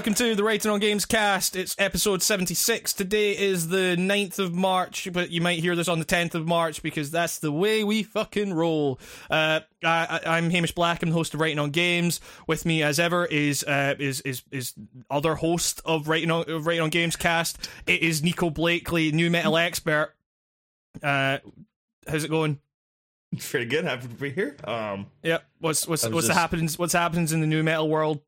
[0.00, 1.54] welcome to the Writing on Games cast.
[1.54, 2.94] It's episode 76.
[2.94, 6.46] Today is the 9th of March, but you might hear this on the 10th of
[6.46, 8.98] March because that's the way we fucking roll.
[9.28, 11.02] Uh, I, am Hamish Black.
[11.02, 12.18] I'm the host of Writing on Games.
[12.46, 14.72] With me, as ever, is uh, is is is
[15.10, 17.68] other host of Writing on of Writing on Games cast.
[17.86, 20.14] It is Nico Blakely, nu metal expert.
[21.02, 21.40] Uh,
[22.08, 22.58] how's it going?
[23.38, 23.84] Pretty good.
[23.84, 24.56] Happy to be here.
[24.64, 25.44] Um, yep.
[25.58, 26.28] What's what's what's just...
[26.28, 26.78] the happenings?
[26.78, 28.22] What's happenings in the nu metal world?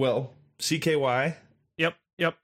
[0.00, 1.34] Well, CKY.
[1.78, 1.94] Yep.
[2.18, 2.34] Yep.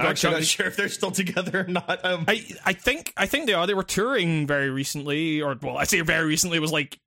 [0.00, 2.04] I'm actually not sure if they're still together or not.
[2.04, 3.66] Um, I I think I think they are.
[3.66, 6.56] They were touring very recently, or well, I say very recently.
[6.56, 6.98] It was like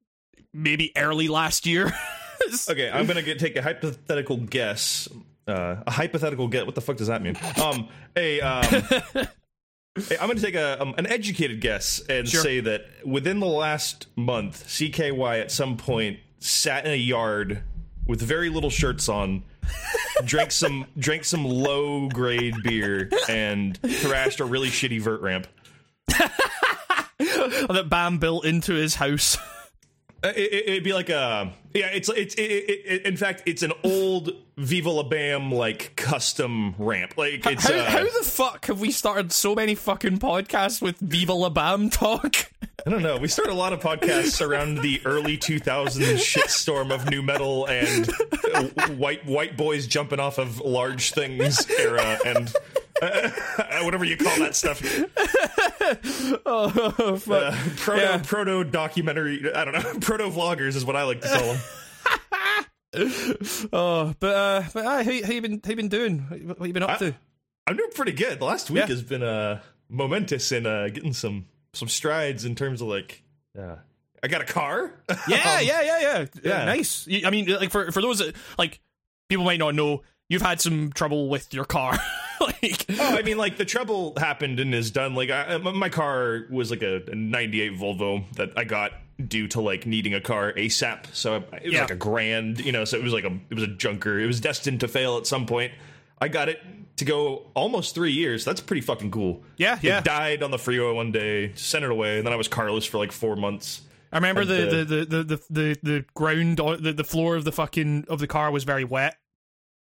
[0.54, 1.94] maybe early last year.
[2.70, 5.08] okay, I'm gonna get take a hypothetical guess.
[5.48, 6.66] Uh, a hypothetical guess.
[6.66, 7.38] What the fuck does that mean?
[7.62, 8.64] Um, a um,
[9.96, 12.42] hey, I'm gonna take a um, an educated guess and Sure.
[12.42, 17.64] say that within the last month, CKY at some point sat in a yard
[18.06, 19.44] with very little shirts on,
[20.26, 25.48] drank some drank some low grade beer, and thrashed a really shitty vert ramp.
[26.08, 29.38] that Bam built into his house.
[30.28, 31.88] Uh, It, it'd be like a yeah.
[31.88, 37.14] It's it's it, it, in fact it's an old Viva La Bam like custom ramp.
[37.18, 40.98] Like it's how, uh, how the fuck have we started so many fucking podcasts with
[40.98, 42.52] Viva La Bam talk?
[42.86, 43.18] I don't know.
[43.18, 48.10] We started a lot of podcasts around the early 2000s shitstorm of nu metal and
[48.54, 48.64] uh,
[48.96, 52.54] white white boys jumping off of large things era and
[53.84, 54.82] whatever you call that stuff.
[56.46, 57.54] oh fuck!
[57.54, 58.22] Uh, proto Yeah.
[58.24, 59.52] proto documentary.
[59.54, 59.94] I don't know.
[60.02, 61.62] Proto vloggers is what I like to call them.
[63.74, 65.62] oh, but uh, but uh, how, how you been?
[65.64, 66.20] How you been doing?
[66.48, 67.16] What, what you been up I- to?
[67.68, 68.40] I'm doing pretty good.
[68.40, 68.88] The last week Yeah.
[68.88, 69.60] has been uh,
[69.90, 73.24] momentous in uh, getting some some strides in terms of like.
[73.58, 73.76] Uh,
[74.24, 74.94] I got a car.
[75.10, 76.62] Yeah, Um, yeah, yeah, yeah, yeah.
[76.62, 77.08] Uh, nice.
[77.26, 78.80] I mean, like for for those that like
[79.30, 82.00] people might not know, you've had some trouble with your car.
[82.62, 85.16] like, Oh, I mean, like the trouble happened and is done.
[85.16, 88.92] Like, I, my car was like a, a '98 Volvo that I got
[89.28, 91.06] due to like needing a car ASAP.
[91.14, 91.82] So it was Yeah.
[91.82, 92.86] like a grand, you know.
[92.86, 94.20] So it was like a it was a junker.
[94.20, 95.72] It was destined to fail at some point.
[96.20, 96.60] I got it
[96.98, 98.44] to go almost three years.
[98.44, 99.44] That's pretty fucking cool.
[99.58, 100.00] Yeah, yeah.
[100.00, 102.86] It died on the freeway one day, sent it away, and then I was carless
[102.86, 103.82] for like four months.
[104.12, 107.52] I remember the, uh, the, the, the, the, the, ground, the, the floor of the
[107.52, 109.18] fucking of the car was very wet.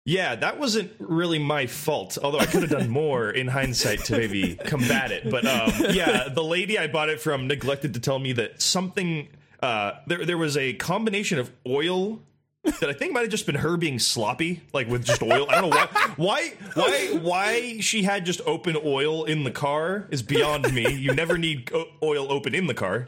[0.06, 2.18] Yeah, that wasn't really my fault.
[2.22, 5.30] Although I could have done more in hindsight to maybe combat it.
[5.30, 9.30] But um, yeah, the lady I bought it from neglected to tell me that something.
[9.62, 12.20] Uh, there, there was a combination of oil
[12.64, 15.46] that I think might have just been her being sloppy, like with just oil.
[15.50, 15.88] I don't know why,
[16.18, 20.94] why, why, why she had just open oil in the car is beyond me.
[20.94, 21.72] You never need
[22.02, 23.08] oil open in the car.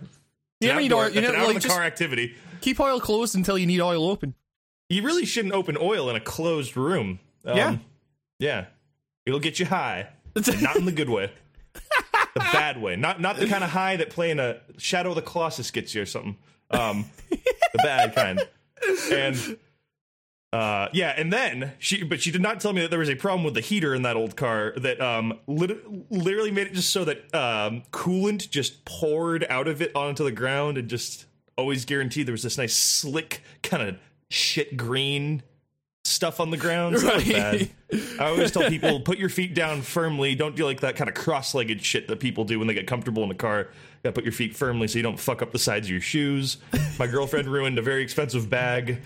[0.62, 1.10] You never need oil.
[1.10, 2.36] You never like the car activity.
[2.62, 4.34] keep oil closed until you need oil open.
[4.90, 7.20] You really shouldn't open oil in a closed room.
[7.46, 7.78] Um, Yeah.
[8.40, 8.66] Yeah.
[9.26, 10.10] It'll get you high.
[10.62, 11.32] Not in the good way.
[11.74, 12.96] The bad way.
[12.98, 16.02] Not not the kind of high that playing a Shadow of the Colossus gets you
[16.02, 16.38] or something.
[16.70, 17.38] Um the
[17.78, 18.46] bad kind.
[19.12, 19.58] And
[20.52, 23.16] uh yeah, and then she but she did not tell me that there was a
[23.16, 26.90] problem with the heater in that old car that um lit- literally made it just
[26.92, 31.26] so that um coolant just poured out of it onto the ground and just
[31.58, 33.98] always guaranteed there was this nice slick kind of
[34.30, 35.44] shit green
[36.04, 37.00] stuff on the ground.
[37.00, 37.72] So that was Right.
[38.20, 40.36] I always tell people put your feet down firmly.
[40.36, 43.24] Don't do like that kind of cross-legged shit that people do when they get comfortable
[43.24, 43.70] in the car.
[44.06, 46.58] Gotta put your feet firmly so you don't fuck up the sides of your shoes.
[47.00, 49.02] My girlfriend ruined a very expensive bag.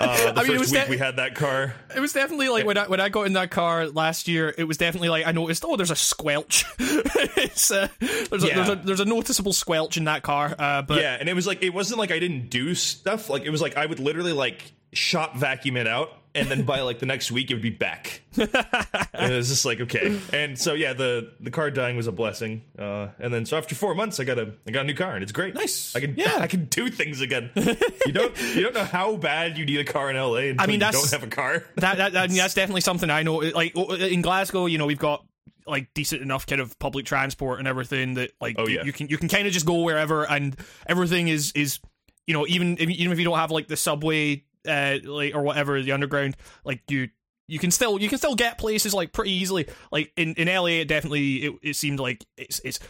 [0.00, 1.76] Uh, the I mean, first week that- we had that car.
[1.94, 4.52] It was definitely like when I when I got in that car last year.
[4.58, 5.64] It was definitely like I noticed.
[5.64, 6.64] Oh, there's a squelch.
[6.80, 7.06] uh,
[7.36, 10.56] there's a, there's a there's a noticeable squelch in that car.
[10.58, 13.30] Uh, but yeah, and it was like it wasn't like I didn't do stuff.
[13.30, 16.80] Like it was like I would literally like shop vacuum it out, and then by
[16.82, 18.22] like the next week it would be back.
[18.36, 22.12] and it was just like okay, and so yeah, the the car dying was a
[22.12, 22.62] blessing.
[22.78, 25.14] Uh, and then so after four months, I got a I got a new car,
[25.14, 25.54] and it's great.
[25.54, 25.94] Nice.
[25.96, 26.36] I can Yeah.
[26.40, 27.50] I can do things again.
[27.56, 30.74] you don't you don't know how bad you need a car in LA I mean,
[30.74, 31.64] you that's- don't have a car.
[31.76, 33.36] that, that, I mean, that's definitely something I know.
[33.36, 35.24] Like in Glasgow, you know, we've got
[35.66, 38.84] like decent enough kind of public transport and everything that like Oh, you, yeah.
[38.84, 40.56] you can you can kind of just go wherever and
[40.86, 41.80] everything is is
[42.26, 45.42] you know even if, even if you don't have like the subway uh like or
[45.42, 47.08] whatever the underground like you
[47.48, 50.80] you can still you can still get places like pretty easily like in in LA
[50.80, 52.80] it definitely it, it seemed like it's it's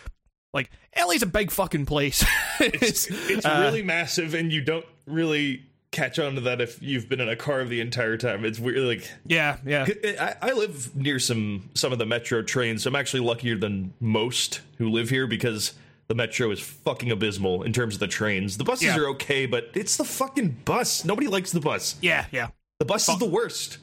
[0.55, 2.25] like LA's a big fucking place
[2.61, 7.09] It's, it's uh, really massive, and you don't really catch on to that if you've
[7.09, 8.45] been in a car the entire time.
[8.45, 9.87] It's weird, like yeah yeah
[10.21, 12.83] I, I live near some some of the metro trains.
[12.83, 15.75] So I'm actually luckier than most who live here because
[16.09, 18.57] the metro is fucking abysmal in terms of the trains.
[18.59, 18.99] The buses Yeah.
[18.99, 21.05] are okay, but it's the fucking bus.
[21.05, 21.97] Nobody likes the bus.
[22.01, 22.49] yeah yeah
[22.79, 23.79] The bus is the worst.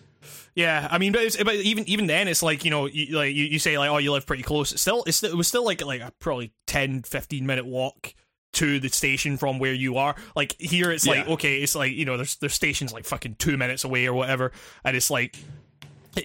[0.55, 3.33] Yeah, I mean, but, it's, but even even then, it's like you know, you, like
[3.33, 4.71] you, you say like, oh, you live pretty close.
[4.71, 8.13] It's still, it's it was still like like a probably 10, 15 minute walk
[8.53, 10.15] to the station from where you are.
[10.35, 13.57] Like here, it's like okay, it's like you know, there's there's stations like fucking two
[13.57, 14.51] minutes away or whatever,
[14.85, 15.35] and it's like.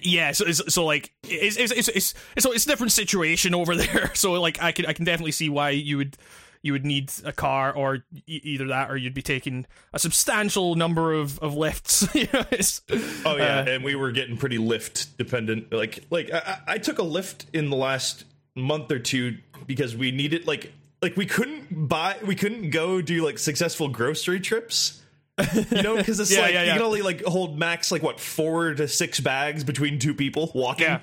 [0.03, 3.75] Yeah, so it's, so like it's it's it's it's it's, it's a different situation over
[3.83, 4.11] there.
[4.15, 6.17] So like I can I can definitely see why you would
[6.61, 10.75] you would need a car or e- either that or you'd be taking a substantial
[10.75, 12.07] number of of lifts.
[12.13, 12.81] you know, it's,
[13.25, 15.71] Oh yeah, Uh, and we were getting pretty lift dependent.
[15.71, 16.37] Like like I,
[16.67, 18.25] I I took a lift in the last
[18.55, 23.23] month or two because we needed like like we couldn't buy we couldn't go do
[23.25, 24.98] like successful grocery trips.
[25.71, 26.73] You know, because it's Yeah, like yeah, yeah.
[26.73, 30.51] you can only like hold max like what four to six bags between two people
[30.53, 30.99] walking.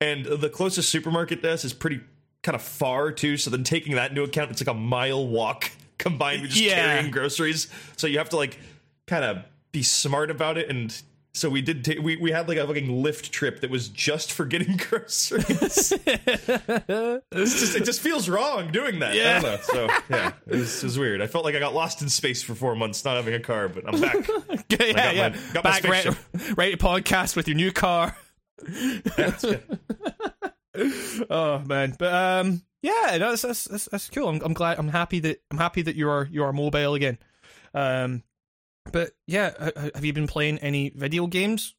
[0.00, 2.00] And the closest supermarket to us is pretty
[2.42, 3.36] kind of far too.
[3.36, 7.10] So then taking that into account, it's like a mile walk combined with just carrying
[7.12, 7.68] groceries.
[7.96, 8.58] So you have to like
[9.06, 10.68] kind of be smart about it.
[10.68, 11.00] And
[11.34, 11.84] so we did.
[11.84, 15.92] ta- we we had like a fucking lift trip that was just for getting groceries.
[16.06, 19.14] it's just, it just feels wrong doing that.
[19.14, 19.38] Yeah.
[19.38, 19.58] I don't know.
[19.62, 21.22] So yeah, it was, it was weird.
[21.22, 23.68] I felt like I got lost in space for four months not having a car,
[23.68, 24.28] but I'm back.
[24.68, 25.28] yeah, got yeah.
[25.30, 26.58] my- got my Back right, spaceship.
[26.58, 28.16] right podcast with your new car.
[31.30, 34.28] oh man, but um, yeah, no, that's that's that's, that's cool.
[34.28, 34.78] I'm, I'm glad.
[34.78, 37.18] I'm happy that I'm happy that you are you are mobile again.
[37.74, 38.22] Um,
[38.90, 41.74] but yeah, ha- ha- have you been playing any video games?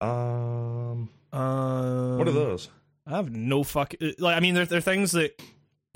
[0.00, 2.68] um, Um, what are those?
[3.06, 3.94] I have no fuck.
[4.18, 5.40] Like, I mean, there there are things that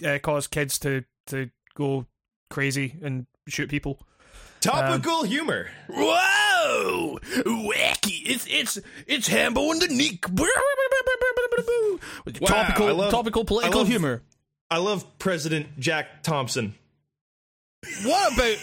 [0.04, 2.06] uh, cause kids to to go
[2.50, 4.00] crazy and shoot people.
[4.60, 5.68] Topical humor.
[5.88, 7.18] Whoa!
[7.44, 8.22] Wacky!
[8.26, 10.22] It's it's it's Hambo and the Neek.
[12.46, 14.22] topical love- topical political I love- humor.
[14.70, 16.74] I love President Jack Thompson.
[18.02, 18.56] What about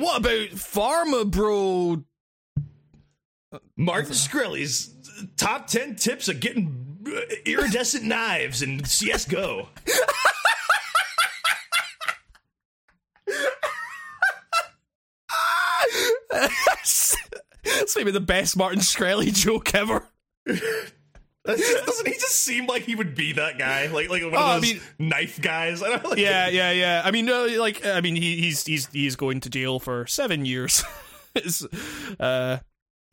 [0.00, 2.04] what about Pharma Bro?
[3.76, 4.94] Martin Shkreli's
[5.36, 9.66] top 10 tips of getting uh, iridescent knives in CSGO.
[17.64, 20.04] That's maybe the best Martin Shkreli joke ever.
[21.86, 23.86] Doesn't he just seem like he would be that guy?
[23.86, 25.82] Like like one Oh, of those mean- knife guys?
[25.82, 27.02] I don't like, Yeah, yeah, yeah.
[27.04, 30.44] I mean, no, like, I mean, he, he's he's he's going to jail for seven
[30.44, 30.84] years.
[32.18, 32.58] Uh,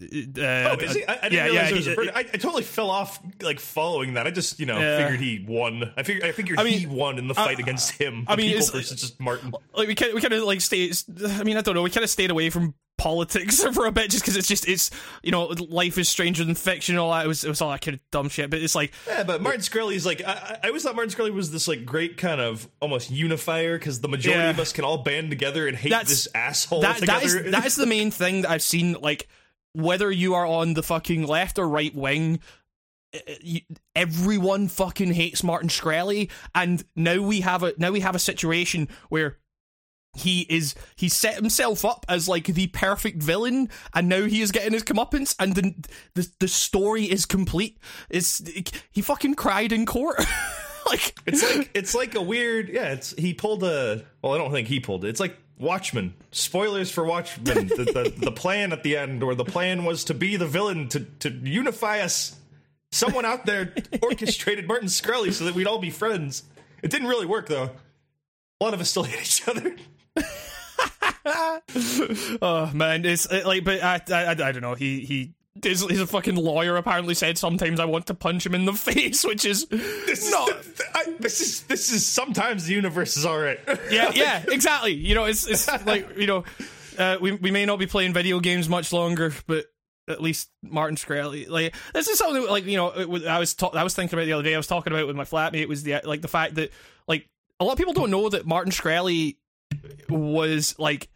[0.01, 1.05] uh, Oh, is he?
[1.05, 2.13] I, I didn't yeah, realize yeah, was he- a.
[2.13, 4.27] I, I totally fell off like following that.
[4.27, 4.97] I just you know Yeah.
[5.03, 5.91] figured he won.
[5.95, 8.25] I figured I figured I mean, he won in the fight against him.
[8.27, 9.53] I mean, people it's- versus just Martin.
[9.73, 10.91] like we kind we kind of like stay.
[11.37, 11.81] I mean, I don't know.
[11.81, 14.89] We kind of stayed away from politics for a bit just because it's just it's
[15.21, 17.25] you know life is stranger than fiction and all that.
[17.25, 18.49] It was it was all that kind of dumb shit.
[18.49, 21.51] But it's like Yeah, but Martin Shkreli's like I, I always thought Martin Shkreli was
[21.51, 24.49] this like great kind of almost unifier because the majority Yeah.
[24.49, 27.45] of us can all band together and hate this asshole that that together.
[27.45, 28.93] is that is the main thing that I've seen.
[28.93, 29.27] Like
[29.75, 32.39] whether you are on the fucking left or right wing.
[33.95, 38.89] Everyone fucking hates Martin Shkreli, and now we have a now we have a situation
[39.09, 39.37] where
[40.17, 44.51] he is he set himself up as like the perfect villain and now he is
[44.51, 45.75] getting his comeuppance and the
[46.13, 47.77] the, the story is complete
[48.09, 48.41] it's
[48.89, 50.21] he fucking cried in court
[50.85, 52.93] like It's like it's like a weird yeah.
[52.93, 54.33] It's he pulled a well.
[54.33, 55.09] I don't think he pulled it.
[55.09, 56.13] It's like Watchmen.
[56.31, 57.67] Spoilers for Watchmen.
[57.67, 60.89] the, the the plan at the end, or the plan was to be the villain
[60.89, 62.35] to to unify us.
[62.91, 66.43] Someone out there orchestrated Martin Shkreli so that we'd all be friends.
[66.81, 67.71] It didn't really work though.
[68.61, 69.75] A lot of us still hate each other.
[72.41, 75.33] oh man it's uh, like but I, I I don't know he he
[75.63, 78.73] he's, he's a fucking lawyer apparently said sometimes I want to punch him in the
[78.91, 80.47] face which is This No.
[80.47, 83.59] is the- I, this is this is sometimes the universe is all right.
[83.91, 84.93] yeah, yeah, exactly.
[84.93, 86.43] You know, it's it's like you know,
[86.97, 89.65] uh, we we may not be playing video games much longer, but
[90.07, 93.69] at least Martin Shkreli, like this is something like you know, it I was ta-
[93.73, 94.53] I was thinking about the other day.
[94.53, 96.71] I was talking about with my flatmate It was the like the fact that
[97.07, 97.27] like
[97.59, 99.35] a lot of people don't know that Martin Shkreli
[100.09, 101.09] was like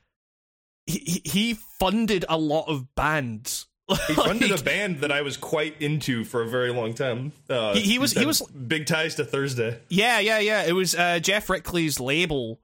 [0.86, 3.68] he- he funded a lot of bands.
[4.08, 7.32] He funded a band that I was quite into for a very long time.
[7.50, 9.80] Uh, He- he was- he was- big ties to Thursday.
[9.90, 10.64] Yeah, yeah, yeah.
[10.66, 12.60] It was uh, Geoff Rickly's label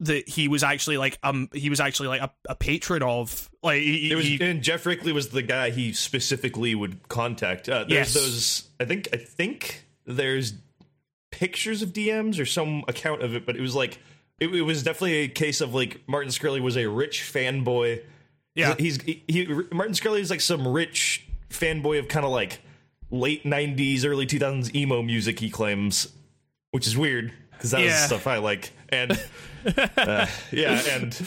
[0.00, 3.48] that he was actually like um he was actually like a, a patron of.
[3.62, 7.68] Like he, It was, he- and Jeff Rickley was the guy he specifically would contact.
[7.68, 8.12] Uh, Yes.
[8.14, 8.68] those.
[8.80, 9.08] I think.
[9.12, 10.54] I think there's
[11.30, 13.98] pictures of DMs or some account of it, but it was like
[14.40, 18.02] it, it was definitely a case of like Martin Shkreli was a rich fanboy.
[18.54, 18.74] Yeah.
[18.78, 22.60] he's he, he Martin Shkreli is like some rich fanboy of kind of like
[23.10, 25.38] late '90s, early 2000s emo music.
[25.38, 26.08] He claims,
[26.70, 27.86] which is weird because that Yeah.
[27.92, 28.72] was stuff I like.
[28.90, 29.12] And
[29.96, 31.22] uh, yeah, and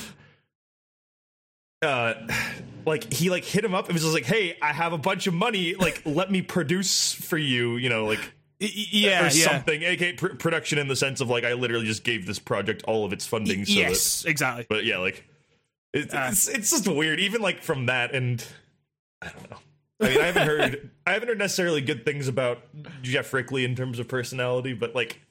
[1.82, 2.14] uh,
[2.86, 5.28] like he like hit him up and was just like, "Hey, I have a bunch
[5.28, 5.76] of money.
[5.76, 7.78] Like, let me produce for you.
[7.78, 8.20] You know, like."
[8.58, 9.52] Yeah, or yeah.
[9.52, 12.84] something, aka pr- production in the sense of like I literally just gave this project
[12.88, 13.66] all of its funding.
[13.66, 14.66] So that, yes, exactly.
[14.70, 15.26] but yeah, like
[15.96, 16.28] it, Uh.
[16.32, 17.20] it's it's just weird.
[17.20, 18.46] Even like from that, and
[19.22, 19.58] I don't know.
[20.02, 22.60] I mean, I haven't heard I haven't heard necessarily good things about
[23.02, 25.22] Geoff Rickly in terms of personality, but like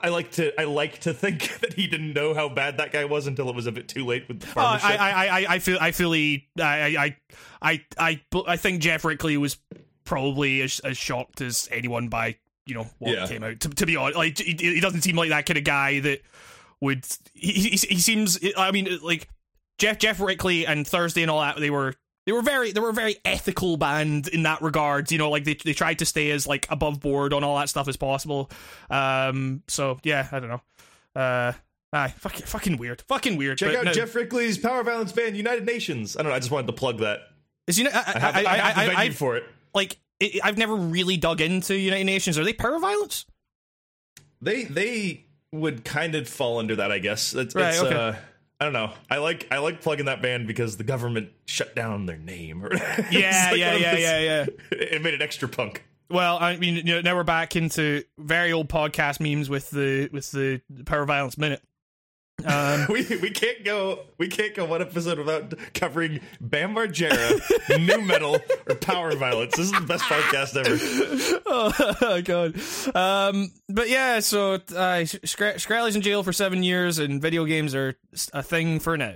[0.00, 3.04] I like to I like to think that he didn't know how bad that guy
[3.04, 4.78] was until it was a bit too late with the Uh.
[4.82, 7.16] I, I, I, I feel, I fully, I, I,
[7.62, 9.58] I, I, I think Geoff Rickly was
[10.04, 13.26] probably as, as shocked as anyone by you know what Yeah.
[13.28, 13.60] came out.
[13.60, 16.20] To, to be honest, like he, he doesn't seem like that kind of guy that
[16.80, 17.06] would.
[17.32, 18.40] He, he, he seems.
[18.56, 19.28] I mean, like
[19.82, 21.56] Jeff, Geoff Rickly and Thursday and all that.
[21.58, 21.94] They were.
[22.24, 25.10] They were very, they were a very ethical band in that regard.
[25.10, 27.68] You know, like they they tried to stay as like above board on all that
[27.68, 28.48] stuff as possible.
[28.90, 30.62] Um, so yeah, I don't know.
[31.20, 31.52] Uh,
[31.92, 33.58] aye, fucking, fucking weird, fucking weird.
[33.58, 36.16] Check out no- Geoff Rickly's Power Violence band, United Nations.
[36.16, 36.36] I don't know.
[36.36, 37.22] I just wanted to plug that.
[37.66, 39.44] Is you know, I, I have, I, I, I, have the venue I, for it.
[39.74, 42.38] like it, I've never really dug into United Nations.
[42.38, 43.26] Are they power violence?
[44.40, 47.34] They they would kind of fall under that, I guess.
[47.34, 47.94] It's, Right, it's, okay.
[47.94, 48.14] uh,
[48.62, 48.92] I don't know.
[49.10, 52.64] I like I like plugging that band because the government shut down their name.
[53.10, 54.46] Yeah, yeah, yeah, yeah, yeah.
[54.70, 55.82] It made it extra punk.
[56.08, 60.08] Well, I mean, you know, now we're back into very old podcast memes with the
[60.12, 61.60] with the power violence minute.
[62.44, 67.40] Um, We we can't go we can't go one episode without covering Bam Margera,
[67.86, 69.56] nu metal, or power violence.
[69.56, 71.42] This is the best podcast ever.
[71.46, 72.54] oh god.
[72.96, 74.58] Um, but yeah, so uh,
[75.04, 77.96] Scra- Shkreli's in jail for seven years, and video games are
[78.32, 79.14] a thing for now.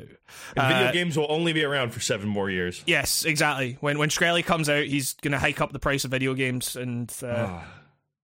[0.57, 2.83] And video Uh, games will only be around for seven more years.
[2.87, 3.77] Yes, exactly.
[3.81, 7.13] When when Scrally comes out, he's gonna hike up the price of video games, and
[7.23, 7.61] uh,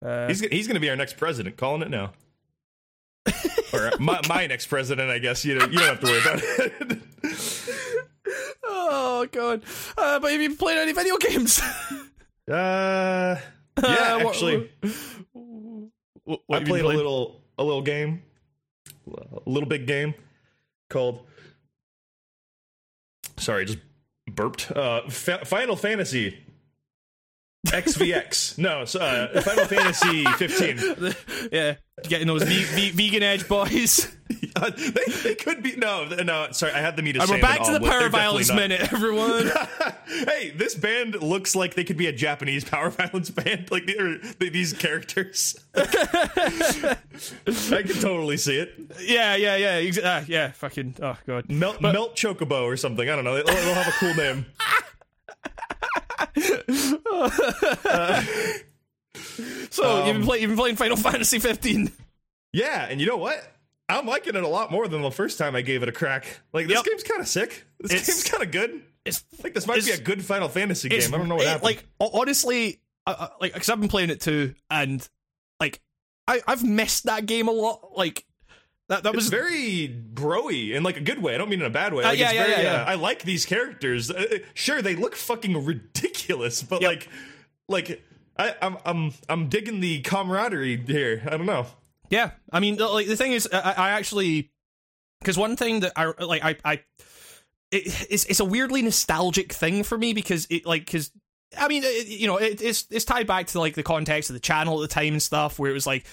[0.05, 1.57] uh, He's he's going to be our next president.
[1.57, 2.11] Calling it now.
[3.73, 5.43] or my, my next president, I guess.
[5.45, 6.99] You don't, you don't have to worry about it.
[8.63, 9.63] oh god.
[9.97, 11.61] Uh, but have you played any video games?
[12.51, 13.39] Uh,
[13.83, 13.83] yeah,
[14.15, 14.71] Uh, what- actually,
[16.23, 18.23] What, I played a little a little game,
[19.13, 20.15] a little big game
[20.89, 21.27] called.
[23.37, 23.77] Sorry, just
[24.31, 24.71] burped.
[24.71, 26.43] Uh, Fa- Final Fantasy
[27.67, 28.57] XVX.
[28.57, 31.13] no, so, uh, Final Fantasy 15.
[31.51, 34.11] yeah, getting those ve- ve- vegan edge boys.
[34.55, 36.47] Uh, they, they could be no, no.
[36.51, 39.49] Sorry, I had the eat a And we're back to the power violence minute, everyone.
[40.07, 43.71] hey, this band looks like they could be a Japanese power violence band.
[43.71, 46.97] Like or, these characters, I
[47.45, 48.73] can totally see it.
[49.01, 50.51] yeah, yeah, yeah, ex- uh, yeah.
[50.51, 51.49] Fucking oh god.
[51.49, 53.09] Melt, melt chocobo or something.
[53.09, 53.35] I don't know.
[53.35, 54.45] They'll, they'll have a cool name.
[59.71, 61.91] So Um, you've been playing, you've been playing Final Fantasy 15.
[62.53, 63.41] Yeah, and you know what?
[63.87, 66.25] I'm liking it a lot more than the first time I gave it a crack.
[66.53, 66.85] Like this Yep.
[66.85, 67.65] game's kind of sick.
[67.79, 68.81] This It's- game's kind of good.
[69.05, 71.13] It's like this might be a good Final Fantasy game.
[71.13, 71.63] I don't know what it- happened.
[71.63, 75.07] Like honestly, I, I, like because I've been playing it too, and
[75.59, 75.79] like
[76.27, 77.91] I I've missed that game a lot.
[77.95, 78.25] Like
[78.89, 81.35] that that it's was very broy in like a good way.
[81.35, 82.03] I don't mean in a bad way.
[82.03, 82.81] Uh, yeah, it's yeah, very, yeah, yeah.
[82.81, 84.11] uh, I like these characters.
[84.11, 86.89] Uh, uh, sure, they look fucking ridiculous, but Yep.
[86.89, 87.09] like,
[87.67, 88.03] like
[88.37, 91.23] I, I'm I'm I'm digging the camaraderie here.
[91.25, 91.67] I don't know.
[92.09, 94.51] Yeah, I mean, like the thing is, I, I actually
[95.21, 96.73] because one thing that I like, I, I
[97.71, 101.11] it, it's it's a weirdly nostalgic thing for me because it like because.
[101.57, 104.35] I mean, it, you know, it, it's it's tied back to like the context of
[104.35, 106.05] the channel at the time and stuff, where it was like,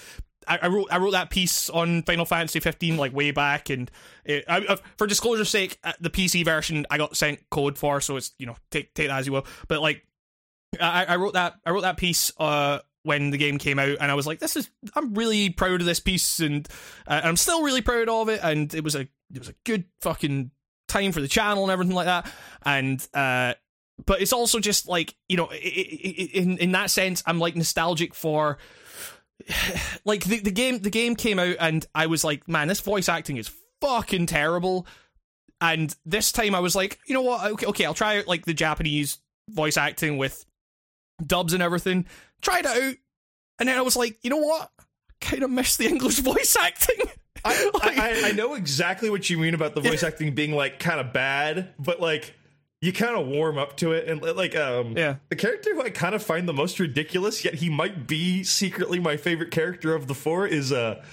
[0.47, 3.89] I, I wrote I wrote that piece on Final Fantasy 15 like way back, and
[4.25, 7.99] it, I, uh, for disclosure's sake, uh, the PC version I got sent code for,
[8.01, 9.45] so it's you know take take that as you will.
[9.67, 10.05] But like,
[10.79, 14.11] I, I wrote that I wrote that piece uh when the game came out and
[14.11, 16.67] I was like this is I'm really proud of this piece and
[17.07, 19.01] uh, I'm still really proud of it and it was a
[19.33, 20.51] it was a good fucking
[20.89, 22.29] time for the channel and everything like that
[22.65, 23.53] and uh
[24.05, 27.39] but it's also just like you know i- i- i- in in that sense I'm
[27.39, 28.57] like nostalgic for
[30.05, 33.09] like the, the game the game came out and I was like man this voice
[33.09, 33.51] acting is
[33.81, 34.87] fucking terrible.
[35.59, 37.51] And this time I was like you know what?
[37.51, 39.17] Okay okay I'll try out like the Japanese
[39.49, 40.45] voice acting with
[41.25, 42.05] dubs and everything.
[42.41, 42.95] Tried it out
[43.59, 44.69] and then I was like you know what?
[45.21, 47.05] Kind of miss the English voice acting.
[47.45, 50.79] I, Like- I, I know exactly what you mean about the voice acting being like
[50.79, 52.33] kind of bad, but like
[52.81, 55.15] you kind of warm up to it and like um Yeah.
[55.29, 58.99] the character who I kind of find the most ridiculous yet he might be secretly
[58.99, 61.03] my favorite character of the four is uh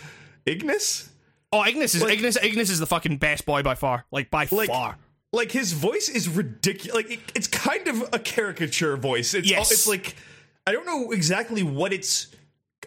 [0.46, 1.08] Ignis.
[1.52, 4.46] oh Ignis is Like- Ignis Ignis is the fucking best boy by far like by
[4.50, 4.98] Like far
[5.32, 6.94] like his voice is ridiculous.
[6.94, 9.34] Like it, it's kind of a caricature voice.
[9.34, 9.72] It's Yes.
[9.72, 10.14] it's like
[10.66, 12.28] I don't know exactly what it's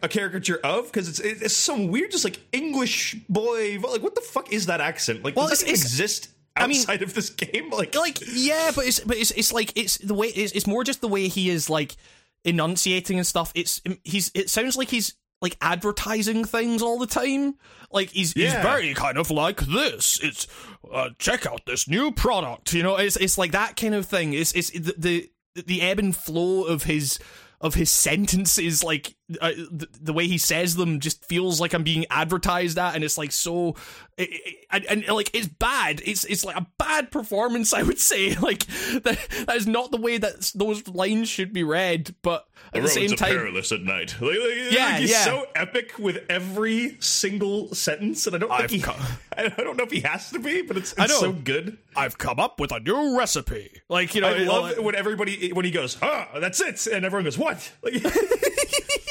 [0.01, 3.79] a caricature of because it's it's some weird just like English boy.
[3.79, 5.23] Like what the fuck is that accent?
[5.25, 6.29] Like Well, does that it's- even it's- exist
[6.61, 7.69] outside I mean, of this game.
[7.69, 10.83] Like, like yeah, but it's but it's it's like it's the way it's, it's more
[10.83, 11.95] just the way he is like
[12.43, 13.51] enunciating and stuff.
[13.55, 17.55] It's he's it sounds like he's like advertising things all the time.
[17.91, 18.45] Like he's yeah.
[18.45, 20.19] he's very kind of like this.
[20.23, 20.47] It's
[20.91, 22.73] uh, check out this new product.
[22.73, 24.33] You know, it's it's like that kind of thing.
[24.33, 27.19] It's it's the the, the ebb and flow of his
[27.61, 31.83] of his sentences like uh, the, the, way he says them just feels like i'm
[31.83, 33.75] being advertised at and it's like so
[34.17, 36.01] it, it, and, and, like it's bad.
[36.03, 38.35] It's it's like a bad performance i would say.
[38.35, 38.65] Like
[39.03, 42.81] that, that is not the way that those lines should be read but at the,
[42.81, 44.15] the same time perilous at night.
[44.19, 45.23] Like, like, yeah like he's yeah.
[45.23, 48.95] so epic with every single sentence and i don't think he, come,
[49.37, 51.77] I don't know if he has to be but it's, it's so good.
[51.95, 53.81] I've come up with a new recipe.
[53.89, 57.05] Like you know i love it when everybody when he goes oh, that's it and
[57.05, 57.71] everyone goes what?
[57.83, 57.93] Like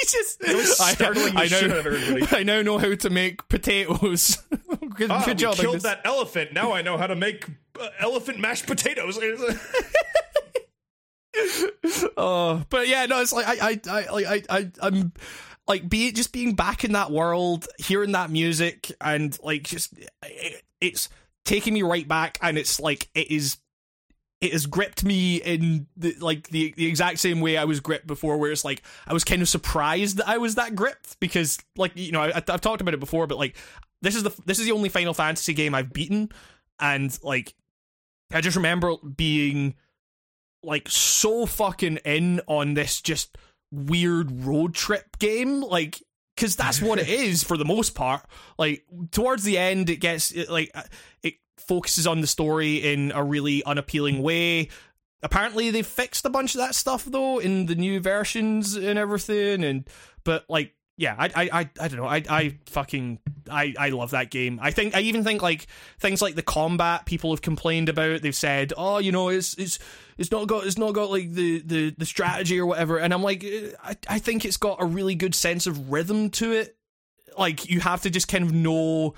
[0.41, 0.43] just
[0.77, 4.39] startling I, I know, I now know how to make potatoes.
[4.95, 5.57] good, ah, good job.
[5.57, 6.53] Killed that elephant.
[6.53, 7.47] Now I know how to make
[7.81, 9.19] uh, elephant mashed potatoes.
[12.17, 15.13] oh, but yeah, no, it's like I, I, I, like I, I, I'm
[15.67, 20.63] like be just being back in that world, hearing that music, and like just it,
[20.81, 21.09] it's
[21.45, 23.59] taking me right back, and it's like it is
[24.47, 28.07] it has gripped me in the, like the the exact same way I was gripped
[28.07, 31.59] before, where it's like I was kind of surprised that I was that gripped because,
[31.77, 33.57] like you know, I, have talked about it before, but like
[34.03, 36.31] this is the this is the only Final Fantasy game I've beaten,
[36.81, 37.55] and like
[38.33, 39.75] I just remember being
[40.63, 43.37] like so fucking in on this just
[43.71, 46.03] weird road trip game, like
[46.37, 48.25] because that's what it is for the most part.
[48.59, 50.83] Like towards the end, it gets it, like uh,
[51.23, 54.69] it focuses on the story in a really unappealing way.
[55.23, 59.65] Apparently, they fixed a bunch of that stuff though in the new versions and everything.
[59.65, 59.89] And
[60.25, 62.07] but like, yeah, I I I, I don't know.
[62.07, 63.19] I I fucking
[63.51, 64.59] I I love that game.
[64.63, 65.67] I think I even think like
[65.99, 68.23] things like the combat people have complained about.
[68.23, 69.79] They've said, oh, you know, it's it's
[70.19, 72.99] it's not got it's not got like the the the strategy or whatever.
[72.99, 73.45] And I'm like,
[73.83, 76.77] I I think it's got a really good sense of rhythm to it.
[77.39, 79.15] Like you have to just kind of know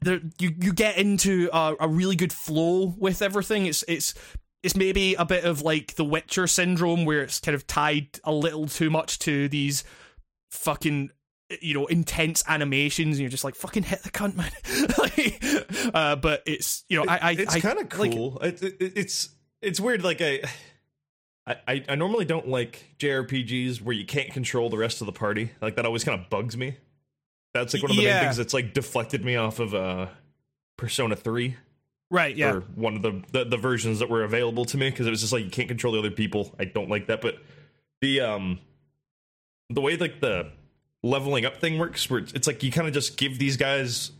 [0.00, 3.66] there, you you get into a, a really good flow with everything.
[3.66, 4.14] It's it's
[4.62, 8.32] it's maybe a bit of like the Witcher syndrome where it's kind of tied a
[8.32, 9.84] little too much to these
[10.50, 11.10] fucking
[11.60, 14.50] you know intense animations and you're just like fucking hit the cunt man.
[14.98, 18.38] Like, uh, but it's you know i, I it's kind of cool.
[18.40, 19.30] Like, it, it, it's
[19.62, 20.42] it's weird like I,
[21.46, 25.52] I i normally don't like jrpgs where you can't control the rest of the party.
[25.60, 26.76] Like that always kind of bugs me
[27.54, 28.14] that's like one of the yeah.
[28.14, 30.06] main things that's like deflected me off of uh
[30.76, 31.56] Persona 3.
[32.10, 32.54] Right, yeah.
[32.54, 35.20] Or one of the, the, the versions that were available to me because it was
[35.20, 36.52] just like you can't control the other people.
[36.58, 37.36] I don't like that, but
[38.00, 38.58] the um
[39.68, 40.50] the way like the
[41.02, 44.10] leveling up thing works where it's, it's like you kind of just give these guys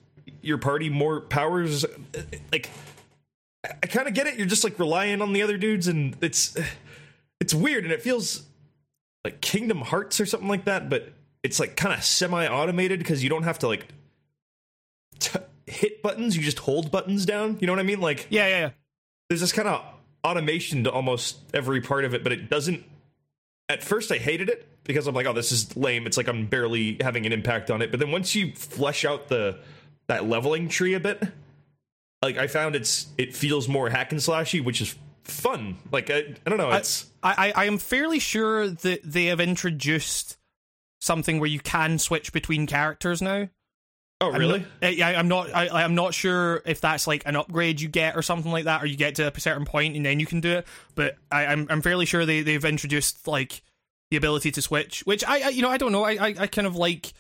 [0.43, 1.85] your party more powers
[2.53, 2.71] like
[3.65, 4.37] I kind of get it.
[4.37, 6.57] You're just like relying on the other dudes and it's
[7.41, 8.45] it's weird and it feels
[9.25, 13.31] like Kingdom Hearts or something like that, but it's like kind of semi-automated because you
[13.31, 13.87] don't have to like
[15.19, 17.59] t- hit buttons; you just hold buttons down.
[17.61, 18.01] You know what I mean?
[18.01, 18.59] Like yeah, yeah.
[18.59, 18.71] yeah.
[19.29, 19.85] There's this kind of
[20.25, 22.85] automation to almost every part of it, but it doesn't.
[23.69, 26.07] At first, I hated it because I'm like, oh, this is lame.
[26.07, 27.91] It's like I'm barely having an impact on it.
[27.91, 29.59] But then once you flesh out the
[30.09, 31.23] that leveling tree a bit,
[32.23, 35.79] like I found it's it feels more hack and slashy, which is fun.
[35.93, 36.71] Like I, I don't know.
[36.73, 40.37] It's I, I I am fairly sure that they have introduced
[41.01, 43.49] something where you can switch between characters now.
[44.23, 44.67] Oh, really?
[44.83, 45.75] Eh, I'm not, I, am not.
[45.75, 48.83] I, I'm not sure if that's like an upgrade you get or something like that,
[48.83, 50.67] or you get to a certain point and then you can do it.
[50.95, 53.63] But I, am I'm, I'm fairly sure they they've introduced like
[54.11, 56.05] the ability to switch, which I, I you know I don't know.
[56.05, 57.15] I, I, I kind of like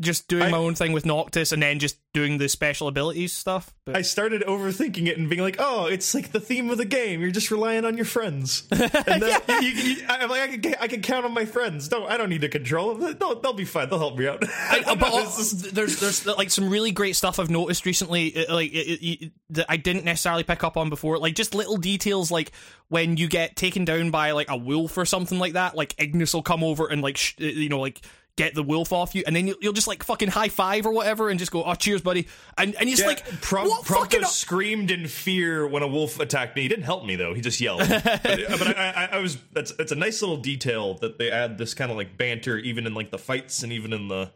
[0.00, 3.32] just doing I, my own thing with Noctis and then just doing the special abilities
[3.32, 3.72] stuff.
[3.84, 3.96] But.
[3.96, 7.20] I started overthinking it and being like, "Oh, it's like the theme of the game.
[7.20, 8.66] You're just relying on your friends."
[9.10, 9.60] And then yeah.
[9.60, 11.88] you, you, I'm like, I can, I can count on my friends.
[11.88, 13.16] Don't I don't need to control them.
[13.18, 13.88] They'll, they'll be fine.
[13.88, 14.44] They'll help me out.
[14.44, 15.24] I, but all,
[15.72, 19.22] there's there's like some really great stuff I've noticed recently, uh, like uh, uh, it,
[19.22, 21.18] it, that I didn't necessarily pick up on before.
[21.18, 22.52] Like just little details, like
[22.88, 25.76] when you get taken down by like a wolf or something like that.
[25.76, 28.00] Like Ignis will come over and like sh- uh, you know like
[28.40, 30.92] get the wolf off you, and then you'll, you'll, just like fucking high five or
[30.92, 32.26] whatever, and just go, "Oh, cheers, buddy!"
[32.56, 36.56] And and he's yeah, like, Prom- what Prompto screamed in fear when a wolf attacked
[36.56, 36.62] me.
[36.62, 37.80] He didn't help me though; he just yelled.
[37.80, 41.30] but, uh, but I, I, I, was that's it's a nice little detail that they
[41.30, 44.32] add this kind of like banter even in like the fights and even in the.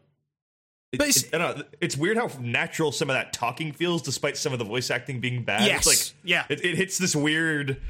[0.93, 4.37] It, but it's, it, know, it's weird how natural some of that talking feels, despite
[4.37, 5.67] some of the voice acting being bad.
[5.67, 7.81] Yes, it's like yeah, it, it hits this weird,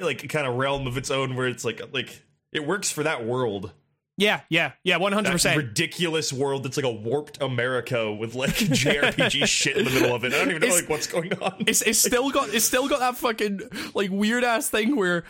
[0.00, 3.24] like kind of realm of its own where it's like like it works for that
[3.24, 3.72] world
[4.18, 5.56] Yeah, yeah, yeah, one hundred percent.
[5.56, 10.24] ridiculous world that's like a warped America with like JRPG shit in the middle of
[10.24, 10.34] it.
[10.34, 11.54] I don't even know It's- like what's going on.
[11.68, 13.60] It's it's still got it's still got that fucking
[13.94, 15.22] like weird ass thing where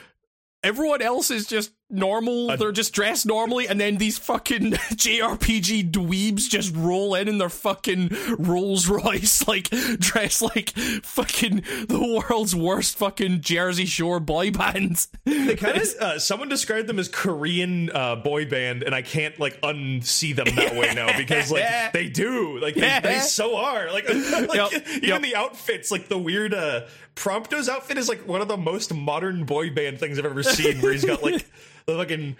[0.64, 2.56] everyone else is just normal.
[2.56, 7.48] They're just dressed normally, and then these fucking JRPG dweebs just roll in in their
[7.48, 10.70] fucking Rolls Royce, like dressed like
[11.02, 15.06] fucking the world's worst fucking Jersey Shore boy band.
[15.24, 19.38] They kind of uh, someone described them as Korean uh, boy band, and I can't
[19.38, 23.00] like unsee them that way now because like they do, like they, Yeah.
[23.00, 23.90] they so are.
[23.92, 24.72] Like, like Yep.
[24.96, 25.22] even Yep.
[25.22, 26.82] the outfits, like the weird uh,
[27.14, 30.80] Prompto's outfit is like one of the most modern boy band things I've ever seen.
[30.80, 31.44] Where he's got like
[31.86, 32.36] the fucking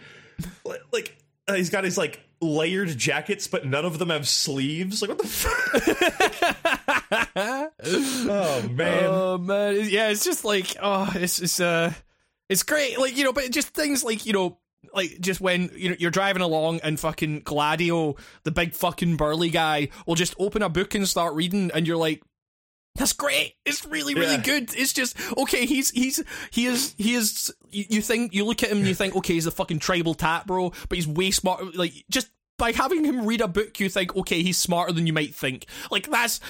[0.93, 5.03] like uh, he's got his like layered jackets, but none of them have sleeves.
[5.03, 5.83] Like what the fuck?
[7.85, 9.05] oh man.
[9.05, 11.93] Oh man, yeah, it's just like oh, it's it's uh,
[12.49, 14.59] it's great, like you know, but just things like you know,
[14.95, 19.51] like just when you know you're driving along and fucking Gladio, the big fucking burly
[19.51, 22.23] guy, will just open a book and start reading, and you're like.
[22.99, 23.55] That's great.
[23.65, 24.43] It's really, really Yeah.
[24.43, 24.75] good.
[24.77, 25.65] It's just okay.
[25.67, 27.55] He's he's he is he is.
[27.71, 30.15] You, you think you look at him and you think okay, he's a fucking tribal
[30.15, 31.75] tat bro, but he's way smart.
[31.77, 35.13] Like just by having him read a book, you think okay, he's smarter than you
[35.13, 35.67] might think.
[35.91, 36.41] Like that's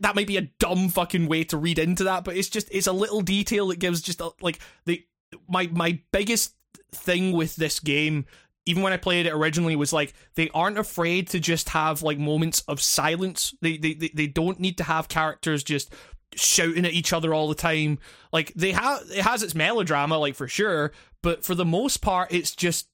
[0.00, 2.86] that might be a dumb fucking way to read into that, but it's just it's
[2.86, 5.04] a little detail that gives just a, like the
[5.48, 6.54] my my biggest
[6.92, 8.24] thing with this game
[8.66, 12.18] even when I played it originally was like they aren't afraid to just have like
[12.18, 13.54] moments of silence.
[13.60, 15.92] They they they, don't need to have characters just
[16.34, 17.98] shouting at each other all the time.
[18.32, 22.32] Like they have it has its melodrama like for sure, but for the most part
[22.32, 22.88] it's just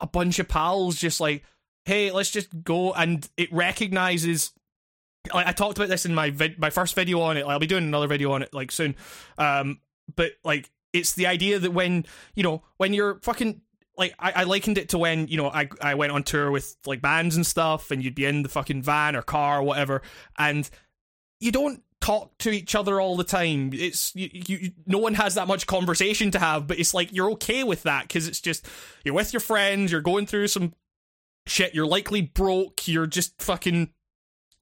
[0.00, 1.44] a bunch of pals just like
[1.84, 4.52] hey, let's just go and it recognizes
[5.32, 7.44] I, I talked about this in my vid- my first video on it.
[7.44, 8.94] I'll be doing another video on it like soon.
[9.38, 9.80] Um,
[10.14, 13.60] but like it's the idea that when you know when you're fucking
[14.00, 16.74] like I, I likened it to when you know I I went on tour with
[16.86, 20.02] like bands and stuff, and you'd be in the fucking van or car or whatever,
[20.36, 20.68] and
[21.38, 23.70] you don't talk to each other all the time.
[23.74, 27.30] It's you, you no one has that much conversation to have, but it's like you're
[27.32, 28.66] okay with that because it's just
[29.04, 30.72] you're with your friends, you're going through some
[31.46, 33.90] shit, you're likely broke, you're just fucking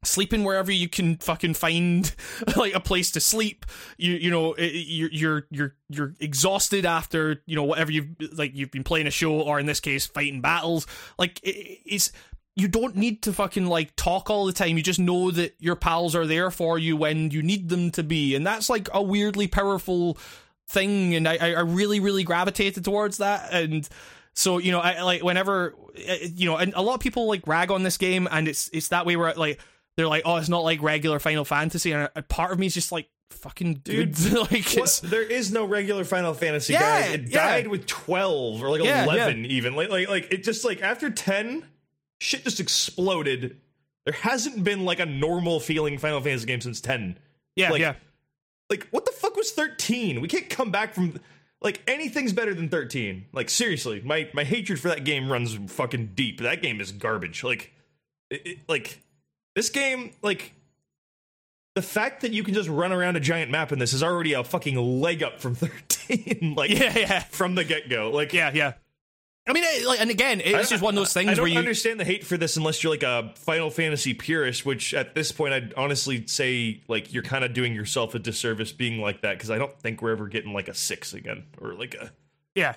[0.05, 2.15] sleeping wherever you can fucking find
[2.57, 3.67] like a place to sleep.
[3.97, 8.71] You you know you're you're you're you're exhausted after you know whatever you've like you've
[8.71, 10.87] been playing a show or in this case fighting battles.
[11.19, 12.13] Like it's
[12.55, 14.77] you don't need to fucking like talk all the time.
[14.77, 18.03] You just know that your pals are there for you when you need them to
[18.03, 18.35] be.
[18.35, 20.19] And that's like a weirdly powerful
[20.69, 21.15] thing.
[21.15, 23.53] And i i really really gravitated towards that.
[23.53, 23.89] And
[24.35, 25.75] so you know i like whenever
[26.09, 28.71] uh, you know and a lot of people like rag on this game and it's
[28.73, 29.59] it's that way where like
[29.99, 32.73] they're like oh it's not like regular final fantasy and a part of me is
[32.75, 34.19] just like fucking dude
[34.51, 37.15] like it's there is no regular Final Fantasy, Yeah, guys.
[37.15, 37.47] It yeah.
[37.47, 39.75] died with twelve or like Yeah, eleven, even.
[39.77, 41.65] Like, like, like it just like after ten,
[42.21, 43.61] shit just exploded.
[44.07, 47.19] There hasn't been like a normal feeling Final Fantasy game since ten.
[47.55, 47.95] yeah like- yeah
[48.71, 50.21] Like, what the fuck was thirteen?
[50.23, 51.21] We can't come back from
[51.61, 53.27] like anything's better than thirteen.
[53.33, 56.41] Like, seriously, my my hatred for that game runs fucking deep.
[56.41, 57.45] That game is garbage.
[57.45, 57.73] Like,
[58.31, 59.01] it, it- like
[59.59, 60.55] this game, like.
[61.75, 64.33] The fact that you can just run around a giant map in this is already
[64.33, 66.55] a fucking leg up from 13.
[66.57, 68.11] like, yeah yeah from the get go.
[68.11, 68.73] Like, yeah yeah
[69.47, 71.45] i mean it, like and again it's I- just one of those I things don't
[71.45, 74.93] where you understand the hate for this unless you're like a Final Fantasy purist, which
[74.93, 79.01] at this point I'd honestly say like you're kind of doing yourself a disservice being
[79.01, 81.95] like that because I don't think we're ever getting like a six again or like
[81.95, 82.11] a
[82.57, 82.75] yeah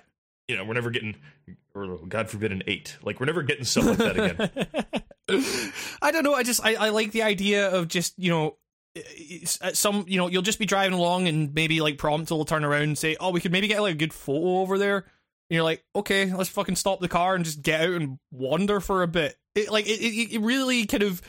[0.47, 1.15] you know we're never getting
[1.73, 2.97] or God forbid an eight.
[3.03, 5.73] Like we're never getting stuff like that again.
[6.01, 6.34] I don't know.
[6.34, 8.57] I just I, I like the idea of just you know
[8.95, 12.45] at uh, some you know you'll just be driving along and maybe like prompt will
[12.45, 14.97] turn around and say oh we could maybe get like a good photo over there
[14.97, 15.05] and
[15.49, 19.01] you're like okay let's fucking stop the car and just get out and wander for
[19.01, 21.21] a bit it, like it, it, it really kind of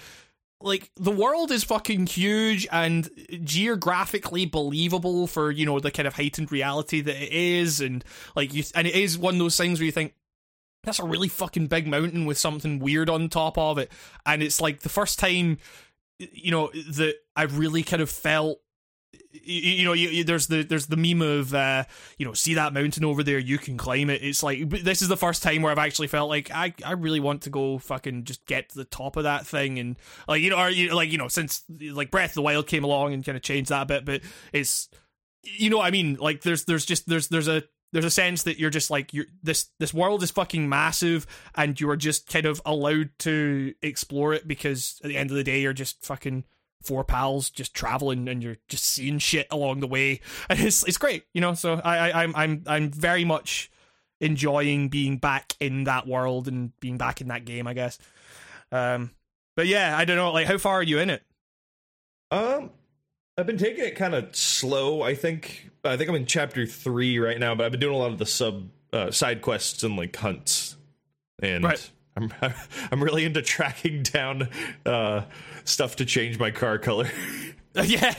[0.61, 3.09] like the world is fucking huge and
[3.45, 8.53] geographically believable for you know the kind of heightened reality that it is and like
[8.53, 10.15] you and it is one of those things where you think
[10.85, 13.91] that's a really fucking big mountain with something weird on top of it.
[14.27, 15.59] And it's like the first time
[16.19, 18.61] you know that i really kind of felt
[19.33, 21.83] you, you know you, you- there's the there's the meme of uh
[22.17, 23.39] you know see that mountain over there?
[23.39, 24.23] You can climb it.
[24.23, 27.19] It's like this is the first time where i've actually felt like i i really
[27.21, 29.97] want to go fucking just get to the top of that thing and
[30.29, 32.85] like you know or you like you know since like breath of the wild came
[32.85, 34.21] along and kind of changed that a bit but
[34.53, 34.89] it's
[35.43, 36.17] you know what i mean?
[36.21, 39.27] Like there's there's just there's there's a there's a sense that you're just like you're
[39.43, 44.33] this this world is fucking massive and you are just kind of allowed to explore
[44.33, 46.45] it because at the end of the day you're just fucking
[46.83, 50.99] four pals just traveling and you're just seeing shit along the way and it's it's
[50.99, 53.71] great you know so i, I i'm i'm i'm very much
[54.23, 57.99] enjoying being back in that world and being back in that game, I guess.
[58.71, 59.11] Um,
[59.57, 60.33] but yeah, I don't know.
[60.33, 61.23] Like, how far are you in it?
[62.31, 62.71] Um,
[63.43, 65.03] I've been taking it kind of slow.
[65.03, 67.99] I think I think I'm in chapter three right now, but I've been doing a
[67.99, 70.77] lot of the sub uh, side quests and like hunts,
[71.41, 71.91] and Right.
[72.17, 72.33] I'm
[72.93, 74.49] I'm really into tracking down
[74.87, 75.25] uh,
[75.65, 77.11] stuff to change my car color.
[77.85, 78.13] yeah.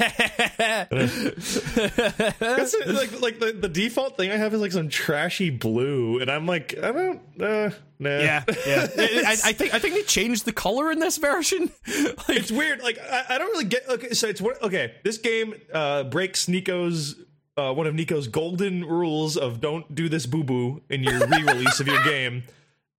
[0.90, 6.32] That's like like the, the default thing I have is like some trashy blue, and
[6.32, 8.10] I'm like I don't uh, nah.
[8.10, 8.88] yeah, yeah.
[8.98, 11.72] I, I think I think they changed the color in this version.
[11.88, 12.82] like, It's weird.
[12.82, 13.88] Like I, I don't really get.
[13.88, 14.42] Okay, so it's?
[14.42, 17.16] Okay, this game uh, breaks Nico's
[17.56, 21.80] uh, one of Nico's golden rules of don't do this boo boo in your re-release
[21.80, 22.44] of your game,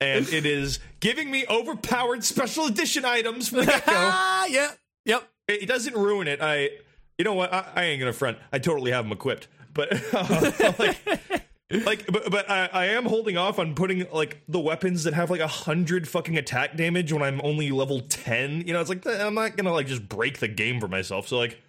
[0.01, 3.93] and it is giving me overpowered special edition items from the get go.
[3.93, 4.71] ah, yeah,
[5.05, 5.29] yep.
[5.49, 6.41] It, doesn't ruin it.
[6.41, 6.71] I,
[7.19, 7.53] you know what?
[7.53, 8.39] I, I ain't gonna front.
[8.53, 10.99] I totally have them equipped, but uh, like.
[11.71, 15.31] Like, but, but I, I am holding off on putting like the weapons that have
[15.31, 18.63] like a hundred fucking attack damage when I'm only level ten.
[18.67, 21.27] You know, it's like I'm not gonna like just break the game for myself.
[21.27, 21.61] So like,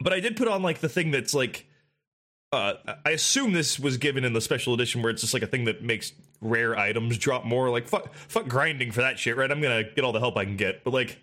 [0.00, 1.66] but I did put on like the thing that's like,
[2.50, 5.46] uh, I assume this was given in the special edition where it's just like a
[5.46, 7.70] thing that makes rare items drop more.
[7.70, 9.50] Like fuck, fuck grinding for that shit, right?
[9.50, 11.20] I'm gonna get all the help I can get, but like,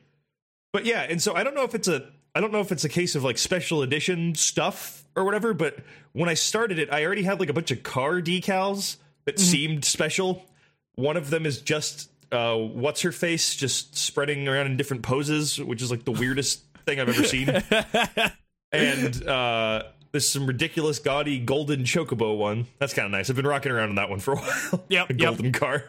[0.75, 2.83] but yeah, and so I don't know if it's a I don't know if it's
[2.83, 5.77] a case of like special edition stuff or whatever, but
[6.11, 9.85] when I started it, I already had like a bunch of car decals that seemed
[9.85, 10.45] special.
[10.95, 15.61] One of them is just uh what's her face just spreading around in different poses,
[15.61, 17.47] which is like the weirdest thing I've ever seen.
[18.73, 22.67] and uh there's some ridiculous gaudy golden chocobo one.
[22.79, 23.29] That's kind of nice.
[23.29, 24.83] I've been rocking around on that one for a while.
[24.89, 25.19] Yep, a yep.
[25.19, 25.85] golden car.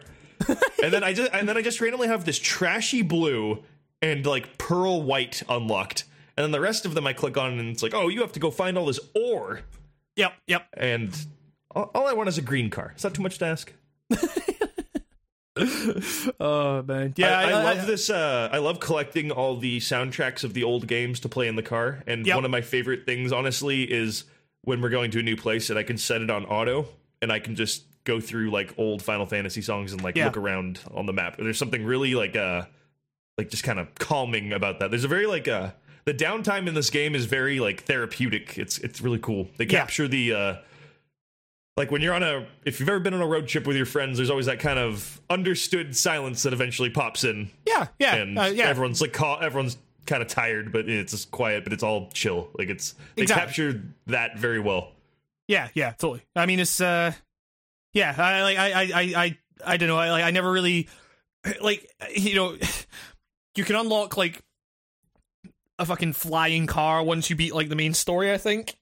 [0.80, 3.64] and then I just and then I just randomly have this trashy blue
[4.02, 6.04] and like pearl white unlocked.
[6.36, 8.32] And then the rest of them I click on and it's like, oh, you have
[8.32, 9.60] to go find all this ore.
[10.16, 10.66] Yep, yep.
[10.76, 11.16] And
[11.74, 12.92] all, all I want is a green car.
[12.96, 13.72] Is that too much to ask?
[16.38, 17.38] Oh man, yeah.
[17.38, 18.10] I, I love this.
[18.10, 21.62] Uh, I love collecting all the soundtracks of the old games to play in the
[21.62, 22.02] car.
[22.06, 22.34] And Yep.
[22.34, 24.24] one of my favorite things, honestly, is
[24.62, 26.86] when we're going to a new place and I can set it on auto
[27.22, 30.26] and I can just go through like old Final Fantasy songs and like Yeah.
[30.26, 31.38] look around on the map.
[31.38, 32.66] There's something really like uh
[33.38, 34.90] like just kind of calming about that.
[34.90, 35.70] There's a very like uh
[36.04, 38.56] the downtime in this game is very like therapeutic.
[38.58, 39.48] It's it's really cool.
[39.56, 39.80] They Yeah.
[39.80, 40.56] capture the uh
[41.76, 43.84] like when you're on a if you've ever been on a road trip with your
[43.86, 48.38] friends there's always that kind of understood silence that eventually pops in yeah, yeah, and
[48.38, 48.64] uh, yeah.
[48.64, 52.48] everyone's like call, everyone's kind of tired but it's just quiet but it's all chill
[52.58, 53.44] like it's they Exactly.
[53.46, 54.92] captured that very well
[55.48, 56.22] Yeah, yeah, totally.
[56.34, 57.12] I mean, it's uh,
[57.92, 58.14] yeah.
[58.16, 59.96] I like, I, I, I, I, I don't know.
[59.98, 60.88] I like, I never really
[61.60, 62.56] like, you know,
[63.56, 64.42] you can unlock like
[65.78, 68.32] a fucking flying car once you beat like the main story.
[68.32, 68.76] I think.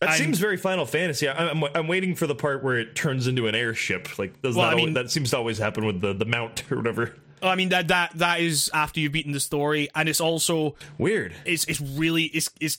[0.00, 2.94] that I'm- seems very final fantasy I, I'm, I'm waiting for the part where it
[2.94, 5.86] turns into an airship like does Well, that I mean- that seems to always happen
[5.86, 9.32] with the the mount or whatever I mean that that that is after you've beaten
[9.32, 12.78] the story, and it's also weird it's it's really it's it's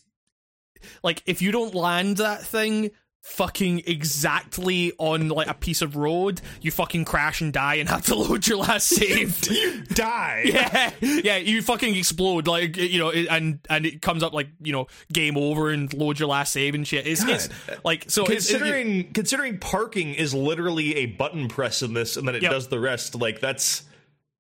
[1.04, 2.92] like if you don't land that thing
[3.32, 8.04] fucking exactly on like a piece of road, you fucking crash and die and have
[8.06, 9.48] to load your last save.
[9.52, 14.34] you die yeah, yeah, you fucking explode like you know, and and it comes up
[14.34, 17.06] like you know, game over and load your last save and shit.
[17.06, 17.50] It's, it's
[17.84, 18.24] like so.
[18.24, 22.42] it's- it- considering considering parking is literally a button press in this and then it
[22.42, 22.52] Yep.
[22.52, 23.84] does the rest like that's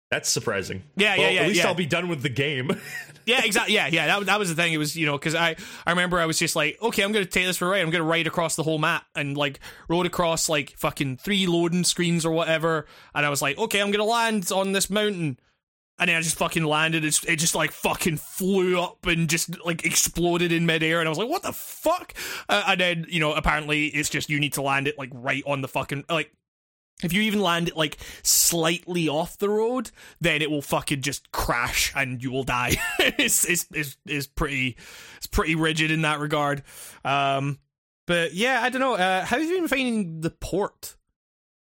[0.09, 1.67] that's surprising Yeah, yeah, yeah, at least yeah.
[1.67, 2.71] i'll be done with the game
[3.27, 3.75] yeah, exactly.
[3.75, 4.07] Yeah, yeah.
[4.07, 4.71] That that was the thing.
[4.73, 7.25] It was you know because I I remember I was just like, okay, I'm gonna
[7.25, 7.81] take this for a ride.
[7.81, 9.59] I'm gonna ride across the whole map and like
[9.89, 12.87] rode across like fucking three loading screens or whatever.
[13.13, 15.37] And I was like, okay, I'm gonna land on this mountain.
[15.99, 17.03] And then I just fucking landed.
[17.03, 20.99] It's, it just like fucking flew up and just like exploded in midair.
[20.99, 22.13] And I was like, what the fuck?
[22.47, 25.41] Uh, and then, you know, apparently it's just you need to land it like right
[25.47, 26.31] on the fucking, like,
[27.03, 31.31] if you even land it like slightly off the road, then it will fucking just
[31.31, 32.77] crash and you will die.
[32.99, 34.77] it's, it's it's it's pretty
[35.17, 36.63] it's pretty rigid in that regard.
[37.05, 37.59] Um,
[38.07, 38.95] but yeah, I don't know.
[38.95, 40.95] Uh, how have you been finding the port?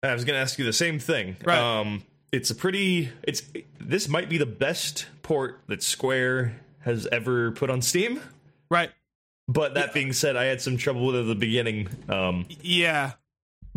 [0.03, 1.37] I was going to ask you the same thing.
[1.43, 1.57] Right.
[1.57, 3.09] Um, it's a pretty.
[3.23, 3.41] It's
[3.79, 8.21] this might be the best port that Square has ever put on Steam.
[8.69, 8.91] Right?
[9.49, 11.89] But that being said, I had some trouble with it at the beginning.
[12.09, 13.13] Um, Yeah.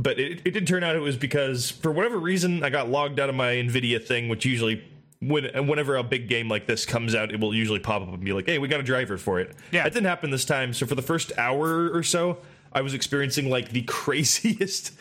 [0.02, 3.20] But it, it did turn out it was because for whatever reason I got logged
[3.20, 4.84] out of my Nvidia thing, which usually.
[5.22, 8.24] When, whenever a big game like this comes out, it will usually pop up and
[8.24, 9.84] be like, "Hey, we got a driver for it." Yeah.
[9.84, 10.72] that didn't happen this time.
[10.72, 12.38] So for the first hour or so,
[12.72, 14.92] I was experiencing like the craziest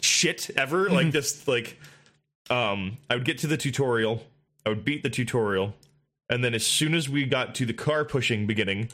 [0.00, 0.88] shit ever.
[0.88, 1.78] Like just like,
[2.48, 4.24] um, I would get to the tutorial,
[4.64, 5.74] I would beat the tutorial,
[6.30, 8.88] and then as soon as we got to the car pushing beginning,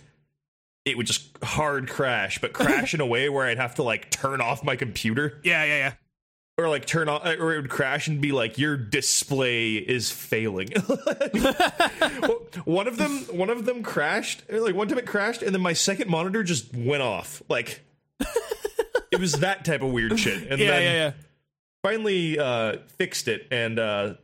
[0.85, 4.11] it would just hard crash, but crash in a way where I'd have to like
[4.11, 5.41] turn off my computer.
[5.45, 5.65] Yeah.
[5.65, 5.77] Yeah.
[5.77, 5.93] Yeah.
[6.59, 10.69] or like turn off, or it would crash and be like your display is failing
[12.65, 15.73] one of them one of them crashed like one time it crashed and then my
[15.73, 17.81] second monitor just went off like
[19.11, 21.13] it was that type of weird shit and Yeah, then yeah, yeah.
[21.83, 24.15] finally uh fixed it and uh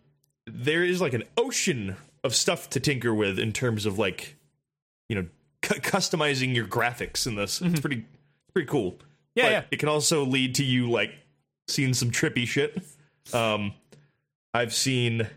[0.46, 4.36] there is like an ocean of stuff to tinker with in terms of like
[5.08, 5.26] you know
[5.62, 8.04] cu- customizing your graphics in this it's pretty
[8.52, 8.96] pretty cool
[9.38, 9.38] Mm-hmm.
[9.38, 9.62] Yeah, but yeah.
[9.70, 11.12] it can also lead to you like
[11.68, 12.82] seeing some trippy shit.
[13.32, 13.72] Um,
[14.52, 15.28] I've seen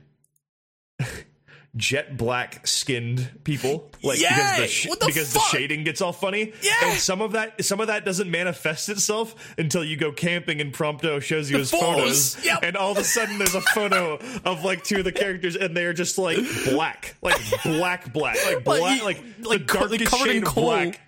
[1.77, 5.41] jet black skinned people like because the sh- the because fuck?
[5.51, 6.51] the shading gets all funny.
[6.62, 6.73] Yeah!
[6.84, 10.73] and some of that some of that doesn't manifest itself until you go camping and
[10.73, 12.36] Prompto shows you his photos.
[12.36, 12.60] photos, Yep.
[12.63, 15.75] and all of a sudden there's a photo of like two of the characters and
[15.77, 20.27] they're just like black, like black, black, like black, you- like, like the darkest covered
[20.27, 20.63] in shade of coal.
[20.65, 20.99] black.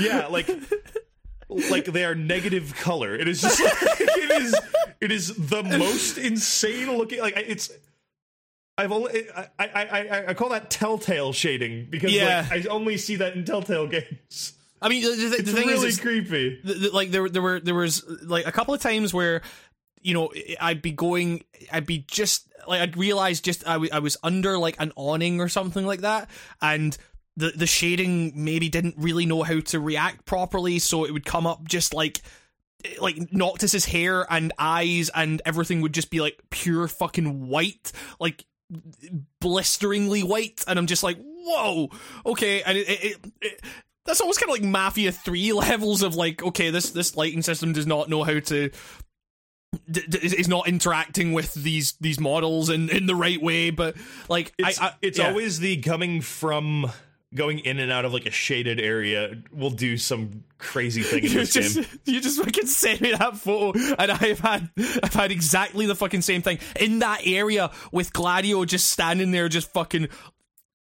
[0.00, 0.48] Yeah, like
[1.48, 3.14] like they are negative color.
[3.14, 4.56] It is just like, it is
[5.00, 7.20] it is the most insane looking.
[7.20, 7.70] Like it's.
[8.78, 12.46] I've only I I I, I call that telltale shading because Yeah.
[12.50, 14.52] like I only see that in telltale games.
[14.82, 16.60] I mean, the, the, the It's thing really is, creepy.
[16.64, 19.40] th- th- like there there were there was like a couple of times where
[20.02, 24.00] you know I'd be going I'd be just like I'd realize just I, w- I
[24.00, 26.28] was under like an awning or something like that
[26.60, 26.96] and
[27.38, 31.46] the the shading maybe didn't really know how to react properly so it would come
[31.46, 32.20] up just like
[33.00, 38.44] like Noctis's hair and eyes and everything would just be like pure fucking white like
[39.40, 41.90] blisteringly white and I'm just like whoa
[42.24, 43.60] okay and it, it, it, it
[44.04, 47.72] that's almost kind of like Mafia 3 levels of like okay this this lighting system
[47.72, 48.70] does not know how to
[49.90, 53.70] d- d- is is not interacting with these these models in in the right way
[53.70, 53.96] but
[54.28, 55.28] like It's I, I it's yeah.
[55.28, 56.90] always the coming from
[57.36, 61.30] going in and out of like a shaded area will do some crazy thing in
[61.30, 61.86] you this just game.
[62.06, 66.22] you just fucking sent me that photo and I've had I've had exactly the fucking
[66.22, 70.08] same thing in that area with Gladio just standing there just fucking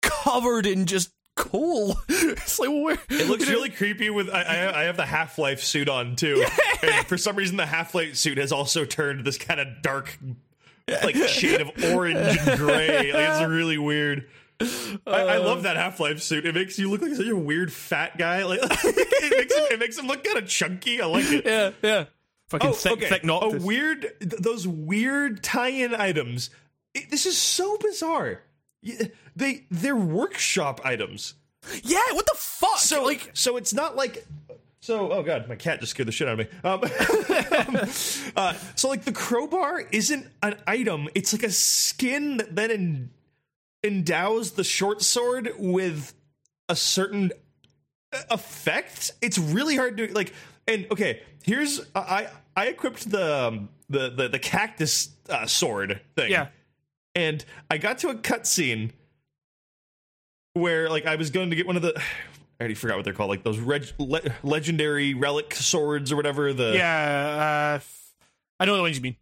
[0.02, 4.84] covered in just coal it's like where It looks really creepy with I, I I
[4.86, 6.44] have the Half Life suit on too,
[6.84, 10.18] and for some reason the Half Life suit has also turned this kind of dark,
[10.88, 13.14] like shade of orange and gray.
[13.14, 14.28] Like it's really weird.
[14.60, 16.46] I, I love that Half Life suit.
[16.46, 18.44] It makes you look like such a weird fat guy.
[18.48, 21.02] Like it makes him, it makes him look kind of chunky.
[21.02, 21.46] I like it.
[21.46, 22.06] yeah yeah
[22.50, 23.10] fucking Oh, thick okay.
[23.10, 26.50] thick A weird, th- those weird tie-in items.
[26.94, 28.42] It, this is so bizarre.
[29.36, 31.34] They they're workshop items.
[31.84, 34.26] yeah what the fuck So like so it's not like
[34.80, 36.82] so oh god my cat just scared the shit out of me um,
[38.36, 43.10] uh, so like the crowbar isn't an item it's like a skin that then en-
[43.84, 46.14] endows the short sword with
[46.70, 47.32] a certain
[48.30, 50.34] effect it's really hard to like
[50.68, 56.32] and okay here's i i equipped the um, the the, the cactus uh, sword thing
[56.32, 56.48] yeah
[57.18, 58.92] and I got to a cutscene
[60.54, 61.94] where like I was going to get one of the
[62.60, 66.54] I already forgot what they're called, like those reg- le- legendary relic swords or whatever.
[66.54, 67.84] The yeah uh,
[68.60, 69.16] I know the ones you mean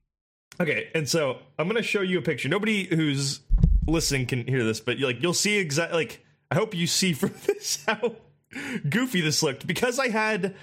[0.60, 2.48] Okay, and so I'm gonna show you a picture.
[2.48, 3.42] Nobody who's
[3.88, 5.98] listening can hear this, but like you'll see exactly.
[5.98, 8.16] Like I hope you see from this how
[8.90, 10.56] goofy this looked because I had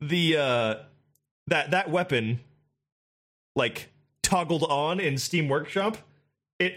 [0.00, 0.74] the uh
[1.46, 2.40] that that weapon
[3.56, 3.90] like
[4.22, 5.98] toggled on in Steam Workshop.
[6.58, 6.74] It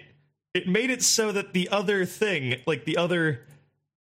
[0.54, 3.46] it made it so that the other thing, like the other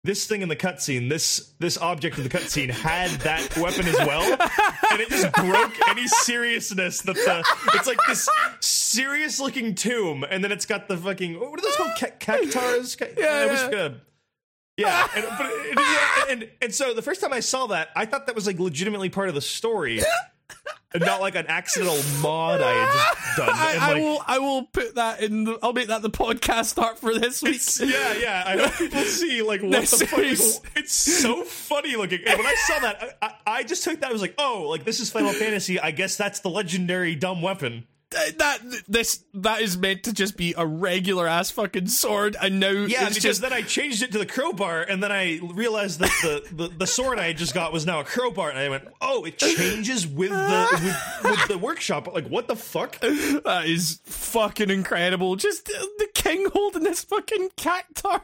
[0.04, 3.96] this thing in the cutscene, this this object in the cutscene had that weapon as
[3.98, 4.22] well,
[4.90, 8.28] and it just broke any seriousness that the it's like this
[8.92, 12.96] serious looking tomb, and then it's got the fucking what are those called Ca- Cactuars?
[12.96, 13.78] Ca- I wish, yeah.
[13.78, 13.94] uh,
[14.76, 18.06] yeah, and, but it, yeah, and and so the first time I saw that, I
[18.06, 20.00] thought that was like legitimately part of the story,
[20.94, 23.48] and not like an accidental mod I had just done.
[23.52, 26.66] I, and I will I will put that in the I'll make that the podcast
[26.66, 28.42] start for this week yeah, yeah.
[28.46, 30.08] I hope people see like what No, the fuck.
[30.08, 30.60] serious.
[30.74, 32.20] It's so funny looking.
[32.26, 34.08] And when I saw that, I, I, I just took that.
[34.08, 35.78] I was like, oh, like this is Final Fantasy.
[35.80, 37.86] I guess that's the legendary dumb weapon.
[38.12, 38.58] Th- that
[38.88, 43.06] this that is meant to just be a regular ass fucking sword and now Yeah,
[43.06, 46.10] it's because just then I changed it to the crowbar, and then I realized that
[46.22, 49.24] the, the, the sword I just got was now a crowbar, and I went, oh,
[49.24, 50.68] it changes with the
[51.22, 52.06] with, with the workshop.
[52.12, 52.98] Like, what the fuck?
[53.00, 58.22] that is fucking incredible just uh, the king holding this fucking Cactuar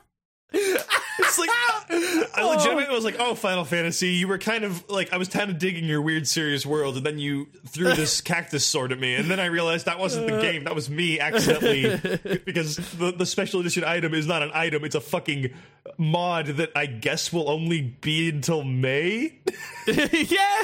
[1.21, 2.51] It's like I oh.
[2.51, 5.59] legitimately was like, "Oh, Final Fantasy, you were kind of like I was kind of
[5.59, 9.29] digging your weird, serious world, and then you threw this cactus sword at me, and
[9.29, 10.41] then I realized that wasn't the uh.
[10.41, 10.65] game.
[10.65, 11.97] That was me accidentally
[12.47, 15.53] because the the special edition item is not an item; it's a fucking
[15.99, 19.41] mod that I guess will only be until May.
[19.87, 20.63] yeah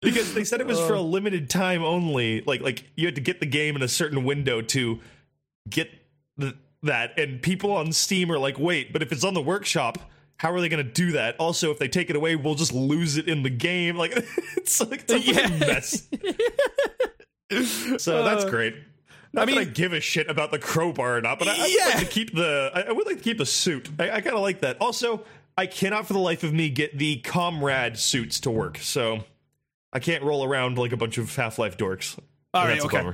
[0.00, 1.04] because they said it was for a oh.
[1.04, 2.42] limited time only.
[2.42, 5.00] Like like you had to get the game in a certain window to
[5.68, 5.90] get
[6.36, 9.98] the, that, and people on Steam are like, wait, but if it's on the workshop.
[10.40, 11.34] How are they going to do that?
[11.40, 13.96] Also, if they take it away, we'll just lose it in the game.
[13.96, 14.12] Like
[14.56, 15.48] it's like it's a Yeah.
[15.58, 16.06] mess.
[18.00, 18.76] So that's Uh, great.
[19.32, 21.52] Not I mean- that I give a shit about the crowbar or not, but I,
[21.54, 21.84] I Yeah.
[21.86, 22.70] like to keep the.
[22.72, 23.88] I, I would like to keep the suit.
[23.98, 24.76] I, I kind of like that.
[24.80, 25.24] Also,
[25.56, 29.24] I cannot for the life of me get the comrade suits to work, so
[29.92, 32.16] I can't roll around like a bunch of Half Life dorks.
[32.54, 33.10] All right, that's okay.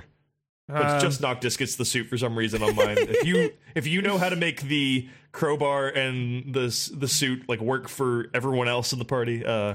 [0.69, 0.85] A bummer.
[0.85, 2.97] But Um, just Noctis gets the suit for some reason on mine.
[2.99, 7.61] if you if you know how to make the crowbar and the the suit like
[7.61, 9.75] work for everyone else in the party, uh,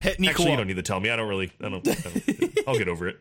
[0.00, 1.10] hit Nico actually you don't need to tell me.
[1.10, 1.52] I don't really.
[1.60, 1.86] I don't.
[1.88, 3.18] I don't I'll get over it.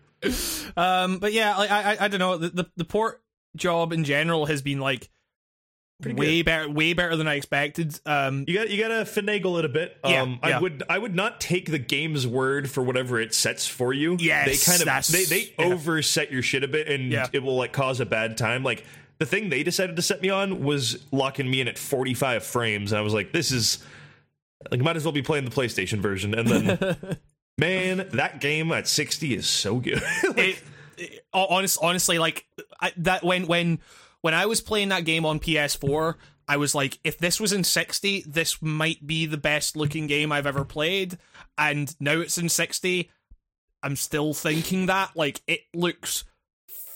[0.78, 2.38] Um, but yeah, like I, I, I don't know.
[2.38, 3.22] The, the the port
[3.56, 5.10] job in general has been like
[6.02, 8.00] Pretty way better, way better than I expected.
[8.06, 9.97] Um, You got you got to finagle it a bit.
[10.06, 10.58] Yeah, um, yeah.
[10.58, 14.16] I would I would not take the game's word for whatever it sets for you.
[14.18, 15.66] Yes, they kind of they they yeah.
[15.74, 17.28] overset your shit a bit, and Yeah.
[17.34, 18.64] it will like cause a bad time.
[18.64, 18.86] Like
[19.18, 22.93] the thing they decided to set me on was locking me in at 45 frames,
[22.93, 23.80] and I was like, this is
[24.72, 26.34] like might as well be playing the PlayStation version.
[26.34, 27.18] And then
[27.58, 30.02] man, that game at 60 is so good.
[30.30, 30.64] like, it,
[30.97, 32.45] it- honest, honestly, like
[32.80, 33.80] I, that when when
[34.22, 36.16] when I was playing that game on PS4,
[36.48, 40.32] I was like, if this was in 60, this might be the best looking game
[40.32, 41.18] I've ever played.
[41.58, 43.10] And now it's in 60,
[43.84, 46.26] I'm still thinking that like it looks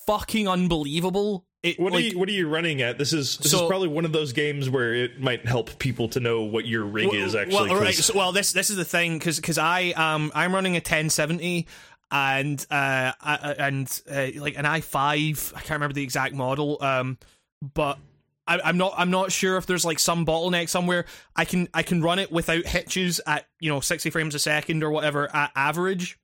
[0.06, 1.46] fucking unbelievable.
[1.62, 2.98] It what like, are you what are you running at?
[2.98, 6.10] This is this So- is probably one of those games where it might help people
[6.10, 7.70] to know what your rig is actually.
[7.70, 10.74] Well, right, so, well, this this is the thing because because I um I'm running
[10.74, 11.68] a 1070
[12.14, 15.54] and uh and uh, like an i5.
[15.54, 16.78] I can't remember the exact model.
[16.82, 17.18] Um,
[17.62, 17.98] but.
[18.46, 18.94] I, I'm not.
[18.98, 21.06] I'm not sure if there's like some bottleneck somewhere.
[21.34, 21.70] I can.
[21.74, 25.34] I can run it without hitches at you know 60 frames a second or whatever
[25.34, 26.20] at average.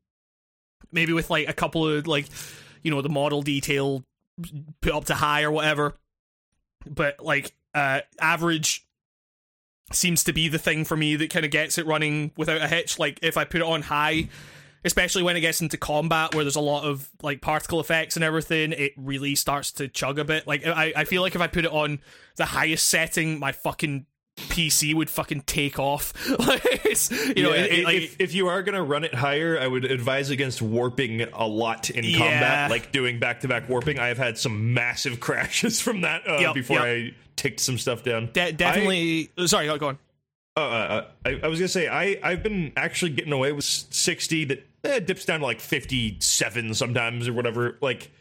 [0.91, 2.25] Maybe with like a couple of like,
[2.83, 4.03] you know, the model detail
[4.81, 5.93] put up to high or whatever.
[6.85, 8.85] But like uh average
[9.93, 12.67] seems to be the thing for me that kind of gets it running without a
[12.67, 12.99] hitch.
[12.99, 14.27] Like if I put it on high,
[14.85, 18.23] especially when it gets into combat where there's a lot of like particle effects and
[18.23, 20.47] everything, it really starts to chug a bit.
[20.47, 21.99] Like I, I feel like if I put it on
[22.37, 24.05] the highest setting, my fucking
[24.37, 26.13] PC would fucking take off.
[26.29, 29.13] you know, Yeah, it- it, if, like, if, if you are going to run it
[29.13, 32.17] higher, I would advise against warping a lot in Yeah.
[32.19, 33.99] combat, like doing back to back warping.
[33.99, 36.85] I have had some massive crashes from that uh, Yep, before yep.
[36.85, 38.29] I ticked some stuff down.
[38.33, 39.29] de- definitely.
[39.45, 39.97] sorry, go on.
[40.57, 44.43] Uh, uh, I, I was gonna say I I've been actually getting away with sixty
[44.45, 47.77] that eh, dips down to like fifty seven sometimes or whatever.
[47.81, 48.11] Like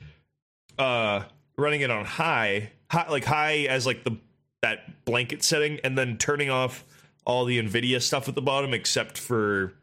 [0.79, 1.23] uh,
[1.57, 4.17] running it on high, high like high as like the
[4.63, 6.85] that blanket setting, and then turning off
[7.25, 9.75] all the Nvidia stuff at the bottom except for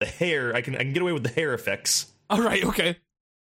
[0.00, 0.54] the hair.
[0.54, 2.10] I can I can get away with the hair effects.
[2.30, 2.96] All right, okay.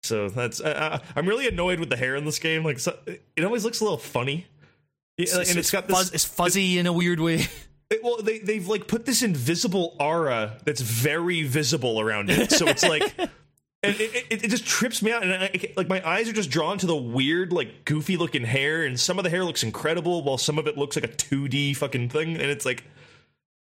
[0.02, 2.64] So that's uh, uh, I'm really annoyed with the hair in this game.
[2.64, 4.46] Like so, it always looks a little funny.
[5.18, 7.46] Yeah, and it's got this fuzz, it's fuzzy in a weird way.
[7.90, 12.50] it- well, they they've like put this invisible aura that's very visible around it.
[12.52, 13.30] So it's like, and
[14.00, 16.50] it, it, it just trips me out, and I, I- like my eyes are just
[16.50, 20.22] drawn to the weird, like goofy looking hair, and some of the hair looks incredible,
[20.22, 22.84] while some of it looks like a two D fucking thing, and it's like,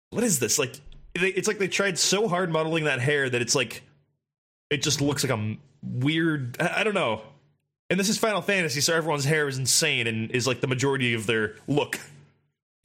[0.10, 0.60] what is this?
[0.60, 0.76] Like,
[1.14, 3.84] they, it's like they tried so hard modeling that hair that it's like,
[4.70, 6.58] it just looks like a weird.
[6.60, 7.22] I, I don't know.
[7.90, 11.14] And this is Final Fantasy, so everyone's hair is insane and is like the majority
[11.14, 12.00] of their look.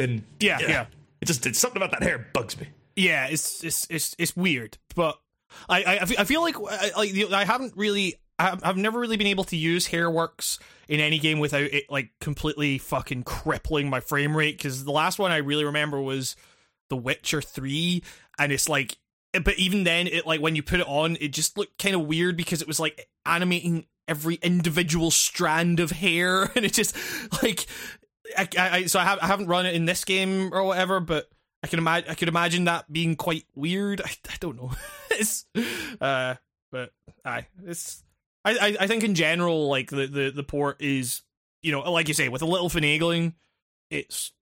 [0.00, 0.86] And Yeah, yeah.
[1.26, 2.68] It just it's something about that hair bugs me.
[2.94, 5.18] yeah, it's it's it's it's weird, but
[5.68, 9.44] I I, I feel like I, like I haven't really I've never really been able
[9.44, 10.58] to use Hairworks
[10.88, 15.18] in any game without it like completely fucking crippling my frame rate because the last
[15.18, 16.36] one I really remember was
[16.90, 18.02] The Witcher Three,
[18.38, 18.96] and it's like.
[19.32, 22.06] But even then, it like when you put it on, it just looked kind of
[22.06, 26.96] weird because it was like animating every individual strand of hair, and it just
[27.42, 27.66] like
[28.36, 31.28] I, I, so I, have, I haven't run it in this game or whatever, but
[31.62, 34.00] I can imagine I could imagine that being quite weird.
[34.00, 34.72] I, I don't know.
[35.10, 35.46] it's
[36.00, 36.34] uh,
[36.70, 36.92] but
[37.24, 38.02] I it's
[38.44, 41.22] I, I I think in general like the, the the port is
[41.62, 43.34] you know like you say with a little finagling,
[43.90, 44.32] it's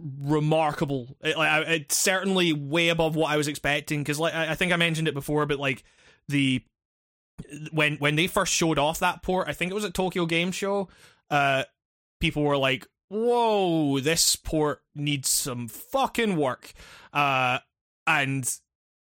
[0.00, 1.16] remarkable.
[1.20, 4.72] It, like, it's certainly way above what I was expecting because like I I think
[4.72, 5.84] I mentioned it before, but like
[6.28, 6.62] the
[7.72, 10.52] when when they first showed off that port, I think it was at Tokyo Game
[10.52, 10.88] Show.
[11.30, 11.64] Uh,
[12.20, 16.72] people were like, "Whoa, this port needs some fucking work,"
[17.12, 17.58] uh,
[18.06, 18.50] and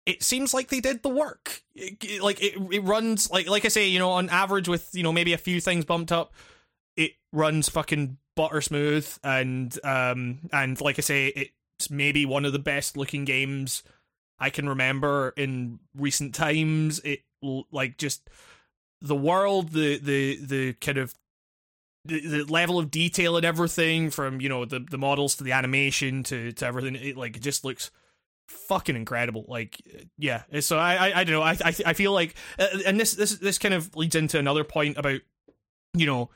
[0.07, 1.63] it seems like they did the work.
[1.75, 5.03] It- like it, it runs like like I say, you know, on average with you
[5.03, 6.35] know maybe a few things bumped up,
[6.97, 11.29] it runs fucking butter smooth, and um and like I say,
[11.79, 13.83] it's maybe one of the best looking games
[14.39, 17.01] I can remember in recent times.
[17.01, 17.21] It
[17.71, 18.29] like just
[19.01, 21.15] the world, the the the kind of
[22.05, 25.53] the, the level of detail and everything from you know the the models to the
[25.53, 26.97] animation to to everything.
[26.97, 27.91] It like it just looks
[28.49, 29.45] fucking incredible.
[29.49, 29.81] Like,
[30.19, 30.43] yeah.
[30.61, 31.43] So I, I, I don't know.
[31.43, 34.65] I, I, I feel like, uh, and this, this, this kind of leads into another
[34.65, 35.21] point about,
[35.95, 36.31] you know,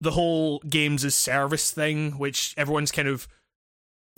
[0.00, 3.28] the whole games as service thing, which everyone's kind of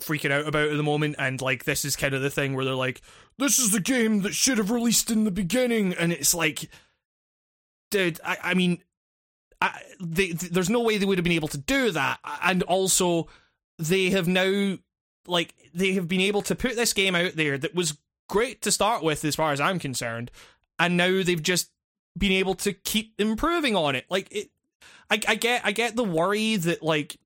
[0.01, 1.15] freaking out about at the moment.
[1.19, 3.01] And like, this is kind of the thing where they're like,
[3.37, 5.93] this is the game that should have released in the beginning.
[5.93, 6.69] And it's like,
[7.91, 8.81] dude, I, I mean,
[9.99, 12.19] They, there's no way they would have been able to do that.
[12.43, 13.27] And also,
[13.77, 14.77] they have now
[15.27, 17.97] like they have been able to put this game out there that was
[18.29, 20.31] great to start with as far as I'm concerned
[20.79, 21.69] and now they've just
[22.17, 24.49] been able to keep improving on it like it
[25.09, 27.17] I, I get I get the worry that like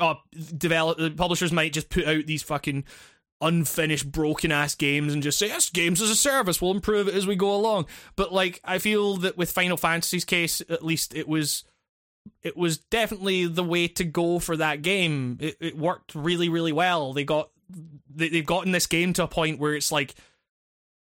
[0.00, 0.14] uh
[0.56, 2.84] develop publishers might just put out these fucking
[3.46, 7.14] unfinished broken ass games and just say yes games as a service we'll improve it
[7.14, 7.86] as we go along
[8.16, 11.64] but like I feel that with Final Fantasy's case at least it was
[12.42, 15.38] it was definitely the way to go for that game.
[15.40, 17.12] It, it worked really, really well.
[17.12, 17.50] They got
[18.14, 20.14] they, they've gotten this game to a point where it's like,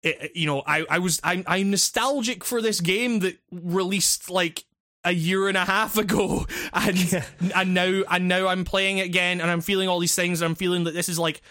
[0.01, 4.65] it, you know, I I was I'm I'm nostalgic for this game that released like
[5.05, 7.25] a year and a half ago, and yeah.
[7.55, 10.41] and now and now I'm playing it again, and I'm feeling all these things.
[10.41, 11.41] And I'm feeling that this is like,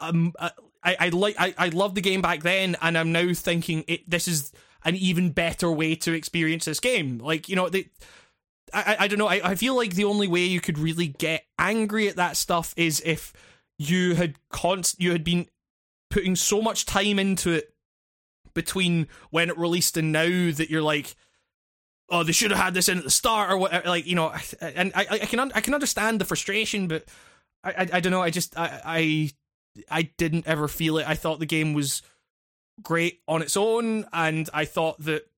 [0.00, 0.50] um, uh,
[0.82, 4.08] I I like I I loved the game back then, and I'm now thinking it
[4.08, 4.52] this is
[4.84, 7.18] an even better way to experience this game.
[7.18, 7.68] Like you know
[8.72, 9.28] I, I don't know.
[9.28, 12.74] I, I feel like the only way you could really get angry at that stuff
[12.76, 13.32] is if
[13.78, 15.46] you had const you had been
[16.10, 17.74] putting so much time into it
[18.54, 21.14] between when it released and now that you're like,
[22.08, 23.88] oh, they should have had this in at the start or whatever.
[23.88, 27.04] Like you know, and I I can I can understand the frustration, but
[27.62, 28.22] I I, I don't know.
[28.22, 29.30] I just I, I
[29.90, 31.08] I didn't ever feel it.
[31.08, 32.02] I thought the game was
[32.82, 35.28] great on its own, and I thought that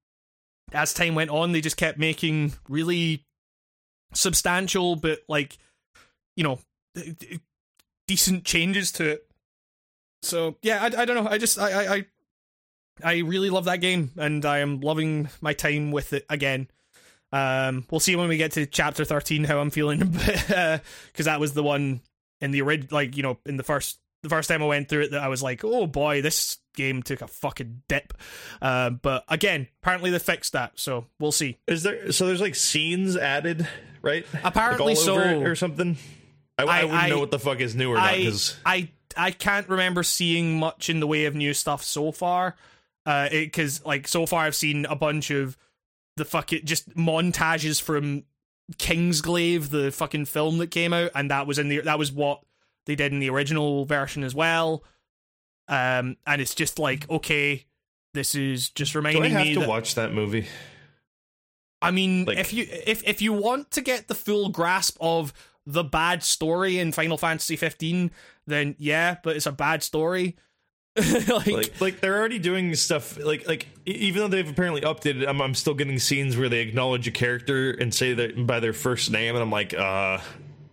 [0.72, 3.24] as time went on, they just kept making really
[4.12, 5.59] substantial, but like,
[6.36, 6.59] you know,
[8.07, 9.26] decent changes to it.
[10.22, 11.30] So yeah, I, I don't know.
[11.30, 12.07] I just I, I
[13.03, 16.68] I really love that game, and I am loving my time with it again.
[17.30, 21.41] Um, we'll see when we get to chapter thirteen how I'm feeling, because uh, that
[21.41, 22.01] was the one
[22.41, 25.02] in the original, like you know, in the first the first time I went through
[25.02, 28.14] it that I was like, oh boy, this game took a fucking dip.
[28.60, 31.58] Uh, but again, apparently they fixed that, so we'll see.
[31.66, 33.68] Is there so there's like scenes added,
[34.02, 34.26] right?
[34.42, 35.96] Apparently like so, or something.
[36.58, 38.90] I, I, I wouldn't I, know what the fuck is new or not because I
[39.16, 42.56] I can't remember seeing much in the way of new stuff so far.
[43.06, 45.56] Uh, because like so far I've seen a bunch of
[46.16, 48.24] the fucking just montages from
[48.76, 52.42] Kingsglaive, the fucking film that came out, and that was in the that was what
[52.89, 54.82] they did in the original version as well.
[55.68, 57.66] Um, and it's just like, okay,
[58.14, 59.28] this is just reminding me.
[59.28, 60.49] Do I have to that, watch that movie?
[61.82, 65.34] I mean, like, if you if if you want to get the full grasp of
[65.66, 68.11] the bad story in Final Fantasy 15,
[68.47, 70.36] then yeah, but it's a bad story.
[70.97, 75.41] like, like, like they're already doing stuff like like even though they've apparently updated I'm,
[75.41, 79.09] I'm still getting scenes where they acknowledge a character and say that by their first
[79.12, 80.18] name and i'm like uh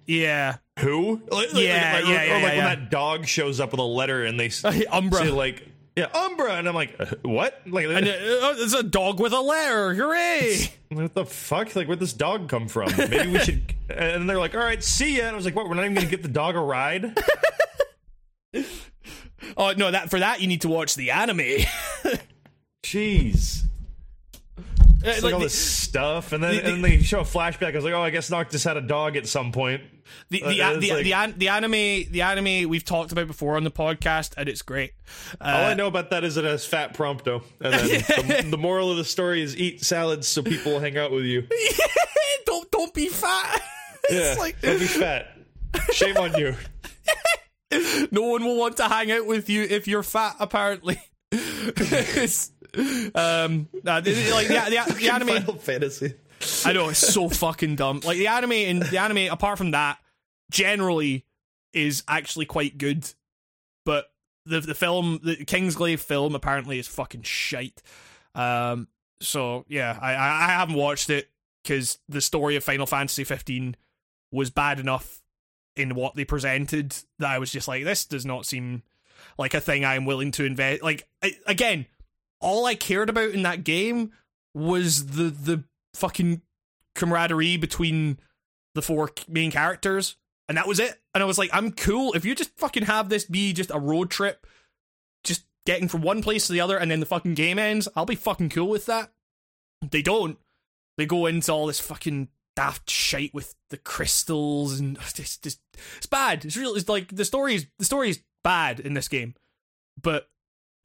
[0.06, 1.22] yeah who?
[1.32, 2.66] Like, yeah, like, yeah, yeah, or like yeah.
[2.68, 5.20] when that dog shows up with a letter and they say, Umbra.
[5.20, 7.62] say like, yeah, Umbra, and I'm like, uh, what?
[7.66, 9.94] Like, and, uh, it's a dog with a letter.
[9.94, 10.58] Hooray!
[10.90, 11.76] What the fuck?
[11.76, 12.90] Like, where'd this dog come from?
[12.96, 13.76] Maybe we should.
[13.90, 15.24] And they're like, all right, see ya.
[15.24, 15.68] And I was like, what?
[15.68, 17.18] We're not even gonna get the dog a ride.
[19.58, 19.92] oh no!
[19.92, 21.66] That for that you need to watch the anime.
[22.86, 23.66] Jeez.
[25.04, 27.24] It's like, like all the, this stuff, and then the, the, and they show a
[27.24, 27.74] flashback.
[27.74, 29.82] I was like, oh, I guess Noctis had a dog at some point.
[30.30, 31.72] The the uh, the, like, the, an, the, anime
[32.12, 34.94] the anime we've talked about before on the podcast, and it's great.
[35.40, 37.88] Uh, all I know about that is it has fat prompto, and then
[38.44, 41.26] the, the, moral of the story is eat salads so people will hang out with
[41.26, 41.48] you.
[42.46, 43.62] don't don't be fat.
[44.10, 45.38] yeah, like, don't be fat.
[45.92, 46.56] Shame on you.
[48.12, 50.36] no one will want to hang out with you if you're fat.
[50.40, 51.00] Apparently
[53.16, 56.14] um, like the, the, the anime Final Fantasy.
[56.66, 58.02] I know it's so fucking dumb.
[58.04, 60.00] Like the anime and the anime, apart from that,
[60.52, 61.26] generally
[61.74, 63.12] is actually quite good.
[63.86, 64.12] But
[64.46, 67.82] the the film, the Kingsglaive film, apparently is fucking shite.
[68.34, 68.88] Um,
[69.22, 71.30] so yeah, I I haven't watched it
[71.64, 73.76] because the story of Final Fantasy 15
[74.32, 75.22] was bad enough
[75.76, 78.84] in what they presented that I was just like, this does not seem
[79.38, 80.84] like a thing I'm willing to invest.
[80.84, 81.86] Like I, again,
[82.40, 84.12] all I cared about in that game
[84.54, 85.64] was the the
[85.94, 86.42] fucking
[86.96, 88.20] camaraderie between
[88.74, 90.18] the four main characters,
[90.48, 91.02] and that was it.
[91.14, 93.80] And I was like, I'm cool if you just fucking have this be just a
[93.80, 94.48] road trip.
[95.24, 98.06] Just getting from one place to the other and then the fucking game ends, I'll
[98.06, 99.12] be fucking cool with that.
[99.90, 100.38] They don't.
[100.98, 105.46] They go into all this fucking daft shite with the crystals and it's just
[105.98, 106.46] it's bad.
[106.46, 106.76] It's real.
[106.76, 109.36] It's like the story is the story is bad in this game,
[110.02, 110.30] but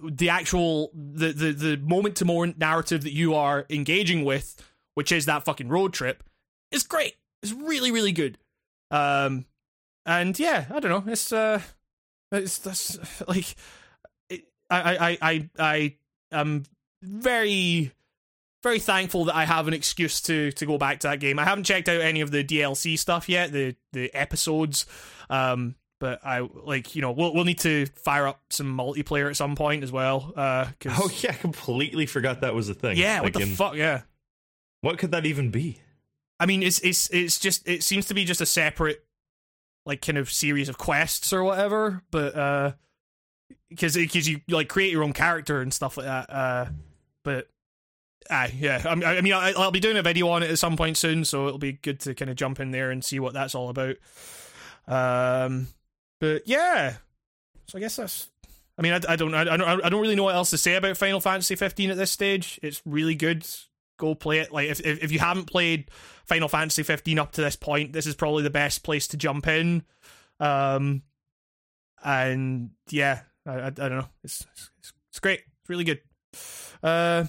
[0.02, 4.56] the actual the the the moment to moment narrative that you are engaging with,
[4.94, 6.22] which is that fucking road trip,
[6.70, 7.14] is great.
[7.42, 8.38] It's really really good.
[8.90, 9.46] Um,
[10.06, 11.12] and yeah, I don't know.
[11.12, 11.60] It's uh,
[12.32, 13.54] it's that's like,
[14.28, 15.94] it, I I I I
[16.32, 16.64] am
[17.02, 17.92] very
[18.62, 21.38] very thankful that I have an excuse to to go back to that game.
[21.38, 24.86] I haven't checked out any of the DLC stuff yet, the the episodes.
[25.30, 29.36] Um, but I like you know we'll we'll need to fire up some multiplayer at
[29.36, 30.32] some point as well.
[30.36, 32.96] Uh, Oh yeah, I completely forgot that was a thing.
[32.96, 33.74] yeah, what the in- fuck?
[33.76, 34.02] Yeah,
[34.80, 35.78] What could that even be?
[36.38, 39.04] I mean it's it's it's just it seems to be just a separate
[39.86, 42.72] like kind of series of quests or whatever, but uh,
[43.68, 46.30] because because you like create your own character and stuff like that.
[46.30, 46.66] Uh,
[47.24, 47.48] but
[48.30, 48.82] Aye, yeah.
[48.84, 51.24] I I mean, I- I'll be doing a video on it at some point soon,
[51.24, 53.70] so it'll be good to kind of jump in there and see what that's all
[53.70, 53.96] about.
[54.86, 55.68] Um,
[56.20, 56.96] but yeah,
[57.66, 58.28] so I guess that's.
[58.78, 60.76] I mean, I, I don't, I don't, I don't really know what else to say
[60.76, 62.58] about Final Fantasy 15 at this stage.
[62.62, 63.46] It's really good.
[64.00, 64.50] Go play it.
[64.50, 65.90] Like, if if, if you haven't played
[66.24, 69.46] Final Fantasy 15 up to this point, this is probably the best place to jump
[69.46, 69.82] in.
[70.40, 71.02] Um,
[72.02, 74.08] and yeah, I, I, I don't know.
[74.24, 74.70] It's, it's
[75.10, 75.40] it's great.
[75.60, 76.00] It's really good.
[76.82, 77.24] Uh,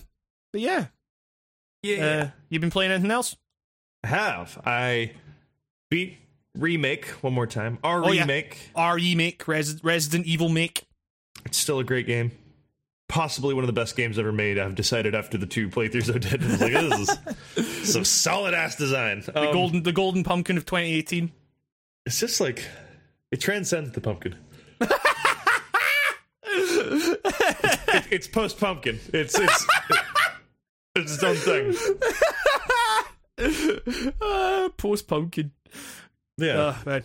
[0.53, 0.85] but yeah,
[1.85, 3.35] uh, you've been playing anything else?
[4.03, 4.61] I have.
[4.65, 5.11] I
[5.89, 6.17] beat
[6.57, 7.79] remake one more time.
[7.83, 8.21] Our Oh, yeah.
[8.21, 8.71] remake.
[8.77, 10.83] RE make Res- Resident Evil make.
[11.45, 12.31] It's still a great game.
[13.11, 14.57] Possibly one of the best games ever made.
[14.57, 16.41] I've decided after the two playthroughs I did.
[16.41, 19.19] I was like, this is some solid ass design.
[19.25, 21.29] The Um, golden the golden pumpkin of 2018.
[22.05, 22.65] It's just like
[23.31, 24.35] it transcends the pumpkin.
[26.43, 28.99] It- it's post pumpkin.
[29.13, 29.67] It's it's
[30.95, 31.73] it's its own thing.
[34.21, 35.51] uh, Post pumpkin.
[36.37, 36.57] Yeah.
[36.59, 37.03] Uh, man.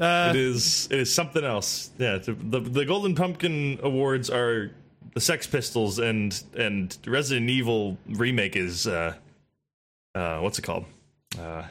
[0.00, 1.90] Uh, it is it is something else.
[1.98, 4.70] Yeah, the, the the Golden Pumpkin Awards are
[5.14, 9.14] the Sex Pistols and and Resident Evil remake is uh
[10.14, 10.84] uh what's it called?
[11.38, 11.64] Uh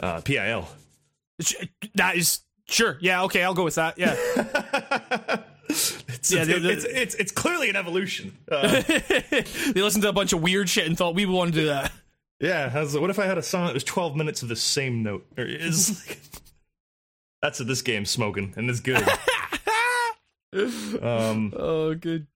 [0.00, 0.68] uh PIL.
[1.94, 2.98] that is sure.
[3.00, 3.24] Yeah.
[3.24, 3.42] Okay.
[3.42, 3.98] I'll go with that.
[3.98, 4.16] Yeah.
[5.72, 8.36] It's, Yeah, it's, it's, it's it's clearly an evolution.
[8.50, 11.60] Uh, they listened to a bunch of weird shit and thought we would want to
[11.60, 11.92] do that.
[12.40, 15.04] yeah, was what if I had a song that was 12 minutes of the same
[15.04, 15.24] note?
[15.38, 16.18] Or is like,
[17.40, 19.02] that's what this game's smoking, and it's good.
[21.02, 22.26] um, Oh, good.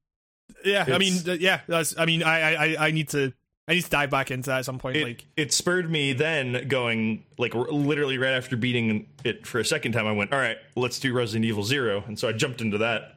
[0.65, 0.85] Yeah.
[0.89, 1.61] I mean, uh, yeah.
[1.67, 1.95] That's.
[1.99, 3.33] I mean, I, I, I need to.
[3.67, 4.97] I need to dive back into that at some point.
[4.99, 9.59] it, like, it spurred me then going like r- literally right after beating it for
[9.59, 12.33] a second time i went all right let's do resident evil zero and so i
[12.33, 13.17] jumped into that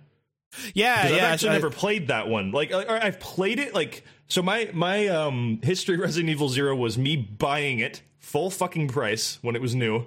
[0.73, 1.15] yeah, yeah.
[1.15, 4.69] i've actually I- never played that one like I, i've played it like so my
[4.73, 9.53] my um history of resident evil zero was me buying it full fucking price when
[9.53, 10.05] it was new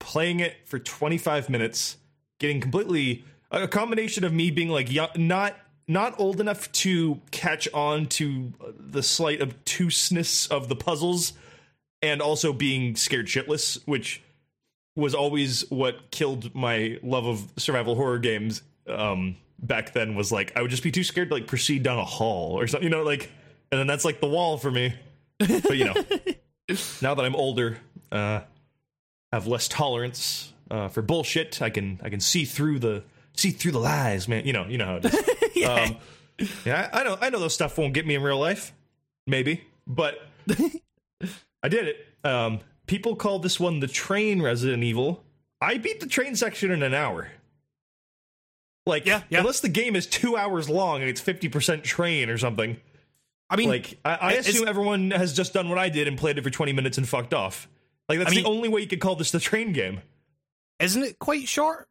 [0.00, 1.96] playing it for 25 minutes
[2.38, 5.56] getting completely a combination of me being like young, not
[5.88, 11.32] not old enough to catch on to the slight obtuseness of the puzzles
[12.02, 14.22] and also being scared shitless which
[14.94, 20.52] was always what killed my love of survival horror games um back then was like
[20.56, 22.90] i would just be too scared to like proceed down a hall or something you
[22.90, 23.30] know like
[23.70, 24.94] and then that's like the wall for me
[25.38, 25.94] but you know
[27.02, 27.78] now that i'm older
[28.12, 28.40] uh
[29.32, 31.60] have less tolerance uh, for bullshit.
[31.62, 33.04] I can I can see through the
[33.36, 34.46] see through the lies, man.
[34.46, 35.14] You know you know how it is.
[35.60, 35.72] yeah,
[36.38, 36.90] um, yeah.
[36.92, 38.72] I, know I know those stuff won't get me in real life,
[39.26, 40.18] maybe, but
[41.62, 42.06] I did it.
[42.24, 45.24] Um, people call this one the train Resident Evil.
[45.60, 47.28] I beat the train section in an hour.
[48.84, 49.40] Like, Yeah, yeah.
[49.40, 52.76] unless the game is two hours long and it's fifty percent train or something.
[53.48, 56.38] I mean, Like, I, I assume everyone has just done what I did and played
[56.38, 57.68] it for twenty minutes and fucked off.
[58.08, 60.02] Like, that's I mean- the only way you could call this the train game.
[60.78, 61.88] isn't it quite short?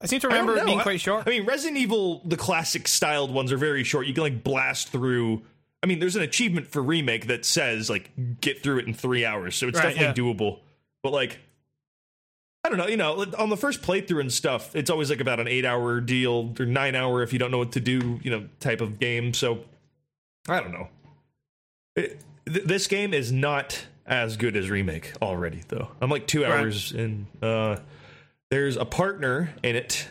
[0.00, 1.24] I seem to remember it being I- quite short.
[1.26, 4.06] I mean, Resident Evil, the classic styled ones are very short.
[4.06, 5.42] You can like blast through.
[5.82, 9.24] I mean, there's an achievement for remake that says like get through it in three
[9.24, 10.58] hours, so it's Right, definitely doable.
[11.02, 11.38] But like,
[12.64, 12.88] I don't know.
[12.88, 16.00] You know, on the first playthrough and stuff, it's always like about an eight hour
[16.00, 18.18] deal or nine hour if you don't know what to do.
[18.22, 19.32] You know, type of game.
[19.32, 19.60] So
[20.48, 20.88] I don't know.
[21.94, 25.88] It, th- this game is not as good as remake already, though.
[26.00, 26.50] I'm like two Right.
[26.52, 27.26] hours in.
[27.40, 27.76] Uh,
[28.50, 30.08] there's a partner in it.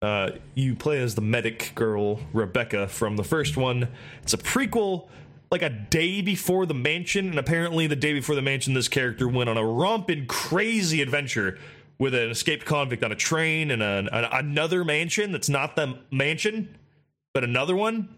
[0.00, 3.88] Uh, you play as the medic girl Rebecca from the first one.
[4.22, 5.08] It's a prequel,
[5.52, 9.28] like a day before the mansion, and apparently the day before the mansion, this character
[9.28, 11.56] went on a romping crazy adventure
[12.00, 15.96] with an escaped convict on a train and an, an, another mansion that's not the
[16.10, 16.76] mansion.
[17.32, 18.08] but another one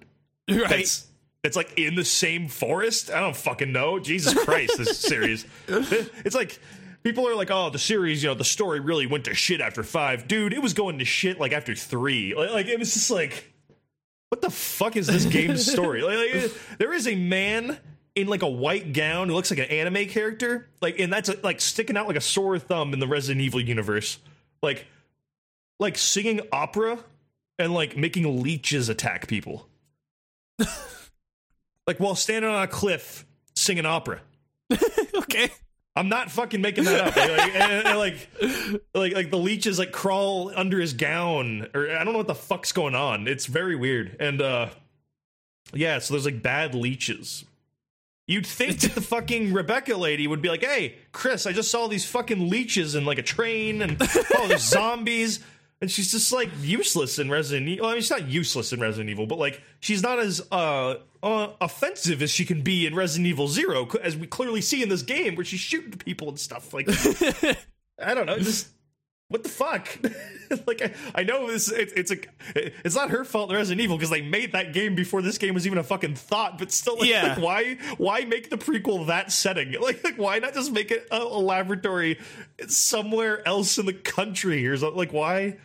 [0.50, 0.68] Right.
[0.68, 1.06] that's
[1.42, 3.10] it's like in the same forest.
[3.10, 3.98] I don't fucking know.
[3.98, 5.44] Jesus Christ, this series.
[5.68, 6.58] It's like
[7.04, 9.82] people are like, oh, the series, you know, the story really went to shit after
[9.82, 10.26] five.
[10.26, 12.34] Dude, it was going to shit like after three.
[12.34, 13.52] Like, like it was just like,
[14.30, 16.02] what the fuck is this game's story?
[16.02, 17.78] like, like, there is a man
[18.16, 21.60] in like a white gown who looks like an anime character, like, and that's like
[21.60, 24.18] sticking out like a sore thumb in the Resident Evil universe,
[24.62, 24.86] like,
[25.78, 26.98] like singing opera
[27.58, 29.68] and like making leeches attack people
[31.86, 34.20] like while standing on a cliff singing opera.
[35.14, 35.50] okay.
[35.96, 37.16] I'm not fucking making that up.
[37.16, 38.28] Like, and- and, like,
[38.94, 42.34] like, like the leeches like crawl under his gown, or I don't know what the
[42.34, 43.28] fuck's going on.
[43.28, 44.16] It's very weird.
[44.18, 44.70] And uh,
[45.72, 47.44] yeah, so there's like bad leeches.
[48.26, 51.86] You'd think that the fucking Rebecca lady would be like, "Hey, Chris, I just saw
[51.86, 55.40] these fucking leeches in like a train, and oh, there's zombies."
[55.80, 57.86] And she's just like useless in Resident Evil.
[57.86, 61.52] I mean, she's not useless in Resident Evil, but like she's not as uh, uh
[61.60, 65.02] offensive as she can be in Resident Evil Zero, as we clearly see in this
[65.02, 66.72] game where she's shooting people and stuff.
[66.74, 66.88] Like,
[67.98, 68.68] I don't know, just
[69.28, 69.88] what the fuck?
[70.66, 71.72] like, I, I know this.
[71.72, 72.18] It, it's a.
[72.84, 73.50] It's not her fault.
[73.50, 76.14] in Resident Evil because they made that game before this game was even a fucking
[76.14, 76.58] thought.
[76.58, 77.28] But still, like, Yeah.
[77.34, 77.74] like, why?
[77.96, 79.72] Why make the prequel that setting?
[79.80, 82.18] Like, like why not just make it a, a laboratory
[82.68, 84.96] somewhere else in the country or something?
[84.98, 85.56] Like, why?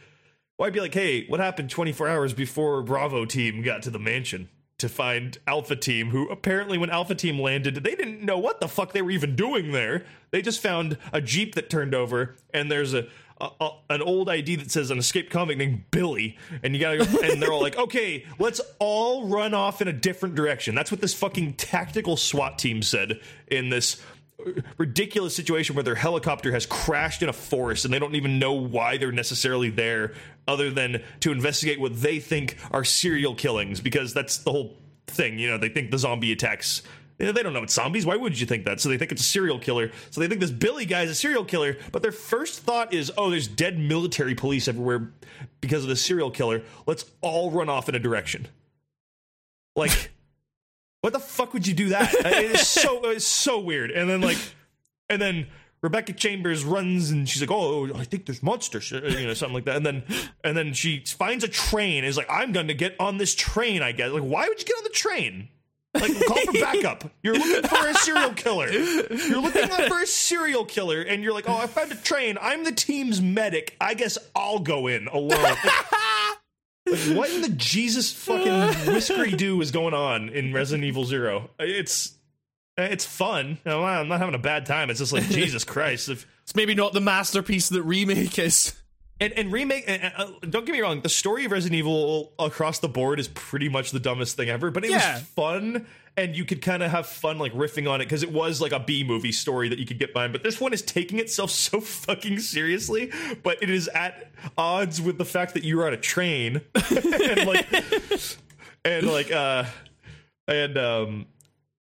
[0.58, 4.50] Why be like, hey, what happened 24 hours before Bravo team got to the mansion?
[4.80, 8.68] To find Alpha Team, who apparently, when Alpha Team landed, they didn't know what the
[8.70, 10.06] fuck they were even doing there.
[10.32, 13.08] They just found a Jeep that turned over, and there's a,
[13.42, 17.00] a, a- an old ID that says an escaped convict named Billy, and you gotta
[17.06, 20.76] go, and they're all like, okay, let's all run off in a different direction.
[20.76, 24.02] That's what this fucking tactical SWAT team said in this
[24.78, 28.54] ridiculous situation where their helicopter has crashed in a forest and they don't even know
[28.54, 30.14] why they're necessarily there
[30.48, 34.78] other than to investigate what they think are serial killings because that's the whole
[35.08, 36.84] thing you know they think the zombie attacks
[37.20, 38.06] they don't know it's zombies.
[38.06, 38.80] Why would you think that?
[38.80, 39.92] So they think it's a serial killer.
[40.10, 43.12] So they think this billy guy is a serial killer but their first thought is
[43.18, 45.12] oh there's dead military police everywhere
[45.60, 46.64] because of the serial killer.
[46.86, 48.48] Let's all run off in a direction.
[49.76, 50.12] Like
[51.02, 52.14] what the fuck would you do that?
[52.26, 53.92] It's so it's so weird.
[53.92, 54.38] And then like,
[55.10, 55.48] and then
[55.82, 59.66] Rebecca Chambers runs and she's like, "Oh, I think there's monsters," you know, something like
[59.66, 59.78] that.
[59.78, 60.04] And then
[60.44, 62.00] and then she finds a train.
[62.00, 64.12] And is like, "I'm going to get on this train." I guess.
[64.12, 65.50] Like, why would you get on the train?
[65.96, 67.10] Like, call for backup.
[67.24, 68.70] You're looking for a serial killer.
[68.70, 72.38] You're looking for a serial killer, and you're like, "Oh, I found a train.
[72.40, 73.76] I'm the team's medic.
[73.82, 75.56] I guess I'll go in alone."
[77.16, 81.50] What in the Jesus fucking whiskery do is going on in Resident Evil Zero?
[81.60, 82.14] It's
[82.78, 83.58] it's fun.
[83.66, 84.90] I'm not having a bad time.
[84.90, 86.10] It's just like Jesus Christ.
[86.10, 88.74] If, It's maybe not the masterpiece that remake is.
[89.20, 89.84] and and remake.
[89.88, 91.02] And, uh, don't get me wrong.
[91.02, 94.72] The story of Resident Evil across the board is pretty much the dumbest thing ever.
[94.72, 95.16] But it Yeah.
[95.16, 95.86] was fun,
[96.20, 98.74] and you could kind of have fun like riffing on it because it was like
[98.74, 100.34] a B movie story that you could get behind.
[100.34, 103.12] But this one is taking itself so fucking seriously.
[103.42, 106.62] But it is at odds with the fact that you're on a train
[106.92, 107.68] and like
[108.84, 109.64] and like uh
[110.48, 111.26] and um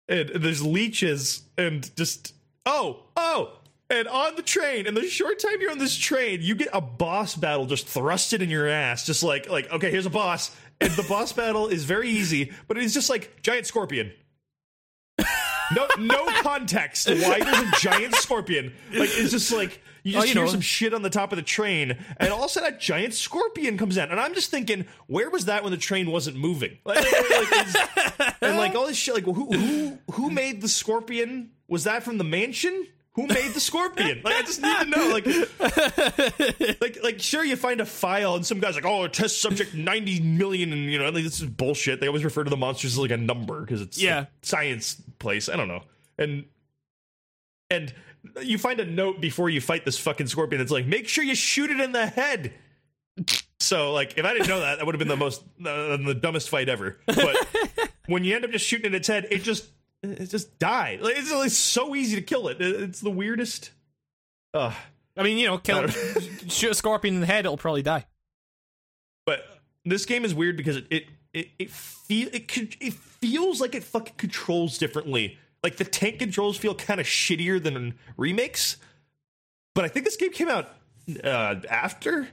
[0.08, 2.34] and there's leeches and just
[2.66, 3.60] oh oh
[3.90, 6.82] and on the train and the short time you're on this train you get a
[6.82, 10.92] boss battle just thrusted in your ass just like like okay here's a boss and
[10.94, 14.12] the boss battle is very easy but it's just like giant scorpion.
[15.74, 17.10] No no context.
[17.10, 20.46] Why there's a giant scorpion like it's just like you oh, just Oh, you hear
[20.46, 20.52] know.
[20.52, 23.16] some shit on the top of the train and all of a sudden a giant
[23.16, 24.12] scorpion comes in.
[24.12, 26.78] And i'm just thinking where was that when the train wasn't moving?
[26.86, 31.50] Like, like, and like all this shit like who who who made the scorpion?
[31.68, 32.86] Was that from the mansion
[33.16, 34.22] who made the scorpion?
[34.24, 35.10] Like, I just need to know.
[35.10, 39.74] Like, like, like, sure, you find a file, and some guy's like, "Oh, test subject
[39.74, 42.00] ninety million, and you know, like, this is bullshit.
[42.02, 44.22] They always refer to the monsters as like a number because it's Yeah.
[44.22, 45.50] a science place.
[45.50, 45.84] I don't know,
[46.18, 46.46] and
[47.70, 47.94] and
[48.42, 50.62] you find a note before you fight this fucking scorpion.
[50.62, 52.54] It's like, make sure you shoot it in the head.
[53.60, 56.14] So, like, if I didn't know that, that would have been the most uh, the
[56.20, 56.98] dumbest fight ever.
[57.06, 57.48] But
[58.08, 59.66] when you end up just shooting in its head, it just
[60.14, 61.02] it just died.
[61.02, 62.62] Like, it's, it's so easy to kill it.
[62.62, 63.72] It- It's the weirdest.
[64.54, 64.74] Ugh.
[65.18, 65.88] I mean, you know, kill,
[66.48, 68.06] shoot a scorpion in the head, it'll probably die.
[69.26, 69.42] But
[69.86, 73.76] this game is weird because it it it, it feel it could it feels like
[73.76, 75.38] it fucking controls differently.
[75.64, 78.78] Like the tank controls feel kind of shittier than remakes.
[79.74, 80.70] But I think this game came out
[81.24, 82.28] uh, after.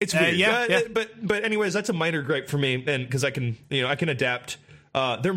[0.00, 0.34] It's Uh, weird.
[0.36, 0.80] yeah, Uh, yeah.
[0.92, 3.88] But but anyways, that's a minor gripe for me, and because I can you know
[3.88, 4.56] I can adapt.
[4.94, 5.34] Uh, they're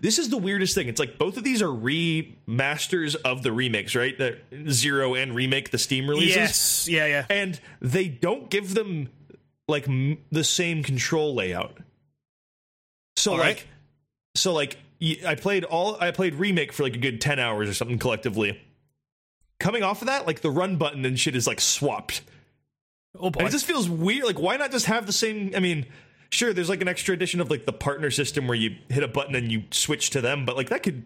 [0.00, 0.88] this is the weirdest thing.
[0.88, 4.18] It's like both of these are remasters of the remakes, right?
[4.18, 4.38] The
[4.68, 6.88] Zero and remake, the Steam releases Yes.
[6.88, 7.26] Yeah, yeah.
[7.30, 9.08] and they don't give them
[9.68, 11.76] like m- the same control layout.
[13.16, 13.56] So All right.
[13.56, 13.66] like,
[14.34, 14.76] so like,
[15.24, 18.60] I played all I played remake for like a good ten hours or something collectively.
[19.60, 22.22] Coming off of that, like the run button and shit is like swapped.
[23.18, 23.38] Oh boy.
[23.40, 24.24] And it just feels weird.
[24.24, 25.52] Like, why not just have the same?
[25.54, 25.86] I mean,
[26.36, 29.08] sure, there's like an extra edition of like the partner system where you hit a
[29.08, 31.04] button and you switch to them, but like that could.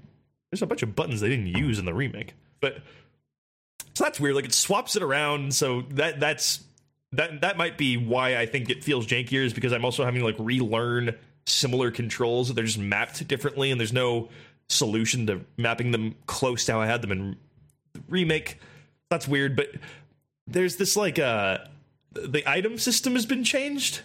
[0.51, 2.79] There's a bunch of buttons they didn't use in the remake, but
[3.95, 4.35] so that's weird.
[4.35, 6.65] Like it swaps it around, so that that's
[7.13, 10.21] that that might be why I think it feels jankier is because I'm also having
[10.21, 11.15] to like relearn
[11.47, 12.53] similar controls.
[12.53, 14.29] They're just mapped differently, and there's no
[14.69, 17.37] solution to mapping them close to how I had them in
[18.09, 18.59] remake.
[19.09, 19.69] That's weird, but
[20.49, 21.59] there's this like uh
[22.13, 24.01] the item system has been changed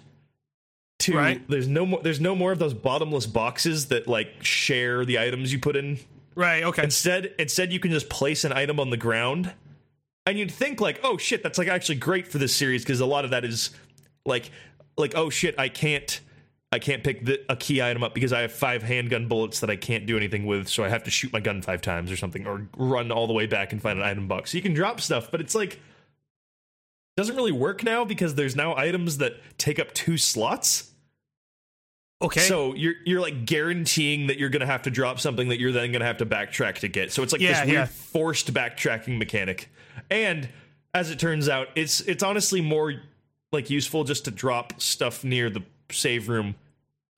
[1.00, 1.42] to Right.
[1.50, 5.52] there's no more there's no more of those bottomless boxes that like share the items
[5.52, 6.00] you put in
[6.36, 6.64] right.
[6.64, 6.84] Okay.
[6.84, 9.52] instead instead you can just place an item on the ground
[10.26, 13.06] and you'd think like oh shit that's like actually great for this series because a
[13.06, 13.72] lot of that is
[14.26, 14.50] like
[14.98, 16.22] like oh shit i can't
[16.72, 19.70] i can't pick the, a key item up because i have five handgun bullets that
[19.70, 22.16] i can't do anything with so i have to shoot my gun five times or
[22.18, 24.74] something or run all the way back and find an item box so you can
[24.74, 25.80] drop stuff but it's like
[27.18, 30.92] doesn't really work now because there's now items that take up two slots
[32.22, 32.42] okay.
[32.42, 35.92] so you're you're like guaranteeing that you're gonna have to drop something that you're then
[35.92, 37.12] gonna have to backtrack to get.
[37.12, 37.86] So it's like Yeah, this weird yeah.
[37.86, 39.70] forced backtracking mechanic.
[40.10, 40.50] And
[40.94, 42.94] as it turns out, it's it's honestly more
[43.52, 46.56] like useful just to drop stuff near the save room,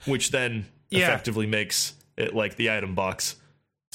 [0.05, 1.07] which then Yeah.
[1.07, 3.35] effectively makes it like the item box.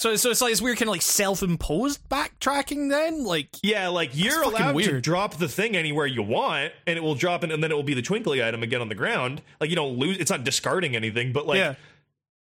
[0.03, 2.90] So so it's like it's weird kind of like self-imposed backtracking.
[2.90, 7.03] Then like Yeah, like you're allowed to drop the thing anywhere you want, and it
[7.03, 9.42] will drop it, and then it will be the twinkly item again on the ground.
[9.61, 11.74] Like you don't lose; it's not discarding anything, but like yeah.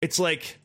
[0.02, 0.58] it's like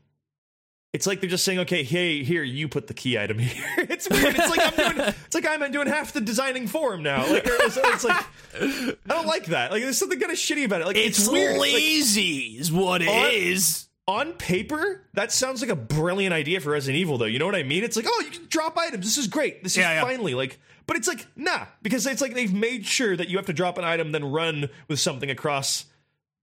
[0.92, 3.66] it's like they're just saying, okay, hey, here, you put the key item here.
[3.78, 4.36] it's weird.
[4.38, 7.26] It's like I'm doing, it's like I'm doing half the designing for him now.
[7.26, 9.72] Like it's, it's like I don't like that.
[9.72, 10.88] Like there's something kind of shitty about it.
[10.88, 11.58] Like it's, It's, weird.
[11.58, 13.88] Like, lazy, is what it is.
[14.12, 17.26] On- paper, that sounds like a brilliant idea for Resident Evil, though.
[17.26, 17.84] You know what I mean?
[17.84, 19.06] It's like, oh, you can drop items.
[19.06, 19.64] This is great.
[19.64, 20.02] This is Yeah, yeah.
[20.02, 23.46] finally like, but it's like, nah, because it's like they've made sure that you have
[23.48, 25.86] to drop an item, then run with something across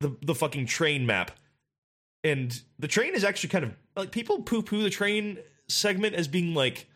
[0.00, 1.32] the the fucking train map.
[2.24, 5.38] And the train is actually kind of like people poo poo the train
[5.68, 6.86] segment as being like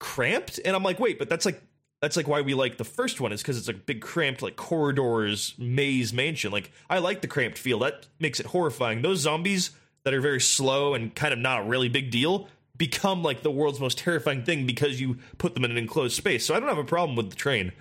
[0.00, 1.62] cramped, and I'm like, wait, but that's like
[2.00, 4.56] that's like why we like the first one is because it's like big cramped like
[4.56, 9.70] corridors maze mansion like i like the cramped feel that makes it horrifying those zombies
[10.04, 13.50] that are very slow and kind of not a really big deal become like the
[13.50, 16.68] world's most terrifying thing because you put them in an enclosed space so i don't
[16.68, 17.72] have a problem with the train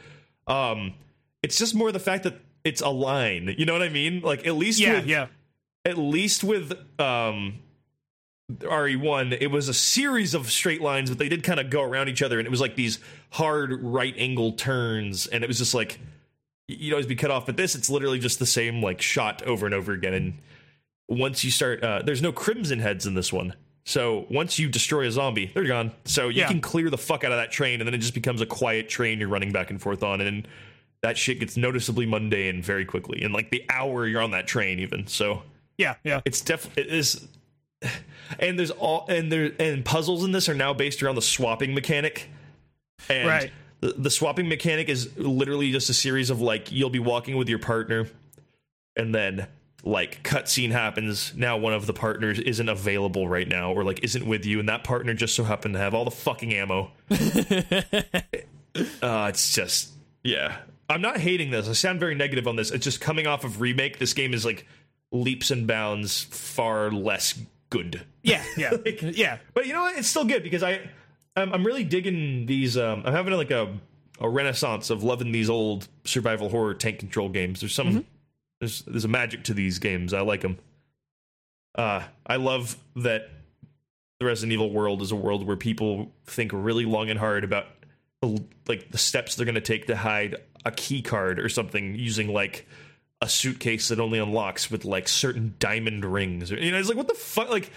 [0.48, 0.94] um
[1.42, 4.46] it's just more the fact that it's a line you know what i mean like
[4.46, 5.28] at least Yeah, with, yeah.
[5.86, 7.60] at least with um
[8.52, 12.10] RE1, it was a series of straight lines, but they did kind of go around
[12.10, 13.00] each other, and it was like these
[13.32, 15.98] hard right angle turns, and it was just like
[16.68, 17.46] you'd always be cut off.
[17.46, 20.14] But this, it's literally just the same like shot over and over again.
[20.14, 20.34] And
[21.14, 23.54] once you start, uh, there's no crimson heads in this one.
[23.86, 25.92] So once you destroy a zombie, they're gone.
[26.06, 26.48] So you Yeah.
[26.48, 28.88] can clear the fuck out of that train, and then it just becomes a quiet
[28.90, 30.48] train you're running back and forth on, and
[31.02, 33.22] that shit gets noticeably mundane very quickly.
[33.22, 35.44] In like the hour you're on that train, even so
[35.78, 36.22] Yeah, yeah.
[36.24, 37.28] it's definitely it is
[38.40, 41.74] and there's all and there and puzzles in this are now based around the swapping
[41.74, 42.30] mechanic
[43.10, 43.52] and Right.
[43.82, 47.50] the, the swapping mechanic is literally just a series of like you'll be walking with
[47.50, 48.08] your partner
[48.96, 49.48] and then
[49.84, 54.26] like cutscene happens now one of the partners isn't available right now or like isn't
[54.26, 56.90] with you and that partner just so happened to have all the fucking ammo
[59.02, 59.92] uh it's just
[60.24, 60.58] yeah
[60.90, 63.62] i'm not hating this i sound very negative on this it's just coming off of
[63.62, 64.66] remake this game is like
[65.12, 67.38] leaps and bounds far less
[67.70, 68.72] good Yeah, yeah.
[69.02, 69.38] yeah.
[69.54, 69.98] but you know what?
[69.98, 70.80] It's still good because I,
[71.36, 72.78] I'm, I'm really digging these.
[72.78, 73.76] Um, I'm having like a,
[74.20, 77.60] a renaissance of loving these old survival horror tank control games.
[77.62, 78.06] There's some,
[78.64, 80.14] there's there's a magic to these games.
[80.14, 80.58] I like them.
[81.76, 83.30] Uh, I love that
[84.20, 87.66] the Resident Evil world is a world where people think really long and hard about
[88.68, 92.32] like the steps they're going to take to hide a key card or something using
[92.32, 92.66] like
[93.22, 96.52] a suitcase that only unlocks with like certain diamond rings.
[96.52, 97.50] You know, it's like what the fuck?
[97.50, 97.70] Like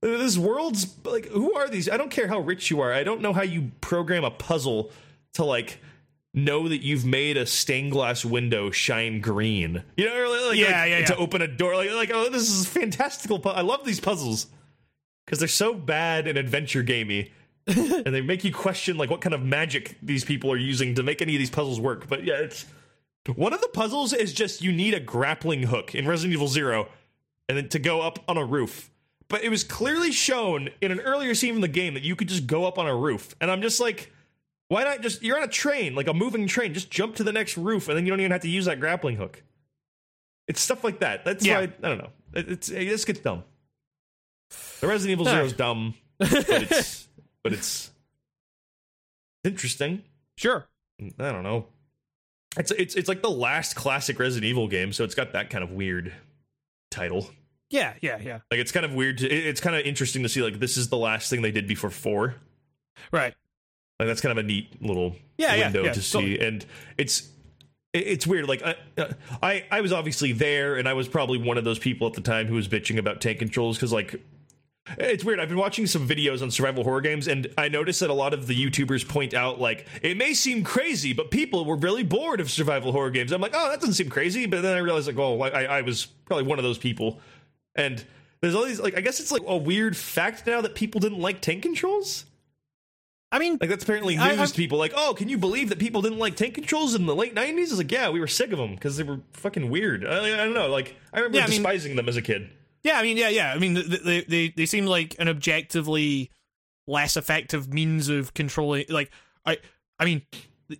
[0.00, 1.88] this world's like who are these?
[1.88, 2.92] I don't care how rich you are.
[2.92, 4.90] I don't know how you program a puzzle
[5.34, 5.78] to like
[6.34, 9.84] know that you've made a stained glass window shine green.
[9.96, 11.76] You know, like, Yeah, like, yeah, to open a door.
[11.76, 13.38] Like, like oh, this is fantastical.
[13.38, 14.46] pu- I love these puzzles
[15.24, 17.32] because they're so bad and adventure gamey.
[17.66, 21.02] and they make you question like what kind of magic these people are using to
[21.04, 22.08] make any of these puzzles work.
[22.08, 22.66] But yeah, it's
[23.36, 26.88] one of the puzzles is just you need a grappling hook in Resident Evil Zero,
[27.48, 28.90] and then to go up on a roof.
[29.28, 32.28] But it was clearly shown in an earlier scene in the game that you could
[32.28, 34.12] just go up on a roof, and I'm just like,
[34.72, 37.32] why not just you're on a train, like a moving train, just jump to the
[37.32, 39.42] next roof, and then you don't even have to use that grappling hook.
[40.48, 41.24] It's stuff like that.
[41.24, 41.60] That's Yeah.
[41.60, 42.10] why I don't know.
[42.34, 43.44] It, it's it just gets dumb.
[44.80, 47.08] The Resident Evil Zero is dumb, but it's
[47.44, 47.90] but it's
[49.44, 50.02] interesting.
[50.36, 50.66] Sure.
[51.18, 51.66] I don't know.
[52.56, 55.64] It's it's it's like the last classic Resident Evil game, so it's got that kind
[55.64, 56.12] of weird
[56.90, 57.30] title.
[57.70, 58.40] Yeah, yeah, yeah.
[58.50, 59.18] Like it's kind of weird.
[59.18, 61.50] To, it- it's kind of interesting to see like this is the last thing they
[61.50, 62.34] did before four.
[63.10, 63.34] Right.
[63.98, 66.64] Like that's kind of a neat little Yeah, yeah, window yeah, to see, and
[66.98, 67.28] it's
[67.92, 68.48] it's weird.
[68.48, 69.12] Like I, uh,
[69.42, 72.20] I I was obviously there, and I was probably one of those people at the
[72.20, 74.20] time who was bitching about tank controls because like.
[74.98, 75.38] It's weird.
[75.38, 78.34] I've been watching some videos on survival horror games, and I noticed that a lot
[78.34, 82.40] of the YouTubers point out, like, it may seem crazy, but people were really bored
[82.40, 83.30] of survival horror games.
[83.30, 84.46] I'm like, oh, that doesn't seem crazy.
[84.46, 87.20] But then I realized, like, oh, I, I was probably one of those people.
[87.76, 88.04] And
[88.40, 91.20] there's all these, like, I guess it's like a weird fact now that people didn't
[91.20, 92.24] like tank controls.
[93.32, 94.78] I mean, Like that's apparently news I- to people.
[94.78, 97.58] Like, oh, can you believe that people didn't like tank controls in the late '90s?
[97.62, 100.06] It's like, yeah, we were sick of them because they were fucking weird.
[100.06, 100.68] I, I don't know.
[100.68, 102.50] Like, I remember Yeah, I mean- despising them as a kid.
[102.84, 103.52] yeah, I mean, yeah, yeah.
[103.54, 106.30] I mean, they they they, seem like an objectively
[106.86, 108.84] less effective means of controlling.
[108.88, 109.10] Like,
[109.46, 109.58] I,
[109.98, 110.22] I mean.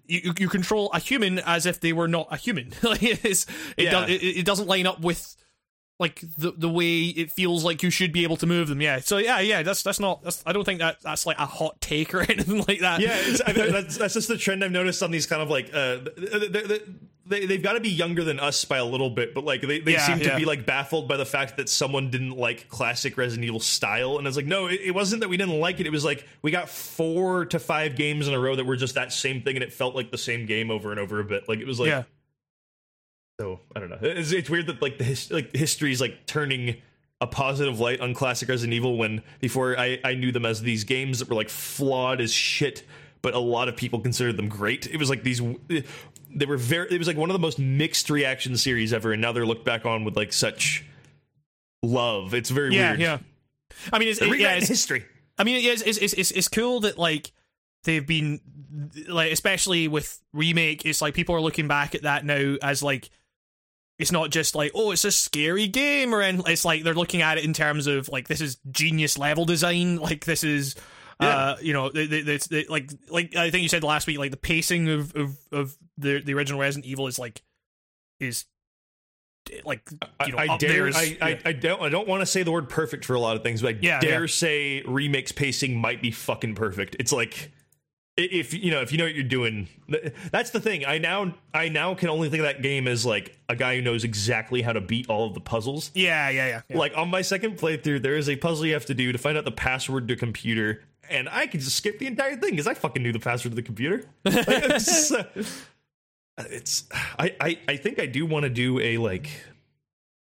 [0.07, 2.73] You, you control a human as if they were not a human.
[2.83, 3.47] like it,
[3.77, 3.91] Yeah.
[3.91, 5.37] does, it, it doesn't line up with
[6.03, 8.83] like the the way it feels like you should be able to move them.
[8.83, 9.01] Yeah.
[9.01, 9.63] So yeah, yeah.
[9.63, 10.23] That's that's not.
[10.23, 13.01] That's, I don't think that that's like a hot take or anything like that.
[13.01, 15.71] Yeah, it's, I, that's that's just the trend I've noticed on these kind of like
[15.73, 16.81] uh, they, they,
[17.25, 19.79] they they've got to be younger than us by a little bit, but like they,
[19.79, 20.37] they Yeah, seem to yeah.
[20.39, 24.27] be like baffled by the fact that someone didn't like classic Resident Evil style, and
[24.27, 25.87] it's like no, it, it wasn't that we didn't like it.
[25.87, 28.97] It was like we got four to five games in a row that were just
[28.97, 31.49] that same thing, and it felt like the same game over and over a bit.
[31.49, 32.03] Like it was like yeah.
[33.41, 33.99] So I don't know.
[34.03, 36.77] It's, it's weird that like the his, like history is like turning
[37.21, 40.85] a positive light on classic Resident Evil when before I I knew them as these
[40.85, 42.85] games that were like flawed as shit,
[43.23, 44.87] but a lot of people considered them great.
[44.87, 45.83] It was like these eh,
[46.35, 49.23] they were very it was like one of the most mixed reaction series ever, and
[49.23, 50.85] now they're looked back on with like such
[51.83, 52.35] love.
[52.35, 53.01] It's very Yeah, weird.
[53.01, 53.19] yeah.
[53.93, 55.05] I mean, it's, it, yeah, it's, history.
[55.39, 57.33] I mean, it's, it's it's it's it's cool that like
[57.85, 58.41] they've been
[59.09, 60.85] like, especially with remake.
[60.85, 63.11] It's like people are looking back at that now as like
[64.03, 67.23] it's not just like oh, it's a scary game, or and it's like they're looking
[67.23, 69.97] at it in terms of like this is genius level design.
[70.03, 70.75] Like this is.
[71.21, 74.33] Uh, you know, they, they, they, like, like I think you said last week, like
[74.33, 77.43] the pacing of of of the the original Resident Evil is like
[78.19, 78.45] is
[79.65, 79.89] like
[80.27, 80.89] you know I, I dare.
[80.89, 81.39] is- I, I, yeah.
[81.45, 81.81] I don't.
[81.81, 83.79] I don't want to say the word perfect for a lot of things, but I
[83.81, 84.27] Yeah, dare yeah.
[84.27, 86.97] say remakes pacing might be fucking perfect.
[86.99, 87.51] It's like i-
[88.17, 89.69] if you know if you know what you're doing.
[90.31, 90.85] That's the thing.
[90.85, 93.83] I now I now can only think of that game as like a guy who
[93.83, 95.91] knows exactly how to beat all of the puzzles.
[95.95, 96.79] yeah, yeah, yeah, yeah.
[96.79, 99.39] Like on my second playthrough, there is a puzzle you have to do to find
[99.39, 102.75] out the password to computer, and I could just skip the entire thing because I
[102.75, 104.05] fucking knew the password to the computer.
[104.25, 105.25] Like, it's, just, uh,
[106.51, 106.85] it's
[107.19, 109.31] I, I I think I do want to do a like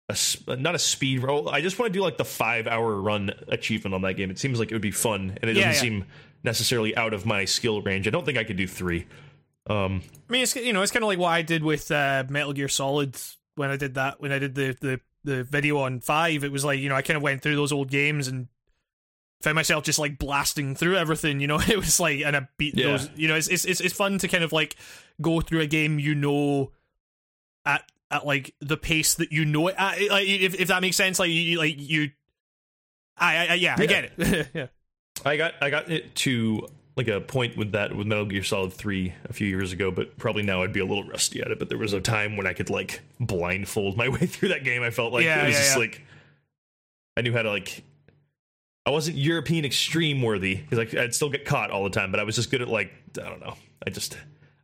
[0.09, 1.49] a s- not a speed roll.
[1.49, 4.29] I just want to do like the five hour run achievement on that game.
[4.31, 5.99] It seems like it would be fun, and it Yeah, doesn't yeah.
[5.99, 6.05] seem
[6.43, 8.07] necessarily out of my skill range.
[8.07, 9.05] I don't think I could do three.
[9.69, 12.23] Um, I mean, it's you know, it's kind of like what I did with uh,
[12.29, 13.17] Metal Gear Solid
[13.55, 16.43] when I did that when I did the the the video on five.
[16.45, 18.47] It was like you know, I kind of went through those old games and
[19.41, 21.41] found myself just like blasting through everything.
[21.41, 22.91] You know, it was like and I beat Yeah.
[22.91, 23.09] those.
[23.17, 24.77] You know, it's it's it's it's fun to kind of like
[25.21, 26.71] go through a game you know
[27.65, 31.29] at at like the pace that you know it if if that makes sense, like
[31.29, 32.11] you like you.
[33.17, 34.47] I, I, I yeah, I get it.
[34.53, 34.67] yeah.
[35.25, 38.73] I got I got it to like a point with that with Metal Gear Solid
[38.73, 41.59] 3 a few years ago, but probably now I'd be a little rusty at it.
[41.59, 44.81] But there was a time when I could like blindfold my way through that game.
[44.83, 45.79] I felt like Yeah, it was yeah, just yeah.
[45.79, 46.01] like
[47.15, 47.83] I knew how to like
[48.85, 52.19] I wasn't European extreme worthy because like, I'd still get caught all the time, but
[52.19, 53.55] I was just good at like I don't know.
[53.85, 54.17] I just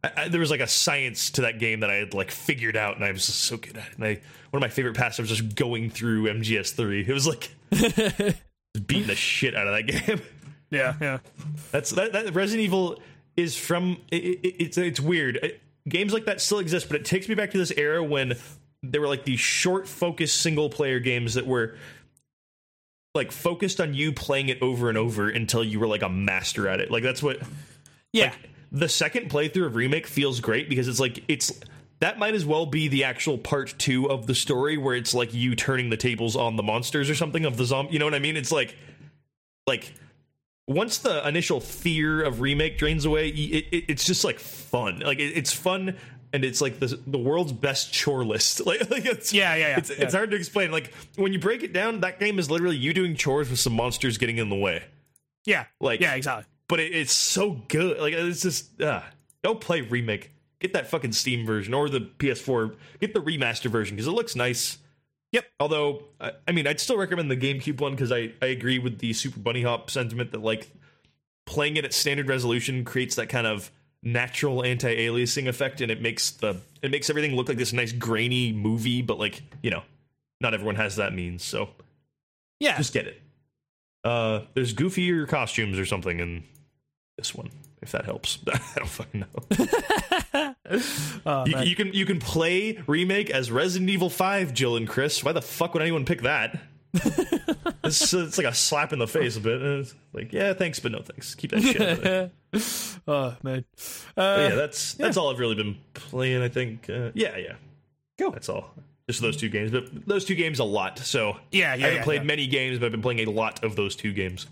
[0.04, 2.76] I, I, there was like a science to that game that I had like figured
[2.76, 3.96] out, and I was just so good at it.
[3.96, 4.10] And I
[4.52, 7.08] one of my favorite pastimes was just going through MGS3.
[7.08, 10.22] It was like just beating the shit out of that game.
[10.70, 11.20] Yeah, yeah.
[11.72, 13.00] That's that, that Resident Evil
[13.38, 15.38] is from it, it, it's it's weird.
[15.38, 18.34] It- games like that still exist, but it takes me back to this era when
[18.84, 21.76] there were like these short focused single player games that were
[23.14, 26.68] like focused on you playing it over and over until you were like a master
[26.68, 26.90] at it.
[26.90, 27.40] Like that's what
[28.14, 28.26] Yeah.
[28.32, 31.52] like, the second playthrough of remake feels great because it's like it's
[32.00, 35.34] that might as well be the actual part two of the story where it's like
[35.34, 37.94] you turning the tables on the monsters or something of the zombie.
[37.94, 38.36] You know what I mean?
[38.36, 38.76] It's like
[39.68, 39.94] like
[40.68, 45.00] once the initial fear of remake drains away, it, it, it's just like fun.
[45.00, 45.96] Like it, it's fun.
[46.34, 48.62] And it's like the the world's best chore list.
[48.66, 50.72] Like, like it's Yeah, yeah, yeah, It's, it's hard to explain.
[50.72, 53.74] Like when you break it down, that game is literally you doing chores with some
[53.74, 54.84] monsters getting in the way
[55.46, 55.66] yeah.
[55.80, 56.46] Like- yeah, exactly.
[56.68, 58.00] But it, it's so good.
[58.00, 59.02] Like it's just uh,
[59.44, 60.32] don't play remake.
[60.60, 62.76] Get that fucking Steam version or the PS4.
[63.02, 64.78] Get the remaster version because it looks nice.
[65.34, 65.46] Yep.
[65.60, 69.00] Although, I, I mean, I'd still recommend the GameCube one because I, I agree with
[69.00, 70.70] the Super Bunnyhop sentiment that, like,
[71.46, 73.72] playing it at standard resolution creates that kind of
[74.04, 78.52] natural anti-aliasing effect and it makes the it makes everything look like this nice grainy
[78.52, 79.82] movie but like you know
[80.42, 81.70] not everyone has that means so
[82.60, 82.76] Yeah.
[82.78, 83.22] just get it
[84.04, 86.44] uh there's goofier costumes or something in
[87.18, 87.50] this one
[87.82, 90.56] if that helps i don't fucking know
[91.26, 95.24] Oh, you, you can you can play remake as resident evil 5 jill and chris
[95.24, 96.60] why the fuck would anyone pick that
[97.84, 100.92] it's, it's like a slap in the face a bit it's like yeah thanks but
[100.92, 102.32] no thanks keep that shit out of there.
[103.08, 103.66] oh man.
[104.16, 106.44] Uh, yeah, that's that's all I've really been playing.
[106.44, 106.88] I think.
[106.88, 107.56] Uh, yeah, yeah.
[108.20, 108.30] Cool.
[108.30, 108.76] That's all.
[109.14, 110.98] Just those two games, but those two games a lot.
[110.98, 112.24] So Yeah, yeah, I haven't yeah, played yeah.
[112.24, 114.48] many games, but I've been playing a lot of those two games.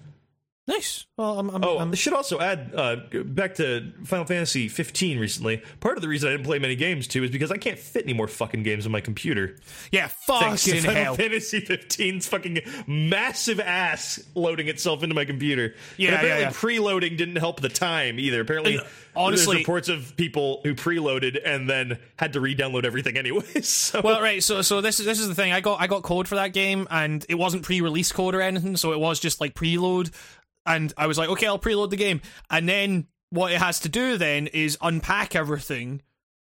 [0.68, 1.06] Nice.
[1.18, 1.50] Well, I'm.
[1.50, 2.96] I'm, Oh, I'm I should also add uh,
[3.26, 5.62] back to Final Fantasy 15 recently.
[5.80, 8.04] Part of the reason I didn't play many games too is because I can't fit
[8.06, 9.58] any more fucking games on my computer.
[9.92, 10.08] yeah.
[10.28, 11.16] Thanks to Fucking Final hell.
[11.16, 15.76] Fantasy 15's fucking massive ass loading itself into my computer.
[15.98, 16.54] Yeah, and apparently yeah, yeah.
[16.90, 18.42] preloading didn't help the time either.
[18.42, 18.86] Apparently, And,
[19.16, 23.68] honestly- there's reports of people who preloaded and then had to re-download everything anyways.
[23.92, 24.42] So Well, right.
[24.44, 25.52] So, so this is this is the thing.
[25.52, 28.78] I got I got code for that game, and it wasn't pre-release code or anything.
[28.78, 30.12] So it was just like preload,
[30.66, 33.90] and I was like, okay, I'll preload the game, and then what it has to
[33.90, 36.02] do then is unpack everything.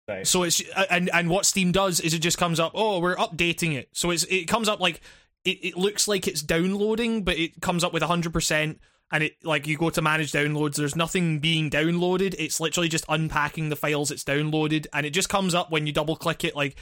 [0.09, 0.31] Nice.
[0.31, 2.73] So it's and and what Steam does is it just comes up.
[2.75, 3.91] Oh, we're updating it.
[3.93, 5.01] So it's it comes up like
[5.45, 8.81] it, it looks like it's downloading, but it comes up with hundred percent.
[9.11, 10.77] And it like you go to manage downloads.
[10.77, 12.35] There's nothing being downloaded.
[12.39, 15.95] It's literally just unpacking the files it's downloaded, and it just comes up when you
[15.95, 16.55] double click it.
[16.55, 16.77] Like,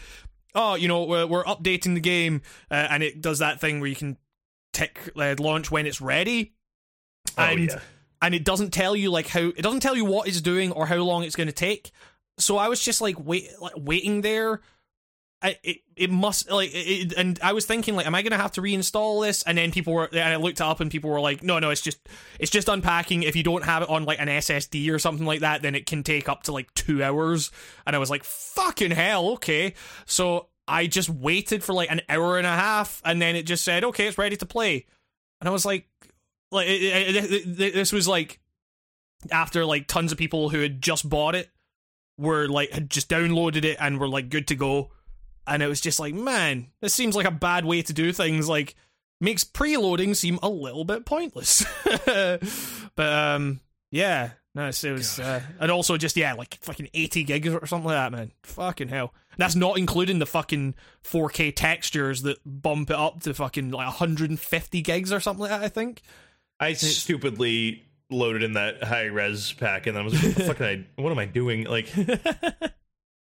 [0.53, 3.89] oh, you know, we're, we're updating the game, uh, and it does that thing where
[3.89, 4.17] you can
[4.73, 6.56] tick uh, launch when it's ready,
[7.37, 7.81] Oh, and yeah.
[8.23, 10.87] and it doesn't tell you like how it doesn't tell you what it's doing or
[10.87, 11.91] how long it's going to take.
[12.39, 14.61] So I was just like wait, like waiting there.
[15.43, 18.53] I, it it must like it, and I was thinking like, am I gonna have
[18.53, 19.43] to reinstall this?
[19.43, 21.69] And then people were, and I looked it up, and people were like, no, no,
[21.71, 21.99] it's just
[22.41, 23.23] it's just unpacking.
[23.23, 25.85] If you don't have it on like an SSD or something like that, then it
[25.85, 27.51] can take up to like two hours.
[27.87, 29.75] And I was like, fucking hell, okay.
[30.07, 33.63] So I just waited for like an hour and a half, and then it just
[33.63, 34.87] said, okay, it's ready to play.
[35.41, 35.87] And I was like,
[36.51, 38.41] like it, it, it, this was like
[39.31, 41.51] after like tons of people who had just bought it
[42.19, 44.91] were like had just downloaded it and were like good to go.
[45.47, 48.49] And it was just like man this seems like a bad way to do things
[48.49, 48.75] like
[49.21, 51.65] makes preloading seem a little bit pointless.
[52.97, 57.49] But um yeah no it was uh, and also just yeah like fucking 80 gigs
[57.49, 58.33] or something like that man.
[58.43, 59.13] Fucking hell.
[59.37, 60.75] That's not including the fucking
[61.05, 65.63] 4k textures that bump it up to fucking like 150 gigs or something like that
[65.63, 66.01] i think
[66.59, 70.45] I stupidly loaded in that high res pack, and then I was like, "What the
[70.45, 70.61] fuck?
[70.61, 72.73] Am I, what am I doing?" Like that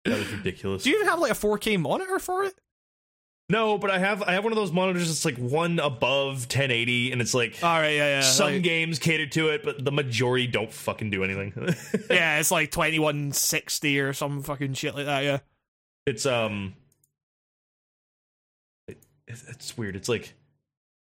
[0.05, 0.83] was ridiculous.
[0.83, 2.55] Do you even have like a 4K monitor for it?
[3.53, 7.13] no, but I have I have one of those monitors that's like one above 1080,
[7.13, 8.21] and it's like All right, yeah, yeah.
[8.23, 11.53] some like, games cater to it, but the majority don't fucking do anything.
[12.11, 15.39] yeah, it's like 2160 or some fucking shit like that, yeah.
[16.07, 16.75] it's um,
[18.89, 19.97] it, it's weird.
[19.97, 20.33] It's like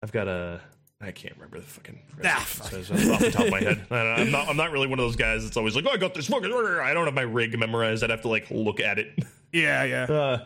[0.02, 0.60] I've got a.
[1.00, 3.86] I can't remember the fucking Ah, says off the top of my head.
[3.90, 4.48] I don't- I'm not.
[4.48, 6.52] I'm not really one of those guys that's always like, "Oh, I got this fucking."
[6.52, 8.02] I don't have my rig memorized.
[8.02, 9.12] I'd have to like look at it.
[9.52, 10.02] Yeah, yeah.
[10.04, 10.44] Uh,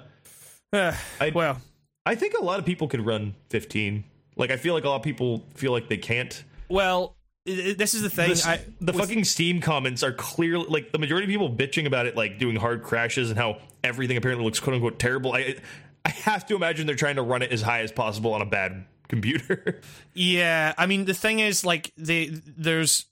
[0.73, 1.61] Uh, I- well,
[2.07, 4.05] I think a lot of people could run 15.
[4.37, 6.45] Like I feel like a lot of people feel like they can't.
[6.69, 8.29] well, this is the thing.
[8.29, 11.87] This- I, the with- fucking Steam comments are clearly like the majority of people bitching
[11.87, 15.33] about it, like doing hard crashes and how everything apparently looks quote unquote terrible.
[15.33, 15.57] I
[16.05, 18.47] I have to imagine they're trying to run it as high as possible on a
[18.47, 19.81] bad computer.
[20.15, 23.07] Yeah, I mean the thing is like the there's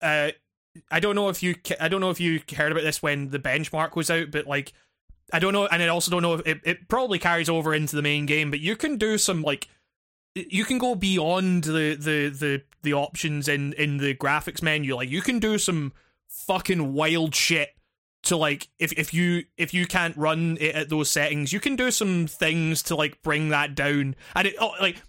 [0.00, 0.30] uh
[0.90, 3.38] I don't know if you I don't know if you heard about this when the
[3.38, 4.72] benchmark was out, but like
[5.32, 7.96] I don't know, and I also don't know if it, it probably carries over into
[7.96, 9.68] the main game, but you can do some like
[10.34, 14.94] you can go beyond the the the the options in in the graphics menu.
[14.96, 15.92] Like you can do some
[16.28, 17.70] fucking wild shit
[18.24, 21.76] to like if if you if you can't run it at those settings, you can
[21.76, 24.14] do some things to like bring that down.
[24.34, 25.02] And it oh, like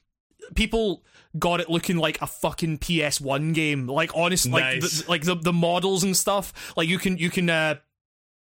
[0.56, 1.04] people
[1.38, 3.88] got it looking like a fucking PS1 game.
[3.88, 6.74] Like honest, like the, like the the models and stuff.
[6.78, 7.76] Like you can you can uh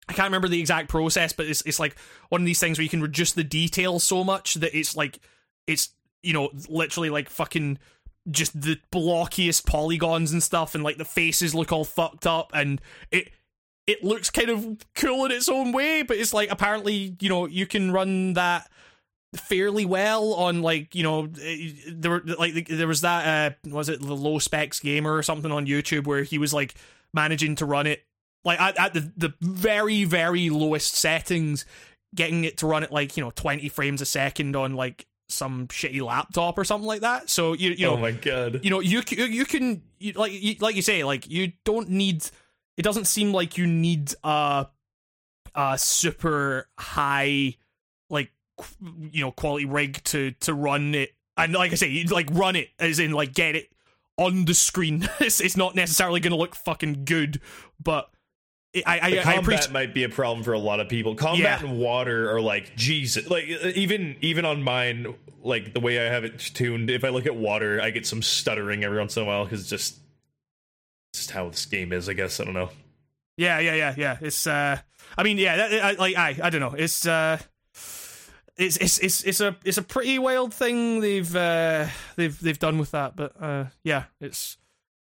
[0.08, 1.96] I can't remember the exact process, but it's it's like
[2.30, 5.20] one of these things where you can reduce the detail so much that it's like
[5.68, 5.90] it's
[6.24, 7.78] you know literally like fucking
[8.30, 12.82] just the blockiest polygons and stuff, and like the faces look all fucked up, and
[13.12, 13.30] it
[13.86, 17.46] it looks kind of cool in its own way, but it's like apparently you know
[17.46, 18.70] you can run that
[19.36, 23.88] fairly well on like you know eh, there were like there was that uh was
[23.88, 26.74] it the low specs gamer or something on YouTube where he was like
[27.14, 28.04] managing to run it
[28.44, 31.66] like at, at the the very very lowest settings
[32.16, 35.68] getting it to run at like you know 20 frames a second on like some
[35.68, 37.30] shitty laptop or something like that.
[37.30, 38.62] So you you know oh my god.
[38.64, 41.90] you know you c- you can you, like you, like you say like you don't
[41.90, 42.26] need
[42.78, 44.68] it doesn't seem like you need a
[45.54, 47.56] a super high
[49.12, 52.70] you know quality rig to to run it and like I say like run it
[52.80, 53.70] as in like get it
[54.18, 57.40] on the screen it's, it's not necessarily going to look fucking good
[57.82, 58.10] but
[58.86, 61.16] I I, The I combat appreciate might be a problem for a lot of people.
[61.16, 61.68] Combat Yeah.
[61.68, 63.28] and water are like Jesus.
[63.28, 67.26] Like even even on mine, like the way I have it tuned, if I look
[67.26, 69.98] at water, I get some stuttering every once in a while because just
[71.16, 72.08] just how this game is.
[72.08, 72.70] I guess I don't know.
[73.38, 74.18] Yeah, yeah, yeah, yeah.
[74.22, 74.78] It's uh
[75.18, 76.76] I mean, yeah, that, I, like I I don't know.
[76.78, 77.40] It's uh
[78.60, 82.78] it's it's it's it's a it's a pretty wild thing they've uh they've they've done
[82.78, 84.58] with that, but uh yeah, it's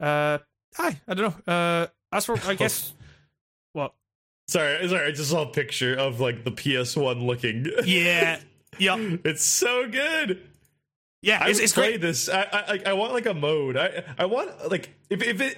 [0.00, 0.38] uh
[0.78, 1.52] I I don't know.
[1.52, 2.92] Uh as for I guess
[3.72, 3.94] what?
[4.48, 5.06] Sorry, sorry.
[5.08, 7.66] I just saw a picture of like the PS1 looking.
[7.84, 8.40] Yeah.
[8.76, 8.96] Yeah.
[9.24, 10.40] it's so good.
[11.22, 12.00] Yeah, I it's, it's play great.
[12.00, 12.28] this.
[12.28, 13.76] I, I I want like a mode.
[13.76, 15.56] I I want like if if it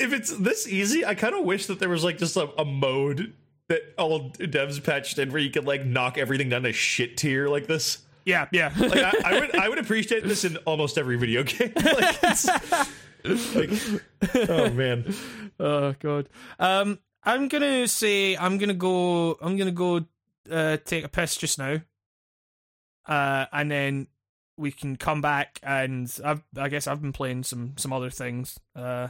[0.00, 2.64] if it's this easy, I kind of wish that there was like just a, a
[2.64, 3.32] mode
[3.68, 7.48] that all devs patched in where you could like knock everything down to shit tier
[7.48, 7.98] like this.
[8.24, 8.72] Yeah, yeah.
[8.76, 11.72] Like I, I would I would appreciate this in almost every video game.
[11.76, 13.70] like, it's, like
[14.48, 15.14] oh man.
[15.58, 16.28] Oh god.
[16.58, 19.36] Um, I'm gonna say I'm gonna go.
[19.40, 20.04] I'm gonna go
[20.50, 21.80] uh, take a piss just now.
[23.06, 24.08] Uh, and then
[24.56, 28.58] we can come back and I've I guess I've been playing some some other things.
[28.74, 29.08] Uh,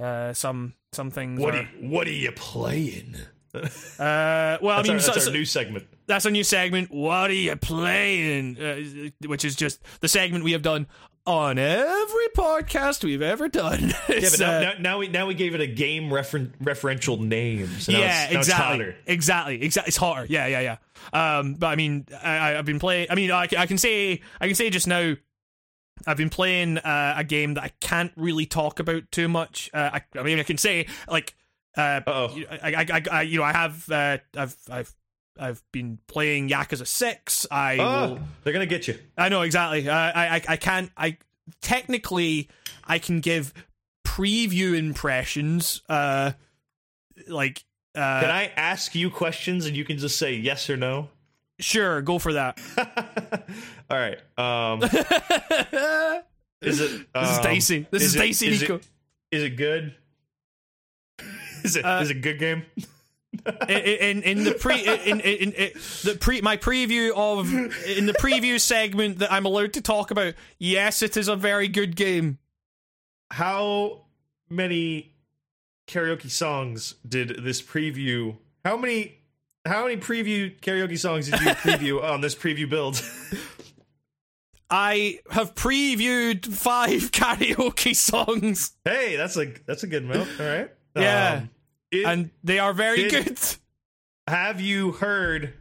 [0.00, 1.40] uh, some some things.
[1.40, 3.16] What are, are you, what are you playing?
[3.52, 5.86] That's, uh, well, I our, mean, that's so- our new segment.
[6.06, 6.90] that's a new segment.
[6.90, 8.58] What are you playing?
[8.58, 10.86] Uh, which is just the segment we have done
[11.24, 13.94] on every podcast we've ever done.
[14.08, 17.18] Yeah, but now, uh, now, now we now we gave it a game referen- referential
[17.20, 17.68] name.
[17.78, 18.96] So now yeah, it's, exactly, It's hotter.
[19.06, 19.88] exactly, exactly.
[19.88, 20.26] It's hotter.
[20.28, 20.60] Yeah, yeah,
[21.12, 21.38] yeah.
[21.38, 23.06] Um, but I mean, I, I've been playing.
[23.10, 25.14] I mean, I, can- I can say, I can say just now,
[26.06, 29.70] I've been playing uh, a game that I can't really talk about too much.
[29.72, 31.34] Uh, I, I mean, I can say like,
[31.76, 32.36] uh, Uh-oh.
[32.62, 34.94] I, I, I, you know, I have, uh, I've, I've.
[35.40, 37.46] I've been playing Yakuza Six.
[37.50, 38.98] I Oh, will, they're gonna get you.
[39.16, 39.88] I know exactly.
[39.88, 40.92] Uh, I, I I can't.
[40.94, 41.16] I
[41.62, 42.50] technically
[42.84, 43.54] I can give
[44.06, 45.80] preview impressions.
[45.88, 46.32] Uh,
[47.28, 51.08] like uh, Can I ask you questions and you can just say yes or no?
[51.58, 52.60] sure, go for that.
[53.90, 54.18] All right.
[54.36, 54.82] Um,
[56.60, 57.06] is it?
[57.14, 57.86] This is um, Dicey.
[57.90, 58.74] This is Dicey is Nico.
[58.76, 58.86] It,
[59.30, 59.94] is it good?
[61.64, 61.84] Is it?
[61.84, 62.64] Uh, is it a good game?
[63.68, 65.72] in, in in the pre in, in, in,
[66.04, 67.52] the pre my preview of
[67.86, 70.34] in the preview segment that I'm allowed to talk about.
[70.58, 72.38] Yes, it is a very good game.
[73.30, 74.02] How
[74.50, 75.14] many
[75.86, 78.36] karaoke songs did this preview?
[78.64, 79.18] How many?
[79.64, 83.02] How many preview karaoke songs did you preview on this preview build?
[84.68, 90.28] I have previewed five karaoke songs, hey, that's a that's a good amount.
[90.40, 90.70] All right.
[90.96, 91.34] Yeah.
[91.42, 91.50] Um,
[91.90, 93.38] it- and they are very good.
[94.28, 95.54] have you heard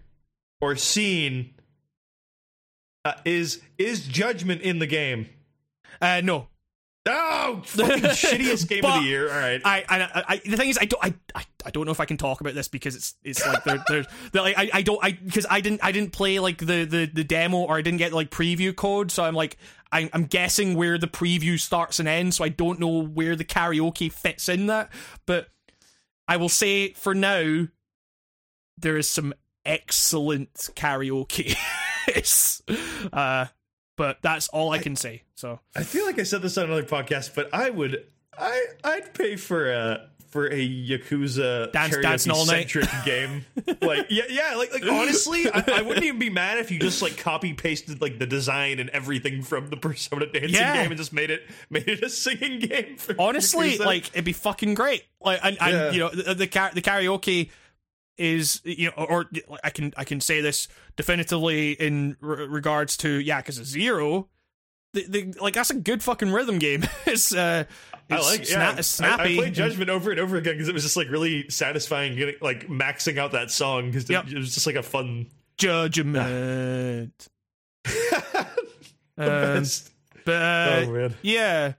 [0.59, 1.53] or seen?
[3.03, 5.27] Uh, is is judgment in the game?
[6.01, 6.47] Uh, no,
[7.07, 9.31] Oh, shittiest game of the year.
[9.31, 9.59] All right.
[9.65, 12.05] I, I, I, the thing is, I don't, I, I, I don't know if I
[12.05, 14.99] can talk about this because it's, it's like there, there's, there, like, I, I don't,
[15.03, 17.97] I, because I didn't, I didn't play like the, the, the demo or I didn't
[17.97, 19.57] get like preview code, so I'm like,
[19.91, 23.45] I'm, I'm guessing where the preview starts and ends, so I don't know where the
[23.45, 24.91] karaoke fits in that.
[25.25, 25.47] But
[26.27, 27.67] I will say for now,
[28.77, 29.33] there is some
[29.65, 31.55] excellent karaoke.
[32.07, 32.61] it's,
[33.11, 33.47] uh,
[34.01, 35.21] but that's all I can say.
[35.35, 38.03] So I feel like I said this on another podcast, but I would,
[38.35, 42.73] I, I'd pay for a for a Yakuza Dance- dancing all night.
[43.05, 43.45] game.
[43.81, 44.55] like, yeah, yeah.
[44.55, 48.01] Like, like honestly, I, I wouldn't even be mad if you just like copy pasted
[48.01, 50.81] like the design and everything from the Persona dancing Yeah.
[50.81, 52.97] game and just made it made it a singing game.
[52.97, 53.85] For honestly, Yakuza.
[53.85, 55.03] like it'd be fucking great.
[55.23, 55.91] Like, and, and Yeah.
[55.91, 57.49] you know, the the, the karaoke
[58.17, 62.97] is you know, or, or I can I can say this definitively in re- regards
[62.97, 64.29] to Yakuza Zero.
[64.93, 66.83] The, the, like that's a good fucking rhythm game.
[67.05, 67.63] it's uh,
[68.09, 68.75] I like, sna- yeah.
[68.77, 69.35] it's I, I snappy.
[69.37, 72.67] played Judgment over and over again because it was just like really satisfying, getting like
[72.67, 74.27] maxing out that song because Yep.
[74.27, 75.27] it, was just like a fun.
[75.57, 77.27] Judgment.
[79.17, 79.65] Um,
[80.25, 81.73] but uh, oh yeah,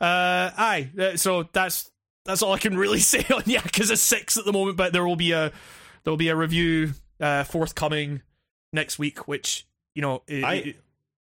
[0.00, 0.90] uh, aye.
[1.16, 1.90] So that's
[2.26, 4.76] that's all I can really say on Yakuza Six at the moment.
[4.76, 5.50] But there will be a
[6.04, 8.22] there will be a review uh, forthcoming
[8.72, 10.74] next week, which you know, i I-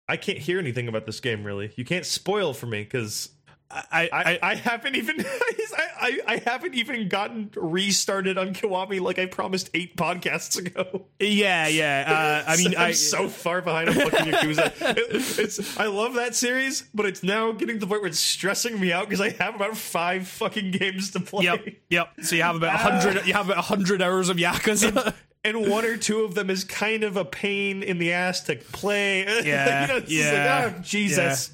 [0.08, 1.72] I can't hear anything about this game really.
[1.76, 3.28] You can't spoil for me because
[3.72, 9.20] I, I, I, haven't even I, I, I haven't even gotten restarted on Kiwami like
[9.20, 11.06] I promised eight podcasts ago.
[11.20, 12.42] yeah, yeah.
[12.46, 14.72] Uh, I mean, I'm I so far behind on fucking Yakuza.
[14.96, 18.18] It- it's I love that series, but it's now getting to the point where it's
[18.18, 21.44] stressing me out because I have about five fucking games to play.
[21.44, 22.08] Yep, yep.
[22.22, 23.26] So you have about a hundred.
[23.26, 25.14] You have about a hundred hours of Yakuza.
[25.42, 28.56] And one or two of them is kind of a pain in the ass to
[28.56, 29.24] play.
[29.42, 31.52] Yeah, you know, it's yeah, like, oh, Jesus.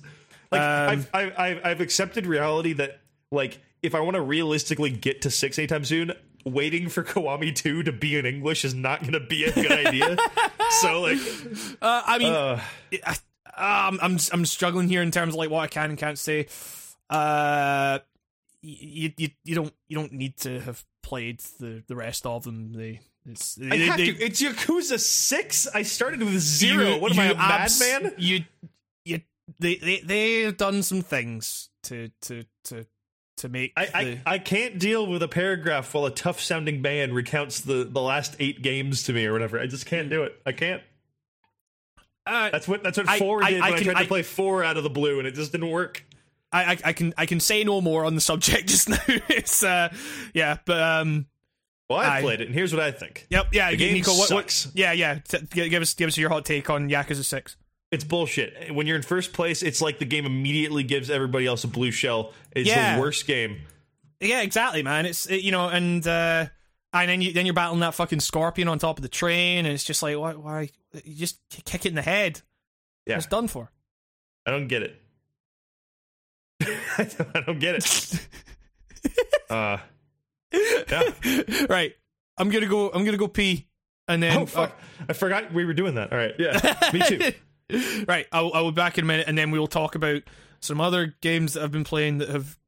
[0.50, 3.00] Like Um, I've, I've I've I've accepted reality that
[3.30, 6.12] like if I want to realistically get to six anytime soon,
[6.44, 9.72] waiting for Kiwami two to be in English is not going to be a good
[9.72, 10.16] idea.
[10.80, 11.18] so like,
[11.82, 12.60] uh, I mean, uh,
[13.56, 16.18] I, um, I'm I'm struggling here in terms of like what I can and can't
[16.18, 16.46] say.
[17.10, 17.98] Uh,
[18.62, 22.72] you you you don't you don't need to have played the the rest of them.
[22.72, 24.18] They it's I have they- to.
[24.24, 25.66] It's Yakuza six.
[25.72, 26.94] I started with zero.
[26.94, 28.14] you- what am I, abs- madman?
[28.18, 28.44] You
[29.58, 32.86] they they they've done some things to to to
[33.38, 33.92] to make I, the,
[34.26, 38.00] I, I can't deal with a paragraph while a tough sounding band recounts the, the
[38.00, 39.60] last eight games to me or whatever.
[39.60, 40.40] I just can't do it.
[40.46, 40.82] I can't.
[42.26, 44.02] uh, That's what that's what I- four I- did I when I, can- tried I-
[44.02, 46.04] to play four out of the blue and it just didn't work.
[46.52, 48.96] I, I I can I can say no more on the subject just now.
[49.06, 49.92] it's uh
[50.32, 51.26] yeah, but um
[51.90, 53.26] Well, I played it, and here's what I think.
[53.30, 56.30] yep yeah The game Nico what, what yeah yeah t- give us give us your
[56.30, 57.56] hot take on Yakuza Six.
[57.92, 58.74] It's bullshit.
[58.74, 61.90] When you're in first place, it's like the game immediately gives everybody else a blue
[61.92, 62.32] shell.
[62.54, 62.96] It's Yeah.
[62.96, 63.58] the worst game.
[64.20, 65.06] Yeah, exactly, man.
[65.06, 66.46] It's it, you know, and uh,
[66.92, 69.68] and then you then you're battling that fucking scorpion on top of the train, and
[69.74, 70.70] it's just like why why
[71.04, 72.40] you just kick it in the head.
[73.06, 73.16] Yeah.
[73.18, 73.70] It's done for.
[74.46, 75.00] I don't get it.
[76.62, 78.28] I, don't, I don't get it.
[79.48, 79.78] Uh,
[80.52, 81.02] yeah.
[81.68, 81.94] right,
[82.36, 82.88] I'm gonna go.
[82.90, 83.68] I'm gonna go pee,
[84.08, 84.76] and then Oh fuck!
[85.08, 86.10] I forgot we were doing that.
[86.10, 86.34] All right.
[86.36, 86.90] Yeah.
[86.92, 87.32] Me too.
[88.08, 90.22] right, I'll I'll be back in a minute, and then we'll talk about
[90.60, 92.58] some other games that I've been playing that have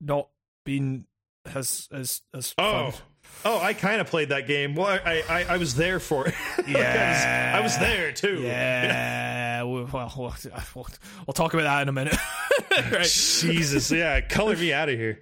[0.00, 0.28] not
[0.64, 1.06] been
[1.54, 2.90] as as as Oh.
[2.90, 3.02] fun.
[3.44, 4.74] Oh, I kind of played that game.
[4.74, 6.34] Well, I I, I was there for it.
[6.66, 7.52] Yeah.
[7.54, 8.40] I, was, I was there too.
[8.42, 10.34] Yeah, well, well, we'll,
[10.74, 10.86] we'll,
[11.26, 12.16] we'll talk about that in a minute.
[12.90, 13.02] right.
[13.04, 15.18] Jesus, yeah, color me out of here.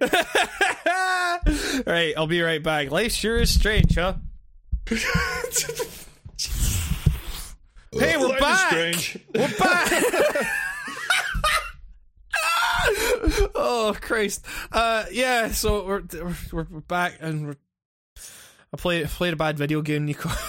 [1.85, 2.91] right, I'll be right back.
[2.91, 4.15] Life sure is strange, huh?
[7.91, 9.17] Hey, we're Life back.
[9.33, 9.91] We're back.
[13.55, 14.45] oh Christ!
[14.71, 15.51] Uh, yeah.
[15.51, 17.55] So we're we're, we're back, and we're,
[18.73, 20.29] I played played a bad video game, Nico.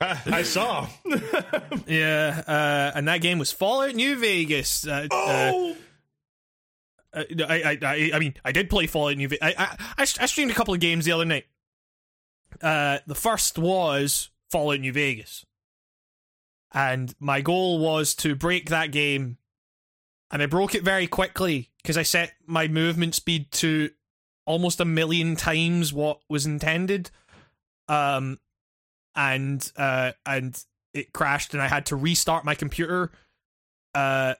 [0.00, 0.88] I, saw.
[1.86, 4.86] yeah, uh, and that game was Fallout New Vegas.
[4.86, 5.76] Uh, uh, oh,
[7.12, 9.42] Uh, I, I, I, I mean, I did play Fallout New Vegas.
[9.42, 11.44] I, I, I, I streamed a couple of games the other night.
[12.62, 15.44] Uh, the first was Fallout New Vegas,
[16.74, 19.38] and my goal was to break that game,
[20.30, 23.90] and I broke it very quickly because I set my movement speed to
[24.44, 27.10] almost a million times what was intended.
[27.88, 28.40] Um,
[29.14, 33.12] and uh, and it crashed, and I had to restart my computer.
[33.94, 34.34] Uh,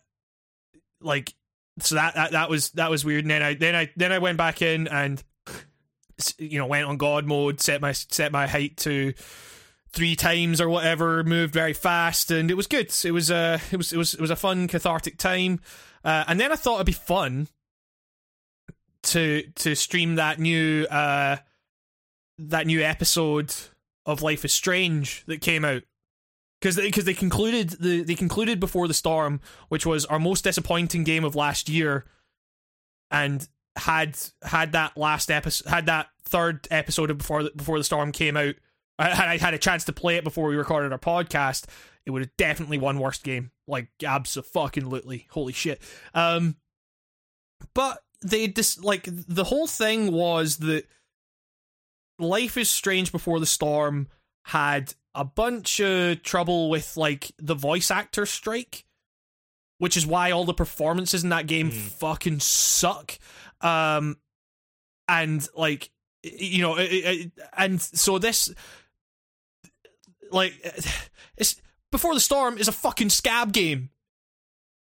[1.01, 1.35] like
[1.81, 4.19] so that, that that was that was weird and then i then i then i
[4.19, 5.23] went back in and
[6.39, 9.13] you know went on god mode set my set my height to
[9.95, 13.77] three times or whatever moved very fast and it was good it was uh it
[13.77, 15.61] was it was it was a fun cathartic time
[16.05, 17.49] uh, and then i thought it'd be fun
[19.03, 21.37] to to stream that new uh
[22.39, 23.55] that new episode
[24.07, 25.83] of life is strange that came out
[26.65, 29.39] because they, cause they concluded the they concluded before the storm,
[29.69, 32.07] which was our most disappointing game of last year,
[33.11, 33.47] and
[33.77, 38.13] had had that last episode had that third episode of before the, before the storm
[38.13, 38.55] came out.
[38.99, 41.67] I had I had a chance to play it before we recorded our podcast.
[42.07, 45.81] It would have definitely won worst game, like absolutely, holy shit.
[46.13, 46.57] Um,
[47.75, 50.85] but they just like the whole thing was that
[52.19, 54.09] Life is Strange Before the Storm
[54.45, 58.85] had a bunch of trouble with like the voice actor strike,
[59.79, 61.79] which is why all the performances in that game Hmm.
[61.79, 63.19] fucking suck.
[63.61, 64.19] Um,
[65.09, 65.91] and like
[66.23, 68.53] you know, it, it, and so this
[70.35, 70.55] like
[71.37, 73.91] it's Before the Storm is a fucking scab game.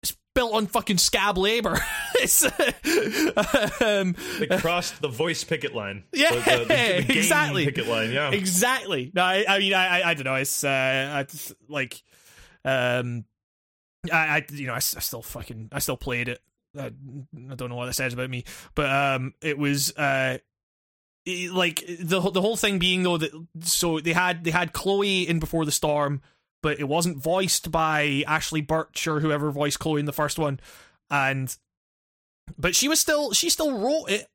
[0.02, 1.78] It's built on fucking scab labor.
[2.16, 2.44] it's
[3.82, 6.04] um, they crossed the voice picket line.
[6.12, 7.64] Yeah, the, the, the, exactly.
[7.64, 8.12] Picket line.
[8.12, 8.30] Yeah.
[8.30, 9.10] exactly.
[9.14, 10.34] No, I, I mean, I, I, I don't know.
[10.34, 12.02] It's uh, I just, like,
[12.64, 13.24] um,
[14.12, 16.40] I, I, you know, I, I still fucking, I still played it.
[16.78, 16.86] I,
[17.50, 18.44] I don't know what that says about me,
[18.74, 20.38] but um, it was uh,
[21.26, 23.30] like the the whole thing being though that
[23.62, 26.22] so they had they had Chloe in Before the Storm,
[26.62, 30.60] but it wasn't voiced by Ashley Burch or whoever voiced Chloe in the first one,
[31.10, 31.54] and
[32.56, 34.28] but she was still she still wrote it.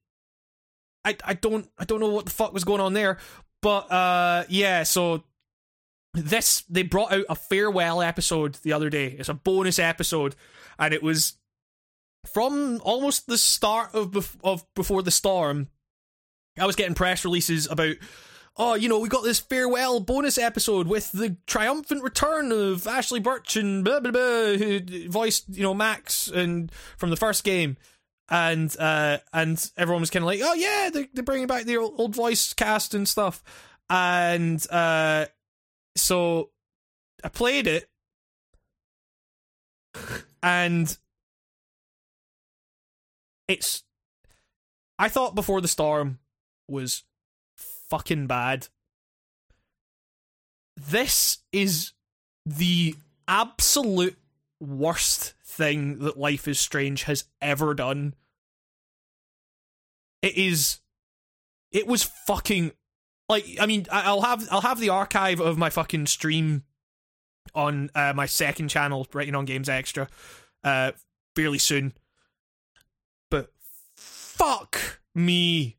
[1.05, 3.17] I I don't I don't know what the fuck was going on there,
[3.61, 5.23] but uh yeah, so
[6.13, 9.15] this they brought out a farewell episode the other day.
[9.17, 10.35] It's a bonus episode,
[10.77, 11.37] and it was
[12.31, 15.69] from almost the start of bef- of before the storm.
[16.61, 17.95] I was getting press releases about.
[18.57, 23.21] Oh, you know, we got this farewell bonus episode with the triumphant return of Ashley
[23.21, 27.77] Burch and blah blah blah, who voiced, you know, Max and from the first game
[28.31, 31.77] and uh, and everyone was kind of like, oh yeah, they're, they're bringing back the
[31.77, 33.43] old, old voice cast and stuff,
[33.89, 35.25] and uh,
[35.97, 36.49] so
[37.23, 37.89] I played it,
[40.41, 40.97] and
[43.47, 43.83] it's.
[44.97, 46.19] I thought before the storm
[46.71, 47.03] was
[47.57, 48.67] fucking bad.
[50.75, 51.91] This is
[52.45, 52.95] the
[53.27, 54.17] absolute
[54.59, 58.15] worst thing that Life is Strange has ever done.
[60.21, 60.79] It is.
[61.71, 62.71] It was fucking
[63.29, 66.63] like I mean I'll have I'll have the archive of my fucking stream
[67.55, 70.07] on uh, my second channel writing on Games Extra
[70.63, 70.91] uh
[71.35, 71.93] fairly soon.
[73.29, 73.51] But
[73.95, 75.77] fuck me.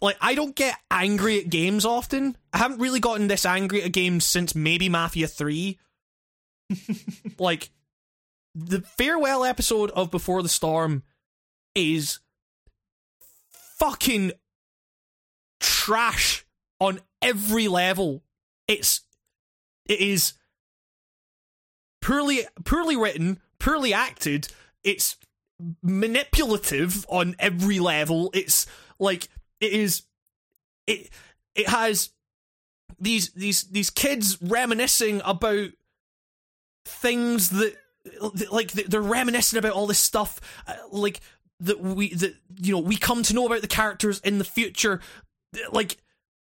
[0.00, 2.36] Like I don't get angry at games often.
[2.52, 5.78] I haven't really gotten this angry at games since maybe Mafia 3.
[7.38, 7.70] like
[8.54, 11.02] the farewell episode of Before the Storm
[11.74, 12.18] is
[13.78, 14.32] fucking
[15.60, 16.44] trash
[16.80, 18.22] on every level.
[18.68, 19.02] It's
[19.88, 20.34] it is
[22.02, 24.48] poorly poorly written, poorly acted.
[24.84, 25.16] It's
[25.82, 28.30] manipulative on every level.
[28.34, 28.66] It's
[28.98, 29.28] like
[29.60, 30.02] it is
[30.86, 31.10] it
[31.54, 32.10] it has
[32.98, 35.70] these these these kids reminiscing about
[36.84, 37.74] things that
[38.50, 41.20] like they're reminiscing about all this stuff uh, like
[41.58, 45.00] that we that you know we come to know about the characters in the future
[45.72, 45.96] like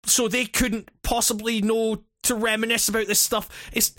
[0.05, 3.49] so they couldn't possibly know to reminisce about this stuff.
[3.73, 3.95] It's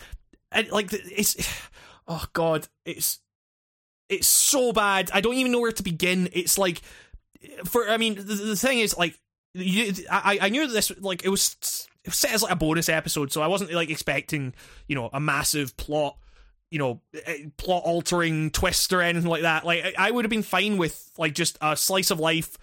[0.70, 1.36] like it's
[2.08, 3.20] oh god it's
[4.08, 5.10] it's so bad.
[5.12, 6.28] I don't even know where to begin.
[6.32, 6.80] It's like
[7.64, 9.18] for i mean the, the thing is like
[9.54, 11.56] you, I, I knew this like it was,
[12.04, 14.54] it was set as like a bonus episode so i wasn't like expecting
[14.86, 16.18] you know a massive plot
[16.70, 19.64] you know eh, plot altering twist or anything like that.
[19.64, 22.58] Like i would have been fine with like just a slice of life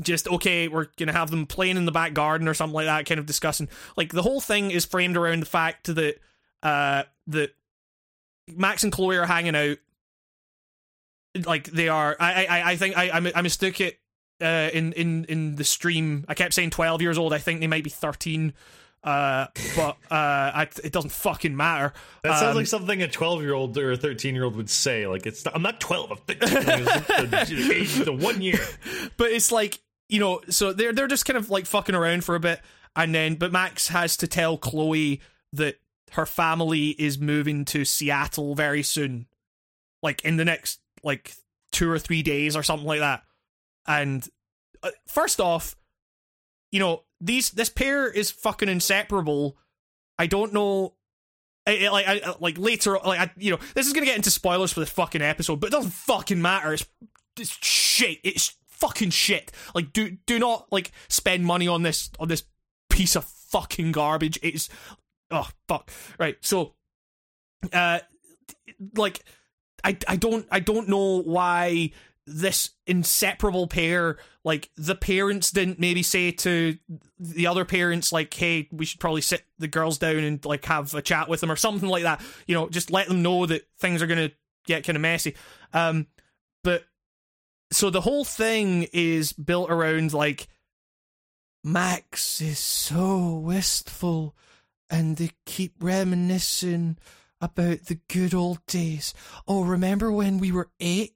[0.00, 3.06] just okay we're gonna have them playing in the back garden or something like that
[3.06, 3.68] kind of discussing.
[3.96, 6.16] Like the whole thing is framed around the fact that
[6.62, 7.54] uh that
[8.48, 9.78] max and chloe are hanging out
[11.46, 13.98] like they are i i i think i i, mistook it
[14.42, 17.66] uh in in in the stream i kept saying 12 years old i think they
[17.66, 18.52] might be 13
[19.04, 21.92] uh, but uh, I, it doesn't fucking matter.
[22.22, 25.06] That sounds um, like something a twelve-year-old or a thirteen-year-old would say.
[25.06, 26.12] Like it's not, I'm not twelve.
[26.12, 28.60] I'm the, the one year.
[29.16, 32.34] But it's like you know, so they're they're just kind of like fucking around for
[32.34, 32.60] a bit,
[32.94, 35.20] and then but Max has to tell Chloe
[35.52, 35.76] that
[36.12, 39.26] her family is moving to Seattle very soon,
[40.02, 41.34] like in the next like
[41.70, 43.22] two or three days or something like that.
[43.86, 44.26] And
[44.82, 45.76] uh, first off,
[46.70, 49.56] you know, these this pair is fucking inseparable.
[50.18, 50.94] I don't know.
[51.66, 54.72] I, like, I, like later, like I, you know, this is gonna get into spoilers
[54.72, 56.72] for this fucking episode, but it doesn't fucking matter.
[56.72, 56.86] It's,
[57.38, 58.18] it's shit.
[58.24, 59.52] It's fucking shit.
[59.74, 62.42] Like, do do not like spend money on this on this
[62.90, 64.38] piece of fucking garbage.
[64.42, 64.68] It's
[65.30, 65.90] oh fuck.
[66.18, 66.36] Right.
[66.40, 66.74] So,
[67.72, 68.00] uh,
[68.96, 69.22] like,
[69.84, 71.92] I I don't I don't know why
[72.26, 76.78] this inseparable pair like the parents didn't maybe say to
[77.18, 80.94] the other parents like hey we should probably sit the girls down and like have
[80.94, 82.20] a chat with them or something like that.
[82.46, 84.30] You know just let them know that things are gonna
[84.66, 85.34] get kind of messy.
[85.72, 86.06] Um
[86.62, 86.84] but
[87.72, 90.46] so the whole thing is built around like
[91.64, 94.36] max is so wistful
[94.90, 96.98] and they keep reminiscing
[97.42, 99.12] about the good old days.
[99.46, 101.14] Oh remember when we were eight?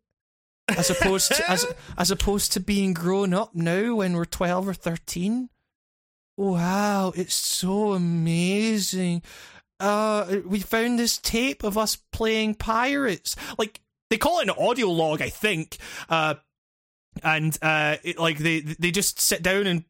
[0.68, 1.64] As opposed to as
[1.96, 5.48] as opposed to being grown up now when we're 12 or 13
[6.36, 9.22] wow it's so amazing.
[9.78, 13.36] Uh we found this tape of us playing pirates.
[13.56, 13.80] Like
[14.10, 15.78] they call it an audio log i think.
[16.08, 16.34] Uh
[17.22, 19.84] and uh it, like they they just sit down and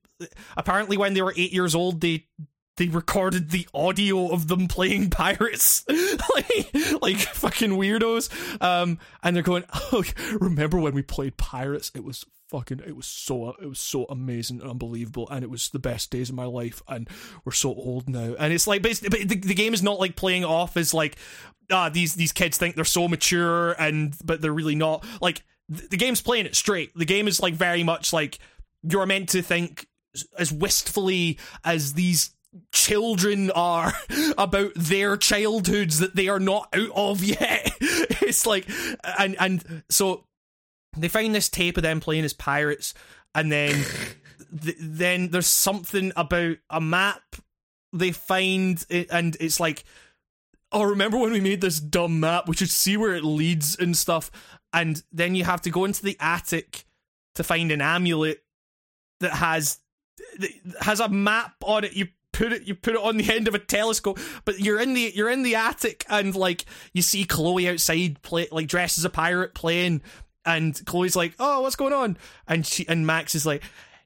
[0.57, 2.27] apparently when they were 8 years old they
[2.77, 5.85] they recorded the audio of them playing pirates.
[6.35, 8.31] Like like fucking weirdos.
[8.61, 10.05] Um and they're going oh
[10.41, 11.91] remember when we played pirates?
[11.95, 15.71] It was fucking it was so it was so amazing and unbelievable and it was
[15.71, 17.09] the best days of my life and
[17.45, 18.35] we're so old now.
[18.39, 21.17] And it's like basically the, the game is not like playing off as like
[21.71, 25.05] ah these these kids think they're so mature and but they're really not.
[25.21, 25.43] Like
[25.75, 26.93] th- the game's playing it straight.
[26.95, 28.39] The game is like very much like
[28.83, 29.87] you're meant to think
[30.39, 32.36] as wistfully as these
[32.73, 33.93] children are
[34.39, 37.71] about their childhoods that they are not out of yet.
[37.81, 38.69] it's like,
[39.19, 40.25] and and so
[40.97, 42.95] they find this tape of them playing as pirates,
[43.35, 43.85] and then
[44.63, 47.23] th- then there's something about a map
[47.93, 49.85] they find, it, and it's like,
[50.73, 52.49] oh, remember when we made this dumb map?
[52.49, 54.31] We should see where it leads and stuff.
[54.73, 56.85] And then you have to go into the attic
[57.37, 58.43] to find an amulet
[59.21, 59.79] that has
[60.39, 60.51] that
[60.81, 61.95] has a map on it.
[61.95, 64.93] You put it you put it on the end of a telescope but you're in
[64.93, 69.05] the you're in the attic and like you see chloe outside play like dressed as
[69.05, 70.03] a pirate playing
[70.45, 73.63] and chloe's like oh what's going on and she and max is like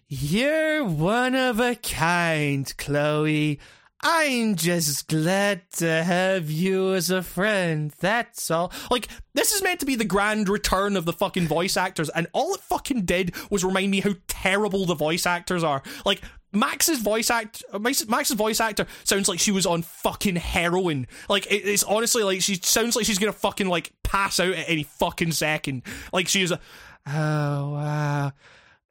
[0.09, 3.59] you're one of a kind chloe
[4.03, 7.93] I'm just glad to have you as a friend.
[8.01, 8.73] That's all.
[8.91, 12.27] Like, this is meant to be the grand return of the fucking voice actors, and
[12.33, 15.83] all it fucking did was remind me how terrible the voice actors are.
[16.07, 16.23] Like,
[16.53, 21.07] Max's voice act, Max's voice actor sounds like she was on fucking heroin.
[21.29, 24.69] Like it, it's honestly like she sounds like she's gonna fucking like pass out at
[24.69, 25.83] any fucking second.
[26.13, 26.61] Like she is a,
[27.07, 28.33] oh wow,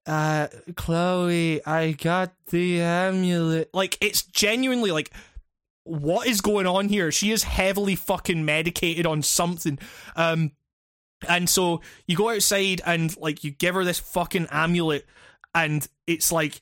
[0.05, 3.69] uh, Chloe, I got the amulet.
[3.73, 5.11] Like it's genuinely like.
[5.85, 7.11] What is going on here?
[7.11, 9.79] She is heavily fucking medicated on something.
[10.15, 10.51] Um,
[11.27, 15.07] and so you go outside and like you give her this fucking amulet,
[15.55, 16.61] and it's like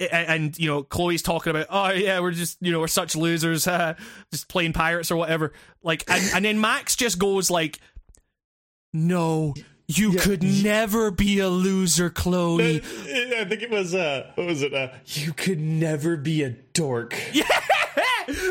[0.00, 3.66] and you know Chloe's talking about oh yeah we're just you know we're such losers
[3.68, 3.94] uh,
[4.30, 5.52] just playing pirates or whatever.
[5.82, 7.78] Like and, and then Max just goes like
[8.92, 9.54] no
[9.86, 10.20] you yeah.
[10.20, 12.76] could never be a loser Chloe.
[12.76, 17.16] I think it was uh what was it uh you could never be a dork.
[17.32, 17.44] Yeah.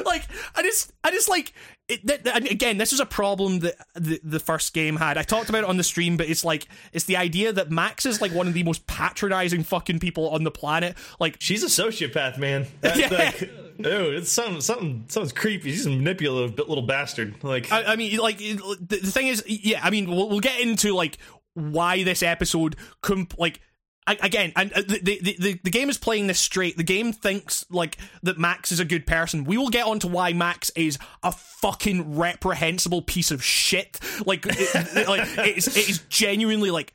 [0.06, 1.52] Like I just I just like
[1.94, 5.18] it, th- th- again, this is a problem that the, the first game had.
[5.18, 8.06] I talked about it on the stream, but it's like it's the idea that Max
[8.06, 10.98] is like one of the most patronizing fucking people on the planet.
[11.20, 12.68] Like she's a sociopath, man.
[12.82, 13.10] That's yeah.
[13.10, 13.49] like,
[13.86, 15.72] oh, it's something, something, something's creepy.
[15.72, 17.44] She's a manipulative little bastard.
[17.44, 20.60] Like, I, I mean, like the, the thing is, yeah, I mean, we'll, we'll get
[20.60, 21.18] into like
[21.53, 23.61] why this episode, comp- like
[24.08, 26.78] again, and uh, the, the, the, the game is playing this straight.
[26.78, 29.44] The game thinks like that Max is a good person.
[29.44, 34.00] We will get on to why Max is a fucking reprehensible piece of shit.
[34.26, 36.94] Like, it, like it's it is genuinely like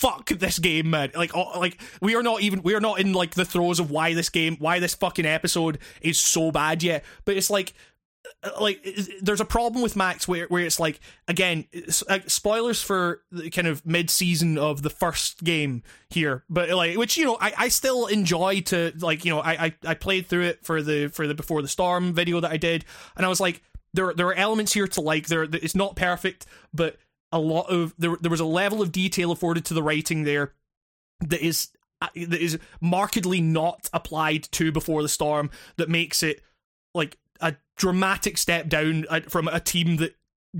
[0.00, 1.10] fuck this game, man.
[1.14, 4.14] Like, like we are not even we are not in like the throes of why
[4.14, 7.04] this game, why this fucking episode is so bad yet.
[7.26, 7.74] But it's like
[8.60, 8.86] like
[9.20, 11.66] there's a problem with Max where where it's like again
[12.26, 17.18] spoilers for the kind of mid season of the first game here, but like which
[17.18, 20.44] you know I, I still enjoy to like you know I, I I played through
[20.44, 22.86] it for the for the before the storm video that I did,
[23.16, 23.62] and I was like
[23.92, 26.96] there there are elements here to like there it's not perfect, but
[27.32, 30.54] a lot of there there was a level of detail afforded to the writing there
[31.20, 31.68] that is
[32.00, 36.42] uh, that is markedly not applied to before the storm that makes it
[36.94, 37.18] like
[37.80, 40.14] dramatic step down uh, from a team that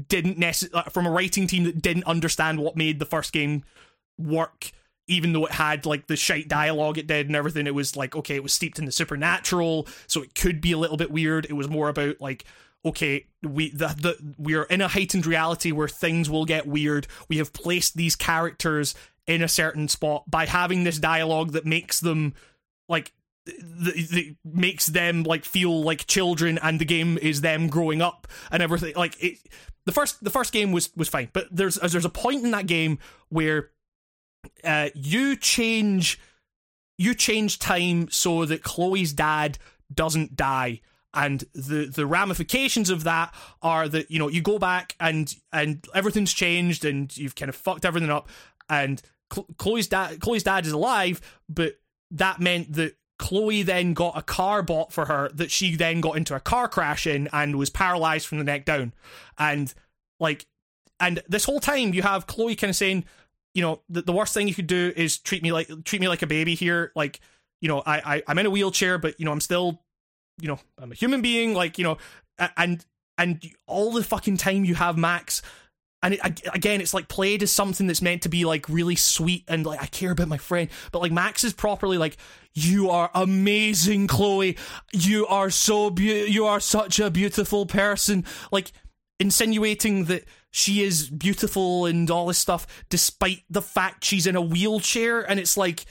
[0.08, 3.62] didn't necessarily uh, from a writing team that didn't understand what made the first game
[4.18, 4.72] work
[5.06, 8.16] even though it had like the shite dialogue it did and everything it was like
[8.16, 11.44] okay it was steeped in the supernatural so it could be a little bit weird.
[11.44, 12.44] It was more about like
[12.86, 17.06] okay we the, the we're in a heightened reality where things will get weird.
[17.28, 18.94] We have placed these characters
[19.26, 20.24] in a certain spot.
[20.30, 22.32] By having this dialogue that makes them
[22.88, 23.12] like
[23.46, 28.62] that makes them like feel like children and the game is them growing up and
[28.62, 29.38] everything like it
[29.86, 32.66] the first the first game was was fine but there's there's a point in that
[32.66, 32.98] game
[33.28, 33.70] where
[34.62, 36.20] uh you change
[36.98, 39.58] you change time so that Chloe's dad
[39.92, 40.80] doesn't die
[41.14, 45.84] and the the ramifications of that are that you know you go back and and
[45.94, 48.28] everything's changed and you've kind of fucked everything up
[48.68, 49.02] and
[49.56, 51.80] Chloe's dad Chloe's dad is alive but
[52.12, 56.16] that meant that Chloe then got a car bought for her that she then got
[56.16, 58.94] into a car crash in and was paralyzed from the neck down.
[59.38, 59.72] And
[60.18, 60.46] like,
[60.98, 63.04] and this whole time you have Chloe kind of saying,
[63.54, 66.08] you know, the, the worst thing you could do is treat me like treat me
[66.08, 66.92] like a baby here.
[66.96, 67.20] Like,
[67.60, 69.82] you know, I, I I'm in a wheelchair, but you know, I'm still,
[70.40, 71.52] you know, I'm a human being.
[71.52, 71.98] Like, you know,
[72.56, 72.82] and
[73.18, 75.42] and all the fucking time you have Max
[76.02, 76.20] and it,
[76.54, 79.82] again it's like played as something that's meant to be like really sweet and like
[79.82, 80.70] i care about my friend.
[80.92, 82.16] But like max is properly like
[82.52, 84.56] you are amazing chloe.
[84.92, 88.24] You are so be- you are such a beautiful person.
[88.50, 88.72] Like
[89.18, 94.40] insinuating that she is beautiful and all this stuff despite the fact she's in a
[94.40, 95.20] wheelchair.
[95.20, 95.84] And it's like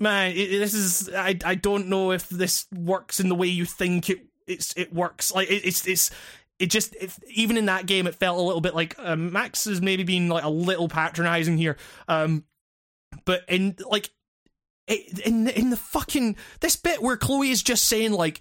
[0.00, 3.64] man it, this is i i don't know if this works in the way you
[3.64, 5.32] think it it's it works.
[5.32, 6.10] Like it, it's it's
[6.58, 9.66] it just it, even in that game it felt a little bit like uh, Max
[9.66, 11.76] is maybe being like a little patronizing here.
[12.08, 12.44] Um,
[13.24, 14.10] but in like
[14.88, 18.40] in in the fucking this bit where Chloe is just saying like,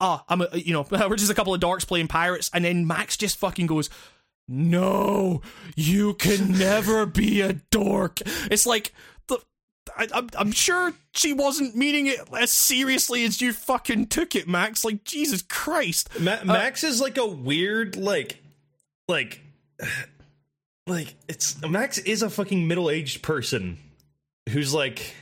[0.00, 2.86] ah, I'm a you know we're just a couple of dorks playing pirates, and then
[2.86, 3.90] Max just fucking goes.
[4.52, 5.42] No,
[5.76, 8.20] you can never be a dork.
[8.50, 8.92] It's like
[9.96, 14.48] I, I'm, I'm sure she wasn't meaning it as seriously as you fucking took it,
[14.48, 14.84] Max.
[14.84, 16.08] Like Jesus Christ.
[16.20, 18.42] Ma- Max uh, is like a weird, like,
[19.08, 19.40] like,
[20.86, 23.78] like it's Max is a fucking middle aged person
[24.48, 25.14] who's like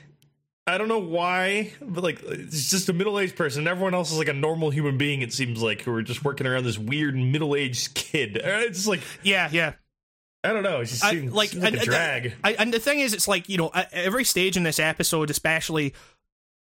[0.69, 3.67] I don't know why, but like it's just a middle-aged person.
[3.67, 5.23] Everyone else is like a normal human being.
[5.23, 8.37] It seems like who are just working around this weird middle-aged kid.
[8.37, 9.73] Uh, it's like yeah, yeah.
[10.45, 10.81] I don't know.
[10.81, 12.35] It just seems, I, like, seems like and, a drag.
[12.45, 15.95] I, and the thing is, it's like you know, every stage in this episode, especially,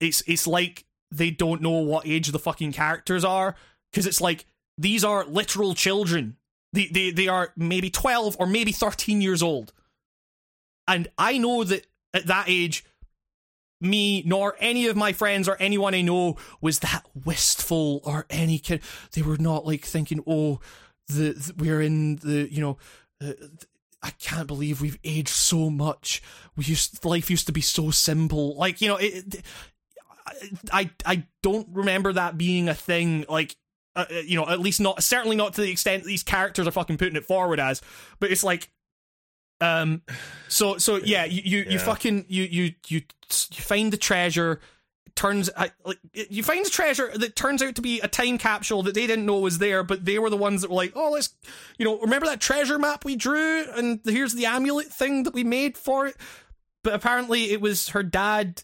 [0.00, 3.54] it's it's like they don't know what age the fucking characters are
[3.90, 4.46] because it's like
[4.76, 6.36] these are literal children.
[6.72, 9.72] They, they they are maybe twelve or maybe thirteen years old,
[10.86, 12.84] and I know that at that age
[13.80, 18.58] me nor any of my friends or anyone I know was that wistful or any
[18.58, 18.82] kid.
[19.12, 20.60] They were not like thinking, "Oh,
[21.06, 22.76] the, the we're in the you know."
[23.22, 23.32] Uh,
[24.02, 26.22] I can't believe we've aged so much.
[26.56, 28.56] We used life used to be so simple.
[28.56, 29.42] Like you know, it, it,
[30.72, 33.24] I I don't remember that being a thing.
[33.28, 33.56] Like
[33.96, 36.70] uh, uh, you know, at least not certainly not to the extent these characters are
[36.70, 37.82] fucking putting it forward as.
[38.20, 38.70] But it's like
[39.60, 40.02] um,
[40.48, 41.72] so so yeah, you you, yeah.
[41.72, 43.02] you fucking you you you
[43.50, 44.60] you find the treasure.
[45.18, 45.72] Turns like
[46.12, 49.26] you find a treasure that turns out to be a time capsule that they didn't
[49.26, 51.30] know was there, but they were the ones that were like, "Oh, let's,
[51.76, 55.42] you know, remember that treasure map we drew, and here's the amulet thing that we
[55.42, 56.16] made for it."
[56.84, 58.62] But apparently, it was her dad,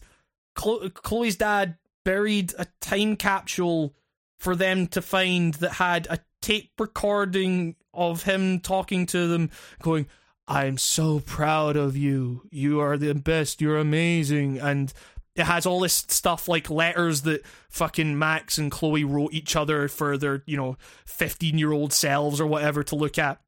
[0.55, 1.75] Chloe's dad,
[2.05, 3.93] buried a time capsule
[4.39, 9.49] for them to find that had a tape recording of him talking to them,
[9.81, 10.07] going,
[10.47, 12.47] I'm so proud of you.
[12.49, 13.61] You are the best.
[13.61, 14.59] You're amazing.
[14.59, 14.93] And
[15.35, 19.87] it has all this stuff like letters that fucking Max and Chloe wrote each other
[19.87, 23.39] for their, you know, 15 year old selves or whatever to look at.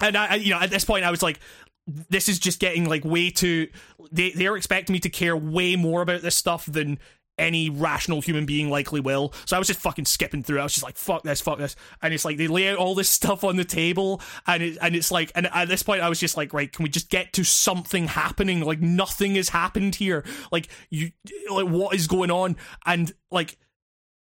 [0.00, 1.40] And I, you know, at this point, I was like,
[1.86, 3.68] this is just getting like way too.
[4.10, 6.98] They they're expecting me to care way more about this stuff than
[7.38, 9.32] any rational human being likely will.
[9.46, 10.60] So I was just fucking skipping through.
[10.60, 11.76] I was just like, fuck this, fuck this.
[12.02, 14.94] And it's like they lay out all this stuff on the table, and it, and
[14.94, 17.32] it's like, and at this point, I was just like, right, can we just get
[17.34, 18.60] to something happening?
[18.60, 20.24] Like nothing has happened here.
[20.52, 21.10] Like you,
[21.50, 22.56] like what is going on?
[22.86, 23.56] And like,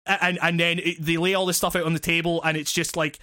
[0.07, 2.73] and and then it, they lay all this stuff out on the table, and it's
[2.73, 3.19] just like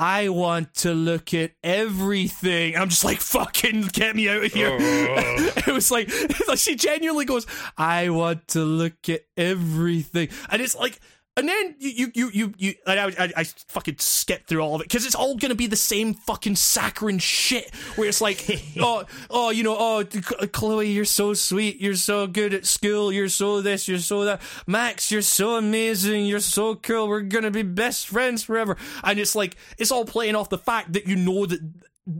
[0.00, 2.74] I want to look at everything.
[2.74, 4.70] I'm just like, fucking get me out of here.
[4.70, 4.76] Oh.
[5.58, 6.10] it was like,
[6.48, 7.46] like, she genuinely goes,
[7.76, 10.30] I want to look at everything.
[10.48, 10.98] And it's like,
[11.40, 14.84] and then you you you you, I, I, I fucking skip through all of it
[14.84, 18.44] because it's all gonna be the same fucking saccharine shit where it's like
[18.78, 20.04] oh oh you know oh
[20.52, 24.42] Chloe you're so sweet you're so good at school you're so this you're so that.
[24.66, 28.76] Max you're so amazing you're so cool we're gonna be best friends forever.
[29.02, 31.60] And it's like it's all playing off the fact that you know that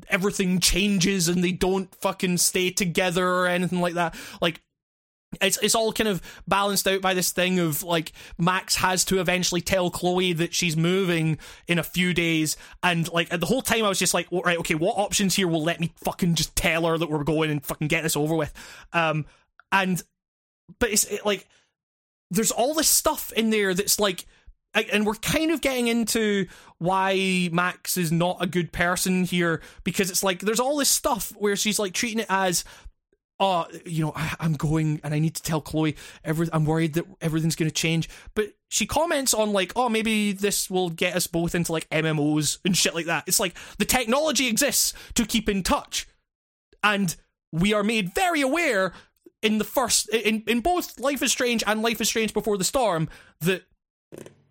[0.09, 4.15] everything changes and they don't fucking stay together or anything like that.
[4.41, 4.61] Like
[5.41, 9.21] it's it's all kind of balanced out by this thing of like Max has to
[9.21, 11.39] eventually tell Chloe that she's moving
[11.69, 14.75] in a few days, and like the whole time I was just like, right, okay,
[14.75, 17.89] what options here will let me fucking just tell her that we're going and fucking
[17.89, 18.53] get this over with,
[18.93, 19.25] um,
[19.71, 20.03] and
[20.81, 21.47] but it's it, like
[22.31, 24.27] there's all this stuff in there that's like.
[24.73, 26.47] And we're kind of getting into
[26.79, 31.33] why Max is not a good person here because it's like there's all this stuff
[31.37, 32.63] where she's like treating it as
[33.41, 35.97] oh, you know, I, am going and I need to tell Chloe.
[36.23, 38.09] Every, I'm worried that everything's going to change.
[38.35, 42.59] But she comments on like, oh, maybe this will get us both into like MMOs
[42.65, 43.25] and shit like that.
[43.27, 46.07] It's like the technology exists to keep in touch,
[46.85, 47.17] and
[47.51, 48.93] we are made very aware
[49.43, 52.65] in the first in in both Life is Strange and Life is Strange Before the
[52.65, 53.09] Storm
[53.41, 53.65] that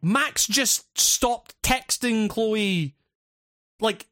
[0.01, 2.95] Max just stopped texting Chloe,
[3.79, 4.07] like.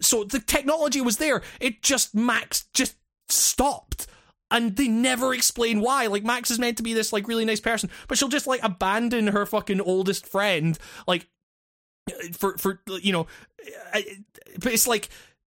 [0.00, 1.42] So the technology was there.
[1.58, 2.94] It just Max just
[3.28, 4.06] stopped
[4.50, 6.06] and they never explain why.
[6.06, 8.62] Like Max is meant to be this like really nice person, but she'll just like
[8.62, 11.26] abandon her fucking oldest friend, like
[12.32, 13.26] for for you know.
[14.60, 15.08] But it's like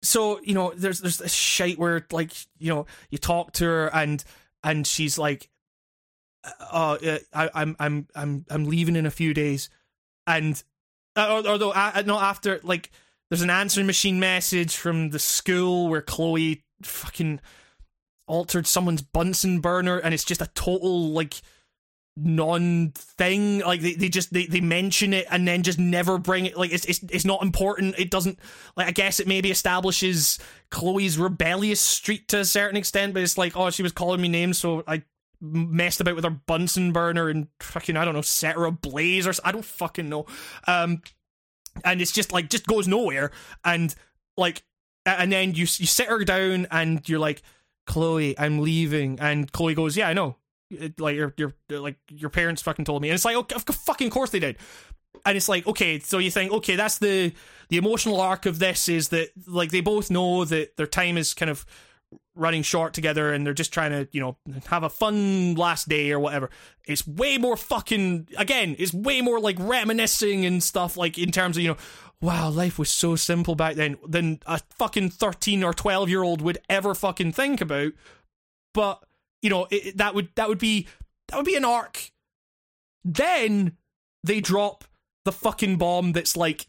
[0.01, 3.87] so you know there's there's this shite where like you know you talk to her
[3.93, 4.23] and
[4.63, 5.49] and she's like,
[6.71, 9.69] oh uh, I, I'm I'm I'm I'm leaving in a few days,
[10.27, 10.61] and
[11.15, 12.91] uh, although uh, not after like
[13.29, 17.39] there's an answering machine message from the school where Chloe fucking
[18.31, 21.41] altered someone's Bunsen burner, and it's just a total like
[22.15, 23.59] non thing.
[23.59, 26.57] Like they, they just they, they mention it and then just never bring it.
[26.57, 27.95] Like it's, it's it's not important.
[27.99, 28.39] It doesn't
[28.75, 30.39] like I guess it maybe establishes
[30.69, 34.29] Chloe's rebellious streak to a certain extent, but it's like oh she was calling me
[34.29, 35.03] names, so I
[35.41, 39.33] messed about with her Bunsen burner and fucking I don't know set her ablaze or
[39.43, 40.25] I don't fucking know.
[40.67, 41.01] Um,
[41.83, 43.31] and it's just like just goes nowhere
[43.65, 43.93] and
[44.37, 44.63] like
[45.05, 47.41] and then you you sit her down and you're like
[47.85, 50.37] Chloe, I'm leaving, and Chloe goes, yeah, I know.
[50.97, 53.09] Like your your like your parents fucking told me.
[53.09, 54.57] And it's like okay fucking course they did.
[55.25, 57.33] And it's like okay so you think okay that's the
[57.67, 61.33] the emotional arc of this is that like they both know that their time is
[61.33, 61.65] kind of
[62.35, 64.37] running short together and they're just trying to you know
[64.67, 66.49] have a fun last day or whatever
[66.85, 71.57] it's way more fucking again it's way more like reminiscing and stuff like in terms
[71.57, 71.77] of you know
[72.21, 76.41] wow life was so simple back then than a fucking 13 or 12 year old
[76.41, 77.91] would ever fucking think about
[78.73, 79.03] but
[79.41, 80.87] you know it, that would that would be
[81.31, 82.11] that would be an arc.
[83.03, 83.77] Then
[84.23, 84.83] they drop
[85.25, 86.67] the fucking bomb that's like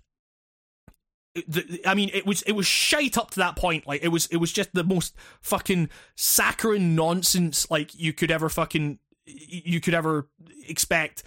[1.87, 3.87] I mean, it was it was shite up to that point.
[3.87, 8.49] Like it was it was just the most fucking saccharine nonsense like you could ever
[8.49, 10.29] fucking you could ever
[10.69, 11.23] expect.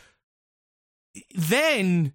[1.34, 2.14] Then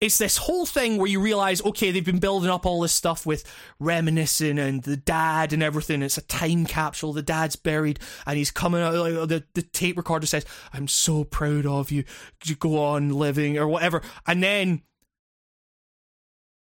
[0.00, 3.26] it's this whole thing where you realize, okay, they've been building up all this stuff
[3.26, 3.44] with
[3.80, 6.02] reminiscing and the dad and everything.
[6.02, 7.12] It's a time capsule.
[7.12, 8.92] The dad's buried and he's coming out.
[8.92, 12.04] The, the tape recorder says, I'm so proud of you.
[12.44, 14.02] You go on living or whatever.
[14.24, 14.82] And then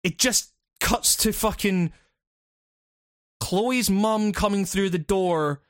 [0.02, 0.54] it just
[0.86, 1.92] cuts to fucking
[3.40, 5.62] Chloe's mum coming through the door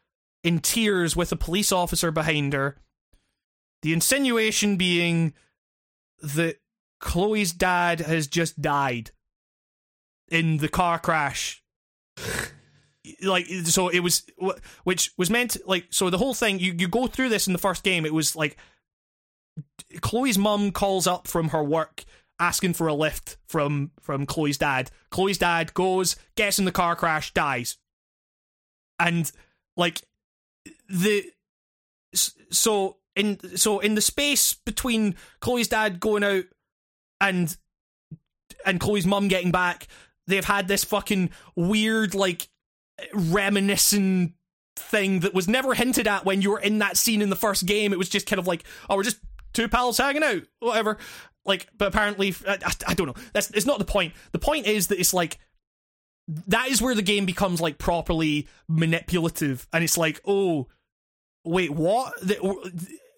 [0.43, 2.75] in tears with a police officer behind her.
[3.81, 5.33] The insinuation being
[6.21, 6.57] that
[6.99, 9.11] Chloe's dad has just died
[10.27, 11.63] in the car crash.
[13.23, 14.23] like so it was
[14.83, 17.59] which was meant like so the whole thing you you go through this in the
[17.59, 18.57] first game it was like
[20.01, 22.03] Chloe's mum calls up from her work
[22.39, 24.91] asking for a lift from from Chloe's dad.
[25.09, 27.77] Chloe's dad goes, gets in the car crash, dies.
[28.99, 29.31] And
[29.77, 30.01] like
[30.89, 31.31] the
[32.13, 36.45] so in so in the space between Chloe's dad going out
[37.21, 37.55] and
[38.65, 39.87] and Chloe's mum getting back,
[40.27, 42.47] they've had this fucking weird like
[43.13, 44.33] reminiscent
[44.77, 47.65] thing that was never hinted at when you were in that scene in the first
[47.65, 47.93] game.
[47.93, 49.19] It was just kind of like, oh, we're just
[49.55, 50.97] two pals hanging out, whatever.
[51.45, 52.57] Like, but apparently, I,
[52.87, 53.15] I don't know.
[53.33, 54.13] That's it's not the point.
[54.31, 55.39] The point is that it's like
[56.47, 60.67] that is where the game becomes like properly manipulative, and it's like, oh,
[61.43, 62.13] wait, what?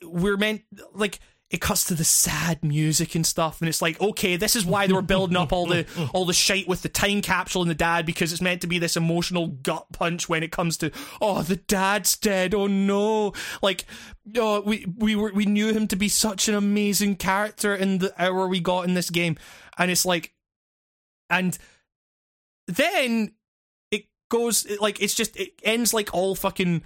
[0.04, 0.62] We're meant
[0.94, 1.20] like
[1.50, 4.86] it cuts to the sad music and stuff and it's like okay this is why
[4.86, 7.76] they were building up all the all the shite with the time capsule and the
[7.76, 10.92] dad because it's meant to be this emotional gut punch when it comes to
[11.22, 13.34] oh the dad's dead oh no.
[13.62, 13.86] Like
[14.36, 18.14] oh we we were we knew him to be such an amazing character in the
[18.22, 19.38] hour we got in this game.
[19.78, 20.34] And it's like
[21.30, 21.58] and
[22.68, 23.34] then
[23.92, 26.84] it goes like it's just it ends like all fucking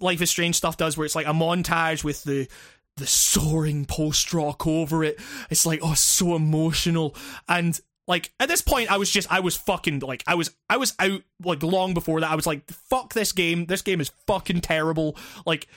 [0.00, 2.48] life is strange stuff does where it's like a montage with the
[2.96, 5.20] the soaring post rock over it.
[5.50, 7.14] It's like, oh, so emotional.
[7.48, 7.78] And
[8.08, 10.94] like at this point, I was just, I was fucking like, I was, I was
[10.98, 12.30] out like long before that.
[12.30, 13.66] I was like, fuck this game.
[13.66, 15.16] This game is fucking terrible.
[15.44, 15.68] Like,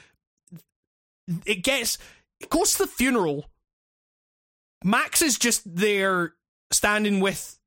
[1.45, 1.97] it gets,
[2.39, 3.49] it goes to the funeral.
[4.83, 6.33] Max is just there
[6.71, 7.59] standing with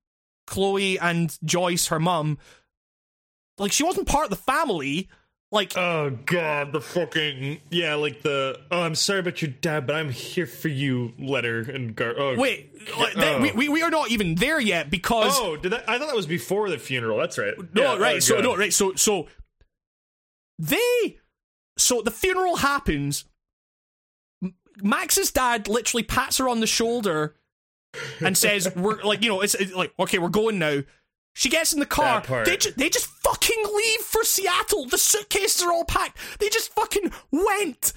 [0.46, 2.38] Chloe and Joyce, her mum.
[3.58, 5.08] Like, she wasn't part of the family
[5.52, 9.94] like, oh god, the fucking yeah, like the oh, I'm sorry about your dad, but
[9.94, 12.14] I'm here for you letter and gar.
[12.16, 13.38] Oh, wait, oh.
[13.40, 15.88] we, we we are not even there yet because oh, did that?
[15.88, 17.18] I thought that was before the funeral.
[17.18, 17.54] That's right.
[17.74, 18.16] No, yeah, right.
[18.16, 18.44] Oh, so god.
[18.44, 18.72] no, right.
[18.72, 19.28] So so
[20.58, 21.18] they
[21.76, 23.26] so the funeral happens.
[24.82, 27.36] Max's dad literally pats her on the shoulder
[28.20, 30.82] and says, "We're like, you know, it's, it's like okay, we're going now."
[31.34, 32.22] She gets in the car.
[32.44, 34.86] They, ju- they just fucking leave for Seattle.
[34.86, 36.18] The suitcases are all packed.
[36.38, 37.92] They just fucking went.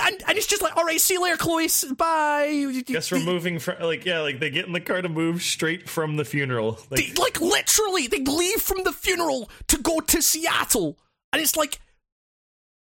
[0.00, 1.68] And, and it's just like, all right, see you later, Chloe.
[1.96, 2.82] Bye.
[2.86, 5.88] Guess we're moving from like yeah, like they get in the car to move straight
[5.88, 6.78] from the funeral.
[6.90, 10.96] Like, they, like literally, they leave from the funeral to go to Seattle,
[11.32, 11.80] and it's like,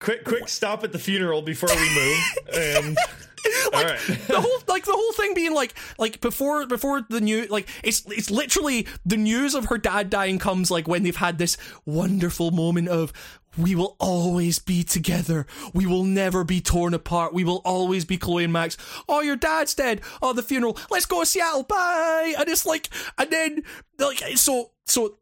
[0.00, 2.18] quick, quick, stop at the funeral before we move,
[2.54, 2.98] and
[3.72, 7.68] like the whole like the whole thing being like like before before the new like
[7.82, 11.56] it's it's literally the news of her dad dying comes like when they've had this
[11.84, 13.12] wonderful moment of
[13.56, 15.46] we will always be together.
[15.72, 17.32] We will never be torn apart.
[17.32, 18.76] We will always be Chloe and Max.
[19.08, 20.00] Oh, your dad's dead.
[20.20, 20.76] Oh, the funeral.
[20.90, 21.62] Let's go to Seattle.
[21.62, 22.34] Bye.
[22.38, 22.88] And it's like,
[23.18, 23.62] and then
[23.98, 25.18] like so so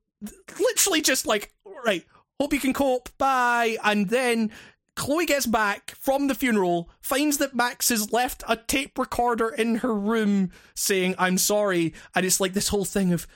[0.58, 1.52] literally just like
[1.84, 2.04] right.
[2.40, 3.10] Hope you can cope.
[3.18, 3.76] Bye.
[3.84, 4.50] And then
[4.94, 9.76] Chloe gets back from the funeral, finds that Max has left a tape recorder in
[9.76, 11.94] her room saying, I'm sorry.
[12.14, 13.26] And it's like this whole thing of,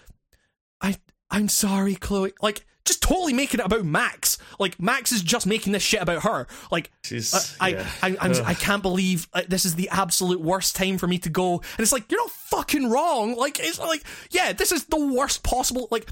[0.80, 0.96] I,
[1.30, 2.32] I'm sorry, Chloe.
[2.42, 4.38] Like, just totally making it about Max.
[4.58, 6.46] Like Max is just making this shit about her.
[6.70, 7.86] Like She's, I, yeah.
[8.02, 11.18] I, I, I'm, I can't believe uh, this is the absolute worst time for me
[11.18, 11.54] to go.
[11.54, 13.34] And it's like you're not fucking wrong.
[13.36, 15.88] Like it's like yeah, this is the worst possible.
[15.90, 16.06] Like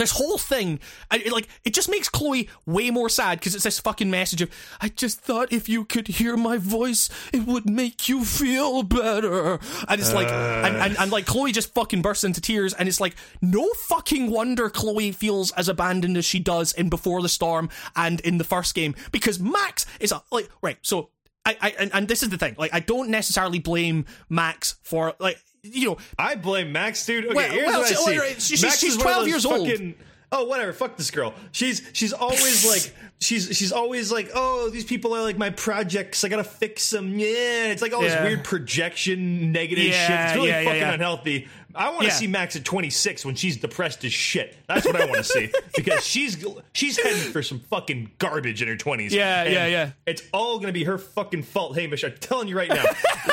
[0.00, 3.64] this whole thing, I, it, like, it just makes Chloe way more sad because it's
[3.64, 4.50] this fucking message of,
[4.80, 9.60] I just thought if you could hear my voice, it would make you feel better.
[9.88, 13.00] And it's like, and, and, and like, Chloe just fucking bursts into tears, and it's
[13.00, 17.68] like, no fucking wonder Chloe feels as abandoned as she does in Before the Storm
[17.94, 21.10] and in the first game because Max is a, like, right, so
[21.44, 22.54] I, I and, and this is the thing.
[22.58, 25.96] Like, I don't necessarily blame Max for like you know.
[26.18, 27.26] I blame Max, dude.
[27.26, 28.40] Okay, Well- here's well, what I see.
[28.40, 29.68] she's- Max she's is 12 those years old.
[29.68, 29.94] fucking-
[30.32, 30.72] Oh, whatever.
[30.72, 31.34] Fuck this girl.
[31.50, 36.22] She's she's always like she's she's always like, oh, these people are like my projects.
[36.22, 37.18] I gotta fix them.
[37.18, 38.10] Yeah, it's like all Yeah.
[38.22, 39.94] this weird projection, negative shit.
[40.10, 40.92] It's really yeah, yeah, fucking yeah.
[40.94, 41.48] unhealthy.
[41.74, 42.12] I want to Yeah.
[42.12, 44.56] see Max at 26 when she's depressed as shit.
[44.68, 48.68] That's what I want to see because she's she's heading for some fucking garbage in
[48.68, 49.10] her 20s.
[49.10, 49.90] Yeah, yeah, yeah.
[50.06, 51.76] It's all gonna be her fucking fault.
[51.76, 52.84] Hamish, I'm telling you right now.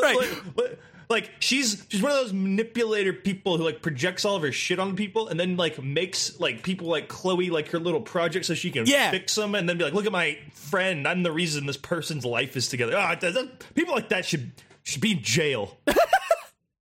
[0.00, 0.16] Right.
[0.16, 0.78] Like- like-
[1.08, 4.78] like she's she's one of those manipulator people who like projects all of her shit
[4.78, 8.54] on people and then like makes like people like Chloe like her little project so
[8.54, 9.10] she can Yeah.
[9.10, 11.06] fix them and then be like, look at my friend.
[11.06, 12.94] I'm the reason this person's life is together.
[12.96, 14.52] Ah, that- that- people like that should
[14.82, 15.78] should be in jail.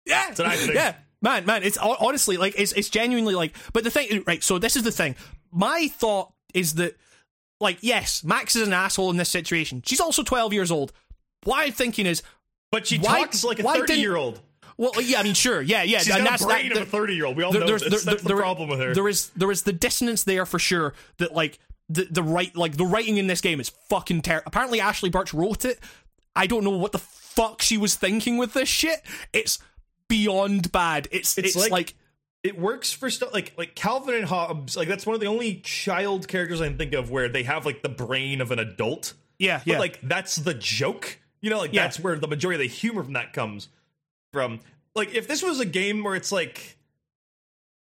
[0.06, 0.74] Yeah, what I think.
[0.74, 1.64] yeah, man, man.
[1.64, 3.56] It's honestly like it's it's genuinely like.
[3.72, 4.44] But the thing, right?
[4.44, 5.16] So this is the thing.
[5.52, 6.98] My thought is that,
[7.60, 9.82] like, yes, Max is an asshole in this situation.
[9.86, 10.92] She's also twelve years old.
[11.44, 12.24] What I'm thinking is,
[12.72, 14.40] But she Why- talks like a 30 year old.
[14.78, 16.88] well, yeah, I mean, sure, yeah, yeah, She's and got that's a brain that, of
[16.88, 17.36] a 30 year old.
[17.38, 18.04] We all there- know there's- this.
[18.04, 18.94] there- That's the problem with her.
[18.94, 20.94] There is there is the dissonance there for sure.
[21.18, 24.44] That like the the right like the writing in this game is fucking terrible.
[24.48, 25.80] Apparently, Ashley Burch wrote it.
[26.36, 29.02] I don't know what the fuck she was thinking with this shit.
[29.34, 29.60] It's
[30.08, 31.08] beyond bad.
[31.12, 31.96] It's it's, It's like- like
[32.44, 34.76] it works for stuff like like Calvin and Hobbes.
[34.78, 37.66] Like that's one of the only child characters I can think of where they have
[37.66, 39.14] like the brain of an adult.
[39.38, 39.80] yeah, But yeah.
[39.80, 41.20] like that's the joke.
[41.42, 41.84] You know, like Yeah.
[41.84, 43.68] that's where the majority of the humor from that comes
[44.34, 44.60] from.
[44.96, 46.78] Like if this was a game where it's like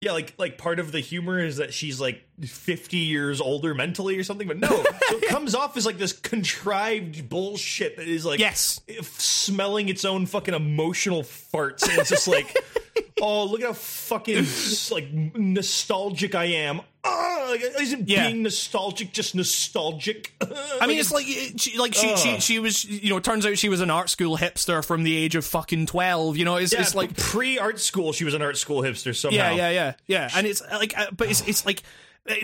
[0.00, 4.16] yeah, like like part of the humor is that she's like 50 years older mentally
[4.16, 4.68] or something, but no.
[5.08, 8.80] so it comes off as like this contrived bullshit that is like Yes.
[8.86, 12.56] if smelling its own fucking emotional farts and it's just like
[13.20, 14.46] oh, look at how fucking
[14.92, 16.80] like nostalgic I am.
[17.04, 18.26] Like, isn't Yeah.
[18.28, 20.34] being nostalgic just nostalgic?
[20.80, 21.24] I mean, it's like
[21.56, 24.36] she, like she, she, she was, you know, turns out she was an art school
[24.36, 26.36] hipster from the age of fucking twelve.
[26.36, 29.16] You know, it's, Yeah, it's like, pre art school, she was an art school hipster
[29.16, 29.36] somehow.
[29.36, 31.82] yeah, yeah, yeah, yeah, and it's like, uh, but it's, it's like,
[32.28, 32.34] uh,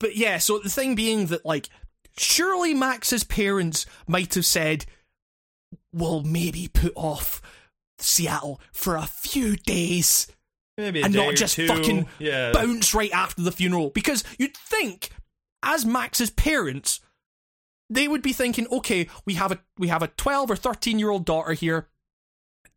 [0.00, 0.38] but yeah.
[0.38, 1.68] So the thing being that, like,
[2.18, 4.84] surely Max's parents might have said,
[5.92, 7.40] "Well, maybe put off
[7.98, 10.26] Seattle for a few days."
[10.80, 11.66] Maybe and not just two.
[11.66, 12.52] fucking yeah.
[12.52, 13.90] bounce right after the funeral.
[13.90, 15.10] Because you'd think,
[15.62, 17.00] as Max's parents,
[17.88, 21.10] they would be thinking, okay, we have a we have a twelve or thirteen year
[21.10, 21.88] old daughter here.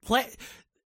[0.10, 0.36] Let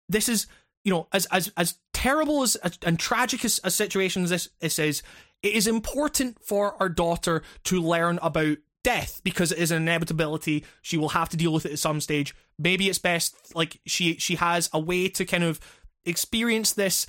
[0.10, 0.48] this is
[0.84, 4.49] you know as as as terrible as, as and tragic as a situation as this,
[4.60, 5.03] this is.
[5.41, 10.64] It is important for our daughter to learn about death because it is an inevitability.
[10.81, 12.34] She will have to deal with it at some stage.
[12.57, 15.60] Maybe it's best like she she has a way to kind of
[16.06, 17.08] experience this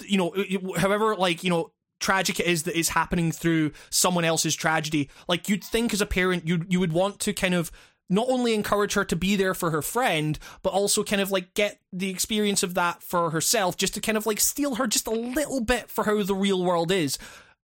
[0.00, 0.32] you know
[0.76, 5.48] however like you know tragic it is that it's happening through someone else's tragedy like
[5.48, 7.70] you'd think as a parent you you would want to kind of
[8.08, 11.54] not only encourage her to be there for her friend but also kind of like
[11.54, 15.06] get the experience of that for herself just to kind of like steal her just
[15.06, 17.18] a little bit for how the real world is.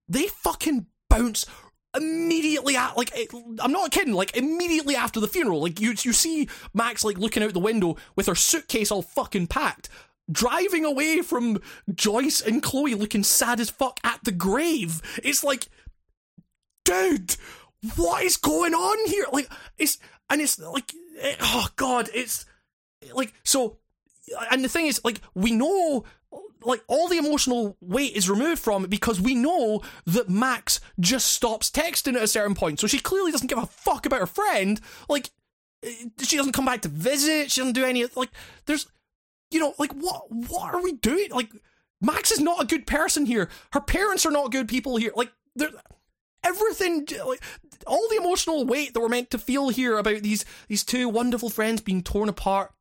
[0.07, 1.45] They fucking bounce
[1.95, 5.61] immediately at like it, I'm not kidding like immediately after the funeral.
[5.61, 9.47] Like you you see Max like looking out the window with her suitcase all fucking
[9.47, 9.89] packed
[10.33, 11.61] driving away from
[11.93, 15.67] Joyce and Chloe looking sad as fuck at the grave it's like
[16.83, 17.35] dude
[17.95, 19.97] what is going on here like it's
[20.29, 22.45] and it's like eh, oh god it's
[23.13, 23.77] like so
[24.51, 26.03] and the thing is like we know
[26.65, 31.27] like all the emotional weight is removed from it because we know that Max just
[31.27, 32.79] stops texting at a certain point.
[32.79, 34.79] So she clearly doesn't give a fuck about her friend.
[35.09, 35.31] Like
[35.83, 35.91] eh,
[36.21, 37.51] she doesn't come back to visit.
[37.51, 38.29] She doesn't do any like
[38.65, 38.87] there's
[39.53, 41.29] you know like what what are we doing?
[41.31, 41.51] Like
[42.01, 43.49] Max is not a good person here.
[43.71, 45.11] Her parents are not good people here.
[45.15, 45.31] Like
[46.43, 47.41] everything like
[47.87, 51.49] all the emotional weight that we're meant to feel here about these these two wonderful
[51.49, 52.73] friends being torn apart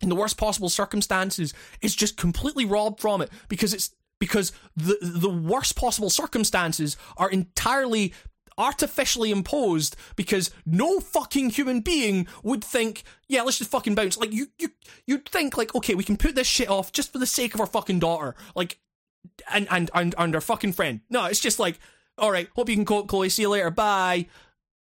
[0.00, 4.98] in the worst possible circumstances is just completely robbed from it because it's because the
[5.00, 8.12] the worst possible circumstances are entirely
[8.58, 14.16] artificially imposed because no fucking human being would think, yeah, let's just fucking bounce.
[14.16, 14.70] Like you, you,
[15.06, 17.60] you'd think like, okay, we can put this shit off just for the sake of
[17.60, 18.78] our fucking daughter, like,
[19.52, 21.00] and and and, and our fucking friend.
[21.10, 21.78] No, it's just like,
[22.18, 23.28] all right, hope you can cope, Chloe.
[23.28, 23.70] See you later.
[23.70, 24.26] Bye.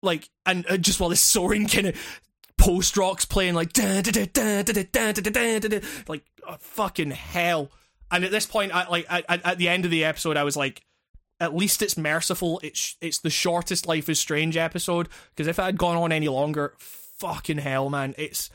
[0.02, 2.22] Like, and uh, just while this soaring kind of
[2.58, 4.08] post rocks playing like, like
[6.48, 7.72] oh, fucking hell.
[8.12, 10.84] And at this point, I, like at the end of the episode, I was like,
[11.42, 12.62] at least it's merciful.
[12.64, 16.28] It's it's the shortest Life is Strange episode because if it had gone on any
[16.28, 18.52] longer, fucking hell, man, it's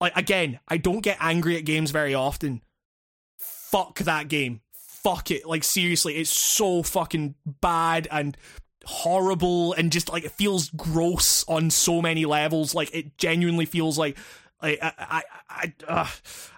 [0.00, 2.60] like again, I don't get angry at games very often.
[3.38, 4.60] Fuck that game.
[4.72, 5.46] Fuck it.
[5.46, 8.36] Like seriously, it's so fucking bad and
[8.84, 12.74] horrible and just like it feels gross on so many levels.
[12.74, 14.18] Like it genuinely feels like
[14.62, 16.08] I, I, I, uh,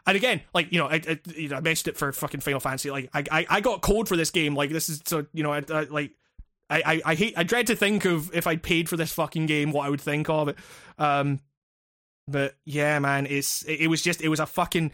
[0.06, 2.60] and again, like you know, I, I, you know, I mentioned it for fucking Final
[2.60, 2.90] Fantasy.
[2.90, 4.54] Like, I, I, I got code for this game.
[4.54, 6.12] Like, this is so you know, I, I like,
[6.72, 9.46] I, I, I hate, I dread to think of if I paid for this fucking
[9.46, 10.56] game, what I would think of it.
[10.98, 11.40] Um,
[12.26, 14.90] but yeah, man, it's, it, it was just, it was a fucking,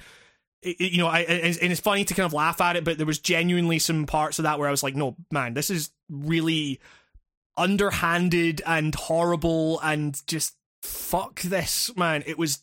[0.62, 3.06] it, you know, I, and it's funny to kind of laugh at it, but there
[3.06, 6.80] was genuinely some parts of that where I was like, no, man, this is really
[7.56, 12.24] underhanded and horrible and just fuck this, man.
[12.26, 12.62] It was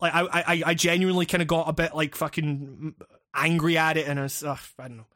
[0.00, 2.94] like I I I genuinely kind of got a bit like fucking
[3.34, 5.06] angry at it, and I was, uh, I don't know.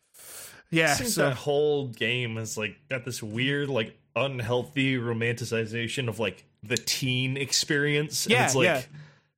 [0.70, 6.44] Yeah, so that whole game is like got this weird like unhealthy romanticization of like
[6.62, 8.26] the teen experience.
[8.26, 8.82] Yeah, and it's like yeah.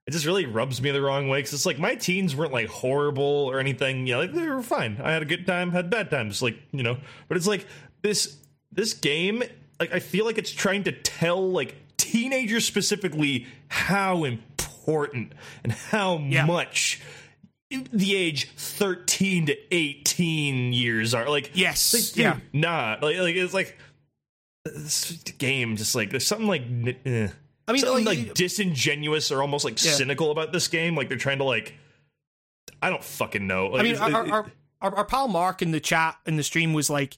[0.07, 2.69] it just really rubs me the wrong way because it's like my teens weren't like
[2.69, 4.07] horrible or anything.
[4.07, 4.99] You know, like they were fine.
[5.03, 6.97] I had a good time, had bad times, like you know.
[7.29, 7.67] But it's like
[8.03, 8.37] this
[8.73, 9.43] this game.
[9.79, 14.56] Like I feel like it's trying to tell like teenagers specifically how important
[14.87, 15.33] important
[15.65, 16.47] and how yeah.
[16.47, 17.01] much
[17.93, 23.35] the age 13 to 18 years are like yes like, dude, yeah not like, like
[23.35, 23.77] it's like
[24.65, 26.63] this game just like there's something like
[27.05, 27.29] eh.
[27.69, 29.93] I mean, something like, like disingenuous or almost like yeah.
[29.93, 30.95] cynical about this game.
[30.95, 31.75] Like they're trying to like,
[32.81, 33.69] I don't fucking know.
[33.69, 36.75] Like, I mean, our, our, our, our pal Mark in the chat in the stream
[36.75, 37.17] was like,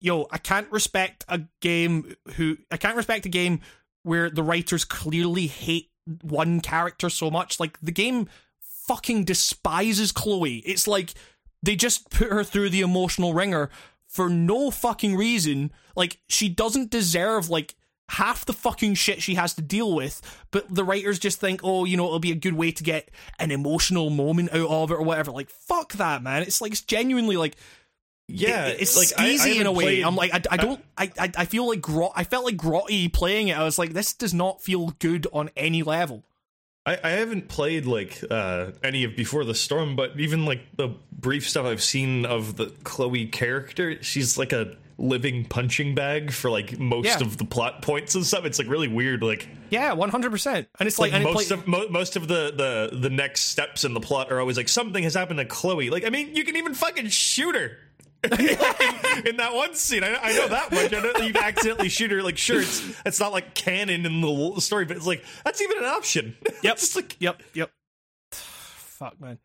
[0.00, 3.60] "Yo, I can't respect a game who I can't respect a game
[4.04, 5.90] where the writers clearly hate
[6.22, 7.60] one character so much.
[7.60, 8.28] Like the game
[8.60, 10.58] fucking despises Chloe.
[10.58, 11.14] It's like
[11.62, 13.70] they just put her through the emotional ringer
[14.06, 15.72] for no fucking reason.
[15.94, 17.74] Like she doesn't deserve like
[18.10, 21.84] half the fucking shit she has to deal with, but the writers just think, oh,
[21.84, 24.94] you know, it'll be a good way to get an emotional moment out of it
[24.94, 25.30] or whatever.
[25.30, 26.42] Like, fuck that, man.
[26.42, 27.56] It's like, it's genuinely like,
[28.28, 29.84] yeah, it, it's like easy in a way.
[29.84, 32.12] Played, I'm like, I, I don't, I, I, I feel like grot.
[32.14, 33.56] I felt like grotty playing it.
[33.56, 36.24] I was like, this does not feel good on any level.
[36.86, 40.94] I, I haven't played like uh, any of Before the Storm, but even like the
[41.12, 46.50] brief stuff I've seen of the Chloe character, she's like a living punching bag for
[46.50, 47.20] like most yeah.
[47.20, 48.44] of the plot points and stuff.
[48.44, 49.22] It's like really weird.
[49.22, 50.68] Like yeah, one hundred percent.
[50.78, 52.52] And it's like, like most play- of mo- most of the,
[52.92, 55.90] the the next steps in the plot are always like something has happened to Chloe.
[55.90, 57.76] Like I mean, you can even fucking shoot her.
[58.24, 60.02] In, that one scene.
[60.02, 60.92] I, I, know that much.
[60.92, 62.22] I know you accidentally shoot her.
[62.22, 65.78] Like, sure, it's it's not like canon in the story, but it's like that's even
[65.78, 66.36] an option.
[66.62, 66.74] Yep.
[66.74, 67.40] it's like, yep.
[67.54, 67.70] Yep.
[68.32, 69.38] Fuck, man.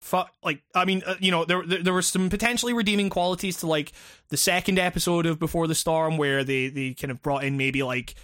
[0.00, 0.32] Fuck.
[0.42, 3.68] Like, I mean, uh, you know, there, there there were some potentially redeeming qualities to
[3.68, 3.92] like
[4.30, 7.84] the second episode of Before the Storm, where they they kind of brought in maybe
[7.84, 8.16] like,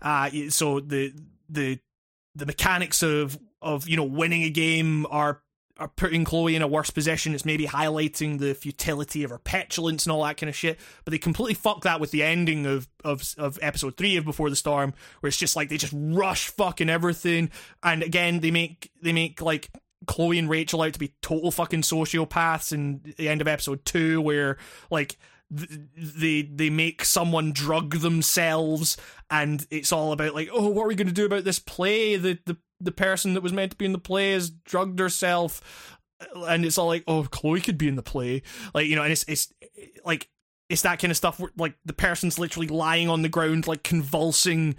[0.00, 1.12] uh, so the
[1.48, 1.80] the
[2.36, 5.41] the mechanics of of you know winning a game are
[5.82, 7.34] are putting Chloe in a worse position.
[7.34, 10.78] It's maybe highlighting the futility of her petulance and all that kind of shit.
[11.04, 14.48] But they completely fuck that with the ending of, of of episode three of Before
[14.48, 17.50] the Storm, where it's just like they just rush fucking everything.
[17.82, 19.70] And again, they make they make like
[20.06, 24.20] Chloe and Rachel out to be total fucking sociopaths in the end of episode two,
[24.20, 25.16] where like
[25.50, 28.96] they they make someone drug themselves
[29.30, 32.16] and it's all about like oh what are we going to do about this play
[32.16, 35.98] the the the person that was meant to be in the play has drugged herself
[36.34, 38.42] and it's all like oh chloe could be in the play.
[38.74, 39.52] Like you know and it's it's
[40.04, 40.28] like
[40.68, 43.82] it's that kind of stuff where like the person's literally lying on the ground like
[43.82, 44.74] convulsing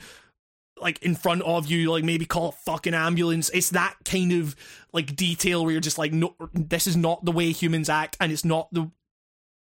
[0.81, 3.49] like in front of you like maybe call a fucking ambulance.
[3.49, 4.55] It's that kind of
[4.91, 8.31] like detail where you're just like no this is not the way humans act and
[8.31, 8.91] it's not the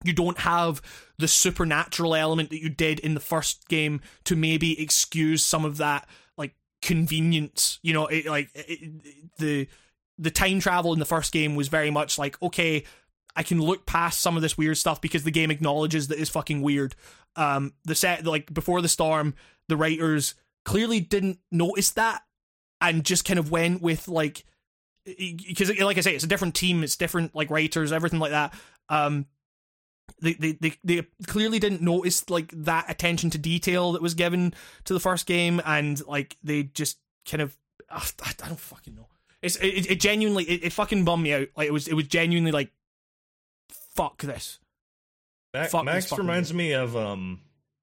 [0.05, 0.83] you don't have
[1.19, 5.77] the supernatural element that you did in the first game to maybe excuse some of
[5.77, 6.09] that
[6.83, 7.79] convenience.
[7.83, 9.69] You know, it, like it, the
[10.19, 12.85] the time travel in the first game was very much like okay,
[13.35, 16.31] I can look past some of this weird stuff because the game acknowledges that it's
[16.31, 16.95] fucking weird.
[17.37, 19.35] Um, the set like before the storm,
[19.69, 20.35] the writers
[20.65, 22.23] clearly didn't notice that
[22.81, 24.45] and just kind of went with like
[25.05, 28.55] because like I say, it's a different team, it's different like writers, everything like that.
[28.89, 29.27] Um,
[30.21, 34.55] they, they, they, they clearly didn't notice like that attention to detail that was given
[34.85, 36.99] to the first game and like they just
[37.29, 37.57] kind of
[37.91, 39.09] I, I don't fucking know.
[39.43, 41.49] It's it, it genuinely it, it fucking bummed me out.
[41.57, 42.71] Like it was it was genuinely like
[43.95, 44.59] fuck this.
[45.55, 47.41] Max, Fuck this Max fucking reminds me of um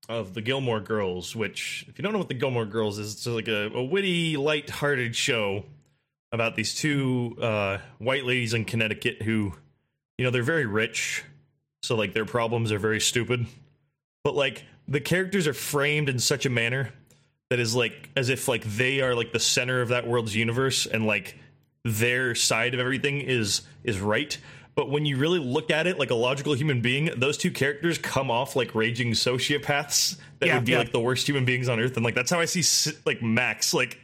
[0.07, 3.27] of the Gilmore Girls, which if you don't know what the Gilmore Girls is, it's
[3.27, 5.65] like a, a witty, light-hearted show
[6.31, 9.53] about these two uh, white ladies in Connecticut who,
[10.17, 11.23] you know, they're very rich,
[11.81, 13.45] so like their problems are very stupid,
[14.23, 16.91] but like the characters are framed in such a manner
[17.49, 20.85] that is like as if like they are like the center of that world's universe
[20.85, 21.35] and like
[21.85, 24.37] their side of everything is is right.
[24.75, 27.97] But when you really look at it like a logical human being those two characters
[27.97, 30.77] come off like raging sociopaths that Yeah, would be yeah.
[30.79, 31.95] like the worst human beings on earth.
[31.97, 33.99] And like that's how i see like max like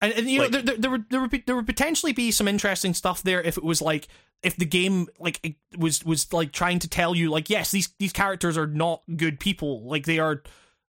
[0.00, 2.12] And, and you Like- know, there, there, there would there would be, there would potentially
[2.12, 4.08] be some interesting stuff there if it was like
[4.46, 8.12] if the game like was was like trying to tell you like yes these these
[8.12, 9.82] characters are not good people.
[9.82, 10.44] Like they are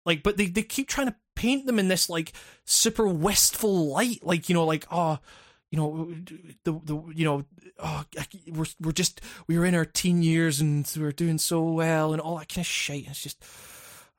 [0.05, 2.33] like but they they keep trying to paint them in this like
[2.65, 4.19] super wistful light.
[4.23, 5.19] Like you know like oh
[5.71, 6.13] you know
[6.65, 7.45] the the you know
[7.79, 8.03] oh
[8.51, 12.11] we're we're just we were in our teen years and we we're doing so well
[12.11, 13.07] and all that kind of shit.
[13.07, 13.41] It's just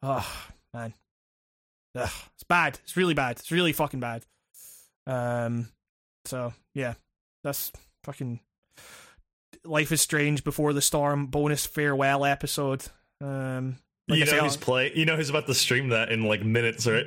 [0.02, 0.94] oh man.
[1.94, 2.78] Ugh, it's bad.
[2.84, 3.38] It's really bad.
[3.38, 4.24] It's really fucking bad.
[5.06, 5.68] Um,
[6.24, 6.94] so yeah,
[7.44, 7.70] that's
[8.04, 8.40] fucking
[9.66, 12.84] Life is Strange Before the Storm bonus farewell episode.
[13.20, 13.76] Um,
[14.08, 16.44] like you know say, who's play you know who's about to stream that in like
[16.44, 17.06] minutes right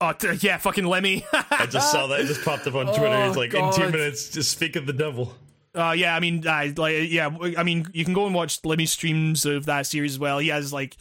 [0.00, 1.24] oh t- yeah, fucking Lemmy.
[1.32, 3.90] i just saw that it just popped up on twitter Oh, He's like in two
[3.90, 5.34] minutes just speak of the devil
[5.74, 8.86] Uh, yeah, I mean, uh, like, yeah, I mean, you can go and watch Lemmy
[8.86, 10.38] streams of that series as well.
[10.38, 10.96] He has like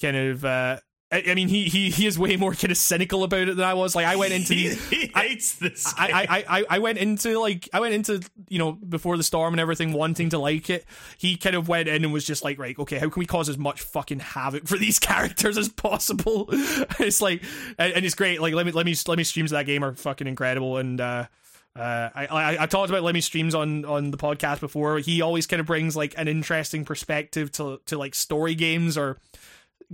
[0.00, 0.78] kind of, uh,
[1.12, 3.64] I, I mean, he he he is way more kind of cynical about it than
[3.66, 3.94] I was.
[3.94, 4.88] Like, I went into he, these.
[4.90, 8.58] he hates this I, I, I, I- I went into like I went into you
[8.58, 10.86] know before the storm and everything wanting to like it.
[11.18, 13.48] He kind of went in and was just like, right, okay, how can we cause
[13.50, 16.46] as much fucking havoc for these characters as possible?
[16.50, 17.42] it's like,
[17.78, 18.40] and, and it's great.
[18.40, 21.00] Like let me let me let me streams of that game are fucking incredible and.
[21.00, 21.26] uh
[21.74, 24.98] uh, I, I I talked about Lemmy streams on on the podcast before.
[24.98, 29.16] He always kind of brings like an interesting perspective to to like story games or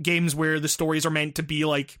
[0.01, 1.99] games where the stories are meant to be like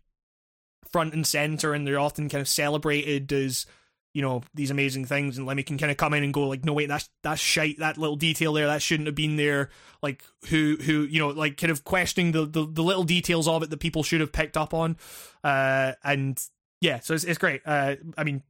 [0.91, 3.65] front and center and they're often kind of celebrated as
[4.13, 6.65] you know these amazing things and Lemmy can kind of come in and go like
[6.65, 7.77] no wait that's that's shite.
[7.79, 9.69] That little detail there that shouldn't have been there.
[10.01, 13.61] Like who who you know like kind of questioning the the, the little details of
[13.61, 14.97] it that people should have picked up on.
[15.43, 16.41] Uh and
[16.81, 17.61] yeah so it's, it's great.
[17.65, 18.41] Uh I mean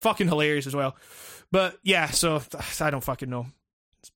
[0.00, 0.96] fucking hilarious as well.
[1.50, 2.42] But yeah so
[2.80, 3.46] I don't fucking know.
[4.00, 4.12] It's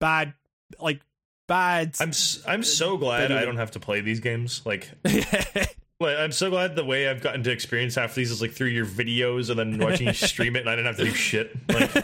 [0.00, 0.34] bad
[0.80, 1.00] like
[1.46, 4.62] bad I'm s- I'm so glad I don't have to play these games.
[4.64, 5.44] Like, yeah
[6.00, 8.52] like, I'm so glad the way I've gotten to experience half of these is like
[8.52, 11.10] through your videos and then watching you stream it, and I didn't have to do
[11.12, 11.56] shit.
[11.68, 11.96] Like,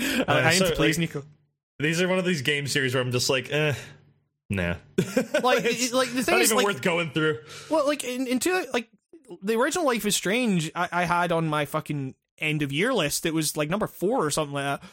[0.28, 1.24] I, I so, to please like- Nico
[1.80, 3.74] these are one of these game series where I'm just like, eh,
[4.50, 4.74] nah.
[5.42, 7.38] like It's like the thing not is even like worth going through.
[7.70, 8.88] Well, like in, in two, like
[9.42, 13.26] the original Life is Strange, I, I had on my fucking end of year list.
[13.26, 14.88] It was like number four or something like that.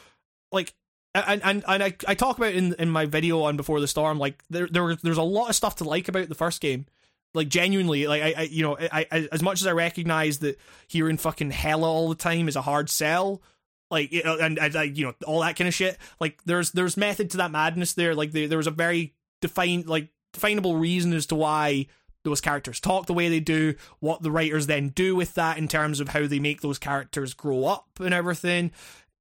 [0.50, 0.72] Like,
[1.14, 4.18] and and and I I talk about in in my video on Before the Storm.
[4.18, 6.86] Like there there there's a lot of stuff to like about the first game.
[7.34, 10.58] Like genuinely, like I, I you know I, I as much as I recognize that
[10.86, 13.42] hearing fucking hella all the time is a hard sell.
[13.90, 15.98] Like and, and like you know all that kind of shit.
[16.20, 18.14] Like there's there's method to that madness there.
[18.14, 21.86] Like there, there was a very defined like definable reason as to why
[22.24, 25.68] those characters talk the way they do, what the writers then do with that in
[25.68, 28.70] terms of how they make those characters grow up and everything.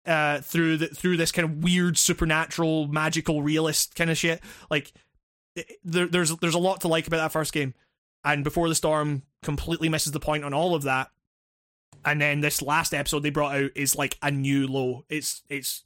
[0.07, 4.93] Uh, through the, through this kind of weird supernatural magical realist kind of shit, like
[5.83, 7.73] there, there's there's a lot to like about that first game,
[8.23, 11.09] and Before the Storm completely misses the point on all of that.
[12.05, 15.03] And then this last episode they brought out is like a new low.
[15.09, 15.83] It's it's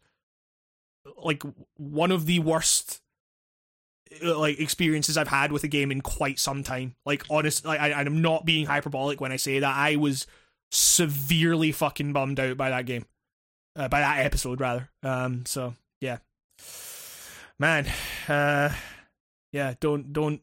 [1.17, 1.43] like
[1.77, 3.01] one of the worst
[4.23, 6.95] uh, like experiences I've had with a game in quite some time.
[7.05, 9.75] Like honest, like I, I'm not being hyperbolic when I say that.
[9.75, 10.27] I was
[10.69, 13.05] severely fucking bummed out by that game,
[13.75, 14.89] uh, by that episode rather.
[15.03, 16.17] Um, so yeah,
[17.59, 17.87] man,
[18.27, 18.69] uh,
[19.51, 20.41] yeah, don't don't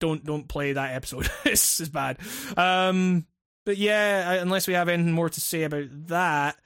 [0.00, 1.28] don't don't play that episode.
[1.44, 2.18] it's, it's bad.
[2.56, 3.26] Um,
[3.64, 6.56] but yeah, unless we have anything more to say about that,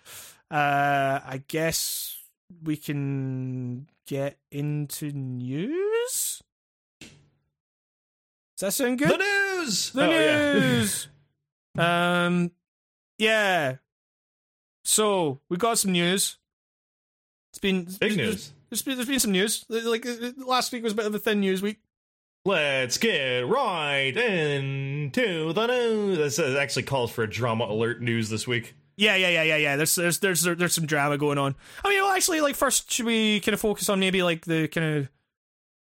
[0.51, 2.17] uh, I guess
[2.63, 6.43] we can get into news.
[7.01, 9.11] Does that sound good?
[9.11, 9.91] The news.
[9.93, 10.53] The Oh, yeah.
[10.55, 11.09] news.
[11.79, 12.51] um,
[13.19, 13.77] yeah.
[14.89, 16.39] So we got some news.
[17.53, 18.53] It's been Big there's- news.
[18.71, 19.65] There's been, there's been some news.
[19.69, 21.79] Like uh, last week was a bit of a thin news week.
[22.45, 26.19] Let's get right into the news.
[26.19, 28.75] This uh, actually calls for a drama alert news this week.
[28.97, 29.77] Yeah, yeah, yeah, yeah, yeah.
[29.77, 31.55] There's there's there's there's some drama going on.
[31.85, 34.69] I mean, well, actually, like first, should we kind of focus on maybe like the
[34.69, 35.09] kind of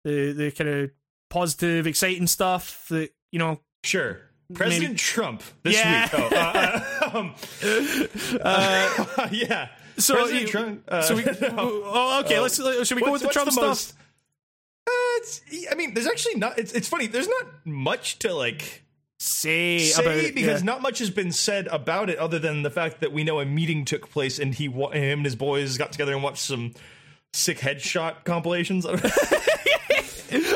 [0.03, 0.91] the the kind of
[1.29, 3.59] positive, exciting stuff that you know.
[3.83, 4.19] Sure.
[4.53, 6.03] President Maybe- Trump this Yeah.
[6.03, 6.11] week.
[6.13, 7.35] Oh, uh, um,
[8.41, 9.69] uh, yeah.
[9.97, 10.83] So President you- Trump.
[10.87, 12.39] Uh, So we, oh, okay.
[12.39, 13.63] let's should we go with the Trump stuff?
[13.63, 13.93] most-
[14.87, 14.91] Uh,
[15.71, 16.59] I mean, there's actually not.
[16.59, 17.07] It's, it's funny.
[17.07, 18.81] There's not much to like
[19.19, 20.65] Say, say about it, because yeah.
[20.65, 23.45] not much has been said about it other than the fact that we know a
[23.45, 26.73] meeting took place and he, him and his boys got together and watched some
[27.31, 28.85] sick headshot compilations.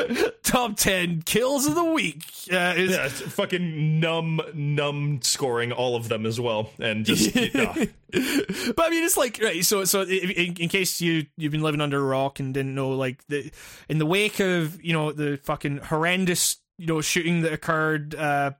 [0.42, 6.08] top ten kills of the week uh, is yeah, fucking numb, numb scoring all of
[6.08, 7.74] them as well, and just yeah.
[7.74, 9.64] but I mean, it's like right.
[9.64, 12.90] So, so in, in case you you've been living under a rock and didn't know,
[12.90, 13.50] like the
[13.88, 18.52] in the wake of you know the fucking horrendous you know shooting that occurred, uh,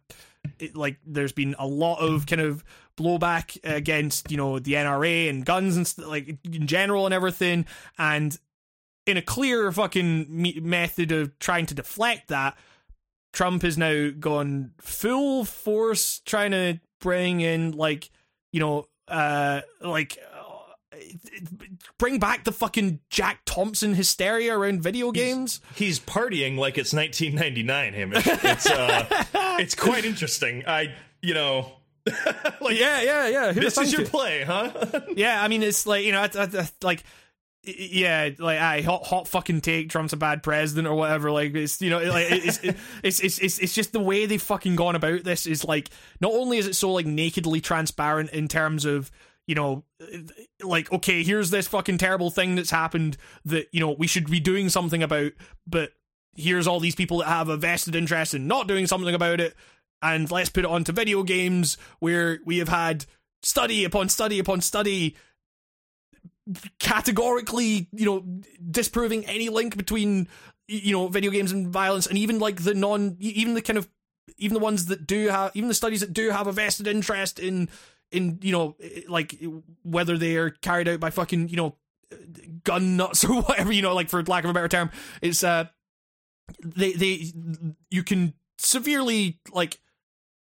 [0.58, 2.64] it, like there's been a lot of kind of
[2.96, 7.64] blowback against you know the NRA and guns and st- like in general and everything,
[7.96, 8.38] and
[9.08, 12.56] in a clear fucking me- method of trying to deflect that.
[13.32, 18.10] Trump has now gone full force trying to bring in like
[18.52, 20.96] you know uh like uh,
[21.98, 25.60] bring back the fucking Jack Thompson hysteria around video games.
[25.74, 27.92] he's partying like it's 1999.
[27.92, 29.06] Hamish, it's uh,
[29.60, 30.64] it's quite interesting.
[30.66, 31.72] I, you know,
[32.60, 33.52] like Yeah, yeah, yeah.
[33.52, 34.70] Who'd this is your play, huh?
[35.16, 37.04] Yeah, I mean it's like you know, I, I, I- like
[37.64, 41.30] yeah, like I hot, hot fucking take Trump's a bad president or whatever.
[41.30, 42.58] Like it's you know, like it's
[43.02, 45.90] it's, it's it's it's just the way they've fucking gone about this is like
[46.20, 49.10] not only is it so like nakedly transparent in terms of
[49.46, 49.82] you know
[50.62, 54.38] like okay here's this fucking terrible thing that's happened that you know we should be
[54.38, 55.32] doing something about
[55.66, 55.92] but
[56.36, 59.56] here's all these people that have a vested interest in not doing something about it
[60.02, 63.06] and let's put it onto video games where we have had
[63.42, 65.16] study upon study upon study
[66.78, 68.24] categorically you know
[68.70, 70.28] disproving any link between
[70.66, 73.88] you know video games and violence and even like the non even the kind of
[74.36, 77.38] even the ones that do have even the studies that do have a vested interest
[77.38, 77.68] in
[78.10, 78.76] in you know
[79.08, 79.38] like
[79.82, 81.76] whether they are carried out by fucking you know
[82.64, 85.64] gun nuts or whatever you know like for lack of a better term it's uh
[86.64, 87.32] they they
[87.90, 89.80] you can severely like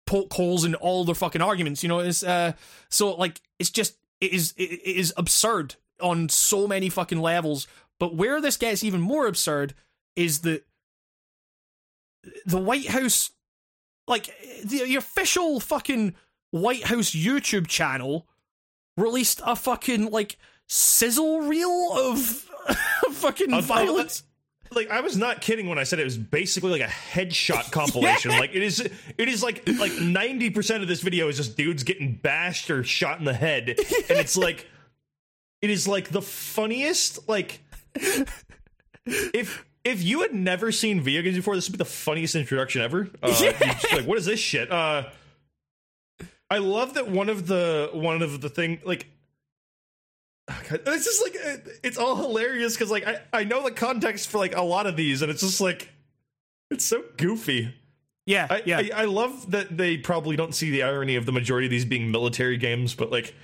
[0.06, 2.52] poke holes in all their fucking arguments you know it's uh
[2.90, 7.66] so like it's just it is it, it is absurd on so many fucking levels.
[7.98, 9.74] But where this gets even more absurd
[10.16, 10.64] is that
[12.44, 13.30] the white house
[14.06, 14.26] like
[14.64, 16.14] the, the official fucking
[16.50, 18.28] white house youtube channel
[18.96, 20.36] released a fucking like
[20.68, 22.18] sizzle reel of
[23.12, 24.24] fucking Of- violence.
[24.74, 28.30] Like I was not kidding when I said it was basically like a headshot compilation.
[28.30, 31.82] Like it is, it is like like ninety percent of this video is just dudes
[31.82, 34.66] getting bashed or shot in the head, and it's like
[35.62, 37.28] it is like the funniest.
[37.28, 37.60] Like
[39.06, 42.82] if if you had never seen video games before, this would be the funniest introduction
[42.82, 43.08] ever.
[43.22, 44.70] Uh, just like, what is this shit?
[44.70, 45.04] Uh,
[46.50, 49.06] I love that one of the one of the thing like
[50.46, 51.36] God, it's just like
[51.82, 54.96] it's all hilarious because like I, I know the context for like a lot of
[54.96, 55.88] these and it's just like
[56.70, 57.74] it's so goofy
[58.26, 61.32] yeah I, yeah I, I love that they probably don't see the irony of the
[61.32, 63.34] majority of these being military games but like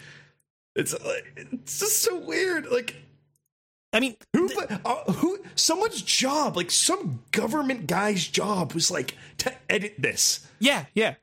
[0.78, 2.96] it's like it's just so weird like
[3.92, 4.48] i mean who
[4.84, 10.86] uh, who someone's job like some government guy's job was like to edit this yeah
[10.94, 11.14] yeah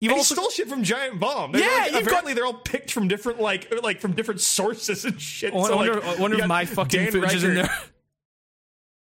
[0.00, 1.52] You've and also he stole shit from Giant Bomb.
[1.52, 4.40] They're Yeah, like, you've got- apparently they're all picked from different like like from different
[4.42, 5.54] sources and shit.
[5.54, 7.70] I So, wonder, like, I wonder if my fucking Dan footage is in there.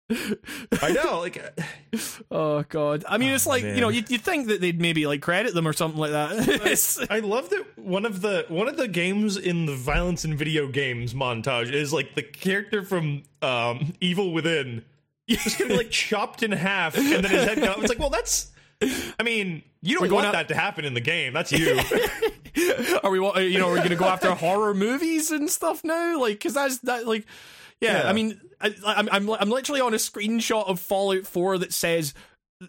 [0.81, 1.59] I know, like
[2.31, 3.05] Oh god!
[3.07, 5.67] I mean, it's like you know, you'd, you'd think that they'd maybe like credit them
[5.67, 6.31] or something like that.
[6.49, 10.35] It's- I love that one of the one of the games in the violence in
[10.35, 14.83] video games montage is like the character from um, Evil Within
[15.27, 17.77] just getting like chopped in half and then his head off.
[17.79, 18.51] It's like, well, that's.
[19.19, 21.33] I mean, you don't going want that to happen in the game.
[21.33, 21.77] That's you.
[23.03, 26.19] are we, you know, are we're gonna go after horror movies and stuff now?
[26.19, 27.25] Like, because that's that, like,
[27.81, 28.03] yeah.
[28.03, 28.09] Yeah.
[28.09, 32.13] I mean, I, I'm, I'm, I'm literally on a screenshot of Fallout 4 that says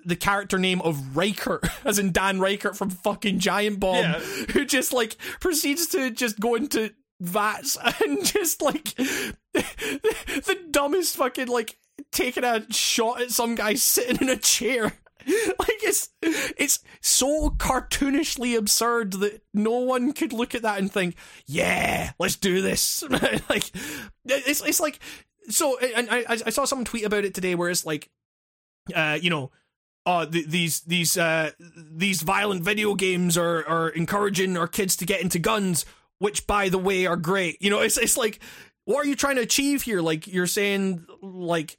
[0.05, 4.19] the character name of Ryckert, as in Dan Ryckert from fucking Giant Bomb, Yeah.
[4.53, 11.49] who just like proceeds to just go into VATS and just like the dumbest fucking
[11.49, 11.77] like
[12.13, 14.93] taking a shot at some guy sitting in a chair.
[15.59, 21.17] Like it's it's so cartoonishly absurd that no one could look at that and think,
[21.47, 23.03] "Yeah, let's do this."
[23.49, 23.71] like
[24.25, 24.99] it's it's like
[25.49, 25.79] so.
[25.79, 28.09] And I I saw someone tweet about it today where it's like,
[28.95, 29.51] uh, you know,
[30.07, 35.07] uh, th- these these uh these violent video games are are encouraging our kids to
[35.07, 35.85] get into guns,
[36.19, 37.61] which by the way are great.
[37.61, 38.41] You know, it's it's like,
[38.85, 40.01] what are you trying to achieve here?
[40.01, 41.77] Like you're saying, like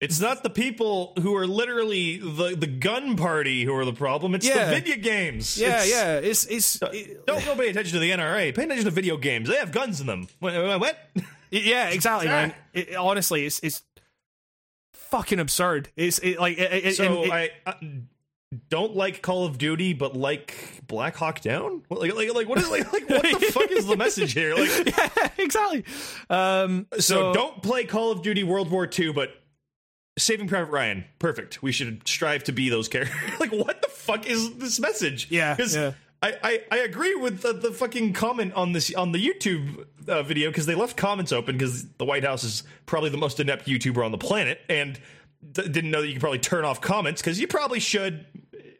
[0.00, 4.34] It's not the people who are literally the, the gun party who are the problem.
[4.36, 4.66] It's Yeah.
[4.70, 5.58] the video games.
[5.58, 6.18] Yeah, It's- yeah.
[6.18, 8.54] It's it's it- Don't go pay attention to the NRA.
[8.54, 9.48] Pay attention to video games.
[9.48, 10.28] They have guns in them.
[10.38, 10.54] What?
[10.80, 10.96] what?
[11.50, 12.54] yeah, exactly, man.
[12.74, 13.82] It, honestly, it's it's
[14.94, 15.88] fucking absurd.
[15.96, 17.72] It's it, like it, So it- I uh,
[18.70, 20.54] don't like Call of Duty, but like
[20.86, 21.82] Black Hawk Down.
[21.88, 24.54] What- Like, like, like what is like, like what the fuck is the message here?
[24.54, 25.84] Like, yeah, exactly.
[26.30, 29.30] Um, so, so, don't play Call of Duty World War II, but
[30.18, 31.62] Saving Private Ryan, perfect.
[31.62, 33.16] We should strive to be those characters.
[33.40, 35.28] like, what the fuck is this message?
[35.30, 35.92] Yeah, yeah.
[36.22, 40.22] I, I, I agree with the, the fucking comment on this on the YouTube uh,
[40.22, 43.66] video because they left comments open because the White House is probably the most inept
[43.66, 44.98] YouTuber on the planet and
[45.52, 48.26] d- didn't know that you could probably turn off comments because you probably should,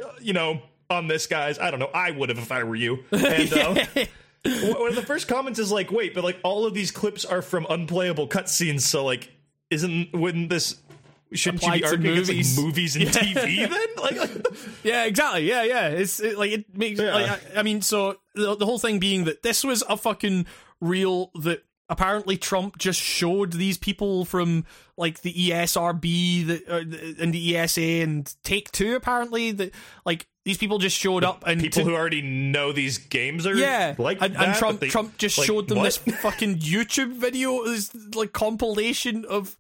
[0.05, 0.61] uh, you know,
[0.91, 1.59] on this guys.
[1.59, 1.91] I don't know.
[1.95, 3.05] I would have if I were you.
[3.13, 3.85] And uh,
[4.79, 7.43] one of the first comments is like, wait, but like all of these clips are
[7.43, 9.31] from unplayable cutscenes, so like,
[9.71, 10.77] isn't wouldn't this?
[11.33, 12.57] Shouldn't Apply you be to arguing it's movies.
[12.59, 13.87] like movies and TV then?
[14.03, 14.47] Like, like
[14.85, 15.49] Yeah, exactly.
[15.49, 15.89] Yeah, yeah.
[15.89, 17.01] It's it, like it makes.
[17.01, 17.15] Yeah.
[17.15, 20.47] Like, I, I mean, so the, the whole thing being that this was a fucking
[20.81, 24.65] real that apparently Trump just showed these people from
[24.97, 29.73] like the ESRB that uh, and the ESA and Take Two apparently that
[30.05, 33.55] like these people just showed up and people to- who already know these games are
[33.55, 35.85] yeah, like and, that, and Trump they- Trump just like, showed them what?
[35.85, 39.57] this fucking YouTube video, this like compilation of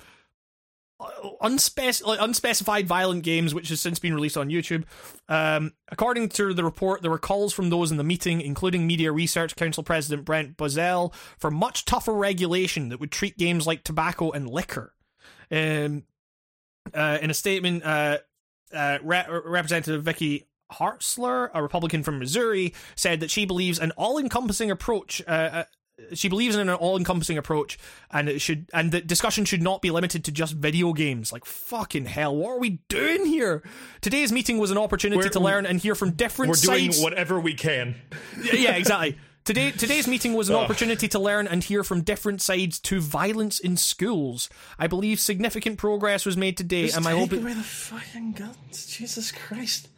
[1.01, 4.85] unspec- like, unspecified violent games, which has since been released on YouTube.
[5.29, 9.13] Um, according to the report, there were calls from those in the meeting, including Media
[9.13, 14.31] Research Council President Brent Bozell, for much tougher regulation that would treat games like tobacco
[14.31, 14.95] and liquor.
[15.51, 16.05] Um,
[16.93, 18.19] uh, in a statement, uh,
[18.73, 24.71] uh, Re- Representative Vicky Hartzler, a Republican from Missouri, said that she believes an all-encompassing
[24.71, 25.23] approach.
[25.27, 25.65] Uh, uh,
[26.15, 27.79] she believes in an all-encompassing approach,
[28.11, 31.33] and it should, and the discussion should not be limited to just video games.
[31.33, 33.63] Like fucking hell, what are we doing here?
[34.01, 37.03] Today's meeting was an opportunity We're- to learn and hear from different we're doing sides.
[37.03, 37.97] whatever we can.
[38.53, 39.19] Yeah, exactly.
[39.45, 40.63] Today, today's meeting was an Ugh.
[40.65, 44.51] opportunity to learn and hear from different sides to violence in schools.
[44.79, 47.33] I believe significant progress was made today, and my hope.
[47.33, 49.89] away the fucking guns, Jesus Christ.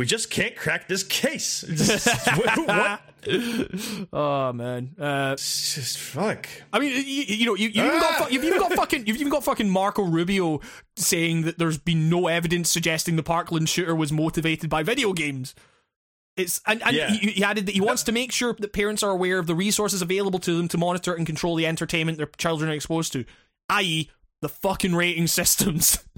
[0.00, 1.62] We just can't crack this case.
[2.66, 3.02] What?
[4.14, 6.48] oh man, uh, just fuck.
[6.72, 8.24] I mean, you, you know, you, you've even got Ah!
[8.24, 10.60] fu- you've even got fucking you've even got fucking Marco Rubio
[10.96, 15.54] saying that there's been no evidence suggesting the Parkland shooter was motivated by video games.
[16.38, 17.10] It's and, and Yeah.
[17.10, 19.54] he, he added that he wants to make sure that parents are aware of the
[19.54, 23.26] resources available to them to monitor and control the entertainment their children are exposed to,
[23.68, 24.08] i.e.,
[24.40, 25.98] the fucking rating systems.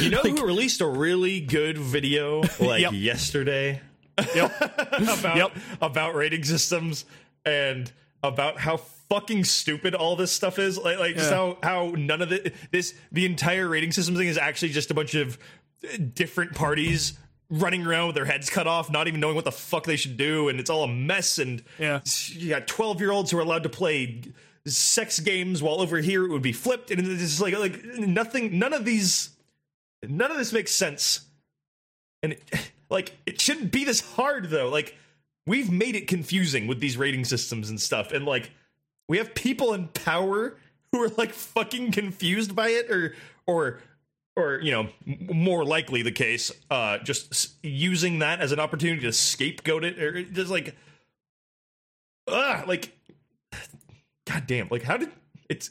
[0.00, 2.92] You know who released a really good video like Yep.
[2.94, 3.80] yesterday
[4.34, 4.54] yep.
[4.60, 5.56] about Yep.
[5.80, 7.04] about rating systems
[7.44, 7.90] and
[8.22, 12.28] about how fucking stupid all this stuff is like like just how how none of
[12.28, 15.38] the this the entire rating system thing is actually just a bunch of
[15.84, 17.12] uh, different parties
[17.48, 20.16] running around with their heads cut off not even knowing what the fuck they should
[20.16, 22.00] do and it's all a mess and Yeah.
[22.30, 24.22] you got 12 year olds who are allowed to play
[24.66, 28.58] sex games while over here it would be flipped and it's just like like nothing
[28.58, 29.30] none of these
[30.02, 31.20] none of this makes sense.
[32.22, 32.42] And it,
[32.90, 34.68] like it shouldn't be this hard though.
[34.68, 34.96] Like
[35.46, 38.12] we've made it confusing with these rating systems and stuff.
[38.12, 38.50] And like
[39.08, 40.56] we have people in power
[40.92, 43.14] who are like fucking confused by it or
[43.46, 43.80] or
[44.36, 49.12] or you know more likely the case uh just using that as an opportunity to
[49.12, 50.76] scapegoat it or just like
[52.28, 52.92] ah like
[54.26, 54.68] god damn.
[54.68, 55.10] Like how did
[55.48, 55.70] it's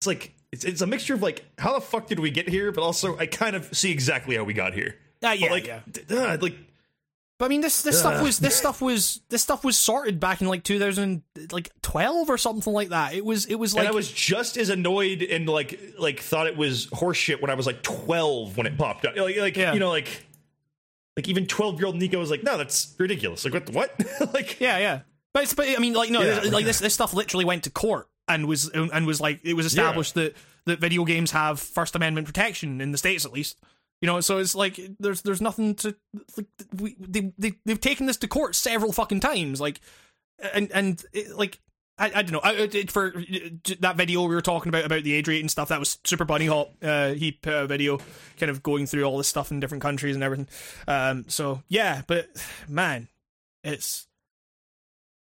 [0.00, 2.70] it's like it's, it's a mixture of like how the fuck did we get here
[2.72, 5.66] but also i kind of see exactly how we got here Ah, yeah, but like
[5.68, 5.80] yeah.
[5.90, 6.56] d- uh, like
[7.38, 10.40] But I mean, this this stuff was this stuff was this stuff was sorted back
[10.40, 11.22] in like 2000
[11.52, 13.14] like 12 or something like that.
[13.14, 16.48] It was it was like and I was just as annoyed and like like thought
[16.48, 19.16] it was horseshit when I was like 12 when it popped up.
[19.16, 19.74] Like like Yeah.
[19.74, 20.26] you know like
[21.16, 23.44] like even 12 year old Nico was like, no, that's ridiculous.
[23.44, 23.70] Like what?
[23.70, 23.94] What?
[24.34, 25.00] like Yeah, yeah.
[25.32, 26.50] But it's, but I mean, like no, Yeah.
[26.50, 29.66] like this this stuff literally went to court and was and was like it was
[29.66, 30.36] established that
[30.66, 33.58] that video games have First Amendment protection in the states at least.
[34.00, 35.94] You know, so it's like there's there's nothing to
[36.36, 39.80] like we they, they they've taken this to court several fucking times like
[40.52, 41.60] and and it, like
[41.98, 43.12] I, I don't know I, it, for
[43.78, 46.24] that video we were talking about about the age rate and stuff that was Super
[46.24, 46.70] Bunnyhop.
[46.82, 47.98] uh he put a video
[48.38, 50.48] kind of going through all this stuff in different countries and everything
[50.88, 52.28] um so yeah but
[52.68, 53.08] man
[53.62, 54.08] it's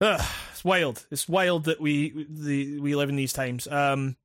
[0.00, 0.20] Ugh,
[0.50, 1.06] it's wild.
[1.10, 3.66] It's wild that we the we live in these times.
[3.66, 4.16] Um,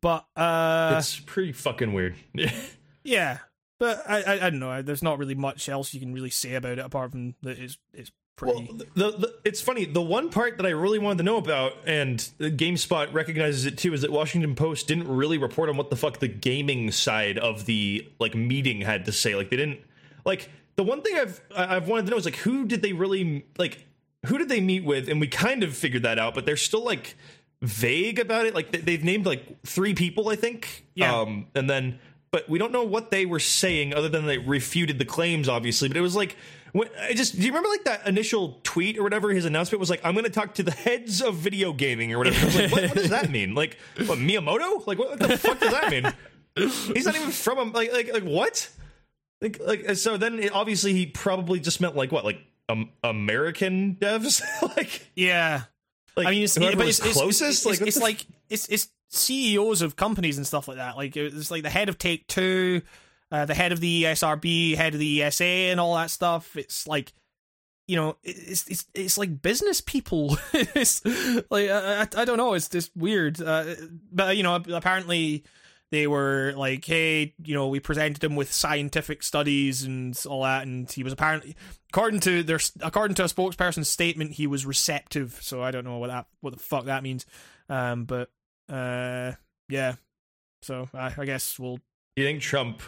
[0.00, 2.14] but uh, it's pretty fucking weird.
[3.04, 3.38] yeah,
[3.78, 4.82] but I, I I don't know.
[4.82, 7.78] There's not really much else you can really say about it apart from that it's
[7.92, 8.68] it's pretty.
[8.68, 9.84] Well, the, the, it's funny.
[9.84, 13.92] The one part that I really wanted to know about, and GameSpot recognizes it too,
[13.92, 17.66] is that Washington Post didn't really report on what the fuck the gaming side of
[17.66, 19.34] the like meeting had to say.
[19.34, 19.80] Like they didn't
[20.24, 23.44] like the one thing I've I've wanted to know is like who did they really
[23.58, 23.84] like
[24.26, 26.84] who did they meet with, and we kind of figured that out, but they're still
[26.84, 27.16] like
[27.62, 28.54] vague about it.
[28.54, 30.86] Like they've named like three people, I think.
[30.94, 31.20] Yeah.
[31.20, 31.98] Um, and then,
[32.30, 35.88] but we don't know what they were saying other than they refuted the claims, obviously.
[35.88, 36.36] But it was like,
[36.72, 39.30] when, I just do you remember like that initial tweet or whatever?
[39.30, 42.18] His announcement was like, "I'm going to talk to the heads of video gaming" or
[42.18, 42.46] whatever.
[42.46, 43.54] Like, what, what does that mean?
[43.54, 43.76] Like,
[44.06, 44.86] what Miyamoto?
[44.86, 46.12] Like, what, what the fuck does that mean?
[46.56, 48.68] He's not even from a like like like what?
[49.40, 52.40] Like like so then it, obviously he probably just meant like what like
[52.70, 54.42] um, American devs
[54.76, 55.62] like yeah.
[56.16, 57.50] like I mean, it's, whoever but it's, it's, closest.
[57.50, 60.96] it's, like it's, it's like it's it's CEOs of companies and stuff like that.
[60.96, 62.82] Like it's like the head of Take Two,
[63.32, 66.56] uh, the head of the ESRB, head of the ESA, and all that stuff.
[66.56, 67.12] It's like
[67.90, 70.38] you know, it's it's it's like business people.
[70.52, 71.04] it's
[71.50, 72.54] like I, I, I don't know.
[72.54, 73.42] It's just weird.
[73.42, 73.74] Uh,
[74.12, 75.42] but you know, apparently
[75.90, 80.66] they were like, hey, you know, we presented him with scientific studies and all that,
[80.66, 81.56] and he was apparently,
[81.92, 85.38] according to their, according to a spokesperson's statement, he was receptive.
[85.42, 87.26] So I don't know what that, what the fuck that means.
[87.68, 88.30] Um, but
[88.68, 89.32] uh,
[89.68, 89.94] yeah.
[90.62, 91.76] So I, I guess we'll.
[91.76, 92.82] Do you think Trump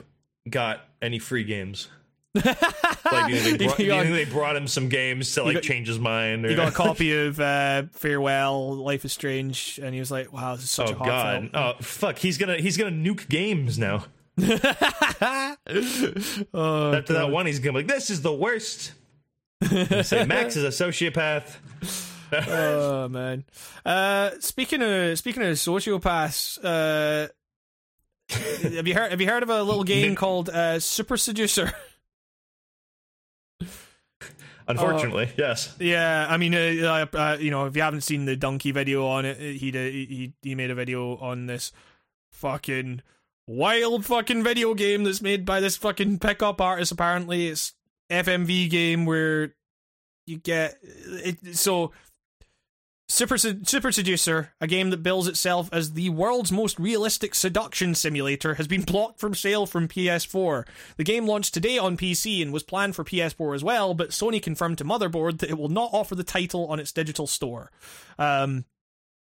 [0.49, 1.89] got any free games?
[2.35, 5.63] Like, you think they brought, you think they brought him some games to like got-
[5.63, 6.47] change his mind?
[6.47, 10.33] Or, He got a copy of uh, Farewell, Life is Strange, and he was like,
[10.33, 11.41] "Wow, this is such oh a hot god!
[11.41, 12.19] film." Oh fuck!
[12.19, 14.07] He's gonna he's gonna nuke games now.
[16.55, 18.93] oh, After that one, he's gonna be like, "This is the worst."
[20.03, 21.57] Say Max is a sociopath.
[22.33, 23.45] oh man.
[23.85, 27.29] Uh, speaking of speaking of sociopaths, uh,
[28.31, 31.73] have you heard have you heard of a little game called uh, Super Seducer?
[34.73, 35.74] Unfortunately, yes.
[35.78, 39.07] yeah, I mean, uh, uh, uh, you know, if you haven't seen the Dunkey video
[39.07, 41.73] on it, he did, he he made a video on this
[42.31, 43.03] fucking
[43.47, 46.93] wild fucking video game that's made by this fucking pickup artist.
[46.93, 47.74] Apparently, it's
[48.11, 49.55] FMV game where
[50.27, 51.57] you get it.
[51.57, 51.93] So
[53.13, 58.55] Super, Super Seducer, a game that bills itself as the world's most realistic seduction simulator,
[58.55, 60.67] has been blocked from sale from PS4.
[60.97, 64.43] The game launched today on PC and was planned for PS4 as well, but Sony
[64.43, 67.71] confirmed to Motherboard that it will not offer the title on its digital store.
[68.19, 68.65] Um,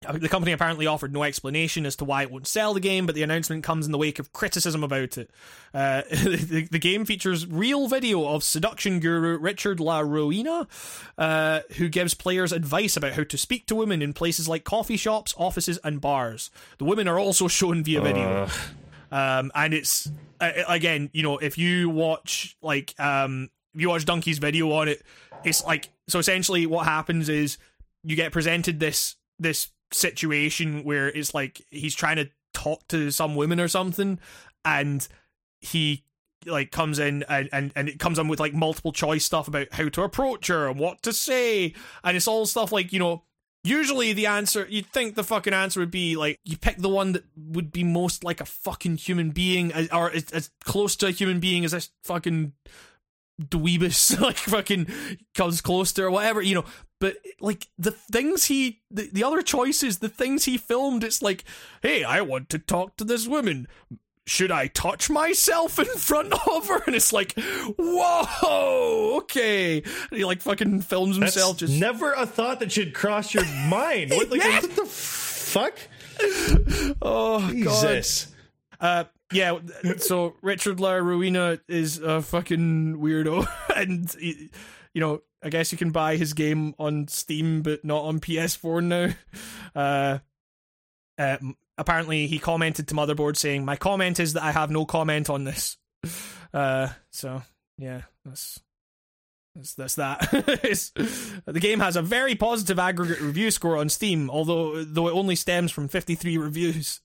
[0.03, 3.15] the company apparently offered no explanation as to why it won't sell the game, but
[3.15, 5.31] the announcement comes in the wake of criticism about it.
[5.73, 10.67] Uh, the, the game features real video of seduction guru Richard La Ruina,
[11.19, 14.97] uh, who gives players advice about how to speak to women in places like coffee
[14.97, 16.51] shops, offices, and bars.
[16.79, 18.49] The women are also shown via video.
[19.11, 20.11] Um, and it's
[20.41, 24.89] uh, again, you know, if you watch like um, if you watch Dunkey's video on
[24.89, 25.03] it,
[25.45, 26.19] it's like so.
[26.19, 27.59] Essentially, what happens is
[28.03, 33.35] you get presented this this situation where it's like he's trying to talk to some
[33.35, 34.19] women or something,
[34.65, 35.07] and
[35.61, 36.05] he
[36.47, 39.69] like comes in and, and and it comes on with like multiple choice stuff about
[39.73, 41.75] how to approach her and what to say,
[42.05, 43.23] and it's all stuff like you know
[43.65, 47.13] Usually the answer, you'd think the fucking answer would be like, you pick the one
[47.13, 51.11] that would be most like a fucking human being, or as, as close to a
[51.13, 52.55] human being as this fucking
[53.41, 54.87] dweebus, like fucking
[55.35, 56.65] comes close to or whatever, you know.
[57.01, 61.45] But like the things he, the, the other choices, the things he filmed, it's like,
[61.83, 63.67] hey, I want to talk to this woman.
[64.25, 66.81] Should I touch myself in front of her?
[66.87, 67.35] And it's like,
[67.77, 69.79] whoa, okay.
[69.83, 73.45] And he like fucking films That's himself just never a thought that should cross your
[73.67, 74.11] mind.
[74.13, 74.61] What, like, Yeah.
[74.61, 75.75] what the fuck?
[77.03, 77.53] Oh god.
[77.53, 78.29] Jesus.
[78.81, 79.59] Uh, yeah.
[79.99, 83.47] So Richard La Ruina is a fucking weirdo,
[83.77, 84.51] and he,
[84.95, 88.85] you know, I guess you can buy his game on Steam, but not on PS4
[88.85, 89.15] now.
[89.75, 90.19] Uh,
[91.17, 91.39] uh,
[91.79, 95.45] apparently, he commented to Motherboard saying, "My comment is that I have no comment on
[95.45, 95.79] this."
[96.53, 97.41] Uh, so
[97.79, 98.61] yeah, that's.
[99.55, 100.21] That's, that's that.
[101.47, 105.35] The game has a very positive aggregate review score on Steam, although though it only
[105.35, 107.01] stems from 53 reviews.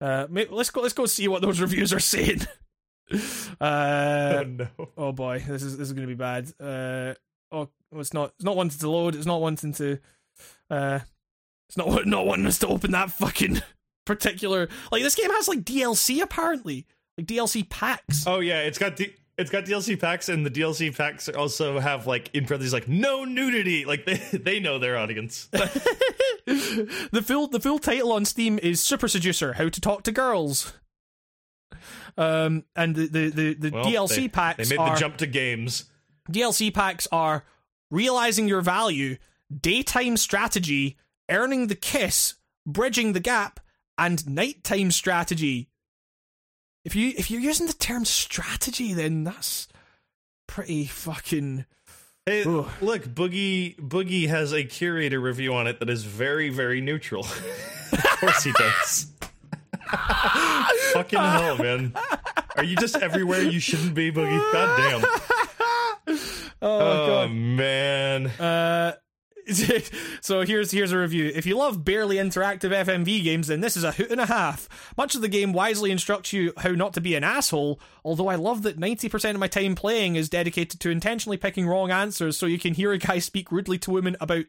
[0.00, 0.80] Uh, let's go.
[0.80, 2.42] Let's go see what those reviews are saying.
[3.58, 4.68] Uh, oh no.
[4.98, 6.52] oh boy, this is this is gonna be bad.
[6.60, 7.14] Uh,
[7.50, 8.32] oh, it's not.
[8.36, 9.14] It's not wanting to load.
[9.14, 9.98] It's not wanting to.
[10.70, 10.98] Uh,
[11.68, 13.62] it's not not wanting us to open that fucking
[14.06, 14.68] particular.
[14.92, 18.26] Like this game has like DLC apparently, like DLC packs.
[18.26, 22.06] Oh yeah, it's got D- it's got DLC packs, and the DLC packs also have
[22.06, 23.84] like in parentheses like no nudity.
[23.84, 25.46] Like they they know their audience.
[26.46, 30.74] the full the full title on Steam is Super Seducer: How to Talk to Girls.
[32.16, 35.16] Um, and the the the, the Well, DLC they, packs They made are the jump
[35.18, 35.84] to games.
[36.28, 37.44] DLC packs are
[37.90, 39.16] realizing your value,
[39.56, 40.98] daytime strategy,
[41.30, 42.34] earning the kiss,
[42.66, 43.60] bridging the gap,
[43.96, 45.70] and nighttime strategy.
[46.88, 49.68] If you if you're using the term strategy, then that's
[50.46, 51.66] pretty fucking.
[52.24, 57.24] Hey, look, Boogie Boogie has a curator review on it that is very, very neutral.
[57.92, 59.12] of course he does.
[60.94, 61.92] Fucking hell, man.
[62.56, 64.52] Are you just everywhere you shouldn't be, Boogie?
[64.54, 65.02] God
[66.06, 66.16] damn.
[66.62, 68.28] Oh, Oh, man.
[68.28, 68.94] Uh,
[70.20, 71.30] so here's here's a review.
[71.34, 74.68] If you love barely interactive FMV games, then this is a hoot and a half.
[74.96, 77.80] Much of the game wisely instructs you how not to be an asshole.
[78.04, 81.66] Although I love that ninety percent of my time playing is dedicated to intentionally picking
[81.66, 84.44] wrong answers, so you can hear a guy speak rudely to women about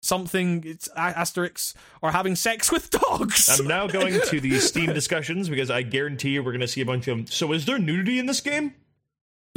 [0.00, 0.62] something.
[0.64, 3.48] It's asterisks or having sex with dogs.
[3.58, 6.80] I'm now going to the Steam discussions because I guarantee you we're going to see
[6.80, 7.26] a bunch of them.
[7.26, 8.74] So, is there nudity in this game?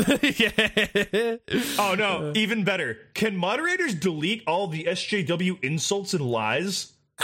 [0.37, 1.37] yeah.
[1.77, 2.29] Oh, no.
[2.29, 2.33] Uh.
[2.35, 2.97] Even better.
[3.13, 6.93] Can moderators delete all the SJW insults and lies?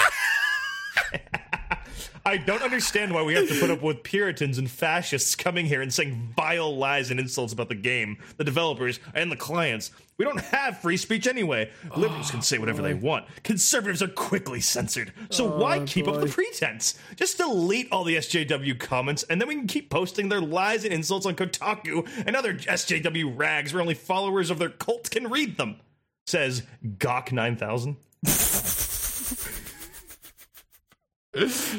[2.26, 5.82] I don't understand why we have to put up with Puritans and fascists coming here
[5.82, 9.92] and saying vile lies and insults about the game, the developers, and the clients.
[10.18, 11.70] We don't have free speech anyway.
[11.96, 13.26] Liberals can say whatever they want.
[13.44, 15.14] Conservatives are quickly censored.
[15.30, 16.98] So why keep up the pretense?
[17.16, 20.94] Just delete all the SJW comments, and then we can keep posting their lies and
[20.94, 25.58] insults on Kotaku and other SJW rags where only followers of their cult can read
[25.58, 25.80] them.
[26.26, 27.98] Says Gawk9000.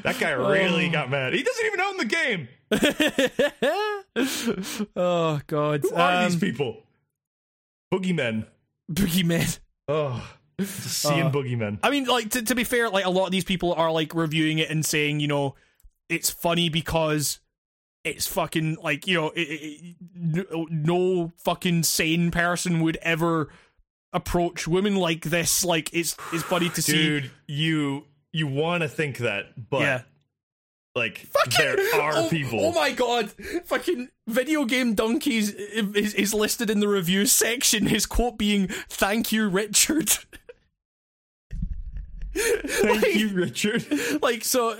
[0.02, 1.35] that guy really got mad.
[1.35, 2.48] He doesn't even own the game.
[4.97, 5.81] oh god.
[5.82, 6.82] Who are Um, these people?
[7.93, 8.47] Boogeymen.
[8.90, 9.59] boogeyman.
[9.89, 10.23] Oh,
[10.60, 11.78] seeing Uh, boogeymen.
[11.82, 14.15] I mean, like to, to be fair, like a lot of these people are like
[14.15, 15.55] reviewing it and saying, you know,
[16.09, 17.40] it's funny because
[18.05, 23.48] it's fucking like you know, it, it, no, no fucking sane person would ever
[24.12, 25.65] approach women like this.
[25.65, 26.93] Like it's it's funny to see.
[26.93, 30.02] Dude, you you want to think that, but Yeah.
[30.94, 32.60] Like there are oh, people.
[32.65, 33.31] Oh my god!
[33.66, 37.86] Fucking video game Dunkey's is, is listed in the reviews section.
[37.86, 40.10] His quote being "Thank you, Richard."
[42.35, 43.85] Thank Like- you, Richard.
[44.23, 44.77] like so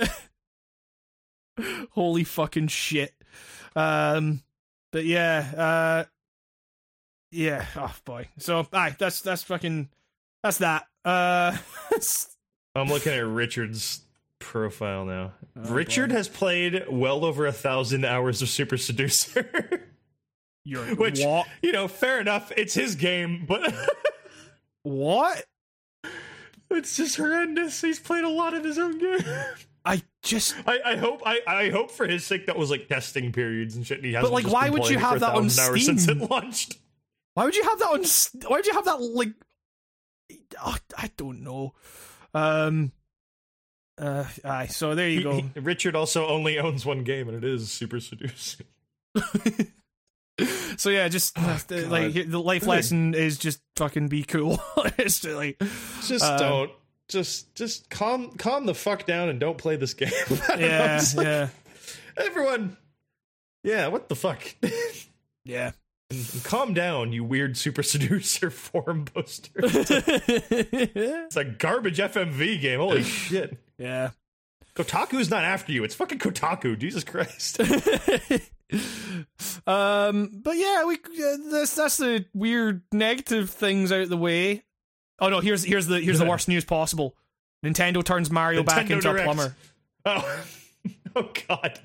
[1.91, 3.13] holy fucking shit
[3.75, 4.43] um
[4.93, 6.05] but yeah uh
[7.33, 9.89] yeah oh boy so aye that's that's fucking
[10.43, 11.57] that's that uh
[12.77, 14.03] I'm looking at Richard's
[14.39, 15.33] profile now.
[15.57, 16.17] Oh, Richard boy.
[16.17, 19.89] has played well over a thousand hours of Super Seducer.
[20.65, 22.53] you're Which what you know, fair enough.
[22.57, 23.75] It's his game, but
[24.83, 25.45] what
[26.71, 27.81] it's just horrendous.
[27.81, 29.21] He's played a lot of his own game.
[29.85, 33.33] i just I, I hope I, I hope for his sake that was like testing
[33.33, 33.99] periods and shit.
[33.99, 36.03] And he hasn't like, why would you playing it for have that on hours since
[36.03, 36.23] Steam?
[36.23, 36.79] it launched?
[37.39, 38.03] why would you have that on
[38.51, 39.29] why would you have that like
[40.61, 41.73] oh, i don't know
[42.35, 42.91] um
[43.99, 47.45] uh aye so there you go he- Richard also only owns one game, and it
[47.45, 48.65] is Super Seducer.
[50.77, 54.63] So yeah, just uh, the- like the life lesson is just fucking be cool.
[54.97, 55.61] it's just like
[56.07, 56.71] Just Uh, don't.
[57.09, 60.13] Just just calm calm the fuck down and don't play this game.
[60.31, 61.49] I don't know, yeah, like, yeah,
[62.19, 62.77] Everyone.
[63.65, 64.41] Yeah, what the fuck?
[65.45, 65.73] yeah.
[66.43, 69.51] Calm down, you weird Super Seducer forum poster.
[69.61, 72.81] It's a garbage FMV game.
[72.81, 73.59] Holy shit.
[73.77, 74.11] yeah.
[74.75, 75.85] Kotaku's not after you.
[75.85, 76.79] It's fucking Kotaku.
[76.79, 77.61] Jesus Christ.
[79.67, 84.63] um, but yeah, we uh, that's that's the weird negative things out the way.
[85.19, 87.17] Oh no, here's here's the here's the worst news possible.
[87.65, 89.21] Nintendo turns Mario back into Direct.
[89.21, 89.57] a plumber.
[90.05, 90.45] Oh.
[91.17, 91.81] oh god.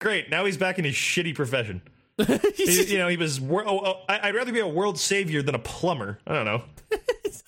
[0.00, 0.28] Great.
[0.28, 1.80] Now he's back in his shitty profession.
[2.56, 3.40] He- you know, he was.
[3.40, 6.18] wor- Oh, oh, I- I'd rather be a world savior than a plumber.
[6.26, 6.62] I don't know.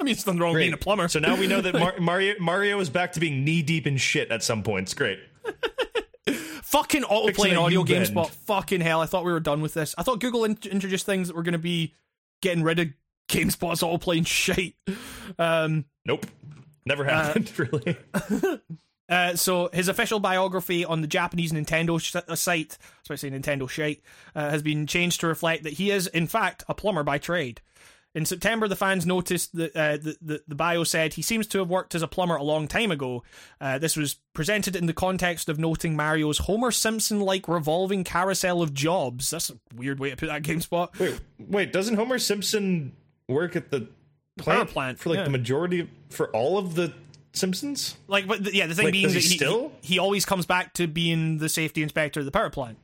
[0.00, 1.08] I mean, it's nothing wrong with being a plumber.
[1.08, 3.96] So now we know that Mar- Mario Mario is back to being knee deep in
[3.96, 4.92] shit at some points.
[4.94, 5.18] Great.
[6.62, 8.06] fucking autoplay Fixing and a audio U-bend.
[8.08, 8.28] GameSpot.
[8.30, 9.00] Fucking hell!
[9.00, 9.94] I thought we were done with this.
[9.96, 11.94] I thought Google in- introduced things that were going to be
[12.42, 12.88] getting rid of
[13.30, 14.74] GameSpot's autoplay and shit.
[15.38, 16.26] Um, Nope.
[16.84, 17.50] Never happened.
[17.58, 17.96] really.
[19.08, 23.30] Uh, so his official biography on the Japanese Nintendo sh- uh, site, so I say
[23.30, 24.02] Nintendo shite,
[24.34, 27.60] uh, has been changed to reflect that he is in fact a plumber by trade.
[28.16, 31.58] In September, the fans noticed that uh, the, the the bio said he seems to
[31.58, 33.22] have worked as a plumber a long time ago.
[33.60, 38.72] Uh, this was presented in the context of noting Mario's Homer Simpson-like revolving carousel of
[38.72, 39.28] jobs.
[39.28, 40.98] That's a weird way to put that GameSpot.
[40.98, 41.72] Wait, wait.
[41.74, 42.96] Doesn't Homer Simpson
[43.28, 43.88] work at the
[44.38, 45.24] plant, plant, for like yeah.
[45.24, 46.94] the majority for all of the
[47.36, 47.96] Simpsons?
[48.08, 49.72] Like, but the, yeah, the thing Like, being does that he he, still?
[49.82, 52.78] he he always comes back to being the safety inspector of the power plant.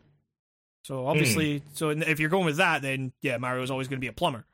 [0.84, 1.64] So obviously, Hmm.
[1.74, 4.12] so if you're going with that, then yeah, Mario Mario's always going to be a
[4.12, 4.44] plumber.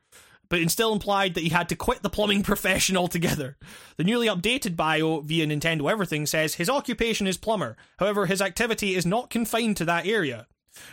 [0.50, 3.58] but it still implied that he had to quit the plumbing profession altogether.
[3.98, 7.76] The newly updated bio via Nintendo Everything says his occupation is plumber.
[7.98, 10.46] However, his activity is not confined to that area.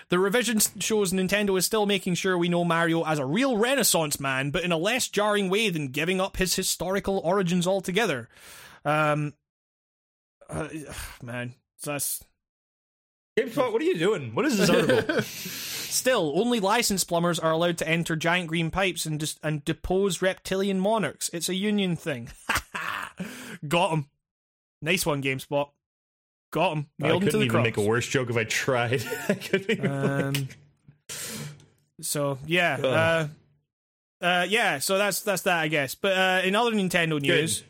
[0.09, 4.19] The revision shows Nintendo is still making sure we know Mario as a real Renaissance
[4.19, 8.27] man, but in a less jarring way than giving up his historical origins altogether.
[8.85, 9.33] Um,
[10.49, 10.67] uh,
[11.23, 12.23] man, that's
[13.37, 14.33] GameSpot, what are you doing?
[14.33, 15.21] What is this article?
[15.23, 20.21] Still, only licensed plumbers are allowed to enter giant green pipes and dis- and depose
[20.21, 21.29] reptilian monarchs.
[21.33, 22.29] It's a union thing.
[23.67, 24.05] Got him.
[24.81, 25.69] Nice one, GameSpot.
[26.51, 26.87] Got him.
[27.01, 27.63] I Nailed to couldn't even cross.
[27.63, 29.03] make a worse joke if I tried.
[29.29, 30.47] I couldn't even Um,
[32.01, 33.27] so yeah, uh,
[34.25, 34.79] uh, yeah.
[34.79, 35.95] So that's that's that, I guess.
[35.95, 37.63] But uh, in other Nintendo news, It's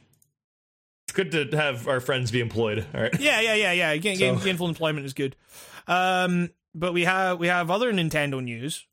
[1.16, 2.86] good to have our friends be employed.
[2.94, 3.20] All right.
[3.20, 3.98] yeah, yeah, yeah, yeah.
[3.98, 5.36] Gain, So- gainful employment is good.
[5.88, 8.86] Um, but we have we have other Nintendo news,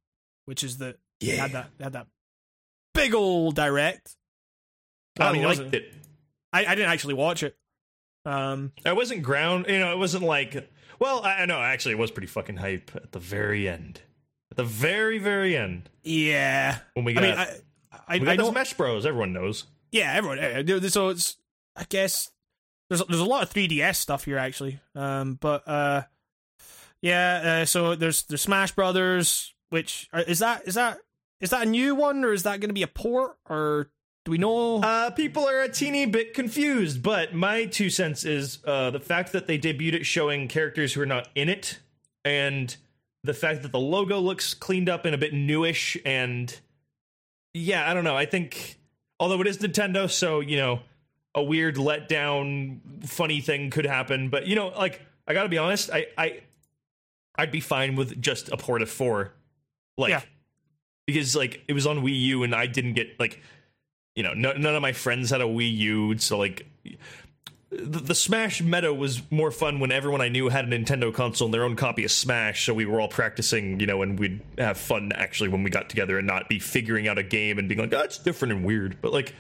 [0.47, 1.37] which is that Yeah.
[1.37, 2.07] had that had that
[2.95, 4.17] big old direct.
[5.19, 5.93] I, mean, liked it.
[6.53, 7.57] I, I didn't actually watch it.
[8.25, 9.67] Um, I wasn't ground.
[9.69, 10.71] You know, it wasn't like.
[10.99, 11.59] Well, I I know.
[11.59, 14.01] Actually, it was pretty fucking hype at the very end.
[14.51, 16.79] At the very, very end, yeah.
[16.95, 17.57] when we I mean, I
[18.07, 18.53] I, we got I the don't.
[18.53, 19.05] Smash Bros.
[19.07, 19.65] Everyone knows.
[19.91, 20.39] Yeah, everyone.
[20.39, 21.37] uh, So it's
[21.77, 22.31] I guess
[22.89, 24.81] there's there's a lot of 3DS stuff here actually.
[24.95, 26.03] Um, but uh,
[27.01, 27.61] yeah.
[27.63, 30.99] Uh, so there's there's Smash Brothers, which uh, is that is that
[31.41, 33.91] is that a new one or is that going to be a port or
[34.25, 34.81] do we know?
[34.81, 39.33] Uh, people are a teeny bit confused, but my two cents is uh, the fact
[39.33, 41.81] that they debuted it showing characters who are not in it,
[42.25, 42.77] and
[43.25, 45.97] the fact that the logo looks cleaned up and a bit newish.
[46.05, 46.57] And
[47.53, 48.17] yeah, I don't know.
[48.17, 48.79] I think,
[49.19, 50.83] although it is Nintendo, so you know,
[51.35, 54.29] a weird letdown, funny thing could happen.
[54.29, 56.41] But you know, like I gotta be honest, I I
[57.37, 59.33] I'd be fine with just a port of four,
[59.97, 60.23] like Yeah.
[61.07, 63.41] because like it was on Wii U and I didn't get like
[64.15, 66.67] you know, no, none of my friends had a Wii U, so like
[67.71, 71.47] the, the Smash meta was more fun when everyone I knew had a Nintendo console
[71.47, 74.43] and their own copy of Smash, so we were all practicing, you know, and we'd
[74.59, 77.71] have fun actually when we got together and not be figuring out a game and
[77.71, 79.01] being like, oh, it's different and weird.
[79.01, 79.35] But like,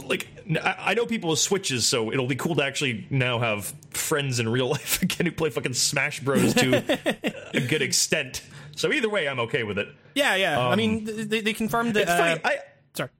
[0.00, 0.28] like
[0.62, 4.40] I, I know people with Switches, so it'll be cool to actually now have friends
[4.40, 8.42] in real life again who play fucking Smash Bros to a good extent.
[8.76, 9.88] So either way, I'm okay with it.
[10.14, 10.58] yeah, yeah.
[10.58, 12.02] I um, mean, they they confirmed that.
[12.02, 12.40] It's uh, funny.
[12.44, 12.58] I
[12.94, 13.10] sorry.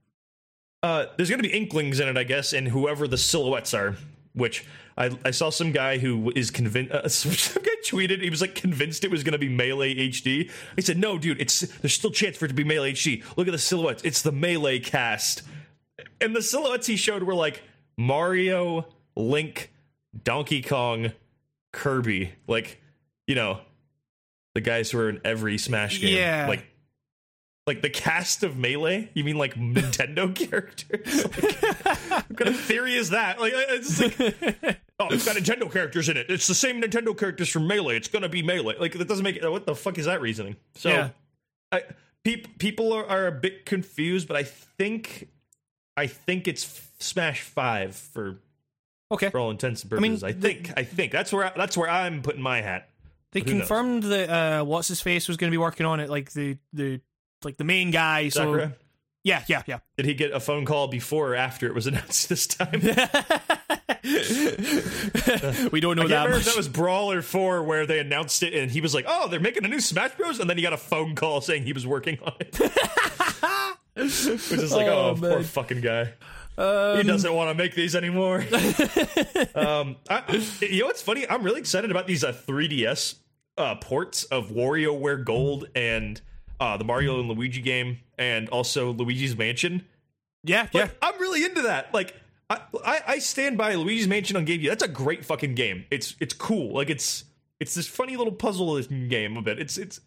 [0.82, 3.96] uh, there's going to be inklings in it, I guess, and whoever the silhouettes are.
[4.32, 6.92] Which I, I saw some guy who is convinced.
[6.92, 10.50] Uh, some guy tweeted he was like convinced it was going to be melee HD.
[10.76, 13.22] He said, "No, dude, it's there's still chance for it to be melee HD.
[13.36, 14.02] Look at the silhouettes.
[14.04, 15.42] It's the melee cast."
[16.20, 17.62] And the silhouettes he showed were like
[17.96, 19.72] Mario, Link,
[20.22, 21.12] Donkey Kong,
[21.72, 22.32] Kirby.
[22.46, 22.80] Like,
[23.26, 23.60] you know,
[24.54, 26.16] the guys who are in every Smash game.
[26.16, 26.46] Yeah.
[26.48, 26.66] Like
[27.66, 29.08] like the cast of Melee?
[29.14, 31.24] You mean like Nintendo characters?
[31.24, 33.40] Like, what kind of theory is that?
[33.40, 34.18] Like, uh, it's like,
[35.00, 36.26] oh, it's got Nintendo characters in it.
[36.28, 37.96] It's the same Nintendo characters from Melee.
[37.96, 38.76] It's gonna be Melee.
[38.78, 39.50] Like, that doesn't make it.
[39.50, 40.56] what the fuck is that reasoning?
[40.74, 41.08] So, Yeah.
[41.72, 41.82] I,
[42.22, 45.28] peop, people are, are a bit confused, but I think,
[45.96, 48.38] I think it's Smash Five for
[49.12, 49.30] Okay.
[49.30, 50.24] for all intents and I mean, purposes.
[50.24, 52.88] I, the- think, I think that's where I, that's where I'm putting my hat.
[53.32, 53.60] They Who knows?
[53.60, 56.56] confirmed that uh, what's his face was going to be working on it, like the
[56.72, 57.00] the
[57.44, 58.28] like the main guy.
[58.30, 58.70] So Sakurai?
[59.22, 59.78] yeah, yeah, yeah.
[59.96, 62.80] Did he get a phone call before or after it was announced this time?
[65.72, 66.44] we don't know I that much.
[66.44, 69.64] that was Brawler 4 where they announced it and he was like, oh, they're making
[69.64, 70.38] a new Smash Bros.
[70.40, 72.58] And then he got a phone call saying he was working on it.
[73.94, 74.26] Which
[74.60, 76.12] is like, Oh, oh, poor fucking guy.
[76.56, 78.38] he doesn't want to make these anymore.
[79.54, 80.22] um, I,
[80.60, 81.28] you know what's funny?
[81.28, 83.16] I'm really excited about these uh, 3DS
[83.56, 86.20] uh, ports of WarioWare Gold and
[86.60, 89.84] uh, the Mario and Luigi game and also Luigi's Mansion.
[90.42, 90.88] yeah, yeah.
[91.02, 91.92] I'm really into that.
[91.92, 92.14] Like,
[92.50, 94.68] I, I, I stand by Luigi's Mansion on GameCube.
[94.68, 95.86] That's a great fucking game.
[95.90, 96.74] It's it's cool.
[96.74, 97.24] Like it's
[97.58, 99.58] it's this funny little puzzle game of it.
[99.58, 100.00] It's it's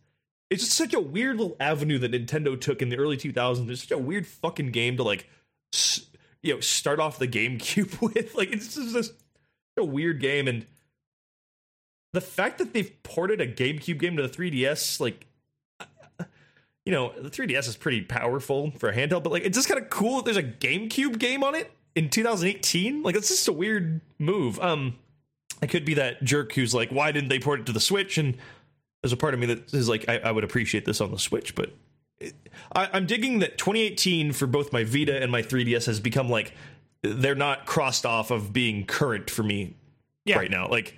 [0.50, 3.70] it's just such a weird little avenue that Nintendo took in the early 2000s.
[3.70, 5.30] It's such a weird fucking game to like,
[6.42, 8.36] you know, start off the GameCube with.
[8.36, 9.12] Like it's just this
[9.78, 10.66] a weird game, and
[12.14, 15.28] the fact that they've ported a GameCube game to the 3DS, like
[16.88, 19.82] you know, the 3DS is pretty powerful for a handheld, but like it's just kind
[19.82, 23.04] of cool that there's a GameCube game on it in 2018.
[23.04, 24.58] Like it's just a weird move.
[24.62, 24.96] Um,
[25.62, 28.18] I could be that jerk who's like, why didn't they port it to the Switch?
[28.18, 28.38] And
[29.02, 31.20] there's a part of me that is like, I, I would appreciate this on the
[31.20, 31.72] Switch, but
[32.20, 32.34] it,
[32.76, 36.54] I, I'm digging that 2018 for both my Vita and my 3DS has become like
[37.04, 39.76] they're not crossed off of being current for me
[40.26, 40.38] Yeah.
[40.38, 40.68] right now.
[40.68, 40.96] Like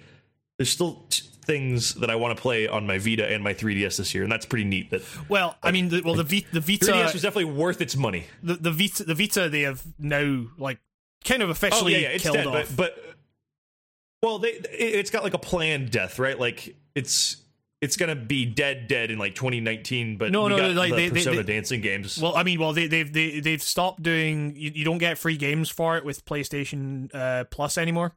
[0.57, 1.05] there's still
[1.45, 4.31] things that I want to play on my Vita and my 3DS this year, and
[4.31, 4.91] that's pretty neat.
[4.91, 7.97] That Well, I mean, the, well, the v, the 3DS Vita, was definitely worth its
[7.97, 8.25] money.
[8.43, 10.79] the, the Vita, the Vita, they have now like
[11.25, 12.47] kind of oh, officially oh yeah, yeah it's killed dead.
[12.47, 12.75] off.
[12.75, 13.15] But, but
[14.21, 16.39] well, they it's got like a planned death, right?
[16.39, 17.37] Like it's
[17.81, 20.17] it's gonna be dead, dead in like 2019.
[20.17, 22.17] But No, no, like, the they- they- Persona they- dancing games.
[22.21, 24.53] Well, I mean, well, they, they've they, they've stopped doing.
[24.55, 28.15] You, you don't get free games for it with PlayStation uh, Plus anymore.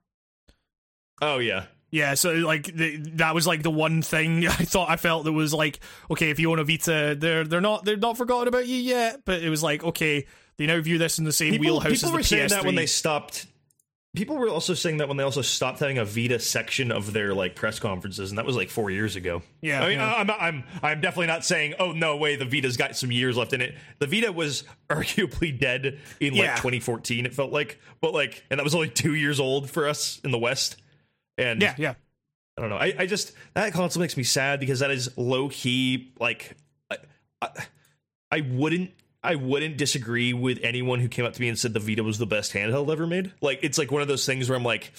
[1.20, 4.96] oh yeah, Yeah, so like the, that was like the one thing I thought I
[4.96, 5.78] felt that was like
[6.10, 9.20] okay, if you own a Vita, they're they're not they're not forgotten about you yet,
[9.24, 10.26] but it was like okay,
[10.56, 12.48] they now view this in the same people, wheelhouse people as were the saying PS3.
[12.50, 13.46] that when they stopped.
[14.14, 17.32] People were also saying that when they also stopped having a Vita section of their
[17.32, 19.40] like press conferences, and that was like four years ago.
[19.62, 20.14] Yeah, I mean, yeah.
[20.14, 23.38] I'm, not, I'm I'm definitely not saying, oh no way, the Vita's got some years
[23.38, 23.74] left in it.
[24.00, 26.56] The Vita was arguably dead in like Yeah.
[26.56, 27.24] 2014.
[27.24, 30.30] It felt like, but like, and that was only two years old for us in
[30.30, 30.76] the West.
[31.38, 31.94] And yeah, yeah,
[32.58, 32.76] I don't know.
[32.76, 36.12] I, I just that console makes me sad because that is low key.
[36.20, 36.54] Like,
[36.90, 36.98] I,
[37.40, 37.48] I,
[38.30, 38.90] I wouldn't.
[39.22, 42.18] I wouldn't disagree with anyone who came up to me and said the Vita was
[42.18, 43.32] the best handheld ever made.
[43.40, 44.92] Like, it's like one of those things where I'm like,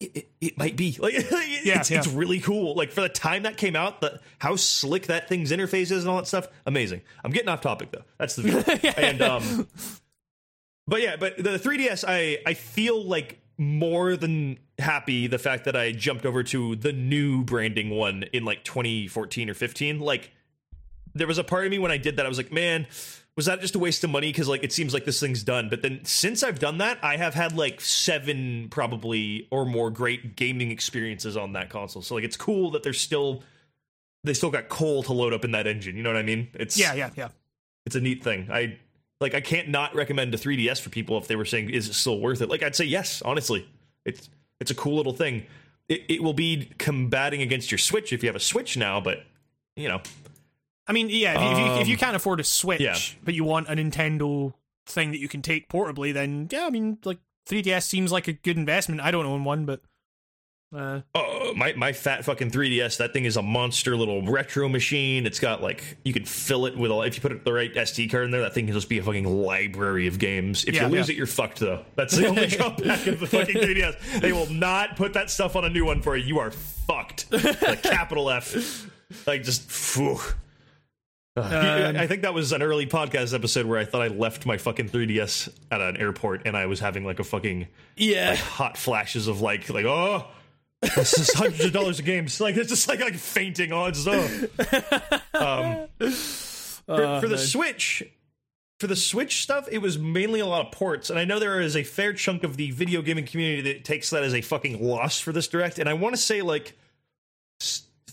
[0.00, 0.96] it, it, it might be.
[1.00, 1.98] Like, Yeah, it's, yeah.
[1.98, 2.74] it's really cool.
[2.74, 6.08] Like for the time that came out, the how slick that thing's interface is and
[6.08, 7.02] all that stuff, amazing.
[7.22, 8.04] I'm getting off topic though.
[8.18, 8.98] That's the Vita.
[8.98, 9.68] and um,
[10.86, 15.76] but yeah, but the 3DS, I I feel like more than happy the fact that
[15.76, 20.00] I jumped over to the new branding one in like 2014 or 15.
[20.00, 20.32] Like
[21.14, 22.86] there was a part of me when I did that, I was like, man,
[23.36, 24.28] was that just a waste of money?
[24.28, 25.68] Because like it seems like this thing's done.
[25.68, 30.36] But then since I've done that, I have had like seven probably or more great
[30.36, 32.02] gaming experiences on that console.
[32.02, 33.42] So like it's cool that they're still
[34.24, 35.96] they still got coal to load up in that engine.
[35.96, 36.48] You know what I mean?
[36.54, 37.28] It's yeah, yeah, yeah.
[37.86, 38.48] it's a neat thing.
[38.52, 38.78] I
[39.20, 41.94] like I can't not recommend a 3DS for people if they were saying is it
[41.94, 42.48] still worth it.
[42.48, 43.68] Like I'd say yes, honestly.
[44.04, 44.28] It's
[44.60, 45.46] it's a cool little thing.
[45.88, 49.24] It it will be combating against your Switch if you have a Switch now, but
[49.76, 50.00] you know,
[50.90, 52.96] I mean, yeah, if, you, if, you, if you Um, can't afford a Switch, yeah.
[53.24, 54.52] but you want a Nintendo
[54.86, 58.32] thing that you can take portably, then yeah, I mean, like 3DS seems like a
[58.32, 59.00] good investment.
[59.00, 59.82] I don't own one, but
[60.74, 65.26] uh, oh, my my fat fucking 3DS, that thing is a monster little retro machine.
[65.26, 68.10] It's got like you can fill it with all if you put the right SD
[68.10, 70.64] card in there, that thing can just be a fucking library of games.
[70.64, 71.14] If Yeah, you lose yeah.
[71.14, 71.84] it, you're fucked though.
[71.96, 74.20] That's the only drawback of the fucking 3DS.
[74.20, 76.24] They will not put that stuff on a new one for you.
[76.24, 77.32] You are fucked.
[77.32, 78.88] Like capital F.
[79.26, 80.18] Like just phew.
[81.50, 84.46] Uh, Um, I think that was an early podcast episode where I thought I left
[84.46, 88.38] my fucking 3DS at an airport and I was having like a fucking yeah, like
[88.38, 90.26] hot flashes of like like oh
[90.82, 92.40] this is hundreds of dollars of games.
[92.40, 94.28] Like it's just like like fainting it's oh.
[95.34, 95.88] Um
[96.86, 98.02] for, for the switch
[98.78, 101.10] for the switch stuff it was mainly a lot of ports.
[101.10, 104.10] And i know there is a fair chunk of the video gaming community that takes
[104.10, 105.78] that as a fucking loss for this direct.
[105.78, 106.76] And i want to say like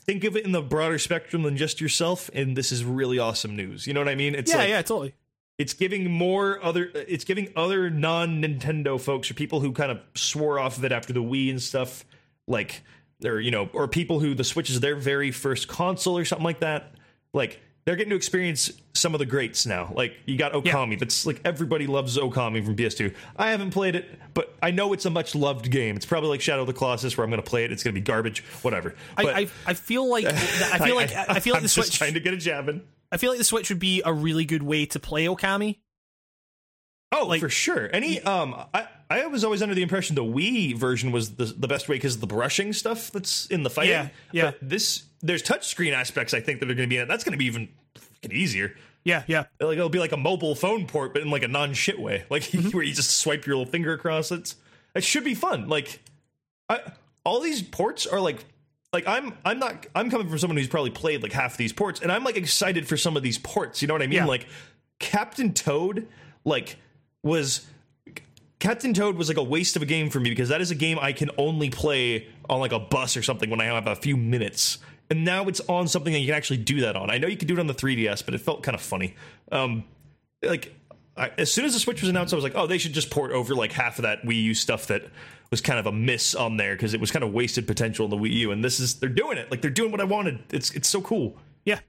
[0.07, 3.55] think of it in the broader spectrum than just yourself and this is really awesome
[3.55, 5.13] news you know what i mean it's yeah, like yeah, totally.
[5.57, 10.57] it's giving more other it's giving other non-nintendo folks or people who kind of swore
[10.57, 12.05] off of it after the wii and stuff
[12.47, 12.81] like
[13.25, 16.45] or you know or people who the switch is their very first console or something
[16.45, 16.93] like that
[17.33, 19.93] like they're getting to experience some of the greats now.
[19.95, 20.99] Like you got okami.
[20.99, 25.05] That's like everybody loves okami from ps2 i haven't played it but i know it's
[25.05, 25.95] a much loved game.
[25.95, 27.71] It's probably like shadow of the colossus where i'm going to play it.
[27.71, 28.43] It's going to be garbage.
[28.61, 28.93] Whatever.
[29.15, 30.33] I, but I I feel like I
[30.79, 31.97] feel like I, feel like I'm the Switch.
[31.97, 34.43] trying to get a jab in I feel like the Switch would be a really
[34.43, 35.77] good way to play Okami.
[37.13, 37.89] Oh, Like- for sure.
[37.93, 41.67] Any um, I I was always under the impression the Wii version was the the
[41.67, 43.91] best way because of the brushing stuff that's in the fighting.
[43.91, 44.43] Yeah, yeah.
[44.51, 47.07] But this there's touchscreen aspects I think that are going to be in it.
[47.07, 47.69] That's going to be even
[48.29, 48.75] easier.
[49.03, 51.73] Yeah, yeah, Like it'll be like a mobile phone port, but in like a non
[51.73, 52.69] shit way, like Mm-hmm.
[52.75, 54.31] where you just swipe your little finger across.
[54.31, 54.57] It's
[54.93, 55.69] it should be fun.
[55.69, 56.01] Like,
[56.67, 56.81] I
[57.23, 58.43] all these ports are like.
[58.93, 59.85] Like I'm, I'm not.
[59.93, 62.87] I'm coming from someone who's probably played like half these ports, and I'm like excited
[62.87, 63.81] for some of these ports.
[63.81, 64.19] You know what I mean?
[64.19, 64.25] Yeah.
[64.25, 64.47] Like
[64.97, 66.07] Captain Toad,
[66.45, 66.77] like
[67.21, 67.67] was
[68.59, 70.75] Captain Toad was like a waste of a game for me because that is a
[70.75, 73.95] game I can only play on like a bus or something when I have a
[73.95, 74.79] few minutes.
[75.09, 77.09] And now it's on something that you can actually do that on.
[77.09, 79.15] I know you can do it on the 3DS, but it felt kind of funny.
[79.51, 79.83] Um,
[80.43, 80.73] like
[81.15, 83.09] I, as soon as the Switch was announced, I was like, oh, they should just
[83.09, 85.03] port over like half of that Wii U stuff that
[85.49, 88.11] was kind of a miss on there because it was kind of wasted potential in
[88.11, 88.51] the Wii U.
[88.51, 89.49] And this is they're doing it.
[89.49, 90.39] Like they're doing what I wanted.
[90.51, 91.37] It's it's so cool.
[91.65, 91.79] yeah.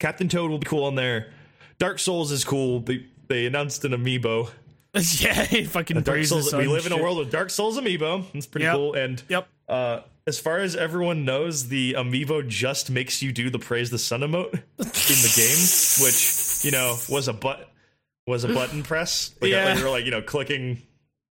[0.00, 1.32] Captain Toad will be cool on there.
[1.78, 2.80] Dark Souls is cool.
[2.80, 4.50] They they announced an amiibo.
[5.20, 6.54] yeah, he fucking Dark praise the Souls.
[6.54, 8.24] We live in a world with Dark Souls amiibo.
[8.34, 8.74] It's pretty Yep.
[8.74, 8.94] cool.
[8.94, 9.48] And Yep.
[9.68, 13.98] uh, as far as everyone knows, the amiibo just makes you do the praise the
[13.98, 17.70] sun emote in the game, which you know was a but
[18.26, 19.34] was a button press.
[19.40, 19.64] Like, Yeah.
[19.70, 20.82] like you were like you know clicking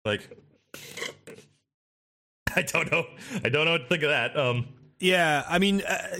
[0.05, 0.27] like.
[2.55, 3.05] I don't know.
[3.43, 4.35] I don't know what to think of that.
[4.37, 6.17] Um, Yeah, I mean, uh,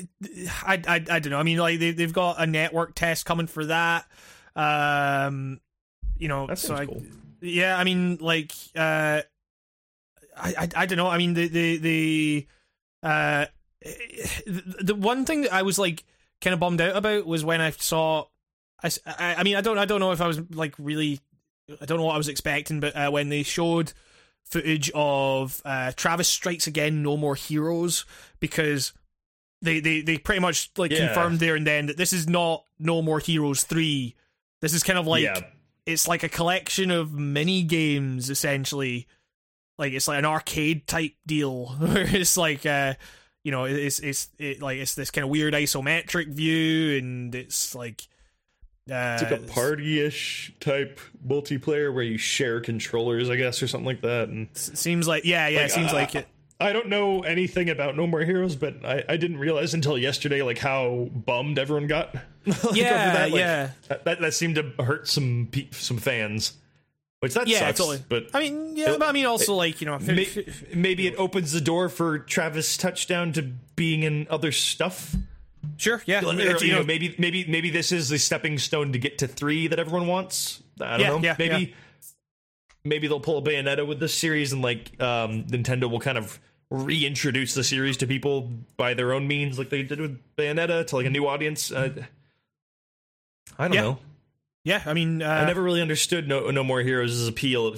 [0.64, 1.40] I, I I don't know.
[1.40, 4.06] I mean, like they they've got a network test coming for that.
[4.56, 5.60] Um,
[6.18, 7.02] you know, That so I, cool.
[7.42, 9.22] Yeah, I mean, like, uh,
[10.38, 11.08] I, I, I don't know.
[11.08, 12.48] I mean, the, the, the,
[13.04, 13.46] uh,
[14.82, 16.04] the one thing that I was like
[16.42, 18.26] kind of bummed out about was when I saw,
[18.84, 18.90] I,
[19.38, 21.20] I mean, I don't, I don't know if I was like really,
[21.82, 23.94] I don't know what I was expecting, but uh, when they showed
[24.46, 28.06] footage of uh, Travis Strikes Again, No More Heroes,
[28.40, 28.94] because
[29.62, 31.08] they, they, they pretty much like Yeah.
[31.08, 34.16] confirmed there and then that this is not No More Heroes three.
[34.62, 35.42] This is kind of like yeah,
[35.90, 39.08] it's like a collection of mini games essentially
[39.78, 42.94] like it's like an arcade type deal where it's like uh
[43.44, 47.74] you know it's it's it, like it's this kind of weird isometric view and it's
[47.74, 48.08] like
[48.92, 53.86] uh it's like a party-ish type multiplayer where you share controllers, I guess, or something
[53.86, 54.30] like that.
[54.30, 56.28] And seems like yeah yeah it Like, seems uh, like it
[56.62, 60.42] I don't know anything about No More Heroes, but I, I didn't realize until yesterday
[60.42, 62.14] like how bummed everyone got.
[62.64, 63.32] Like, Yeah, that.
[63.32, 63.70] Like, yeah.
[63.88, 66.54] That, that that seemed to hurt some pe- some fans,
[67.22, 67.78] which that yeah sucks.
[67.80, 70.28] totally But i mean yeah it- but i mean also like you know may,
[70.74, 73.42] maybe it opens the door for Travis Touchdown to
[73.76, 75.16] being in other stuff.
[75.78, 79.18] sure yeah Or, you know, maybe maybe maybe this is the stepping stone to get
[79.20, 80.62] to three that everyone wants.
[80.82, 81.20] I don't Yeah, know.
[81.22, 81.76] yeah, maybe yeah.
[82.86, 86.40] maybe they'll pull a Bayonetta with this series, and like um, Nintendo will kind of
[86.72, 90.96] reintroduce the series to people by their own means, like they did with Bayonetta, to
[90.96, 91.72] like a new audience.
[91.72, 92.04] Uh,
[93.60, 93.82] I don't Yeah.
[93.82, 93.98] know.
[94.64, 97.76] yeah i mean uh, I never really understood No No More Heroes' appeal.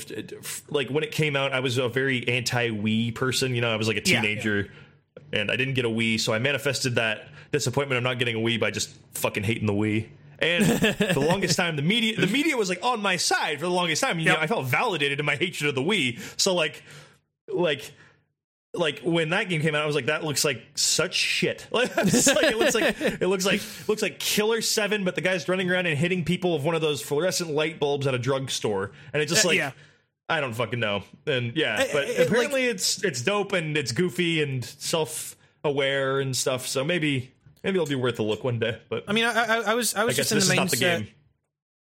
[0.69, 3.53] Like when it came out, I was a very anti Wii person.
[3.56, 4.22] You know, I was like a Yeah, yeah.
[4.22, 4.72] teenager,
[5.34, 8.40] and I didn't get a Wii, so I manifested that disappointment of not getting a
[8.40, 10.08] Wii by just fucking hating the Wii.
[10.40, 13.72] And the longest time, the media the media was like on my side for the
[13.72, 14.19] longest time.
[14.19, 14.35] You Yep.
[14.38, 16.19] know, I felt validated in my hatred of the Wii.
[16.40, 16.84] So like,
[17.48, 17.92] like.
[18.74, 21.93] Like when that game came out, I was like, "That looks like such shit." Like,
[21.98, 25.69] like it looks like it looks like looks like Killer Seven, but the guy's running
[25.69, 29.22] around and hitting people with one of those fluorescent light bulbs at a drugstore, and
[29.22, 29.72] it's just Uh, like yeah.
[30.30, 31.03] I don't fucking know.
[31.27, 35.35] And yeah, but I- I- apparently it's it's dope and it's goofy and self
[35.66, 36.66] aware and stuff.
[36.66, 37.32] So maybe
[37.66, 38.80] maybe it'll be worth a look one day.
[38.90, 40.69] But i mean i i, I was i I was guess just in the not
[40.69, 41.08] the mindset game.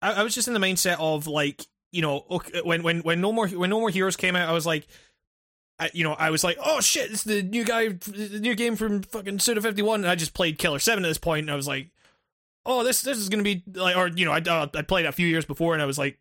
[0.02, 2.20] I, I was just in the mindset of like you know
[2.64, 4.88] when when when no more when no more heroes came out, I was like.
[5.80, 7.12] I, you know, I was like, "Oh shit!
[7.12, 10.34] It's the new guy, the new game from fucking Suda Fifty One." And I just
[10.34, 11.90] played Killer Seven at this point, and I was like,
[12.66, 15.12] "Oh, this this is gonna be like," or you know, I uh, I played a
[15.12, 16.18] few years before, and I was like,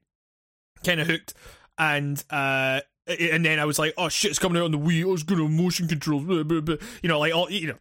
[0.84, 1.32] kind of hooked,
[1.78, 4.30] and uh, and then I was like, "Oh shit!
[4.30, 5.04] It's coming out on the Wii.
[5.04, 7.78] Oh, it's gonna motion controls." blah, blah, blah." You know, like all you know,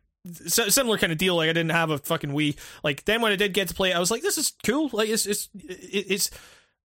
[0.47, 1.35] similar kind of deal.
[1.35, 2.55] Like I didn't have a fucking Wii.
[2.83, 4.89] Like then when I did get to play it, I was like, "This is cool."
[4.93, 6.31] Like it's it's it's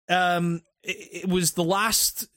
[0.09, 2.29] um it, it was the last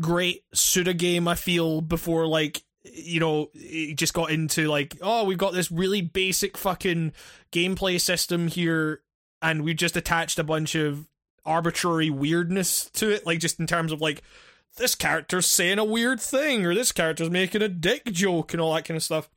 [0.00, 5.24] great Suda game I feel before like you know it just got into like oh
[5.24, 7.12] we've got this really basic fucking
[7.52, 9.02] gameplay system here
[9.42, 11.08] and we've just attached a bunch of
[11.44, 14.22] arbitrary weirdness to it like just in terms of like
[14.76, 18.74] this character's saying a weird thing or this character's making a dick joke and all
[18.74, 19.28] that kind of stuff.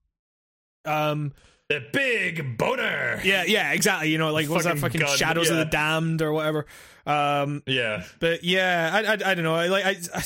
[0.86, 1.34] Um
[1.70, 3.22] The big boner.
[3.24, 6.34] yeah yeah exactly you know like what's that Fucking gun, shadows of the damned or
[6.34, 6.66] whatever
[7.06, 8.04] um Yeah.
[8.20, 9.56] but yeah, I, I, I don't know.
[9.56, 10.24] I like I, I,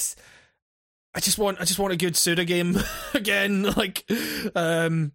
[1.15, 2.77] I just want I just want a good Suda game
[3.13, 3.63] again.
[3.77, 4.09] Like,
[4.55, 5.11] um,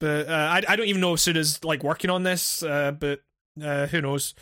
[0.00, 2.62] but uh, I I don't even know if Suda's like working on this.
[2.62, 3.20] Uh, but
[3.62, 4.34] uh, who knows?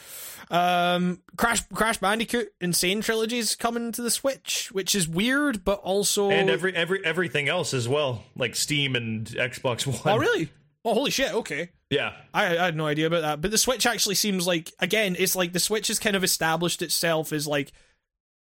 [0.50, 2.72] Um, Crash Crash Bandicoot N.
[2.72, 7.48] Sane Trilogy's coming to the Switch, which is weird, but also And every every everything
[7.48, 9.98] else as well, like Steam and Xbox One.
[10.14, 10.50] oh really?
[10.84, 11.32] Oh holy shit!
[11.34, 11.70] Okay.
[11.90, 12.12] Yeah.
[12.34, 13.40] I, I had no idea about that.
[13.40, 16.82] But the Switch actually seems like again, it's like the Switch has kind of established
[16.82, 17.72] itself as like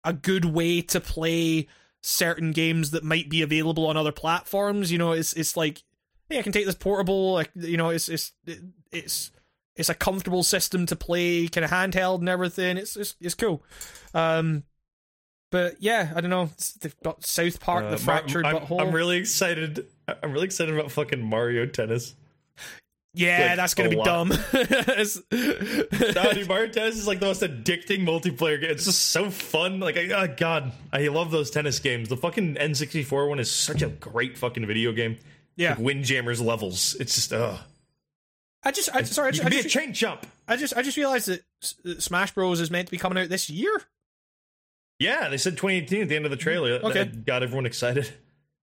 [0.04, 1.68] a good way to play
[2.02, 4.92] certain games that might be available on other platforms.
[4.92, 5.82] You know, it's it's like
[6.28, 7.32] hey, I can take this portable.
[7.32, 8.32] Like you know, it's it's
[8.92, 9.30] it's
[9.76, 12.76] it's a comfortable system to play, kind of handheld and everything.
[12.76, 13.62] It's it's it's cool.
[14.14, 14.64] Um,
[15.50, 16.50] but yeah, I don't know.
[16.80, 18.80] They've got South Park, Uh, the fractured I'm, butthole.
[18.80, 19.86] I'm really excited.
[20.22, 22.14] I'm really excited about fucking Mario Tennis.
[23.14, 24.04] yeah, like, that's gonna be lot.
[24.04, 24.28] dumb.
[25.30, 28.70] Dude, Mario Tennis is like the most addicting multiplayer game.
[28.70, 29.80] It's just so fun.
[29.80, 32.08] Like, I, oh god, I love those tennis games.
[32.08, 35.16] The fucking N64 one is such a great fucking video game.
[35.56, 36.96] yeah, Like Windjammers levels.
[37.00, 37.58] It's just, ugh.
[38.64, 40.26] I just, I, sorry, I just, I be a chain jump.
[40.48, 41.44] I just I just realized that
[41.86, 43.82] uh, Smash Bros is meant to be coming out this year.
[44.98, 46.72] Yeah, they said 2018 at the end of the trailer.
[46.72, 47.04] Okay.
[47.04, 48.12] that got everyone excited.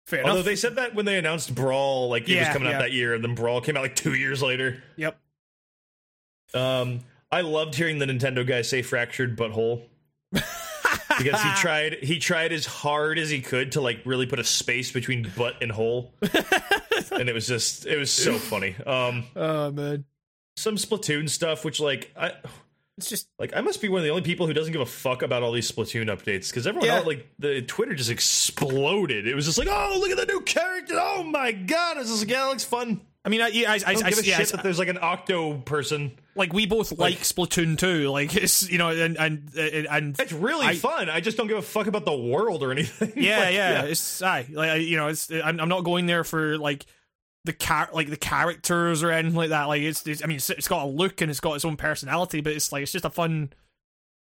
[0.07, 0.44] Fair Although enough.
[0.44, 2.76] they said that when they announced Brawl, like it was coming yeah.
[2.76, 4.83] out that year, and then Brawl came out like two years later.
[4.97, 5.18] yep.
[6.55, 9.83] Um, I loved hearing the Nintendo guy say "fractured butthole"
[10.31, 14.44] because he tried he tried as hard as he could to like really put a
[14.44, 16.15] space between butt and hole.
[17.10, 18.76] and it was just it was so funny.
[18.86, 20.05] Um, oh man,
[20.57, 22.33] some Splatoon stuff, which like I
[22.99, 24.86] it's just like I must be one of the only people who doesn't give a
[24.86, 26.97] fuck about all these Splatoon updates because everyone Yeah.
[26.97, 29.26] else like the Twitter just exploded.
[29.26, 30.94] It was just like, oh look at the new character!
[30.99, 31.99] Oh my god!
[31.99, 33.00] is this like, yeah, looks fun.
[33.25, 34.62] I mean, I, yeah, I, I, I don't I, give a yeah, shit I- that
[34.62, 36.12] there's like an Octo person.
[36.36, 38.08] like we both like, Splatoon 2.
[38.08, 41.10] Like it's you know, and and and, and It's really I- fun.
[41.10, 43.12] I just don't give a fuck about the world or anything.
[43.16, 46.23] yeah, Like, yeah, It's aye, like I- you know, it's I'm, I'm not going there
[46.23, 46.86] for like
[47.47, 49.65] the car like the characters or anything like that.
[49.65, 51.76] Like it's, it's I mean, it's, it's got a look and it's got its own
[51.76, 53.52] personality, but it's like it's just a fun.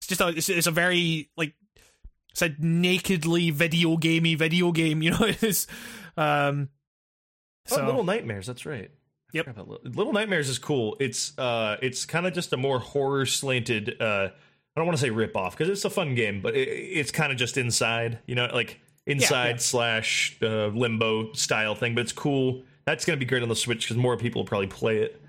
[0.01, 1.55] It's just a it's, it's a very like
[2.35, 5.03] said nakedly video gamey video game.
[5.03, 5.67] You know, it's
[6.17, 6.69] um.
[7.71, 8.47] Oh, Little Nightmares.
[8.47, 8.91] That's right.
[9.33, 9.47] Yep.
[9.57, 10.97] Little, Little Nightmares is cool.
[11.01, 14.01] It's uh, it's kind of just a more horror slanted.
[14.01, 14.29] Uh,
[14.77, 17.13] I don't want to say rip off because it's a fun game, but it, it's
[17.13, 18.19] kind of just inside.
[18.27, 19.57] You know, like inside yeah.
[19.59, 21.95] slash uh, limbo style thing.
[21.95, 22.65] But it's cool.
[22.85, 25.21] That's gonna be great on the Switch because more people will probably play it.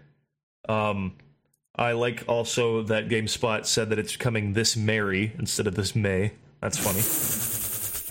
[0.67, 1.13] Um,
[1.75, 6.31] I like also that GameSpot said that it's coming this Mary instead of this May.
[6.61, 7.01] That's funny.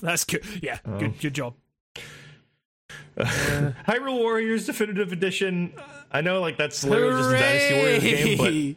[0.07, 0.45] that's good.
[0.62, 0.99] Yeah, Oh.
[0.99, 1.55] good good job.
[3.17, 5.73] Hyrule Warriors Definitive Edition.
[6.11, 8.77] I know, like that's literally just a Dynasty Warriors game,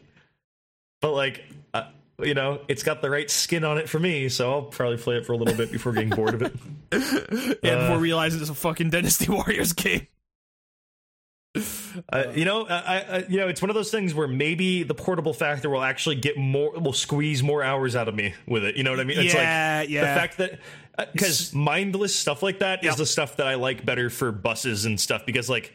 [1.00, 1.84] but like uh,
[2.22, 5.16] you know, it's got the right skin on it for me, so I'll probably play
[5.16, 6.52] it for a little bit before getting bored of it.
[7.62, 10.06] yeah, uh, before realizing it's a fucking Dynasty Warriors game.
[12.12, 14.94] Uh, you know, I, I you know, it's one of those things where maybe the
[14.94, 18.76] portable factor will actually get more, will squeeze more hours out of me with it.
[18.76, 19.18] You know what I mean?
[19.18, 20.00] It's Yeah, like yeah.
[20.00, 20.58] the fact that
[21.12, 22.94] because mindless stuff like that is Yeah.
[22.94, 25.72] the stuff that I like better for buses and stuff because like.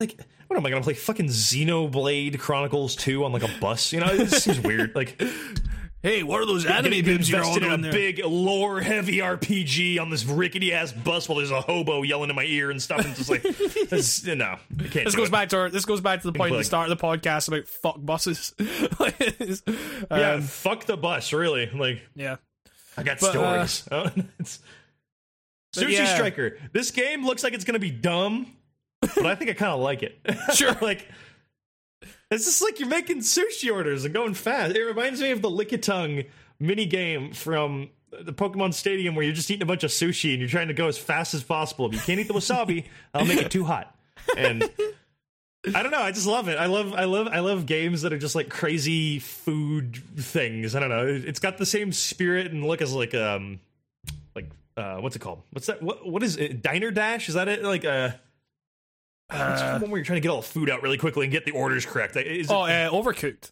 [0.00, 0.18] Like,
[0.52, 0.92] what am I gonna play?
[0.94, 3.92] Fucking Xenoblade Chronicles 2 on like a bus?
[3.92, 4.94] You know, it just seems weird.
[4.94, 5.20] Like,
[6.02, 7.92] Hey, what are those anime bibs you're all in a there?
[7.92, 12.34] big lore heavy RPG on this rickety ass bus while there's a hobo yelling in
[12.34, 13.04] my ear and stuff.
[13.04, 14.58] And just like, this, no, I
[14.88, 15.04] can't.
[15.04, 15.30] This goes it.
[15.30, 17.46] back to our, this goes back to the point at the start of the podcast
[17.46, 18.52] about fuck buses.
[18.58, 19.62] It's,
[20.10, 21.70] Yeah, um, fuck the bus, really.
[21.70, 22.36] Like, yeah.
[22.96, 24.16] I got But, uh, stories.
[24.40, 24.58] It's-
[25.74, 26.14] But Sushi yeah.
[26.16, 26.58] Striker.
[26.72, 28.52] This game looks like it's gonna be dumb,
[29.02, 30.18] but I think I kind of like it.
[30.54, 30.76] Sure.
[30.80, 31.08] like,
[32.30, 34.74] it's just like you're making sushi orders and going fast.
[34.74, 36.22] It reminds me of the Lick Your Tongue
[36.58, 40.40] mini game from the Pokemon Stadium where you're just eating a bunch of sushi and
[40.40, 41.86] you're trying to go as fast as possible.
[41.86, 43.94] If you can't eat the wasabi, I'll make it too hot.
[44.36, 44.68] And
[45.74, 46.00] I don't know.
[46.02, 46.58] I just love it.
[46.58, 50.74] I love, I love, I love games that are just like crazy food things.
[50.74, 51.06] I don't know.
[51.06, 53.60] It's got the same spirit and look as like um,
[54.34, 55.42] like uh, what's it called?
[55.50, 55.82] What's that?
[55.82, 56.62] What what is it?
[56.62, 57.28] Diner Dash?
[57.28, 57.62] Is that it?
[57.62, 58.10] Like uh,
[59.32, 61.44] the one where you're trying to get all the food out really quickly and get
[61.44, 62.16] the orders correct?
[62.16, 63.50] Is it- Oh, uh, overcooked.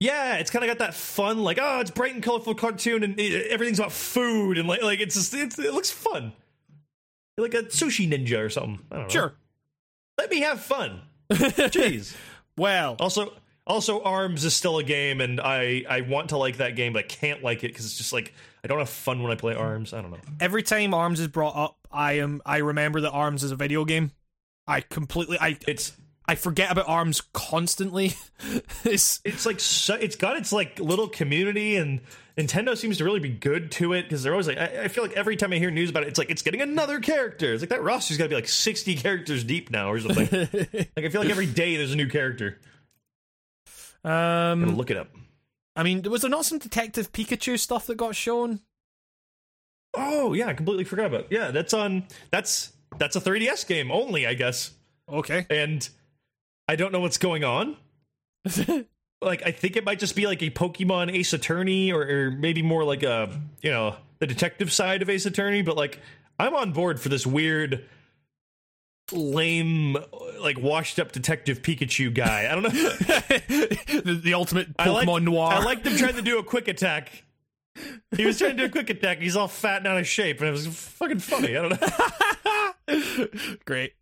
[0.00, 3.18] yeah, it's kind of got that fun, like oh, it's bright and colorful cartoon and
[3.18, 6.32] it- everything's about food and like like it's just it's, it looks fun.
[7.38, 8.78] Like a sushi ninja or something.
[8.90, 9.08] I don't know.
[9.10, 9.34] Sure.
[10.18, 11.02] let me have fun.
[11.30, 12.14] Jeez.
[12.56, 13.32] Well, Also,
[13.66, 17.00] also, Arms is still a game, and I I want to like that game, but
[17.00, 18.32] I can't like it because it's just like
[18.64, 19.92] I don't have fun when I play Arms.
[19.92, 20.18] I don't know.
[20.40, 23.84] every time Arms is brought up, I am I remember that Arms is a video
[23.84, 24.12] game.
[24.66, 25.92] I completely I It's
[26.28, 28.14] I forget about Arms constantly.
[28.84, 32.00] it's it's like so, it's got its like little community, and
[32.36, 35.04] Nintendo seems to really be good to it because they're always like I, I feel
[35.04, 37.52] like every time I hear news about it, it's like it's getting another character.
[37.52, 40.28] It's like that roster's got to be like sixty characters deep now or something.
[40.96, 42.58] like I feel like every day there's a new character.
[44.02, 45.08] Um look it up.
[45.76, 48.60] I mean, was there not some Detective Pikachu stuff that got shown?
[49.96, 51.20] Oh yeah, I completely forgot about.
[51.22, 51.28] It.
[51.30, 52.04] Yeah, that's on.
[52.30, 54.72] That's that's a 3DS game only, I guess.
[55.08, 55.46] Okay.
[55.50, 55.88] and
[56.68, 57.76] I don't know what's going on.
[59.22, 62.62] like I think it might just be like a Pokemon Ace Attorney, or, or maybe
[62.62, 63.30] more like a
[63.62, 65.62] you know the detective side of Ace Attorney.
[65.62, 66.00] But like
[66.38, 67.84] I'm on board for this weird,
[69.12, 69.96] lame,
[70.40, 72.48] like washed up detective Pikachu guy.
[72.50, 72.70] I don't know.
[72.70, 75.52] the, the ultimate I Pokemon noir.
[75.52, 77.24] I like them trying to do a quick attack.
[78.16, 79.18] He was trying to do a quick attack.
[79.18, 81.56] He's all fat and out of shape, and it was fucking funny.
[81.56, 81.80] I don't
[82.88, 83.56] know.
[83.64, 83.92] Great.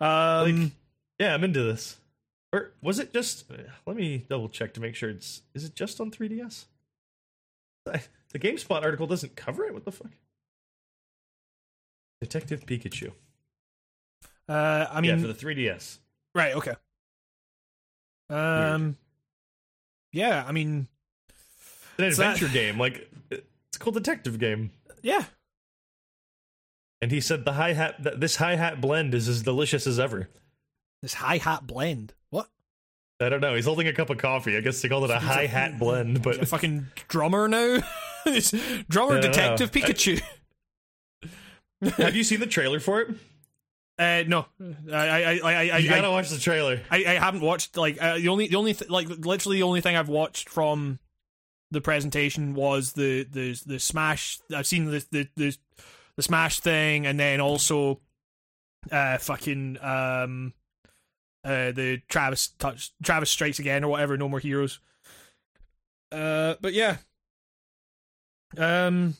[0.00, 0.72] Um, Like,
[1.18, 1.96] yeah, I'm into this.
[2.52, 3.44] Or was it just?
[3.86, 5.42] Let me double check to make sure it's.
[5.54, 6.64] Is it just on 3DS?
[7.92, 8.02] I-
[8.32, 9.72] The GameSpot article doesn't cover it.
[9.74, 10.10] What the fuck?
[12.20, 13.12] Detective Pikachu.
[14.48, 15.98] uh, I mean, yeah, for the 3DS.
[16.34, 16.54] right?
[16.56, 16.74] Okay.
[18.30, 18.96] Um,
[20.12, 20.44] yeah.
[20.46, 20.88] I mean,
[21.98, 22.78] an adventure game.
[22.78, 24.70] Like it's a cool detective game.
[25.02, 25.24] yeah.
[27.02, 28.02] And he said the hi hat.
[28.02, 30.28] Th- this hi hat blend is as delicious as ever.
[31.02, 32.14] This hi hat blend.
[32.30, 32.48] What?
[33.20, 33.54] I don't know.
[33.54, 34.56] He's holding a cup of coffee.
[34.56, 36.22] I guess they called it a hi hat blend.
[36.22, 37.78] But a fucking drummer now.
[38.28, 38.50] It's
[38.88, 39.80] drummer detective know.
[39.80, 40.20] Pikachu.
[41.96, 43.08] have you seen the trailer for it?
[43.98, 44.44] Uh, no,
[44.92, 46.82] I, I, I, I, You I, gotta watch the trailer.
[46.90, 49.80] I, I haven't watched like uh, the only the only th- like literally the only
[49.80, 50.98] thing I've watched from
[51.70, 54.38] the presentation was the the the Smash.
[54.54, 55.56] I've seen the the the,
[56.16, 58.00] the Smash thing, and then also
[58.90, 60.52] uh fucking um
[61.44, 64.16] uh the Travis touch Travis strikes again or whatever.
[64.16, 64.80] No more heroes.
[66.12, 66.98] Uh, but yeah.
[68.56, 69.14] Um.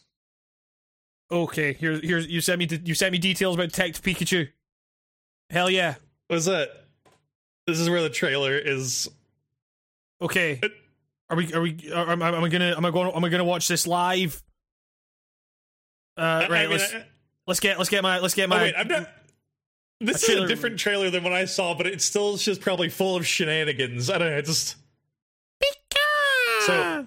[1.31, 4.49] Okay, here, here's you sent me you sent me details about Detective Pikachu.
[5.51, 5.97] Hell yeah.
[6.29, 6.71] What's that?
[7.67, 9.11] This is where the trailer is.
[10.23, 10.61] Okay.
[11.31, 11.53] Are we?
[11.53, 11.77] Are we?
[11.93, 12.75] Are, am, I- am I gonna?
[12.77, 13.11] Am I going?
[13.15, 14.43] Am I gonna watch this live?
[16.17, 16.67] Uh, right.
[16.67, 17.05] I mean, let's I-
[17.47, 18.63] let's get let's get my let's get oh my.
[18.63, 19.09] wait, I'm not.
[20.01, 22.91] This A is a different trailer than what I saw, but it's still just probably
[22.91, 24.11] full of shenanigans.
[24.11, 24.37] I don't know.
[24.37, 24.77] It's just
[26.67, 27.07] So-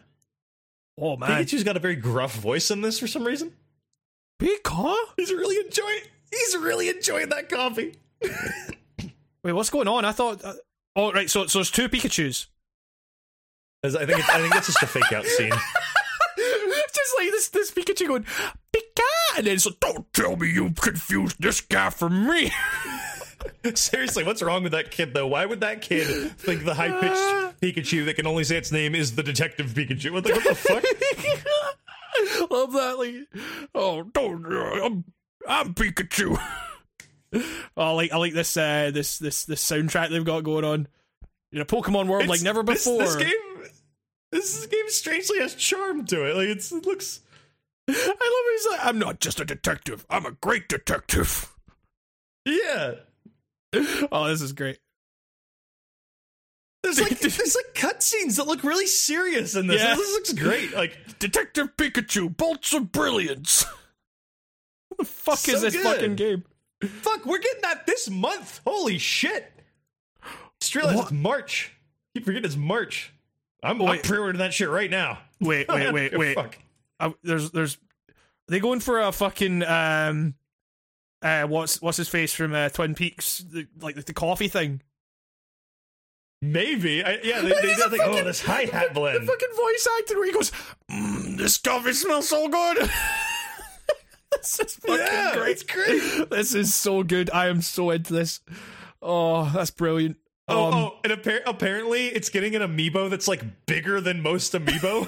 [0.98, 3.53] oh man, Pikachu's got a very gruff voice in this for some reason.
[4.41, 4.95] Pika.
[5.17, 6.01] He's really enjoying.
[6.31, 7.95] He's really enjoying that coffee.
[9.43, 10.06] Wait, what's going on?
[10.06, 10.43] I thought.
[10.43, 10.53] Uh,
[10.95, 12.48] oh right, so so it's two Pikachu's.
[13.83, 14.19] I think.
[14.19, 15.51] It's, I think that's just a fake out scene.
[16.91, 20.72] Just like this this Pikachu going Pika, and then it's like, don't tell me you
[20.72, 22.51] confused this guy for me.
[23.75, 25.27] Seriously, what's wrong with that kid though?
[25.27, 28.95] Why would that kid think the high pitched Pikachu that can only say its name
[28.95, 30.11] is the Detective Pikachu?
[30.11, 30.83] What the, what the fuck?
[32.51, 32.98] Love that.
[32.98, 33.43] Like,
[33.75, 34.45] oh, don't.
[34.45, 35.03] Uh, I'm,
[35.48, 36.38] I'm Pikachu.
[37.33, 37.41] oh,
[37.77, 40.88] I like I like this uh this this this soundtrack they've got going on.
[41.51, 42.99] You know, Pokemon World like It's- never this- before.
[43.03, 43.32] This, game,
[44.32, 46.35] this game strangely has charm to it.
[46.35, 47.22] Like it's, it looks.
[47.88, 48.59] I love it.
[48.61, 50.06] He's like, I'm not just a detective.
[50.09, 51.53] I'm a great detective.
[52.45, 52.95] Yeah,
[54.11, 54.80] Oh, this is great.
[56.83, 59.82] there's like there's like cutscenes that look really serious in this.
[59.82, 59.95] Yeah.
[59.95, 60.74] This looks great.
[60.74, 63.66] Like Detective Pikachu, bolts of brilliance.
[64.90, 65.83] what the fuck So is this good.
[65.83, 66.43] fucking game?
[66.83, 68.61] fuck, we're getting that this month.
[68.66, 69.51] Holy shit!
[70.61, 71.74] Just realized it's March.
[72.16, 73.14] Keep forgetting it's March.
[73.64, 75.20] I'm, Oh, I'm pre-ordering that shit right now.
[75.42, 76.36] Wait, wait, wait, wait.
[76.36, 76.58] Fuck.
[77.00, 78.14] Uh, there's there's are
[78.50, 80.36] they going for a fucking um
[81.22, 84.82] uh what's what's his face from uh, Twin Peaks the, like the, the coffee thing
[86.42, 87.04] Maybe.
[87.04, 89.22] I, yeah, they, they, they a think, oh, this hi hat blend.
[89.24, 90.52] the fucking voice acting where he goes
[90.90, 92.78] mm, this coffee smells so good
[94.32, 96.30] this is fucking Yeah, great great.
[96.30, 98.40] this is so good I am so into this
[99.02, 100.16] oh that's brilliant
[100.50, 104.53] Oh, Um, oh, and appar- apparently it's getting an amiibo that's like bigger than most
[104.53, 105.08] amiibo.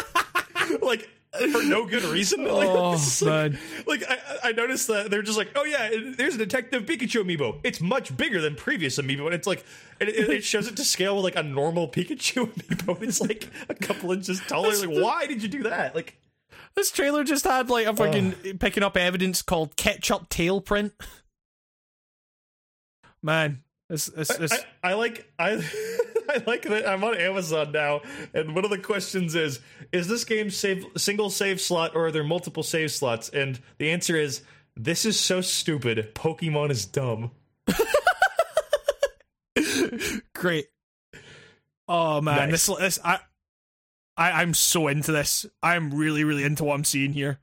[0.82, 1.08] like
[1.52, 2.44] for no good reason.
[2.52, 6.34] Like, oh like, man like I, I noticed that they're just like, oh yeah, there's
[6.34, 7.58] a Detective Pikachu amiibo.
[7.64, 9.64] It's much bigger than previous amiibo, and it's like,
[10.00, 13.02] and it, it shows it to scale with like a normal Pikachu amiibo.
[13.02, 14.74] It's like a couple inches taller.
[14.74, 15.94] Like, why did you do that?
[15.94, 16.18] Like,
[16.74, 20.92] this trailer just had like a fucking picking up evidence called ketchup tail print
[23.22, 23.62] man
[23.92, 25.50] this this, this I, I like I
[26.28, 28.00] I like that I'm on Amazon now,
[28.32, 29.60] and one of the questions is:
[29.92, 33.28] Is this game save single save slot or are there multiple save slots?
[33.28, 34.40] And the answer is:
[34.74, 36.14] This is so stupid.
[36.14, 37.32] Pokemon is dumb.
[40.34, 40.68] great.
[41.86, 42.66] Oh man, Nice.
[42.66, 43.18] this this I,
[44.16, 45.44] I I'm so into this.
[45.62, 47.40] I'm really really into what I'm seeing here.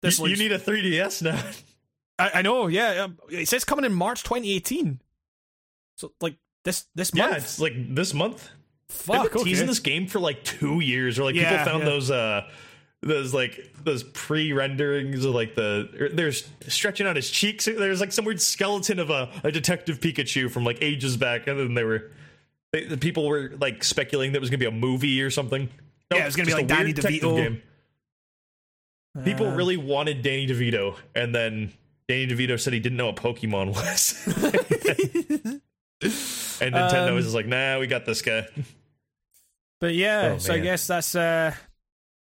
[0.00, 1.42] This You, you need a 3DS now.
[2.18, 3.04] I, I know, yeah.
[3.04, 5.00] um, It says coming in March 2018.
[5.96, 7.30] So like this this month.
[7.32, 8.48] yeah, it's like this month.
[8.88, 9.32] They've Fuck.
[9.32, 9.66] been teasing Okay.
[9.70, 11.88] this game for like two years, or like Yeah, people found yeah.
[11.90, 12.48] those uh
[13.02, 17.64] those like those pre-renderings of like the or there's stretching out his cheeks.
[17.66, 21.58] There's like some weird skeleton of a, a detective Pikachu from like ages back, and
[21.58, 22.10] then they were
[22.72, 25.68] they, the people were like speculating that it was gonna be a movie or something.
[26.12, 27.60] Yeah, it was gonna be like Danny DeVito.
[29.24, 31.72] People Uh, really wanted Danny DeVito, and then
[32.08, 34.14] Danny DeVito said he didn't know what Pokemon was.
[36.02, 38.46] and Nintendo Um, was just like, nah, we got this guy.
[39.80, 41.54] But yeah, Oh, so I guess that's uh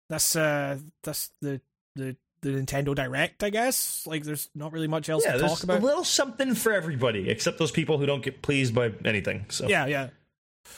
[0.09, 1.61] that's uh that's the
[1.97, 4.05] the the Nintendo Direct, I guess.
[4.07, 5.81] Like there's not really much else Yeah, to there's talk about.
[5.81, 9.47] a little something for everybody, except those people who don't get pleased by anything.
[9.49, 10.09] So yeah, yeah.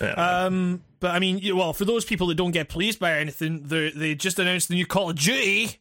[0.00, 0.12] yeah.
[0.44, 3.90] Um, but I mean, well, for those people that don't get pleased by anything, they
[3.90, 5.78] they just announced the new Call of Duty.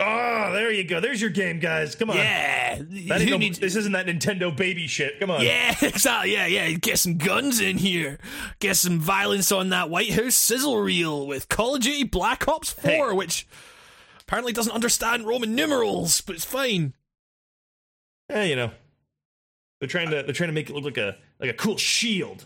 [0.00, 1.00] Oh, there you go.
[1.00, 1.94] There's your game, guys.
[1.94, 2.16] Come on.
[2.16, 5.18] Yeah, no- needs- this isn't that Nintendo baby shit.
[5.20, 5.42] Come on.
[5.42, 6.32] Yeah, exactly.
[6.32, 6.70] Yeah, yeah.
[6.72, 8.18] Get some guns in here.
[8.58, 12.70] Get some violence on that White House sizzle reel with Call of Duty Black Ops
[12.70, 13.12] 4, Hey.
[13.16, 13.46] which
[14.22, 16.94] apparently doesn't understand Roman numerals, but it's fine.
[18.30, 18.70] Eh, you know,
[19.80, 22.44] they're trying to they're trying to make it look like a like a cool shield.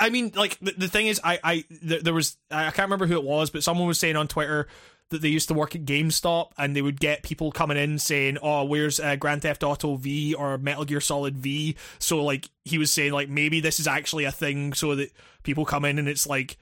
[0.00, 3.06] I mean, like the, the thing is, I, I there, there was I can't remember
[3.06, 4.68] who it was, but someone was saying on Twitter
[5.10, 8.38] that they used to work at GameStop, and they would get people coming in saying,
[8.42, 12.78] "Oh, where's uh, Grand Theft Auto V or Metal Gear Solid V?" So like he
[12.78, 15.10] was saying, like maybe this is actually a thing, so that
[15.42, 16.56] people come in and it's like,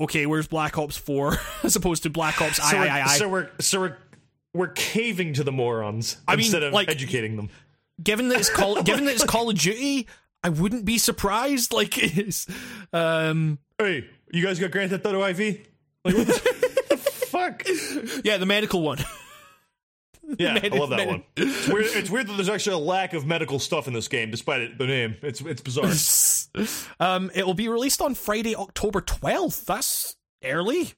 [0.00, 3.28] okay, where's Black Ops Four as opposed to Black Ops So I, I, I, so
[3.28, 3.96] we're so we're
[4.54, 7.50] we're caving to the morons I mean, instead of like- educating them.
[8.02, 10.08] given that it's call given that it's Call of Duty,
[10.42, 11.72] I wouldn't be surprised.
[11.72, 12.46] Like it's
[12.94, 15.38] um Hey, you guys got Grand Theft Auto IV?
[16.04, 16.59] Like what the
[17.50, 18.24] fuck?
[18.24, 18.98] yeah, the medical one.
[20.38, 21.24] Yeah, I love that one.
[21.36, 24.30] It's weird, it's weird that there's actually a lack of medical stuff in this game,
[24.30, 25.16] despite it, the name.
[25.22, 25.90] It's it's bizarre.
[27.00, 29.66] um, it will be released on Friday, October twelfth.
[29.66, 30.14] That's
[30.44, 30.92] early.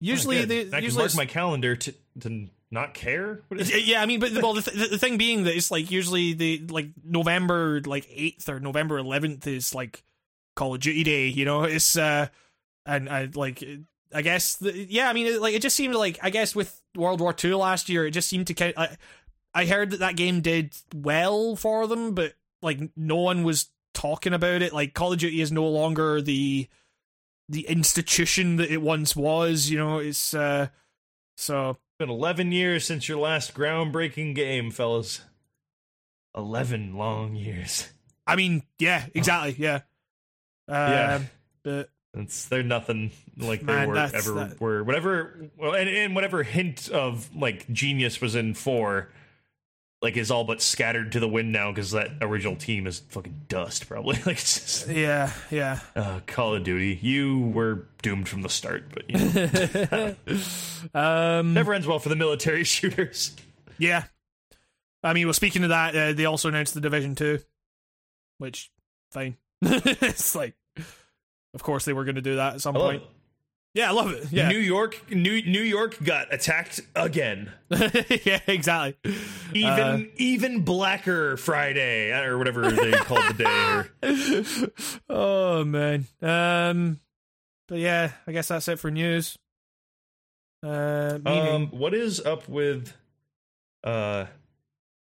[0.00, 3.42] Usually, they I can mark my calendar to to not care.
[3.50, 6.64] Yeah, I mean, but well, the, th- the thing being that it's like usually the
[6.68, 10.02] like November like eighth or November eleventh is like
[10.56, 11.26] Call of Duty Day.
[11.26, 12.28] You know, it's uh,
[12.86, 13.62] and I like
[14.14, 16.80] I guess the, yeah, I mean, it, like it just seemed like I guess with
[16.94, 18.74] World War Two last year, it just seemed to kind.
[18.76, 18.96] I,
[19.54, 24.32] I heard that that game did well for them, but like no one was talking
[24.32, 24.72] about it.
[24.72, 26.68] Like Call of Duty is no longer the
[27.48, 29.70] the institution that it once was.
[29.70, 30.68] You know, it's uh,
[31.36, 35.22] so been 11 years since your last groundbreaking game, fellas.
[36.36, 37.88] 11 long years.
[38.26, 39.80] I mean, yeah, exactly, yeah.
[40.68, 41.14] Yeah.
[41.14, 41.28] Um,
[41.62, 44.84] but It's they're nothing like they Man, were ever that- were.
[44.84, 49.08] Whatever, well, and, and whatever hint of like genius was in four,
[50.02, 53.42] like is all but scattered to the wind now because that original team is fucking
[53.48, 53.88] dust.
[53.88, 55.78] Probably like it's just, yeah, yeah.
[55.96, 56.98] uh, Call of Duty.
[57.00, 60.14] You were doomed from the start, but you know,
[61.00, 63.34] Um, never ends well for the military shooters.
[63.78, 64.04] yeah.
[65.04, 67.38] I mean, well, speaking of that, uh, they also announced the Division Two,
[68.38, 68.70] which
[69.12, 69.36] fine.
[69.62, 70.54] it's like,
[71.54, 73.02] of course, they were going to do that at some point.
[73.02, 73.08] it.
[73.74, 74.30] Yeah, I love it.
[74.30, 77.50] Yeah, New York, New New York got attacked again.
[77.70, 78.96] yeah, exactly.
[79.54, 84.68] Even Uh, even blacker Friday or whatever they called the day.
[85.08, 86.06] Or, oh man.
[86.20, 87.00] Um,
[87.66, 89.38] but yeah, I guess that's it for news.
[90.62, 92.92] Uh, um, what is up with
[93.84, 94.26] uh,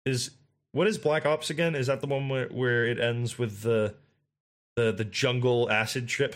[0.06, 0.32] is
[0.72, 1.76] what is Black Ops again?
[1.76, 3.96] Is that the one where, where it ends with the
[4.76, 6.36] the the jungle acid trip?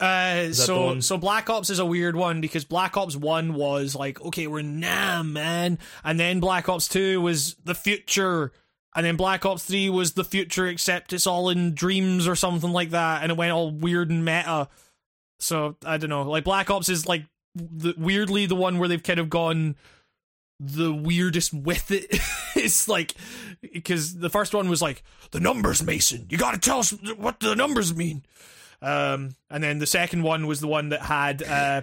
[0.00, 4.20] Uh, so so Black Ops is a weird one because Black Ops One was like,
[4.20, 8.52] okay, we're nah, man, and then Black Ops Two was the future,
[8.94, 12.70] and then Black Ops Three was the future, except it's all in dreams or something
[12.70, 14.68] like that, and it went all weird and meta.
[15.40, 17.24] So I don't know, like Black Ops is like
[17.56, 19.74] the weirdly the one where they've kind of gone
[20.60, 22.06] the weirdest with it.
[22.56, 23.14] it's like
[23.60, 26.26] because the first one was like the numbers, Mason.
[26.30, 28.24] You got to tell us what the numbers mean.
[28.80, 31.82] Um, and then the second one was the one that had uh,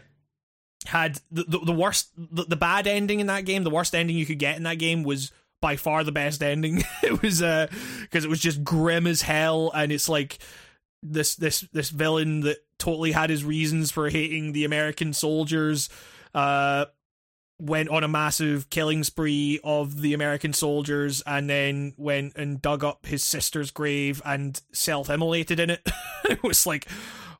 [0.86, 3.64] had the, the the worst, the, the bad ending in that game.
[3.64, 5.32] The worst ending you could get in that game was
[5.62, 6.84] by far the best ending.
[7.04, 7.68] it was uh
[8.02, 10.40] because it was just grim as hell, and it's like
[11.04, 15.90] this this this villain that totally had his reasons for hating the American soldiers.
[16.34, 16.86] Uh,
[17.60, 22.84] went on a massive killing spree of the American soldiers and then went and dug
[22.84, 25.88] up his sister's grave and self immolated in it.
[26.26, 26.88] it was like,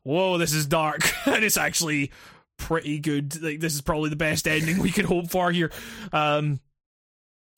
[0.04, 1.02] whoa, this is dark.
[1.28, 2.12] and it's actually
[2.58, 3.42] pretty good.
[3.42, 5.72] Like, this is probably the best ending we could hope for here.
[6.14, 6.60] Um,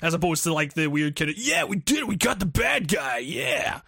[0.02, 2.08] as opposed to like the weird kind of, yeah, we did it.
[2.08, 3.20] We got the bad guy.
[3.20, 3.82] Yeah.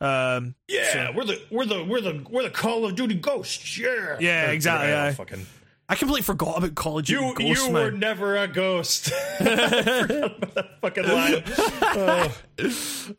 [0.00, 3.78] Um, Yeah, we're the we're the we're the we're the Call of Duty ghosts.
[3.78, 5.12] Yeah, Yeah, exactly, yeah.
[5.12, 5.46] fucking.
[5.88, 9.12] I completely forgot about Call of Duty You you were never a ghost.
[9.40, 11.42] I forgot about that fucking line.
[11.78, 12.34] Oh.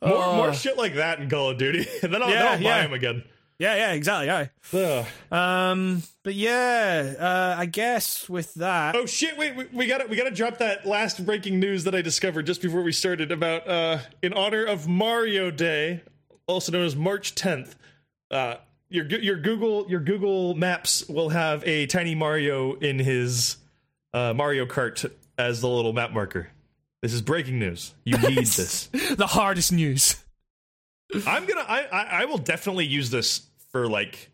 [0.02, 2.58] More, more shit like that in Call of Duty, and then I'll, then Yeah, I'll
[2.58, 2.82] buy yeah.
[2.86, 3.24] him again.
[3.60, 4.50] yeah, yeah, exactly.
[4.74, 5.06] Yeah.
[5.32, 9.38] Um, but yeah, uh, I guess with that, Oh shit!
[9.38, 12.62] Wait, we, we gotta we gotta drop that last breaking news that I discovered just
[12.64, 16.02] before we started about uh, in honor of Mario Day,
[16.48, 17.76] also known as March 10th.
[18.32, 18.56] Uh,
[18.90, 23.58] your your Google your Google Maps will have a tiny Mario in his
[24.14, 26.50] uh, Mario Kart as the little map marker.
[27.02, 27.94] This is breaking news.
[28.04, 28.88] You need this.
[28.88, 30.24] the hardest news.
[31.28, 31.66] I'm gonna.
[31.68, 34.32] I, I I will definitely use this for like,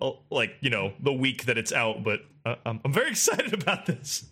[0.00, 2.02] oh, like you know, the week that it's out.
[2.02, 4.26] But uh, I'm, I'm very excited about this.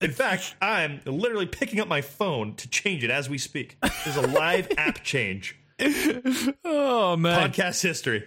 [0.00, 3.76] In fact, I'm literally picking up my phone to change it as we speak.
[4.04, 5.56] There's a live app change.
[6.64, 7.50] Oh man!
[7.50, 8.24] Podcast history.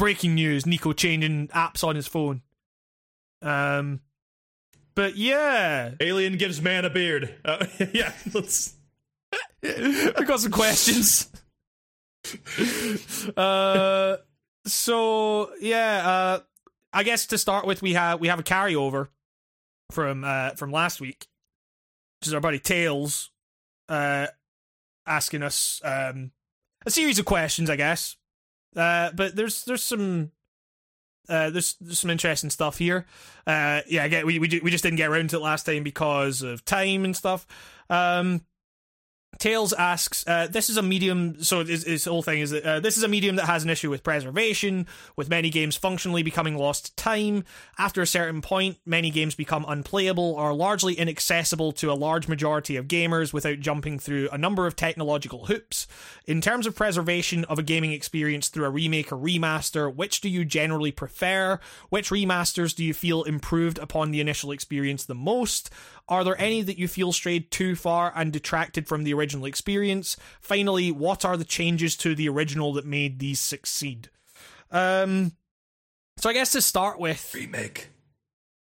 [0.00, 2.40] Breaking news: Nico changing apps on his phone.
[3.42, 4.00] Um,
[4.94, 7.34] but yeah, Alien gives man a beard.
[7.44, 8.76] Uh, yeah, let's.
[9.62, 11.30] I got some questions.
[13.36, 14.16] uh,
[14.64, 16.40] so yeah, uh,
[16.94, 19.08] I guess to start with, we have we have a carryover
[19.90, 21.26] from uh, from last week,
[22.20, 23.32] which is our buddy Tails,
[23.90, 24.28] uh,
[25.06, 26.30] asking us um,
[26.86, 28.16] a series of questions, I guess.
[28.76, 30.30] Uh, but there's there's some
[31.28, 33.06] uh, there's, there's some interesting stuff here.
[33.46, 36.42] Uh, yeah, again, we we we just didn't get around to it last time because
[36.42, 37.46] of time and stuff.
[37.88, 38.42] Um,
[39.40, 42.78] Tails asks, uh, this is a medium, so his, his whole thing is that uh,
[42.78, 44.86] this is a medium that has an issue with preservation,
[45.16, 47.44] with many games functionally becoming lost time.
[47.78, 52.76] After a certain point, many games become unplayable or largely inaccessible to a large majority
[52.76, 55.86] of gamers without jumping through a number of technological hoops.
[56.26, 60.28] In terms of preservation of a gaming experience through a remake or remaster, which do
[60.28, 61.58] you generally prefer?
[61.88, 65.70] Which remasters do you feel improved upon the initial experience the most?
[66.10, 70.16] Are there any that you feel strayed too far and detracted from the original experience?
[70.40, 74.10] Finally, what are the changes to the original that made these succeed?
[74.72, 75.32] Um,
[76.18, 77.90] so I guess to start with, remake.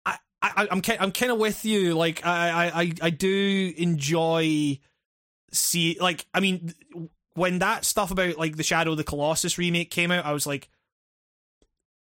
[0.07, 1.95] I, I I'm I'm kind of with you.
[1.95, 4.79] Like I, I I do enjoy
[5.53, 6.75] see like I mean
[7.35, 10.47] when that stuff about like the Shadow of the Colossus remake came out, I was
[10.47, 10.71] like,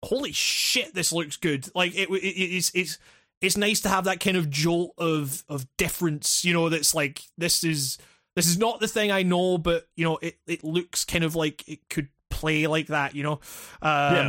[0.03, 1.69] holy shit, this looks good.
[1.73, 2.97] Like it, it it's it's
[3.41, 7.21] it's nice to have that kind of jolt of of difference, you know, that's like
[7.37, 7.97] this is
[8.35, 11.35] this is not the thing I know, but you know, it, it looks kind of
[11.35, 13.39] like it could play like that, you know.
[13.81, 14.25] Um Yeah.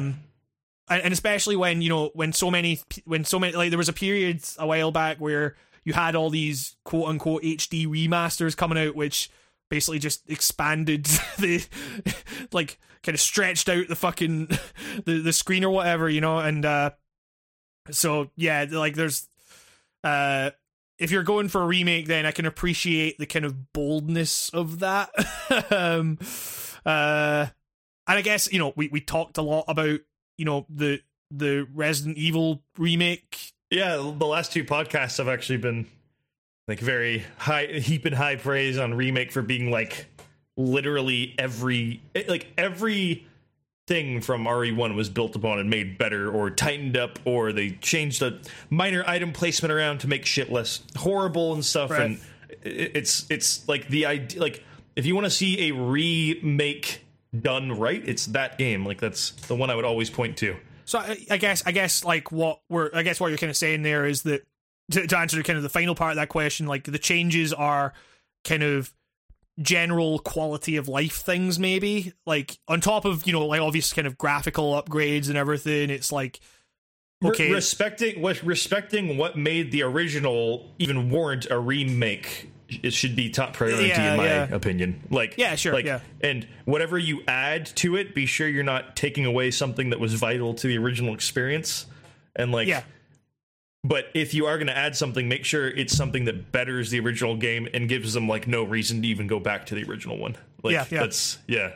[0.89, 3.89] and, and especially when, you know, when so many when so many like there was
[3.89, 8.79] a period a while back where you had all these quote unquote HD remasters coming
[8.79, 9.31] out which
[9.71, 11.05] basically just expanded
[11.39, 11.65] the
[12.53, 14.47] like kind of stretched out the fucking
[15.05, 16.91] the, the screen or whatever, you know, and uh
[17.91, 19.29] so yeah, like there's
[20.05, 20.51] uh
[20.99, 24.81] if you're going for a remake then I can appreciate the kind of boldness of
[24.81, 25.11] that.
[25.71, 26.19] um
[26.85, 27.47] uh
[28.07, 30.01] and I guess, you know, we we talked a lot about,
[30.37, 31.01] you know, the
[31.31, 33.53] the Resident Evil remake.
[33.71, 35.87] Yeah, the last two podcasts have actually been
[36.67, 40.07] like very high, heaping high praise on remake for being like
[40.57, 43.27] literally every like every
[43.91, 48.23] thing from RE1 was built upon and made better or tightened up or they changed
[48.23, 48.39] a
[48.71, 51.91] minor item placement around to make shit less horrible and stuff.
[51.91, 52.03] Right.
[52.03, 52.21] and
[52.63, 54.63] it's it's like the idea like
[54.95, 57.05] if you want to see a remake
[57.37, 58.87] done right it's that game.
[58.87, 60.55] Like that's the one I would always point to.
[60.85, 63.57] So I, I guess I guess like what we're I guess what you're kind of
[63.57, 64.47] saying there is that
[64.93, 67.93] to, to answer kind of the final part of that question, like the changes are
[68.45, 68.93] kind of
[69.61, 74.07] general quality of life things, maybe like on top of you know like obvious kind
[74.07, 75.91] of graphical upgrades and everything.
[75.91, 76.41] It's like
[77.25, 82.51] okay, respecting what respecting what made the original even warrant a remake
[82.85, 84.49] it should be top priority Yeah, in my yeah.
[84.55, 86.01] opinion like Yeah, sure, like, yeah.
[86.21, 90.15] and whatever you add to it be sure you're not taking away something that was
[90.15, 91.87] vital to the original experience
[92.37, 92.83] and like yeah,
[93.83, 97.01] but if you are going to add something make sure it's something that betters the
[97.01, 100.19] original game and gives them like no reason to even go back to the original
[100.19, 101.01] one like Yeah, yeah.
[101.01, 101.73] that's yeah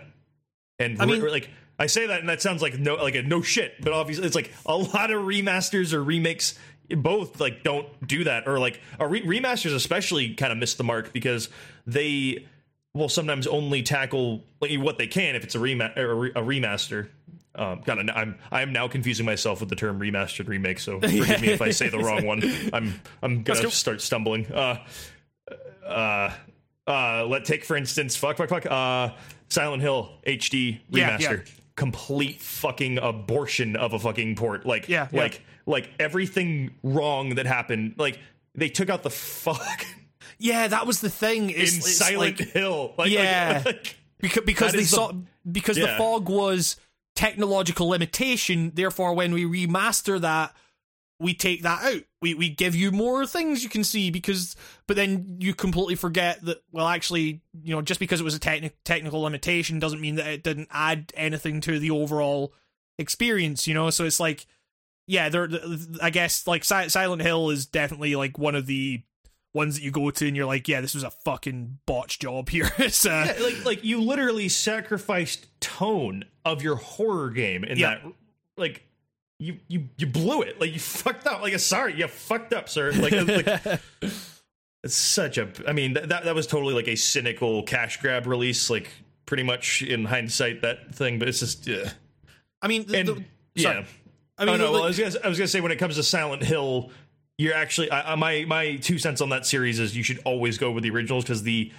[0.79, 3.23] and I re- mean- like I say that and that sounds like no like a
[3.23, 6.57] no shit, but obviously it's like a lot of remasters or remakes
[6.91, 10.85] both like don't do that or like a re- remasters especially kind of miss the
[10.85, 11.49] mark because
[11.87, 12.47] they
[12.93, 16.31] will sometimes only tackle like, what they can if it's a, rema- or a, re-
[16.37, 17.09] a remaster.
[17.57, 21.49] Um, God, I'm I'm now confusing myself with the term remastered remake, so forgive me
[21.51, 22.43] if I say the wrong one.
[22.73, 23.71] I'm I'm gonna cool.
[23.71, 24.47] start stumbling.
[24.53, 24.79] Uh,
[25.87, 26.33] uh,
[26.87, 28.67] uh, let take for instance, fuck, fuck, fuck.
[28.67, 29.11] Uh,
[29.49, 31.53] Silent Hill HD remaster, yeah.
[31.77, 34.67] complete fucking abortion of a fucking port.
[34.67, 35.21] Like, Yeah, yeah.
[35.21, 37.95] like, like everything wrong that happened.
[37.99, 38.19] Like
[38.55, 39.85] they took out the fuck
[40.39, 40.67] yeah.
[40.69, 41.51] That was the thing.
[41.51, 42.95] in It's, it's Silent like, Hill.
[42.99, 43.63] Like, Yeah.
[43.65, 45.13] like, like, because because they the- saw
[45.51, 46.77] because the fog was
[47.15, 48.73] technological limitation.
[48.75, 50.55] Therefore, when we remaster that,
[51.21, 52.03] we take that out.
[52.21, 56.45] We we give you more things you can see because, but then you completely forget
[56.45, 56.63] that.
[56.73, 60.27] Well, actually, you know, just because it was a techni- technical limitation doesn't mean that
[60.27, 62.53] it didn't add anything to the overall
[62.99, 63.69] experience.
[63.69, 64.47] You know, so it's like,
[65.07, 65.49] yeah, there.
[66.03, 69.03] I guess like Si- Silent Hill is definitely like one of the
[69.55, 72.51] ones that you go to and you're like, yeah, this was a fucking botch job
[72.51, 72.71] here.
[72.79, 77.95] it's, uh, Yeah, like like you literally sacrificed tone of your horror game in Yeah.
[77.95, 78.13] that
[78.59, 78.83] like
[79.39, 82.93] you you you blew it like you fucked up like sorry you fucked up sir
[82.93, 83.81] like, like
[84.85, 88.71] it's such a i mean that, that was totally like a cynical cash grab release
[88.71, 88.89] like
[89.27, 91.91] pretty much in hindsight that thing but it's just yeah
[92.63, 93.25] I mean, the, and the-
[93.57, 93.87] yeah sorry.
[94.39, 95.95] I mean, oh, no, well, I was gonna I was gonna say when it comes
[95.97, 96.91] to Silent Hill,
[97.39, 100.59] you're actually I, I- my my two cents on that series is you should always
[100.59, 101.73] go with the originals because the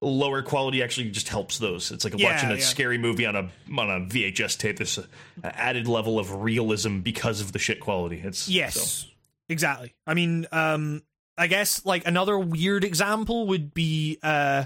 [0.00, 1.90] lower quality actually just helps those.
[1.92, 2.60] It's like Yeah, watching a yeah.
[2.60, 4.78] scary movie on a on a VHS tape.
[4.78, 5.04] This uh,
[5.44, 8.20] added level of realism because of the shit quality.
[8.24, 9.08] It's yes, so.
[9.48, 9.94] exactly.
[10.06, 11.02] I mean, um,
[11.38, 14.64] I guess like another weird example would be uh,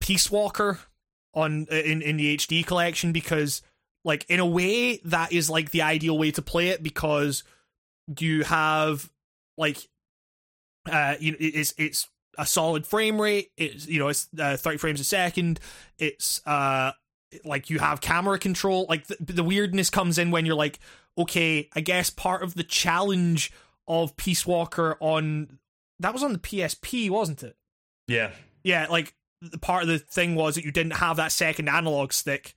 [0.00, 0.78] Peace Walker
[1.34, 3.62] on in in the HD collection because
[4.04, 7.44] like in a way that is like the ideal way to play it because
[8.18, 9.08] you have
[9.58, 9.88] like
[10.90, 14.78] uh you know it's it's a solid frame rate it's you know it's uh, 30
[14.78, 15.58] frames a second
[15.98, 16.92] it's uh
[17.44, 20.78] like you have camera control like the, the weirdness comes in when you're like
[21.18, 23.52] okay i guess part of the challenge
[23.86, 25.58] of peace walker on
[25.98, 27.56] that was on the psp wasn't it
[28.06, 28.30] Yeah.
[28.62, 32.12] yeah, like the part of the thing was that you didn't have that second analog
[32.12, 32.54] stick.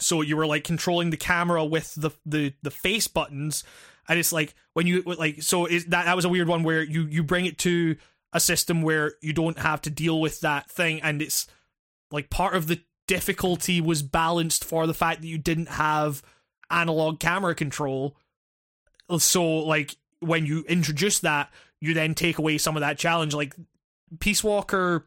[0.00, 3.64] So you were like controlling the camera with the the the face buttons
[4.08, 6.82] and it's like when you like so is that that was a weird one where
[6.82, 7.96] you you bring it to
[8.32, 11.46] a system where you don't have to deal with that thing and it's
[12.10, 16.22] like part of the difficulty was balanced for the fact that you didn't have
[16.70, 18.16] analog camera control.
[19.18, 23.54] So like when you introduce that you then take away some of that challenge like
[24.20, 25.06] Peace Walker,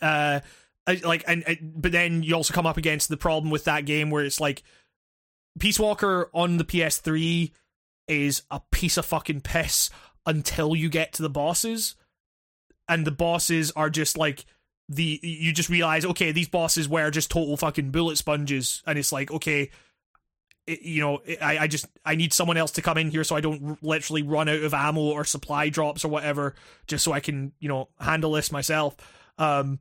[0.00, 0.40] uh,
[0.86, 4.10] like and, and but then you also come up against the problem with that game
[4.10, 4.62] where it's like
[5.58, 7.50] Peace Walker on the PS3
[8.08, 9.90] is a piece of fucking piss
[10.26, 11.94] until you get to the bosses,
[12.88, 14.44] and the bosses are just like
[14.88, 19.12] the you just realize okay these bosses were just total fucking bullet sponges, and it's
[19.12, 19.70] like okay.
[20.66, 23.36] it- you know, I, I just I need someone else to come in here so
[23.36, 26.54] I don't r- literally run out of ammo or supply drops or whatever,
[26.86, 28.96] just so I can you know handle this myself.
[29.36, 29.78] Um,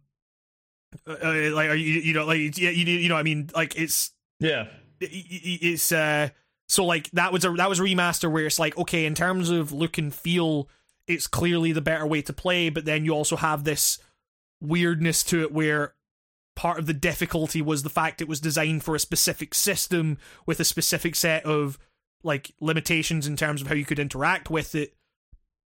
[1.08, 4.12] uh, uh, like are you you know like you you know I mean like it's
[4.40, 4.68] Yeah.
[5.02, 6.30] i- i- it's uh
[6.68, 9.50] so like that was a that was a remaster where it's like okay in terms
[9.50, 10.68] of look and feel
[11.08, 14.00] it's clearly the better way to play but then you also have this
[14.62, 15.94] weirdness to it where
[16.56, 20.60] part of the difficulty was the fact it was designed for a specific system with
[20.60, 21.80] a specific set of
[22.24, 24.96] like limitations in terms of how you could interact with it.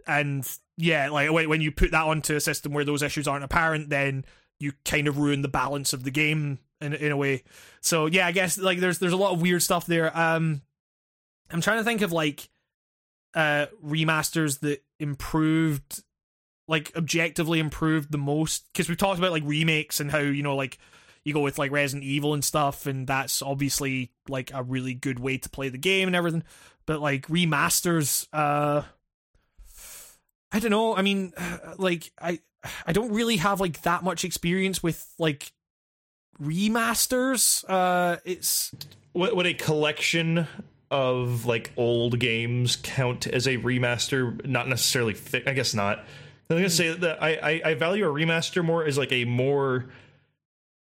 [0.06, 3.90] And yeah like when you put that onto a system where those issues aren't apparent
[3.90, 4.24] then
[4.60, 7.44] you kind of ruin the balance of the game in in a way.
[7.82, 10.16] So yeah i guess like there's there's a lot of weird stuff there.
[10.18, 10.62] Um
[11.52, 12.50] i'm trying to think of like
[13.34, 16.04] uh remasters that improved
[16.68, 20.56] like objectively improved the most because we've talked about like remakes and how you know
[20.56, 20.78] like
[21.24, 25.20] you go with like Resident Evil and stuff and that's obviously like a really good
[25.20, 26.44] way to play the game and everything
[26.86, 28.82] but like remasters uh
[30.50, 30.96] I don't know.
[30.96, 31.34] I mean
[31.78, 32.40] like I
[32.86, 35.52] I don't really have like that much experience with like
[36.42, 37.66] remasters.
[37.68, 38.74] Uh it's
[39.12, 40.48] what, would a collection
[40.90, 44.46] of like old games count as a remaster?
[44.46, 45.14] Not necessarily.
[45.14, 46.00] Fi- I guess not.
[46.50, 49.86] I'm gonna say that I, I I value a remaster more as like a more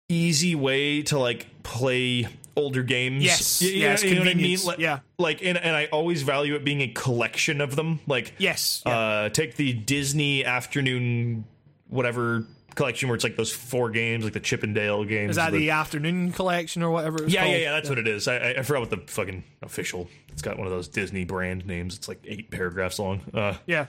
[0.09, 3.23] easy way to like play older games.
[3.23, 4.59] yes you, yes you know what I mean?
[4.63, 7.99] Like, yeah like and, and I always value it being a collection of them.
[8.05, 8.97] Like yes yeah.
[8.97, 11.45] uh, take the Disney afternoon
[11.87, 12.45] whatever
[12.79, 15.31] collection where it's like those four games, like the Chip 'n Dale games.
[15.31, 17.61] is that the- the afternoon collection or whatever yeah, yeah, called?
[17.61, 17.71] yeah.
[17.73, 18.27] That's what it is.
[18.27, 20.09] I, I- I forgot what the fucking official.
[20.29, 21.95] It's got one of those Disney brand names.
[21.95, 23.21] It's like eight paragraphs long.
[23.33, 23.87] Uh, yeah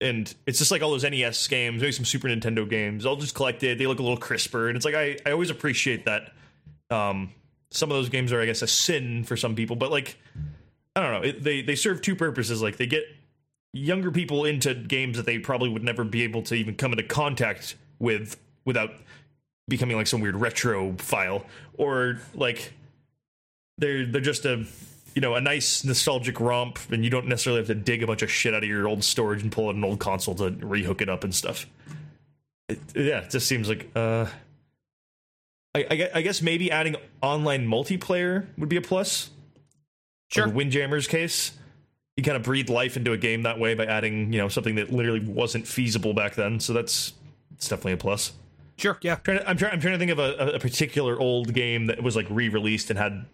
[0.00, 3.36] and it's just like all those NES games, maybe some Super Nintendo games, all just
[3.36, 3.78] collected.
[3.78, 6.32] They look a little crisper, and it's like I, I always appreciate that.
[6.90, 7.32] Um,
[7.70, 10.16] some of those games are, I guess, a sin for some people, but like
[10.96, 12.60] I don't know, it, they they serve two purposes.
[12.60, 13.04] Like they get
[13.72, 17.04] younger people into games that they probably would never be able to even come into
[17.04, 18.90] contact with without
[19.68, 21.46] becoming like some weird retro file,
[21.78, 22.74] or like
[23.78, 24.66] they're they're just a
[25.14, 28.22] you know a nice nostalgic romp, and you don't necessarily have to dig a bunch
[28.22, 31.00] of shit out of your old storage and pull out an old console to rehook
[31.00, 31.66] it up and stuff.
[32.68, 34.26] It, yeah, it just seems like uh,
[35.74, 39.30] I, I I guess maybe adding online multiplayer would be a plus.
[40.30, 40.46] Sure.
[40.46, 41.52] Like Windjammers' case,
[42.16, 44.74] you kind of breathe life into a game that way by adding you know something
[44.74, 46.58] that literally wasn't feasible back then.
[46.58, 47.12] So that's
[47.62, 48.32] it's definitely a plus.
[48.76, 49.72] sure yeah Trying to, I'm trying.
[49.74, 52.98] I'm trying to think of a, a particular old game that was like re-released and
[52.98, 53.24] had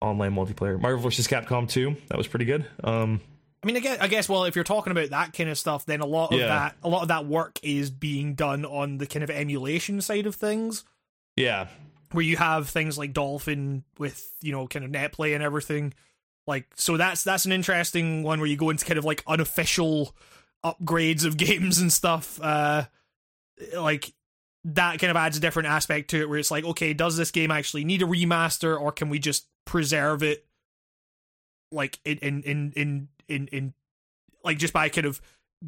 [0.00, 0.80] online multiplayer.
[0.80, 1.28] Marvel vs.
[1.28, 1.94] Capcom 2.
[2.08, 2.66] That was pretty good.
[2.82, 3.20] Um,
[3.62, 5.86] I mean, I guess, I guess, well, if you're talking about that kind of stuff,
[5.86, 6.46] then a lot of Yeah.
[6.48, 10.26] that, a lot of that work is being done on the kind of emulation side
[10.26, 10.84] of things,
[11.36, 11.68] yeah,
[12.10, 15.94] where you have things like Dolphin with you know kind of net play and everything.
[16.46, 20.16] Like, so that's that's an interesting one where you go into kind of like unofficial
[20.64, 22.40] upgrades of games and stuff.
[22.42, 22.84] Uh,
[23.76, 24.12] like
[24.64, 27.30] that kind of adds a different aspect to it, where it's like, okay, does this
[27.30, 30.46] game actually need a remaster, or can we just preserve it?
[31.70, 33.74] Like in in in in in, in
[34.44, 35.20] like just by kind of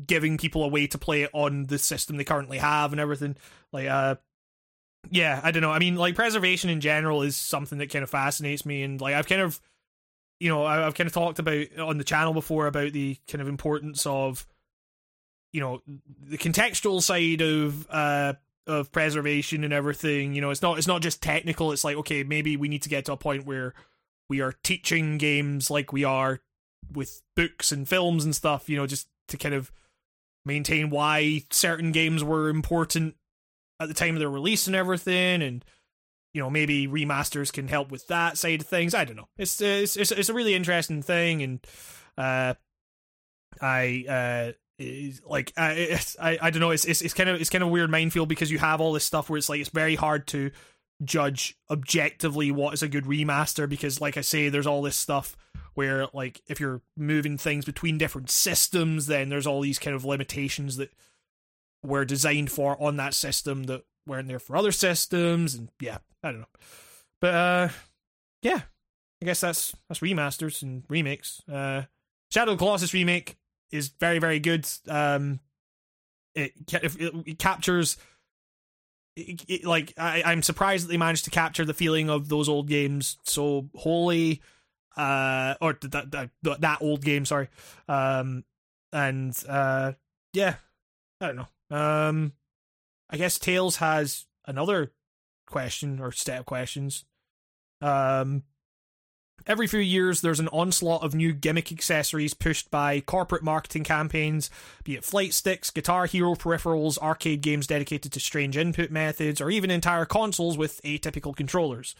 [0.06, 3.36] giving people a way to play it on the system they currently have and everything.
[3.72, 4.16] Like, uh,
[5.10, 5.70] yeah, I don't know.
[5.70, 9.14] I mean, like preservation in general is something that kind of fascinates me, and like
[9.14, 9.60] I've kind of
[10.40, 13.48] you know, I've kind of talked about on the channel before about the kind of
[13.48, 14.46] importance of,
[15.54, 15.80] you know,
[16.20, 18.34] the contextual side of uh
[18.66, 20.34] of preservation and everything.
[20.34, 21.70] You know, it's not it's not just technical.
[21.70, 23.72] It's like okay, maybe we need to get to a point where
[24.28, 26.40] we are teaching games like we are
[26.92, 28.68] with books and films and stuff.
[28.68, 29.70] You know, just to kind of
[30.44, 33.14] maintain why certain games were important
[33.78, 35.64] at the time of their release and everything, and
[36.32, 38.92] you know maybe remasters can help with that side of things.
[38.92, 39.28] I don't know.
[39.38, 41.66] It's it's it's, it's a really interesting thing, and
[42.18, 42.54] uh,
[43.60, 44.52] I uh.
[45.26, 46.70] Like I, I, I don't know.
[46.70, 49.04] It's, it's it's kind of it's kind of weird minefield because you have all this
[49.04, 50.50] stuff where it's like it's very hard to
[51.02, 55.36] judge objectively what is a good remaster because, like I say, there's all this stuff
[55.74, 60.04] where like if you're moving things between different systems, then there's all these kind of
[60.04, 60.92] limitations that
[61.84, 66.30] were designed for on that system that weren't there for other systems, and yeah, I
[66.30, 66.46] don't know.
[67.20, 67.68] But uh,
[68.42, 68.62] yeah,
[69.22, 71.42] I guess that's that's remasters and remakes.
[71.50, 71.82] Uh,
[72.30, 73.36] Shadow of Colossus remake
[73.74, 74.66] is very very good.
[74.88, 75.40] Um,
[76.34, 77.96] it it, it captures.
[79.16, 82.48] It, it, like I, I'm surprised that they managed to capture the feeling of those
[82.48, 84.42] old games so wholly,
[84.96, 87.48] uh, or that that, that old game, sorry,
[87.88, 88.44] um,
[88.92, 89.92] and uh,
[90.32, 90.56] yeah,
[91.20, 91.76] I don't know.
[91.76, 92.32] Um,
[93.08, 94.92] I guess Tails has another
[95.46, 97.04] question or set of questions.
[97.80, 98.42] Um,
[99.46, 104.50] every few years, there's an onslaught of new gimmick accessories pushed by corporate marketing campaigns,
[104.84, 109.50] be it flight sticks, Guitar Hero peripherals, arcade games dedicated to strange input methods, or
[109.50, 111.94] even entire consoles with atypical controllers.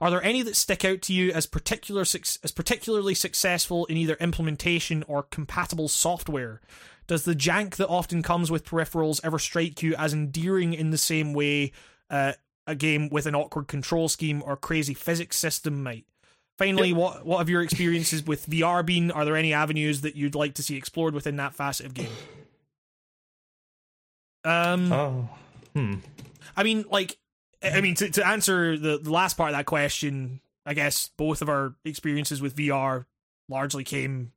[0.00, 4.14] Are there any that stick out to you as particular as particularly successful in either
[4.14, 6.60] implementation or compatible software?
[7.06, 10.96] Does the jank that often comes with peripherals ever strike you as endearing in the
[10.96, 11.72] same way
[12.08, 12.32] uh,
[12.66, 16.06] a game with an awkward control scheme or crazy physics system might?
[16.60, 19.10] Finally, what what have your experiences with VR been?
[19.10, 22.10] Are there any avenues that you'd like to see explored within that facet of game?
[24.44, 24.92] Um.
[24.92, 25.28] Oh.
[25.74, 25.94] Hmm.
[26.54, 27.16] I mean, like,
[27.62, 31.40] I mean, to to answer the, the last part of that question, I guess both
[31.40, 33.06] of our experiences with VR
[33.48, 34.32] largely came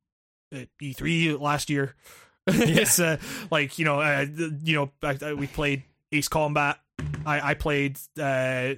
[0.53, 1.93] at E3 last year.
[2.47, 3.17] it's uh,
[3.51, 4.25] like you know, uh,
[4.63, 6.79] you know, I, I, we played Ace Combat.
[7.25, 8.75] I I played uh,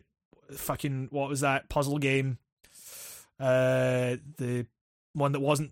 [0.52, 2.40] fucking what was that puzzle game?
[3.40, 4.66] Uh, the
[5.14, 5.72] one that wasn't.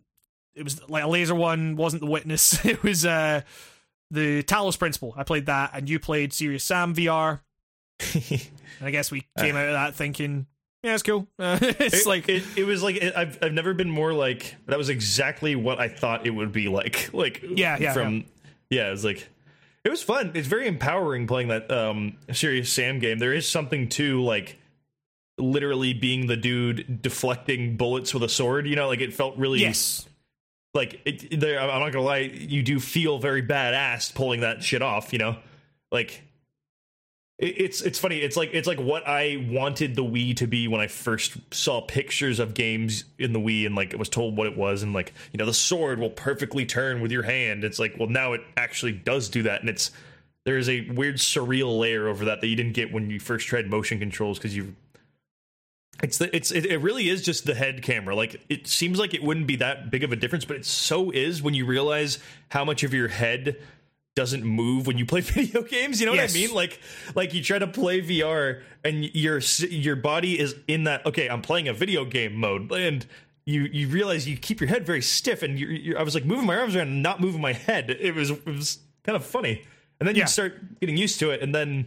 [0.55, 1.75] It was like a laser one.
[1.75, 2.63] Wasn't the witness?
[2.65, 3.41] It was uh
[4.11, 5.13] the Talos Principle.
[5.17, 7.41] I played that, and you played Serious Sam VR.
[8.13, 8.41] and
[8.81, 10.47] I guess we came out of that thinking,
[10.83, 11.27] yeah, it's cool.
[11.39, 14.55] Uh, it's it, like it, it was like it, I've I've never been more like
[14.67, 17.11] that was exactly what I thought it would be like.
[17.13, 18.23] Like yeah, yeah, from yeah,
[18.69, 19.29] yeah it was like
[19.85, 20.31] it was fun.
[20.33, 23.19] It's very empowering playing that um Serious Sam game.
[23.19, 24.59] There is something to like
[25.37, 28.67] literally being the dude deflecting bullets with a sword.
[28.67, 30.07] You know, like it felt really yes.
[30.73, 34.81] Like it, there, I'm not gonna lie, you do feel very badass pulling that shit
[34.81, 35.13] off.
[35.13, 35.35] You know,
[35.91, 36.23] like
[37.39, 38.17] it's it's funny.
[38.17, 41.81] It's like it's like what I wanted the Wii to be when I first saw
[41.81, 45.13] pictures of games in the Wii and like was told what it was and like
[45.31, 47.63] you know the sword will perfectly turn with your hand.
[47.63, 49.91] It's like well now it actually does do that and it's
[50.45, 53.47] there is a weird surreal layer over that that you didn't get when you first
[53.47, 54.75] tried motion controls because you
[56.03, 58.13] it's the, it's it, it really is just the head camera.
[58.13, 61.09] Like it seems like it wouldn't be that big of a difference, but it so
[61.11, 63.57] is when you realize how much of your head
[64.13, 66.01] doesn't move when you play video games.
[66.01, 66.33] You know yes.
[66.33, 66.53] what I mean?
[66.53, 66.79] Like
[67.15, 71.41] like you try to play VR and your your body is in that okay, I'm
[71.41, 73.05] playing a video game mode and
[73.45, 76.25] you you realize you keep your head very stiff and you, you I was like
[76.25, 77.89] moving my arms around and not moving my head.
[77.89, 79.63] It was it was kind of funny.
[80.01, 80.23] And then yeah.
[80.23, 81.85] you start getting used to it and then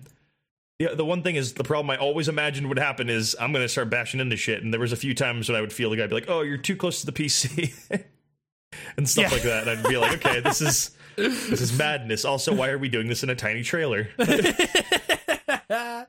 [0.78, 3.64] yeah, the one thing is the problem I always imagined would happen is I'm going
[3.64, 5.90] to start bashing into shit and there was a few times when I would feel
[5.90, 7.74] the I'd be like, "Oh, you're too close to the PC."
[8.96, 9.30] and stuff yeah.
[9.30, 9.68] like that.
[9.68, 12.26] And I'd be like, "Okay, this is this is madness.
[12.26, 14.08] Also, why are we doing this in a tiny trailer?
[14.18, 16.04] oh,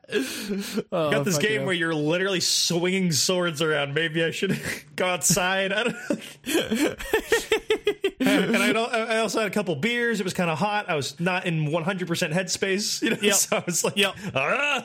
[0.92, 3.94] got this game where you're literally swinging swords around.
[3.94, 4.60] Maybe I should
[4.96, 5.72] go outside.
[5.72, 5.96] I don't
[6.46, 6.94] know.
[8.20, 10.20] and I, also had a couple beers.
[10.20, 10.88] It was kind of hot.
[10.88, 13.02] I was not in 100% headspace.
[13.08, 13.34] You know, yep.
[13.34, 14.14] so I was like, yep.
[14.34, 14.84] ah,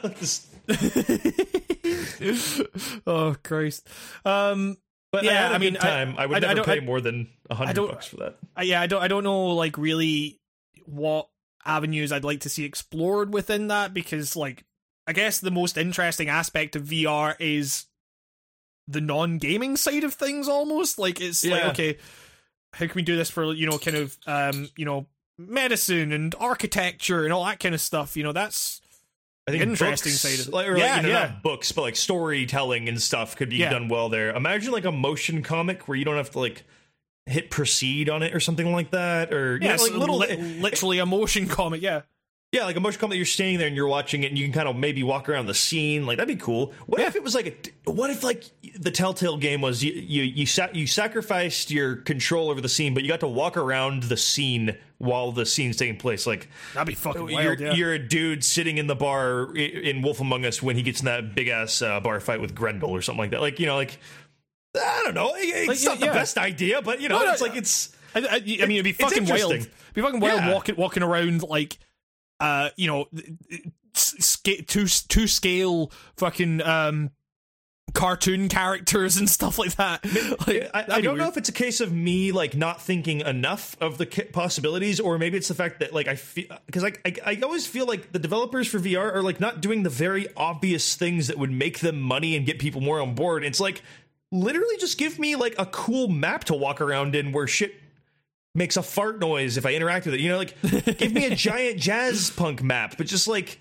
[3.07, 3.87] oh Christ.
[4.23, 4.77] Um,
[5.11, 6.15] but yeah, I, I mean, time.
[6.17, 8.37] I, I would I, never pay more than a hundred bucks for that.
[8.61, 9.01] yeah, I don't.
[9.01, 10.39] I don't know, like really,
[10.85, 11.27] what
[11.65, 14.63] avenues I'd like to see explored within that because, like,
[15.07, 17.85] I guess the most interesting aspect of VR is
[18.87, 20.47] the non-gaming side of things.
[20.47, 21.55] Almost like it's yeah.
[21.55, 21.97] like, okay,
[22.73, 25.05] how can we do this for you know, kind of, um, you know,
[25.37, 28.17] medicine and architecture and all that kind of stuff?
[28.17, 28.81] You know, that's
[29.47, 30.53] I think interesting books, side of it.
[30.53, 31.25] like, or Yeah, like, you know, yeah.
[31.27, 33.69] not books, but like storytelling and stuff could be Yeah.
[33.71, 34.33] done well there.
[34.35, 36.63] Imagine like a motion comic where you don't have to like
[37.25, 40.35] hit proceed on it or something like that, or you Yeah, know, like little li-
[40.59, 41.81] literally a motion comic.
[41.81, 42.01] Yeah,
[42.53, 43.17] Yeah, like a motion comic.
[43.17, 45.47] You're standing there and you're watching it, and you can kind of maybe walk around
[45.47, 46.05] the scene.
[46.05, 46.71] Like that'd be cool.
[46.85, 47.91] What if it was like a?
[47.91, 48.45] What if like
[48.77, 52.93] the Telltale game was you you you, sa- you sacrificed your control over the scene,
[52.93, 56.27] but you got to walk around the scene while the scene's taking place.
[56.27, 57.59] Like that'd be fucking you're, wild.
[57.59, 57.73] Yeah.
[57.73, 61.05] you're a dude sitting in the bar in Wolf Among Us when he gets in
[61.05, 63.41] that big ass uh, bar fight with Grendel or something like that.
[63.41, 63.97] Like you know, like
[64.77, 65.33] I don't know.
[65.35, 66.13] It's Like, not the yeah.
[66.13, 67.95] best idea, but you know, No, no, it's like it's.
[68.15, 69.53] I, I, I mean, it'd be fucking wild.
[69.53, 70.53] It'd be fucking wild Yeah.
[70.53, 71.79] walking walking around like,
[72.43, 73.05] uh, you know,
[73.93, 77.11] sca- two two scale fucking um
[77.93, 80.03] cartoon characters and stuff like that.
[80.45, 83.77] Like, I, I don't know if it's a case of me like not thinking enough
[83.79, 87.15] of the possibilities, or maybe it's the fact that like I feel because I, I
[87.25, 90.95] I always feel like the developers for VR are like not doing the very obvious
[90.95, 93.45] things that would make them money and get people more on board.
[93.45, 93.81] It's like
[94.33, 97.73] literally just give me like a cool map to walk around in where shit
[98.55, 100.19] makes a fart noise if I interact with it.
[100.21, 100.55] You know, like
[100.97, 103.59] give me a giant Jazzpunk map, but just like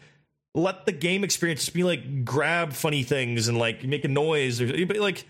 [0.55, 4.67] let the game experience be like grab funny things and like make a noise or
[4.87, 5.25] but like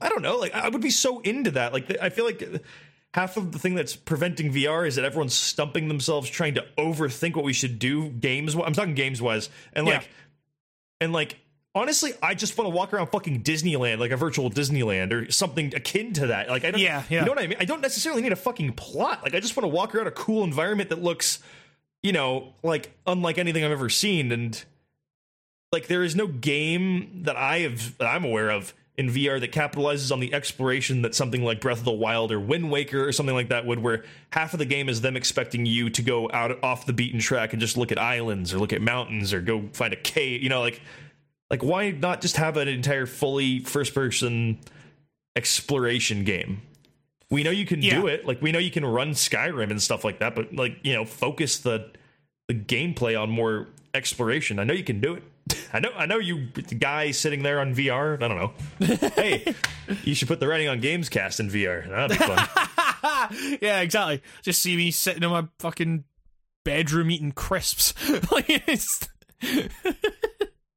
[0.00, 1.72] I don't know, like I would be so into that.
[1.72, 2.42] Like I feel like
[3.14, 7.34] half of the thing that's preventing VR is that everyone's stumping themselves trying to overthink
[7.36, 8.54] what we should do games.
[8.54, 10.08] I'm talking games wise, and like Yeah.
[11.02, 11.36] and like
[11.74, 15.74] honestly, I just want to walk around fucking Disneyland, like a virtual Disneyland or something
[15.74, 16.48] akin to that.
[16.48, 17.20] Like I don't, Yeah, yeah.
[17.20, 17.58] you know what I mean.
[17.60, 19.22] I don't necessarily need a fucking plot.
[19.22, 21.38] Like I just want to walk around a cool environment that looks,
[22.02, 24.62] you know, like unlike anything I've ever seen, and
[25.72, 29.52] like there is no game that I have that I'm aware of in VR that
[29.52, 33.10] capitalizes on the exploration that something like Breath of the Wild or Wind Waker or
[33.12, 36.30] something like that would, where half of the game is them expecting you to go
[36.30, 39.40] out off the beaten track and just look at islands or look at mountains or
[39.40, 40.42] go find a cave.
[40.42, 40.82] You know, like
[41.52, 44.58] like why not just have an entire fully first person
[45.36, 46.62] exploration game?
[47.30, 48.26] We know you can do it.
[48.26, 51.04] Like we know you can run Skyrim and stuff like that, but like, you know,
[51.04, 51.90] focus the
[52.48, 54.58] the gameplay on more exploration.
[54.58, 55.22] I know you can do it.
[55.72, 58.22] I know I know you the guy sitting there on VR.
[58.22, 59.08] I don't know.
[59.10, 59.54] hey,
[60.04, 61.88] you should put the writing on Gamescast in VR.
[61.88, 63.58] That'd be fun.
[63.60, 64.22] yeah, exactly.
[64.42, 66.04] Just see me sitting in my fucking
[66.64, 67.94] bedroom eating crisps.
[68.32, 69.08] like it's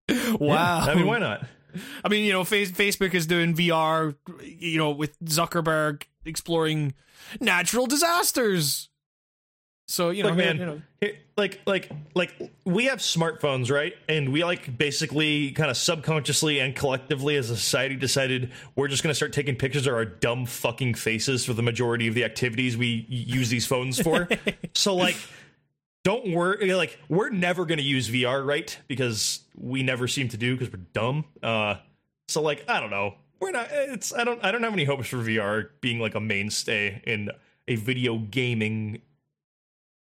[0.40, 0.80] wow.
[0.82, 1.46] I mean, why not?
[2.04, 6.94] I mean, you know, face- Facebook is doing VR, you know, with Zuckerberg exploring
[7.40, 8.90] natural disasters.
[9.88, 10.82] So you know, Look, man, you know,
[11.38, 13.94] like, like, like, we have smartphones, right?
[14.10, 19.04] And we like basically, kind of subconsciously and collectively, as a society, decided we're just
[19.04, 22.24] going to start taking pictures of our dumb fucking faces for the majority of the
[22.24, 24.28] activities we use these phones for.
[24.74, 25.18] so, like,
[26.06, 26.72] don't worry.
[26.76, 28.78] Like, we're never going to use VR, right?
[28.88, 31.26] Because we never seem to do because we're dumb.
[31.42, 31.78] Uh,
[32.28, 33.16] so, like, I don't know.
[33.42, 33.68] We're not.
[33.72, 34.14] It's.
[34.14, 34.42] I don't.
[34.46, 37.32] I don't have any hopes for VR being like a mainstay in
[37.68, 39.02] a video gaming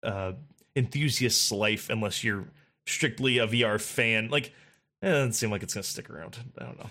[0.02, 0.32] uh
[0.74, 2.46] enthusiast's life unless you're
[2.86, 4.28] strictly a VR fan.
[4.30, 4.46] Like,
[5.02, 6.38] it doesn't seem like it's gonna stick around.
[6.58, 6.90] I don't know.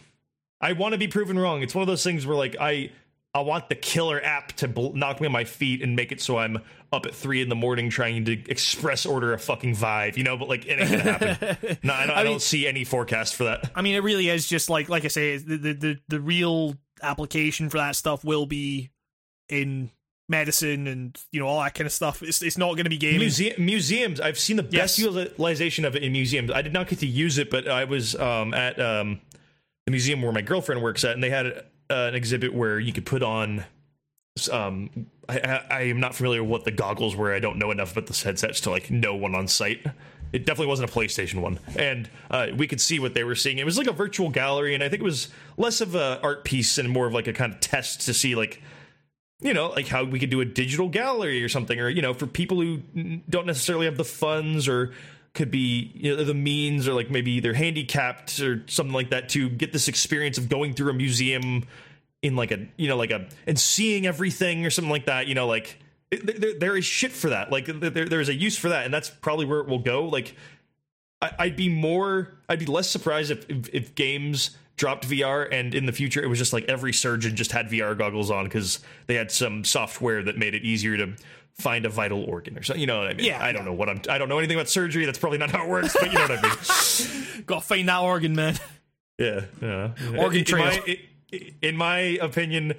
[0.61, 1.63] I want to be proven wrong.
[1.63, 2.91] It's one of those things where like I
[3.39, 6.21] I want the killer app to bl- knock me on my feet and make it
[6.21, 6.59] so I'm
[6.91, 10.37] up at three in the morning trying to express order a fucking Vive, you know.
[10.37, 11.77] But like, it ain't gonna happen.
[11.83, 13.71] no, I don't, I mean- don't see any forecast for that.
[13.75, 16.75] I mean, it really is just like like I say, the the the, the real
[17.01, 18.89] application for that stuff will be
[19.47, 19.89] in
[20.27, 22.21] medicine and you know all that kind of stuff.
[22.21, 23.19] It's it's not going to be gaming.
[23.19, 24.19] Muse- museums.
[24.19, 24.99] I've seen the best Yes.
[24.99, 26.51] utilization of it in museums.
[26.51, 29.21] I did not get to use it, but I was um, at um,
[29.85, 32.93] the museum where my girlfriend works at, and they had uh, an exhibit where you
[32.93, 33.65] could put on.
[34.51, 37.33] Um, I, I, I am not familiar with what the goggles were.
[37.33, 39.85] I don't know enough about the headsets to like know one on site.
[40.31, 43.57] It definitely wasn't a PlayStation one, and uh, we could see what they were seeing.
[43.57, 46.43] It was like a virtual gallery, and I think it was less of a art
[46.43, 48.61] piece and more of like a kind of test to see like
[49.41, 52.13] you know, like how we could do a digital gallery or something, or you know,
[52.13, 52.81] for people who
[53.29, 54.93] don't necessarily have the funds or
[55.39, 59.29] could be you know the means or like maybe they're handicapped or something like that
[59.29, 61.65] to get this experience of going through a museum
[62.21, 65.27] in like a you know like a and seeing everything or something like that.
[65.27, 65.79] You know, like
[66.11, 67.53] there, there is shit for that.
[67.53, 70.03] Like there, there is a use for that, and that's probably where it will go.
[70.03, 70.35] Like
[71.21, 75.73] I, I'd be more, I'd be less surprised if, if if games dropped VR and
[75.73, 78.79] in the future it was just like every surgeon just had VR goggles on because
[79.07, 81.13] they had some software that made it easier to
[81.59, 82.81] find a vital organ or something.
[82.81, 83.25] You know what I mean?
[83.25, 84.01] Yeah, I don't know what I'm.
[84.09, 85.05] I don't know anything about surgery.
[85.05, 87.43] That's probably not how it works, but you know what I mean.
[87.45, 88.55] Got to find that organ, man.
[89.17, 89.91] Yeah, yeah.
[90.17, 90.57] Organ in.
[90.57, 90.97] My,
[91.61, 92.73] in my opinion,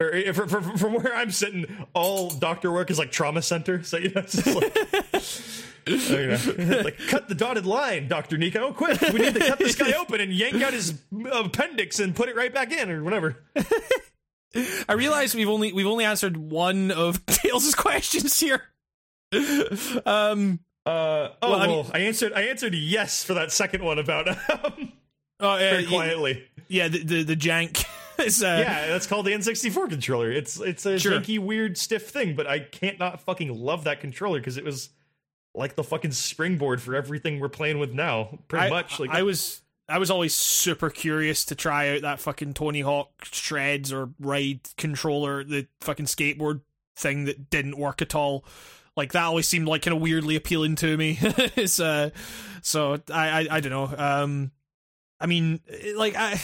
[0.00, 3.82] or if- from, from, from where I'm sitting, all doctor work is like trauma center.
[3.82, 4.76] So you know, it's just like,
[5.86, 8.68] oh, like, cut the dotted line, Doctor Nico.
[8.68, 10.98] Oh, quick, we need to cut this guy open and yank out his
[11.30, 13.36] appendix and put it right back in, or whatever.
[14.88, 18.62] I realize we've only we've only answered one of Tails' questions here.
[20.06, 20.60] Um.
[20.86, 22.32] Uh, oh Well, I well, mean- I answered.
[22.34, 24.92] I answered yes for that second one about um,
[25.40, 26.44] Oh, very uh, quietly.
[26.68, 27.84] yeah, the the, the jank.
[28.18, 30.30] is, uh, Yeah, that's called the N64 controller.
[30.30, 31.12] It's it's a Sure.
[31.20, 34.90] janky, weird, stiff thing, but I can't not fucking love that controller because it was
[35.54, 38.38] like the fucking springboard for everything we're playing with now.
[38.48, 39.00] Pretty I, much.
[39.00, 43.10] Like I was I was always super curious to try out that fucking Tony Hawk
[43.24, 46.62] shreds or ride controller, the fucking skateboard
[46.96, 48.44] thing that didn't work at all.
[48.96, 51.18] Like that always seemed like kind of weirdly appealing to me.
[51.20, 52.10] it's, uh,
[52.62, 53.94] so I, I I don't know.
[53.96, 54.52] Um,
[55.20, 55.60] I mean,
[55.96, 56.40] like I,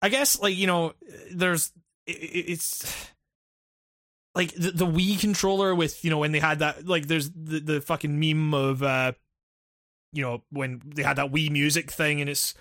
[0.00, 0.94] I guess like you know,
[1.32, 1.72] there's
[2.06, 3.10] it, it's
[4.34, 7.60] like the, the Wii controller with you know when they had that like there's the
[7.60, 9.12] the fucking meme of uh
[10.12, 12.54] you know when they had that Wii music thing and it's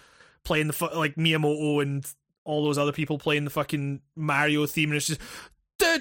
[0.44, 2.06] playing the fu- like Miyamoto and
[2.44, 5.22] all those other people playing the fucking Mario theme and it's just
[5.82, 5.98] yeah,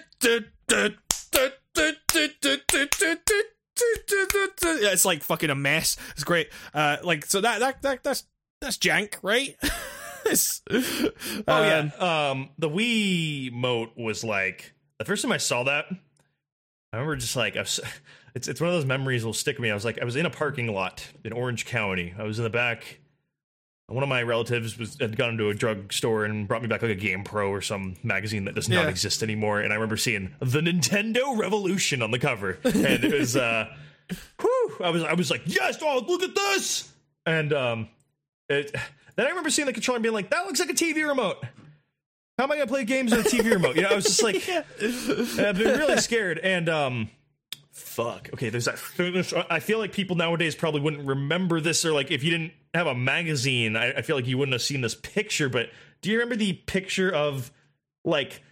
[4.92, 5.96] it's like fucking a mess.
[6.12, 6.50] It's great.
[6.72, 8.24] Uh, like so that that, that that's
[8.60, 9.56] that's jank, right?
[10.28, 10.32] Oh
[11.46, 12.30] um, yeah.
[12.30, 15.84] Um, the Wii mote was like the first time I saw that.
[16.92, 17.78] I remember just like I was,
[18.36, 19.70] it's it's one of those memories that will stick with me.
[19.70, 22.14] I was like I was in a parking lot in Orange County.
[22.16, 23.00] I was in the back.
[23.88, 26.90] One of my relatives was had gone to a drugstore and brought me back like
[26.90, 28.88] a GamePro or some magazine that does not Yeah.
[28.90, 29.60] exist anymore.
[29.60, 33.68] And I remember seeing the Nintendo Revolution on the cover, and it was uh,
[34.40, 36.92] whew, I was I was like yes, oh look at this,
[37.26, 37.88] and um,
[38.48, 38.74] it.
[39.16, 41.42] Then I remember seeing the controller and being like, that looks like a TV remote.
[42.36, 43.76] How am I gonna play games on a TV remote?
[43.76, 46.38] You know, I was just like, I've been really scared.
[46.38, 47.08] And um,
[47.76, 48.30] fuck.
[48.32, 48.80] Okay, there's that.
[48.96, 52.52] there's- I feel like people nowadays probably wouldn't remember this, or like if you didn't
[52.74, 55.48] have a magazine, I, I feel like you wouldn't have seen this picture.
[55.48, 55.70] But
[56.02, 57.50] do you remember the picture of
[58.04, 58.42] like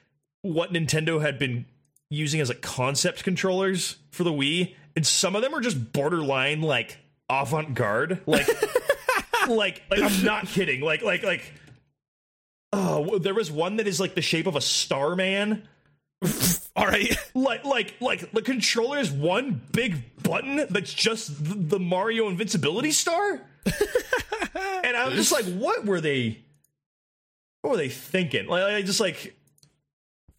[0.42, 1.66] what Nintendo had been
[2.10, 4.74] using as like concept controllers for the Wii?
[4.96, 8.46] And some of them are just borderline like avant garde, like.
[9.48, 10.80] like like I'm not kidding.
[10.80, 11.52] Like like like
[12.72, 15.66] oh, there was one that is like the shape of a Starman.
[16.76, 17.16] all right.
[17.36, 22.92] Like like like the controller is one big button that's just the, the Mario invincibility
[22.92, 23.40] star.
[24.84, 26.38] and I'm just like, what were they?
[27.62, 28.46] What were they thinking?
[28.46, 29.36] Like I just like.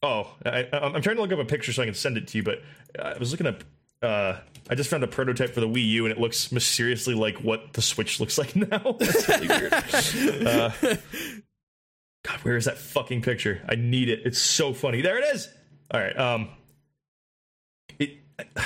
[0.01, 2.37] Oh, I, I'm trying to look up a picture so I can send it to
[2.37, 2.61] you, but
[2.97, 3.63] I was looking up.
[4.01, 4.37] Uh,
[4.69, 7.73] I just found a prototype for the Wii U, and it looks mysteriously like what
[7.73, 8.95] the Switch looks like now.
[8.99, 9.73] That's really weird.
[9.73, 10.71] Uh,
[12.23, 13.61] God, where is that fucking picture?
[13.67, 14.21] I need it.
[14.23, 15.01] It's so funny.
[15.01, 15.49] There it is.
[15.91, 16.17] All right.
[16.17, 16.49] Um,
[17.99, 18.17] it.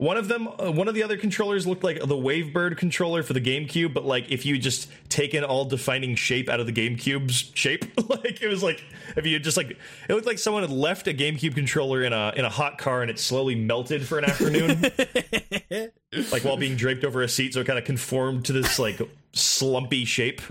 [0.00, 3.32] One of them, uh, one of the other controllers looked like the Wavebird controller for
[3.32, 7.50] the GameCube, but like if you just taken all defining shape out of the GameCube's
[7.54, 8.80] shape, like it was like
[9.16, 12.32] if you just like it looked like someone had left a GameCube controller in a
[12.36, 14.82] in a hot car and it slowly melted for an afternoon,
[16.30, 19.00] like while being draped over a seat, so it kind of conformed to this like
[19.32, 20.40] slumpy shape.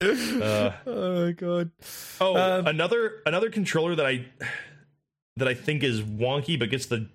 [0.00, 1.70] Uh, Oh god.
[2.20, 4.26] Oh, Um, another another controller that I
[5.36, 7.08] that I think is wonky but gets the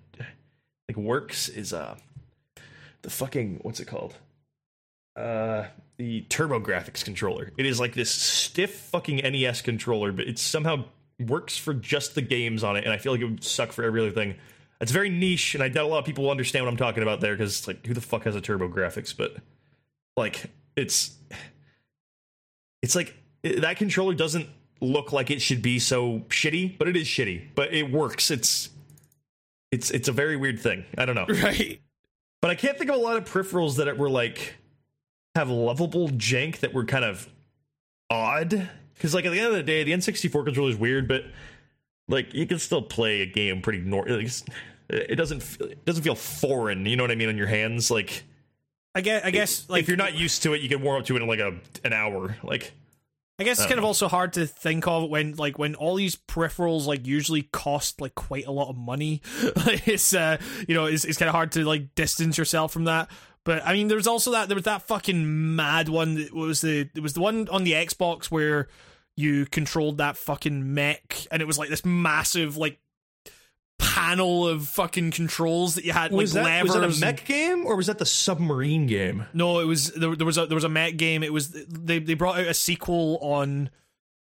[0.88, 1.96] like works is uh
[3.02, 4.14] the fucking what's it called?
[5.16, 5.64] Uh
[5.96, 7.52] the TurboGrafx controller.
[7.56, 10.84] It is like this stiff fucking NES controller, but it somehow
[11.20, 13.84] works for just the games on it, and I feel like it would suck for
[13.84, 14.34] every other thing.
[14.80, 17.02] It's very niche, and I doubt a lot of people will understand what I'm talking
[17.04, 19.16] about there because it's like who the fuck has a TurboGrafx?
[19.16, 19.36] But
[20.16, 21.12] like it's
[22.84, 24.46] it's like that controller doesn't
[24.82, 27.48] look like it should be so shitty, but it is shitty.
[27.54, 28.30] But it works.
[28.30, 28.68] It's
[29.72, 30.84] it's it's a very weird thing.
[30.98, 31.26] I don't know.
[31.42, 31.80] Right.
[32.42, 34.56] But I can't think of a lot of peripherals that were like
[35.34, 37.26] have lovable jank that were kind of
[38.10, 38.68] odd.
[38.92, 41.24] Because like at the end of the day, the N64 controller is weird, but
[42.06, 44.20] like you can still play a game pretty normal.
[44.90, 46.84] It doesn't it doesn't feel foreign.
[46.84, 47.90] You know what I mean on your hands.
[47.90, 48.24] Like
[48.94, 51.06] I guess I guess like if you're not used to it, you can warm up
[51.06, 52.36] to it in like a an hour.
[52.42, 52.72] Like
[53.38, 55.96] I guess it's kind don't of also hard to think of when like when all
[55.96, 59.22] these peripherals like usually cost like quite a lot of money.
[59.86, 60.36] it's uh
[60.68, 63.10] you know it's it's kind of hard to like distance yourself from that.
[63.44, 66.14] But I mean, there's also that there was that fucking mad one.
[66.14, 68.68] That was the it was the one on the Xbox where
[69.16, 72.78] you controlled that fucking mech, and it was like this massive like
[73.78, 76.76] panel of fucking controls that you had was like that levers.
[76.88, 79.26] was that a mech game or was that the submarine game?
[79.32, 81.22] no, it was there, there was a there was a mech game.
[81.22, 83.70] It was they they brought out a sequel on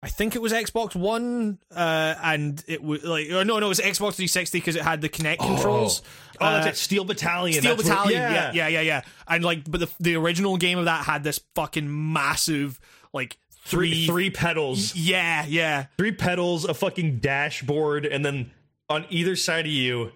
[0.03, 3.69] I think it was Xbox One, uh, and it was like oh, no, no, it
[3.69, 6.01] was Xbox 360 because it had the Kinect controls.
[6.41, 6.77] Oh, that's Uh, it.
[6.77, 7.61] Steel Battalion.
[7.61, 8.53] Steel that's what- Battalion, yeah.
[8.55, 12.13] yeah, yeah, yeah, And like, but the the original game of that had this fucking
[12.13, 12.81] massive
[13.13, 18.51] like Three three, three pedals, yeah, yeah, three pedals, a fucking dashboard, and then
[18.91, 20.11] on either side of you,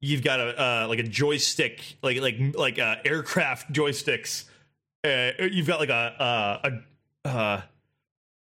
[0.00, 4.44] you've got a uh, like a joystick, like like like uh, aircraft joysticks.
[5.04, 6.70] Uh, you've got like a uh,
[7.24, 7.60] a uh,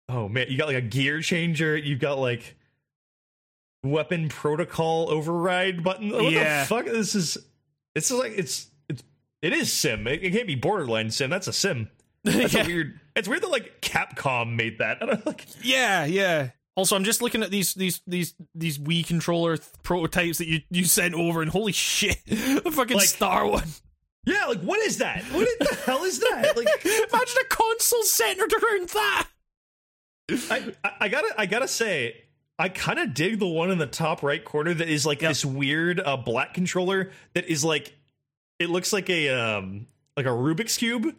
[0.10, 1.78] oh man, you got like a gear changer.
[1.78, 2.56] You've got like
[3.84, 6.12] weapon protocol override button.
[6.12, 6.62] What Yeah.
[6.64, 6.86] the fuck?
[6.86, 7.38] This is
[7.96, 9.04] it's like it's it's
[9.42, 10.08] it is sim.
[10.08, 11.30] It, it can't be borderline sim.
[11.30, 11.90] That's a sim.
[12.24, 12.66] That's Yeah.
[12.66, 13.00] weird.
[13.16, 14.98] It's weird that like Capcom made that.
[15.26, 15.46] Like.
[15.64, 16.50] yeah, yeah.
[16.78, 20.62] Also, I'm just looking at these these these these Wii controller th- prototypes that you
[20.70, 23.68] you sent over, and holy shit, the fucking Like- Star one.
[24.26, 25.24] Yeah, like what is that?
[25.32, 26.56] What the hell is that?
[26.56, 29.28] Like Imagine a console centered around that.
[30.30, 32.24] I, I, I gotta I gotta say,
[32.60, 35.30] I kind of dig the one in the top right corner that is like Yep.
[35.32, 37.94] this weird uh, black controller that is like
[38.60, 41.16] it looks like a um like a Rubik's cube.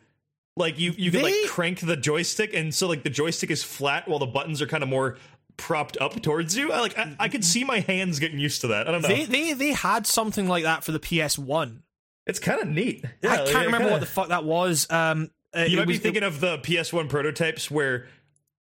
[0.56, 3.62] Like you you can They- like crank the joystick and so like the joystick is
[3.64, 5.16] flat while the buttons are kind of more
[5.58, 6.72] propped up towards you.
[6.72, 8.88] I like I, I could see my hands getting used to that.
[8.88, 9.08] I don't know.
[9.08, 11.82] They they they had something like that for the PS One.
[12.26, 13.04] it's kind of neat.
[13.22, 14.86] Yeah, I can't remember kinda- what the fuck that was.
[14.90, 18.06] Um, uh, You it might be was- thinking of the PS1 prototypes where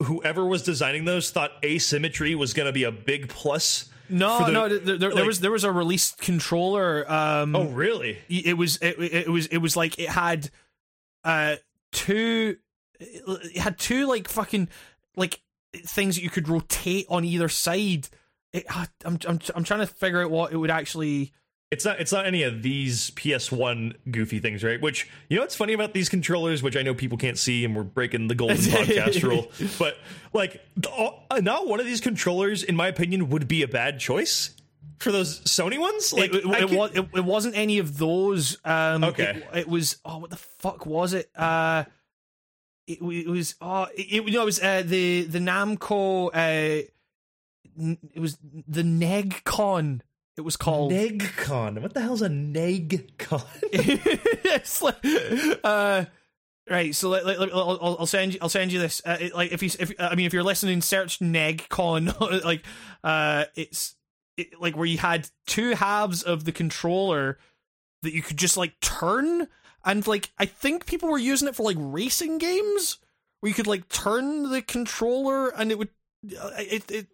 [0.03, 3.89] whoever was designing those thought asymmetry was going to be a big plus.
[4.09, 7.11] No, the- no, there, there, there was there was a released controller.
[7.11, 8.19] Um, Oh, really?
[8.29, 10.49] it was it, it was it was like it had
[11.23, 11.55] uh
[11.91, 12.57] two
[12.99, 14.69] it had two like fucking
[15.15, 15.41] like
[15.85, 18.07] things that you could rotate on either side.
[18.53, 21.33] It, I'm I'm I'm trying to figure out what it would actually.
[21.71, 21.99] It's not.
[21.99, 24.79] It's not any of these PS1 goofy things, right?
[24.79, 27.75] Which you know what's funny about these controllers, which I know people can't see, and
[27.75, 29.51] we're breaking the golden podcast rule.
[29.79, 29.97] But
[30.31, 30.61] like,
[31.41, 34.51] not one of these controllers, in my opinion, would be a bad choice
[34.99, 36.13] for those Sony ones.
[36.13, 38.57] Like, it, it, it, was, it, it wasn't any of those.
[38.63, 39.43] Um, Okay.
[39.53, 39.97] It, it was.
[40.05, 41.29] Oh, what the fuck was it?
[41.35, 41.85] Uh,
[42.87, 43.55] it, it was.
[43.61, 46.29] Oh, it, it, no, it was uh, the the Namco.
[46.33, 46.85] Uh,
[47.77, 50.01] it was the NegCon.
[50.37, 50.91] It was called.
[50.91, 51.81] Negcon.
[51.81, 53.43] What the hell's a Negcon?
[54.55, 54.95] It's like,
[55.63, 56.05] uh,
[56.69, 56.95] right.
[56.95, 58.39] So let, let, let- I'll, I'll- I'll send you.
[58.41, 59.01] I'll send you this.
[59.05, 62.43] Uh, it, like if you, if I mean, if you're listening, search NegCon.
[62.45, 62.63] like,
[63.03, 63.95] uh, it's
[64.37, 67.37] it, like where you had two halves of the controller
[68.03, 69.47] that you could just like turn,
[69.85, 72.97] and like I think people were using it for like racing games
[73.39, 75.89] where you could like turn the controller and it would.
[76.39, 77.07] uh, It, it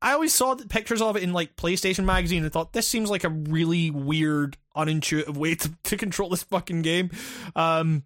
[0.00, 3.24] I always saw pictures of it in like PlayStation magazine and thought this seems like
[3.24, 7.10] a really weird, unintuitive way to, to control this fucking game.
[7.54, 8.04] Um,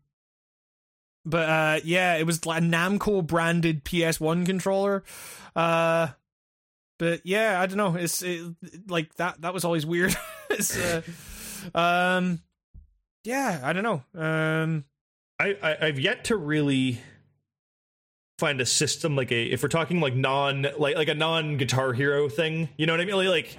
[1.25, 5.05] but uh, yeah, it was like a Namco branded PS1 controller.
[5.55, 6.09] Uh,
[6.99, 7.97] but yeah, I don't know.
[7.97, 8.55] It's it,
[8.89, 9.41] like that.
[9.43, 10.17] That was always weird.
[10.77, 11.03] uh,
[11.75, 12.41] um,
[13.25, 14.21] yeah, I don't know.
[14.21, 14.85] Um,
[15.39, 17.01] I, I I've yet to really
[18.39, 21.93] find a system like a if we're talking like non like like a non Guitar
[21.93, 22.69] Hero thing.
[22.77, 23.17] You know what I mean?
[23.17, 23.59] Like like,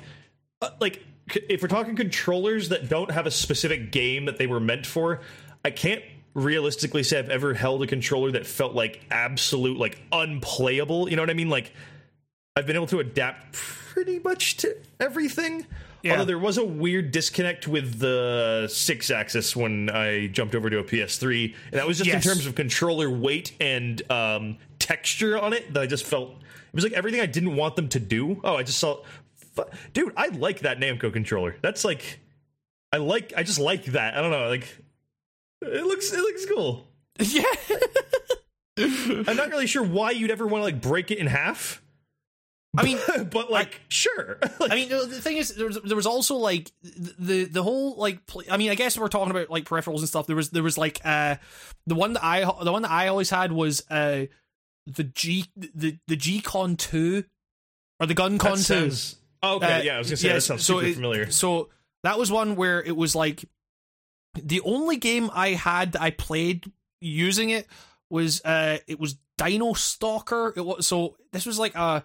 [0.61, 1.03] uh, like
[1.49, 5.22] if we're talking controllers that don't have a specific game that they were meant for,
[5.64, 11.09] I can't realistically say I've ever held a controller that felt like absolute like unplayable.
[11.09, 11.49] You know what I mean?
[11.49, 11.73] Like
[12.56, 15.65] I've been able to adapt pretty much to everything.
[16.03, 16.13] Yeah.
[16.13, 20.83] Although there was a weird disconnect with the Sixaxis when I jumped over to a
[20.83, 22.25] PS3, and that was just Yes.
[22.25, 25.73] in terms of controller weight and um, texture on it.
[25.73, 28.41] That I just felt it was like everything I didn't want them to do.
[28.43, 29.03] Oh, I just saw,
[29.93, 31.55] dude, I like that Namco controller.
[31.61, 32.19] That's like,
[32.91, 34.17] I like, I just like that.
[34.17, 34.67] I don't know, like
[35.61, 36.88] it looks, it looks cool.
[37.19, 37.43] yeah,
[38.77, 41.81] I'm not really sure why you'd ever want to like break it in half.
[42.77, 42.98] I mean,
[43.32, 44.38] but like, sure.
[44.59, 47.95] Like, I mean, the thing is, there was there was also like the the whole
[47.98, 48.19] like.
[48.50, 50.27] I mean, I guess we're talking about like peripherals and stuff.
[50.27, 51.35] There was there was like uh
[51.85, 54.25] the one that I the one that I always had was uh
[54.88, 57.24] the G the the G Con two
[58.00, 58.91] or the Gun Con two.
[59.43, 61.30] oh, okay, Uh, yeah, I was gonna say yes, that sounds so super it- familiar.
[61.32, 61.69] So
[62.03, 63.43] that was one where it was like
[64.41, 67.67] the only game I had that I played using it
[68.09, 70.53] was uh it was Dino Stalker.
[70.56, 72.03] It was so this was like a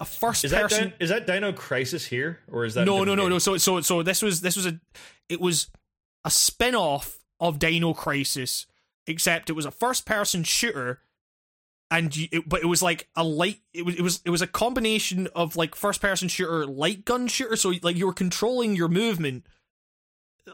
[0.00, 0.88] a first Is that person.
[0.90, 3.30] Din- is that Dino Crisis here, or is that no, no, no, game?
[3.30, 3.38] no.
[3.38, 4.80] So so so this was this was a
[5.28, 5.68] it was
[6.24, 8.66] a spin off of Dino Crisis,
[9.06, 11.00] except it was a first person shooter.
[11.90, 13.58] And you, it, but it was like a light.
[13.74, 17.28] It was it was it was a combination of like first person shooter, light gun
[17.28, 17.54] shooter.
[17.54, 19.46] So like you were controlling your movement,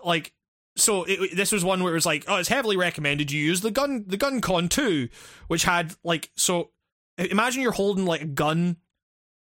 [0.05, 0.33] like
[0.77, 1.05] so.
[1.05, 3.71] It, this was one where it was like, oh, it's heavily recommended you use the
[3.71, 5.11] gun the gun con two,
[5.47, 6.71] which had like so
[7.17, 8.77] imagine you're holding like a gun.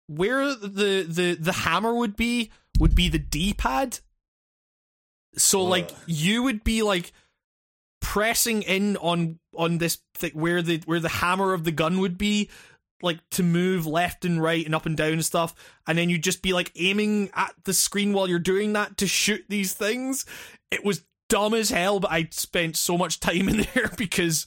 [0.08, 4.00] Where the the the hammer would be would be the D pad.
[5.36, 7.12] So like you would be like
[8.00, 12.16] pressing in on on this thing where the where the hammer of the gun would
[12.16, 12.48] be
[13.02, 15.54] like to move left and right and up and down and stuff.
[15.86, 19.06] And then you'd just be like aiming at the screen while you're doing that to
[19.06, 20.24] shoot these things.
[20.70, 24.46] It was dumb as hell but i spent so much time in there because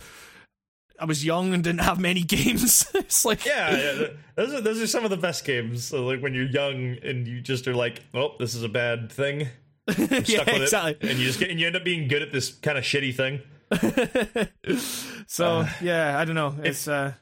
[1.01, 4.81] i was young and didn't have many games it's like Yeah, yeah those are those
[4.81, 5.83] are some of the best games.
[5.83, 9.11] So like when you're young and you just are like, oh, this is a bad
[9.11, 9.47] thing.
[9.97, 12.31] Yeah with exactly it, and you just get and you end up being good at
[12.31, 13.41] this kind of shitty thing.
[15.27, 17.13] so yeah i don't know it's uh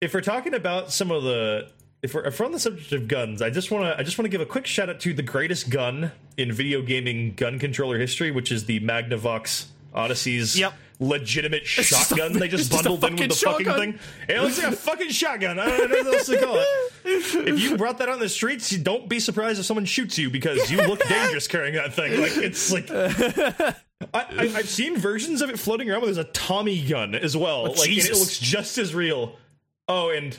[0.00, 1.68] if we're talking about some of the
[2.02, 4.18] if we're, if we're on the subject of guns, I just want to I just
[4.18, 7.58] want to give a quick shout out to the greatest gun in video gaming gun
[7.58, 10.74] controller history, which is the Magnavox Odyssey's Yep.
[10.98, 12.32] Legitimate just shotgun.
[12.32, 13.98] they just just bundled in with the fucking fucking thing.
[14.28, 15.58] It looks like a fucking shotgun.
[15.58, 16.66] I don't know what else to call it.
[17.04, 20.30] If you brought that on the streets, you don't be surprised if someone shoots you
[20.30, 22.20] because you look dangerous carrying that thing.
[22.20, 22.90] Like it's like.
[22.90, 23.74] I,
[24.12, 27.64] I, I've seen versions of it floating around where there's a Tommy gun as well.
[27.64, 29.36] like, and it looks just as real.
[29.88, 30.36] Oh, and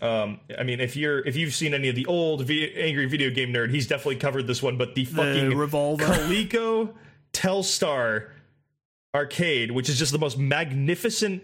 [0.00, 3.30] um, I mean, if you're if you've seen any of the old vi- angry video
[3.30, 4.78] game nerd, he's definitely covered this one.
[4.78, 6.04] But the fucking revolver.
[6.04, 6.94] Coleco
[7.32, 8.30] Telstar
[9.14, 11.42] arcade, which is just the most magnificent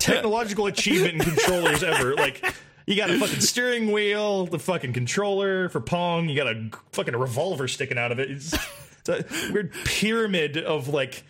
[0.00, 2.14] technological achievement in controllers ever.
[2.14, 2.44] Like.
[2.86, 6.28] You got a fucking steering wheel, the fucking controller for Pong.
[6.28, 8.30] You got a fucking revolver sticking out of it.
[8.30, 11.24] It's, it's a weird pyramid of like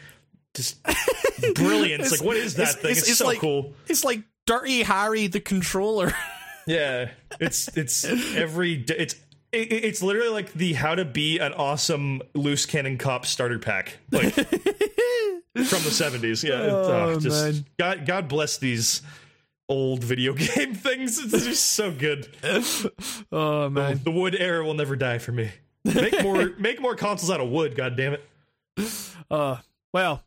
[0.54, 0.82] just
[1.54, 2.10] brilliance.
[2.10, 2.90] like, what is that it's- thing?
[2.90, 3.72] It's, it's- so like- cool.
[3.86, 6.12] it's like dirty harry the controller
[6.66, 8.04] Yeah, it's it's
[8.34, 9.14] every it's
[9.52, 14.34] it's literally like the how to be an awesome loose cannon cop starter pack, like
[15.54, 16.42] from the seventies.
[16.44, 17.64] Yeah, it's, Oh, uh, just man.
[17.78, 19.02] God God bless these
[19.68, 21.18] old video game things.
[21.18, 22.28] It's just so good.
[23.32, 25.50] oh man The wood era will never die for me.
[25.84, 27.76] Make more make more consoles out of wood.
[27.76, 28.24] God damn it.
[29.30, 29.56] uh
[29.92, 30.22] well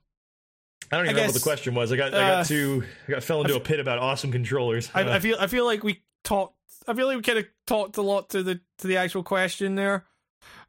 [0.89, 1.91] I don't even I remember what the question was.
[1.91, 4.89] I got I uh, got too I got fell into a pit about awesome controllers.
[4.93, 6.55] I, Uh, I feel I feel like we talked.
[6.87, 9.75] I feel like we kind of talked a lot to the to the actual question
[9.75, 10.05] there.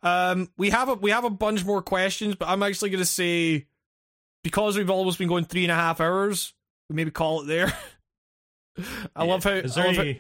[0.03, 3.07] Um, we have a we have a bunch more questions, but I'm actually going to
[3.07, 3.68] say
[4.49, 6.55] because we've almost been going three and a half hours,
[6.89, 7.67] we maybe call it there.
[9.15, 9.31] I yeah.
[9.31, 9.51] love how.
[9.51, 10.17] Is there any, is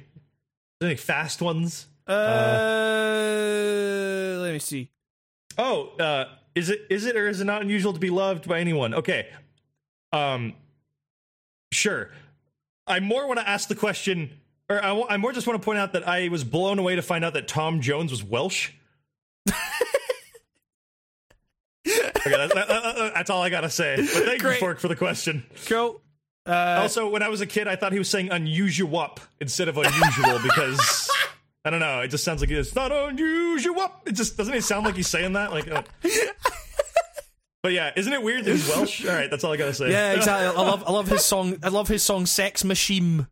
[0.80, 1.86] there any fast ones?
[2.06, 3.38] how uh,
[4.42, 4.90] let me see.
[5.56, 8.60] Oh, uh, is it is it or is it not unusual to be loved by
[8.60, 8.92] anyone?
[8.92, 9.28] Okay.
[10.12, 10.52] Um
[11.72, 12.10] sure.
[12.86, 14.30] I more want to ask the question
[14.68, 17.02] or I, I more just want to point out that I was blown away to
[17.02, 18.70] find out that Tom Jones was Welsh.
[19.48, 19.54] okay,
[21.86, 22.68] that- that-
[23.18, 23.96] that's all I gotta say.
[23.96, 25.44] But thank you, Fork, for the question.
[25.66, 26.00] Cool.
[26.46, 29.68] Uh, Also, when I was a kid, I thought he was saying unusual up instead
[29.68, 31.10] of unusual because
[31.64, 32.00] I don't know.
[32.00, 33.92] It just sounds like it's not unusual.
[34.06, 35.50] It just doesn't it sound like he's saying that?
[35.50, 35.82] Like, uh,
[37.62, 39.04] but yeah, isn't it weird that he's Welsh?
[39.04, 39.90] All right, that's all I gotta say.
[39.90, 40.46] yeah, exactly.
[40.46, 41.56] I love I love his song.
[41.62, 43.26] I love his song "Sex Machine."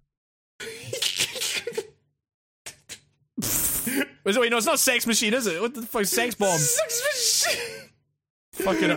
[4.24, 5.60] Wait, wait, no, it's not "Sex Machine," is it?
[5.62, 6.58] What the fuck, "Sex Bomb"?
[6.58, 7.90] Sex Machine.
[8.54, 8.96] Fucking.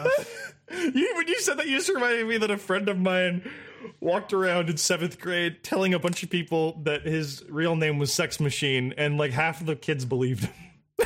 [0.72, 3.50] You, when you said that, you just reminded me that a friend of mine
[4.00, 8.14] walked around in seventh grade telling a bunch of people that his real name was
[8.14, 10.54] Sex Machine, and like half of the kids believed him.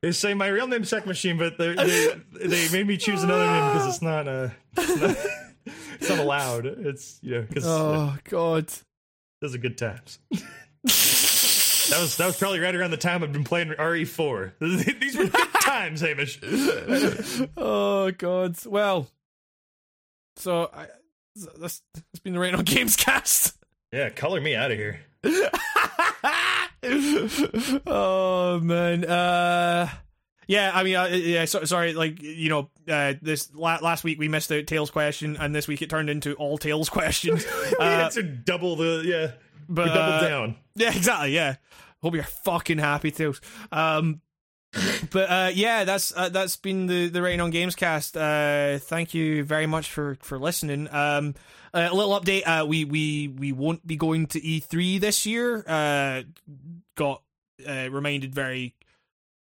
[0.00, 2.14] They say my real name's Sex Machine, but they they,
[2.46, 5.16] they made me choose another name because it's not uh it's not,
[6.00, 6.66] it's not allowed.
[6.66, 8.72] It's you know because oh God.
[9.40, 10.20] those are good times.
[11.90, 14.52] that was that was probably right around the time I've been playing RE4.
[15.00, 16.40] These were good times, Hamish.
[17.56, 18.56] Oh God.
[18.66, 19.08] Well.
[20.36, 20.86] So I.
[21.60, 23.56] That's that's been the rain on Games Cast.
[23.92, 24.98] Yeah, color me out of here.
[27.86, 29.04] oh man.
[29.04, 29.88] Uh.
[30.46, 31.44] Yeah, I mean, uh, yeah.
[31.44, 35.36] So, sorry, like you know, uh, this la- last week we missed out Tails question,
[35.36, 37.44] and this week it turned into all Tails questions.
[37.44, 39.32] we Uh, answered double the yeah.
[39.68, 40.56] But we doubled uh, down.
[40.74, 41.34] Yeah, exactly.
[41.34, 41.56] Yeah.
[42.02, 43.40] Hope you're fucking happy, Tails.
[43.72, 44.20] Um,
[45.10, 48.16] but uh, yeah, that's uh, that's been the the writing on Gamescast.
[48.16, 50.88] Uh, thank you very much for for listening.
[50.92, 51.34] Um,
[51.72, 52.46] a little update.
[52.46, 55.64] Uh, we we we won't be going to E3 this year.
[55.66, 56.22] Uh,
[56.96, 57.22] got
[57.66, 58.74] uh, reminded very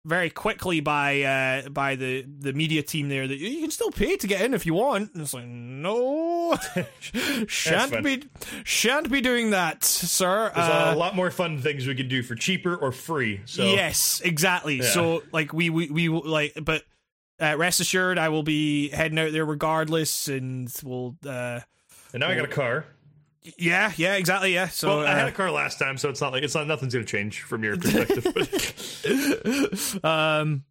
[0.06, 4.16] very quickly by uh by the the media team there that you can still pay
[4.16, 5.12] to get in if you want.
[5.12, 6.56] And it's like no,
[7.46, 8.24] shan't be
[8.64, 10.50] shan't be doing that, sir.
[10.54, 13.40] There's Uh, a lot more fun things we could do for cheaper or free.
[13.44, 14.76] So Yes, exactly.
[14.78, 14.84] Yeah.
[14.84, 16.82] So like we we we will, like, but
[17.40, 21.16] uh, rest assured, I will be heading out there regardless, and we'll.
[21.26, 21.60] uh
[22.12, 22.84] and now I got a car.
[23.56, 24.52] Yeah, yeah, exactly.
[24.52, 24.68] Yeah.
[24.68, 26.66] So Well, I had uh, a car last time, so it's not like it's not
[26.66, 28.24] nothing's gonna change from your perspective.
[30.04, 30.64] um,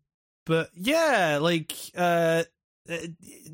[0.45, 2.43] but yeah, like uh,
[2.89, 2.97] uh,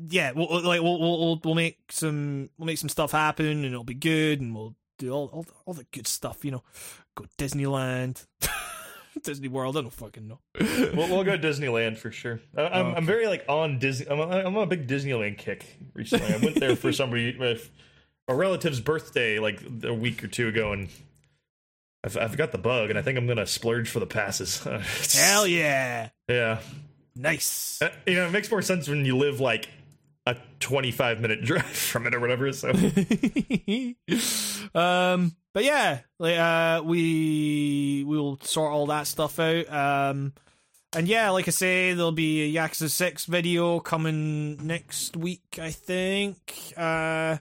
[0.08, 3.84] yeah, we'll like we'll, we'll we'll make some we'll make some stuff happen, and it'll
[3.84, 6.62] be good, and we'll do all all, all the good stuff, you know.
[7.14, 8.26] Go Disneyland,
[9.22, 9.76] Disney World.
[9.78, 10.40] I don't fucking know.
[10.60, 12.40] we'll, we'll go Disneyland for sure.
[12.56, 14.08] I, I'm, I'm very like on Disney.
[14.10, 16.34] I'm, a- I'm on a big Disneyland kick recently.
[16.34, 17.58] I went there for somebody, my,
[18.28, 20.88] a relative's birthday, like a week or two ago, and
[22.04, 24.62] I've, I've got the bug, and I think I'm gonna splurge for the passes.
[25.14, 26.58] Hell yeah, yeah.
[27.14, 27.80] nice.
[27.80, 29.68] Uh, You know, it makes more sense when you live like
[30.26, 32.52] a 25 minute drive from it or whatever.
[32.52, 32.70] So
[34.74, 39.72] um, but yeah, like uh, we we'll sort all that stuff out.
[39.72, 40.32] Um,
[40.92, 45.70] and yeah, like I say, there'll be a Yakuza Six video coming next week, I
[45.70, 46.72] think.
[46.76, 47.36] Uh,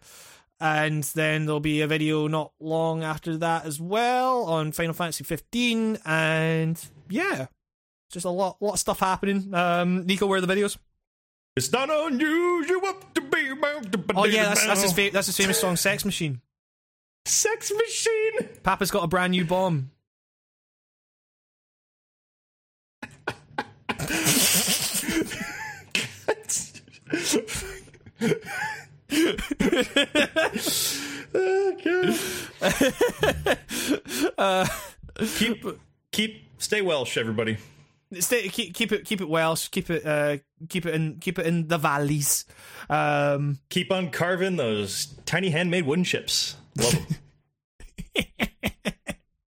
[0.59, 5.23] and then there'll be a video not long after that as well on Final Fantasy
[5.23, 5.99] 15.
[6.05, 7.47] And yeah,
[8.11, 9.53] just a lot, lot of stuff happening.
[9.53, 10.77] Um, Nico, where are the videos?
[11.55, 12.81] it's not unusual
[13.13, 16.03] to be about to Oh yeah, that's that's his fa- that's his famous song, "Sex
[16.03, 16.41] Machine."
[17.27, 18.49] sex machine.
[18.63, 19.89] Papa's got a brand new bomb.
[34.37, 34.67] Uh,
[35.35, 35.65] keep
[36.11, 37.57] keep stay Welsh, everybody.
[38.19, 39.67] Stay, keep keep it keep it Welsh.
[39.69, 40.37] Keep it uh
[40.69, 42.45] keep it in keep it in the valleys.
[42.89, 46.55] Um, Keep on carving those tiny handmade wooden ships.
[46.77, 48.25] Love them.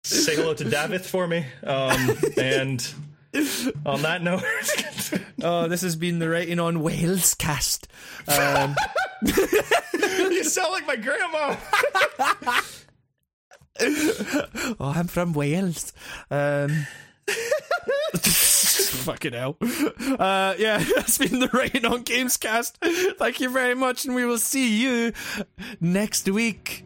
[0.03, 1.45] Say hello to Davith for me.
[1.63, 2.93] Um, and
[3.85, 4.43] on that note,
[5.43, 7.87] oh, this has been the writing on Wales cast.
[8.27, 8.75] Um,
[9.25, 11.55] you sound like my grandma.
[14.79, 15.91] oh, I'm from Wales.
[16.31, 16.87] Um,
[18.15, 19.57] fucking hell.
[19.61, 23.17] Uh, yeah, that's been the writing on Gamescast.
[23.17, 25.11] Thank you very much, and we will see you
[25.81, 26.85] next week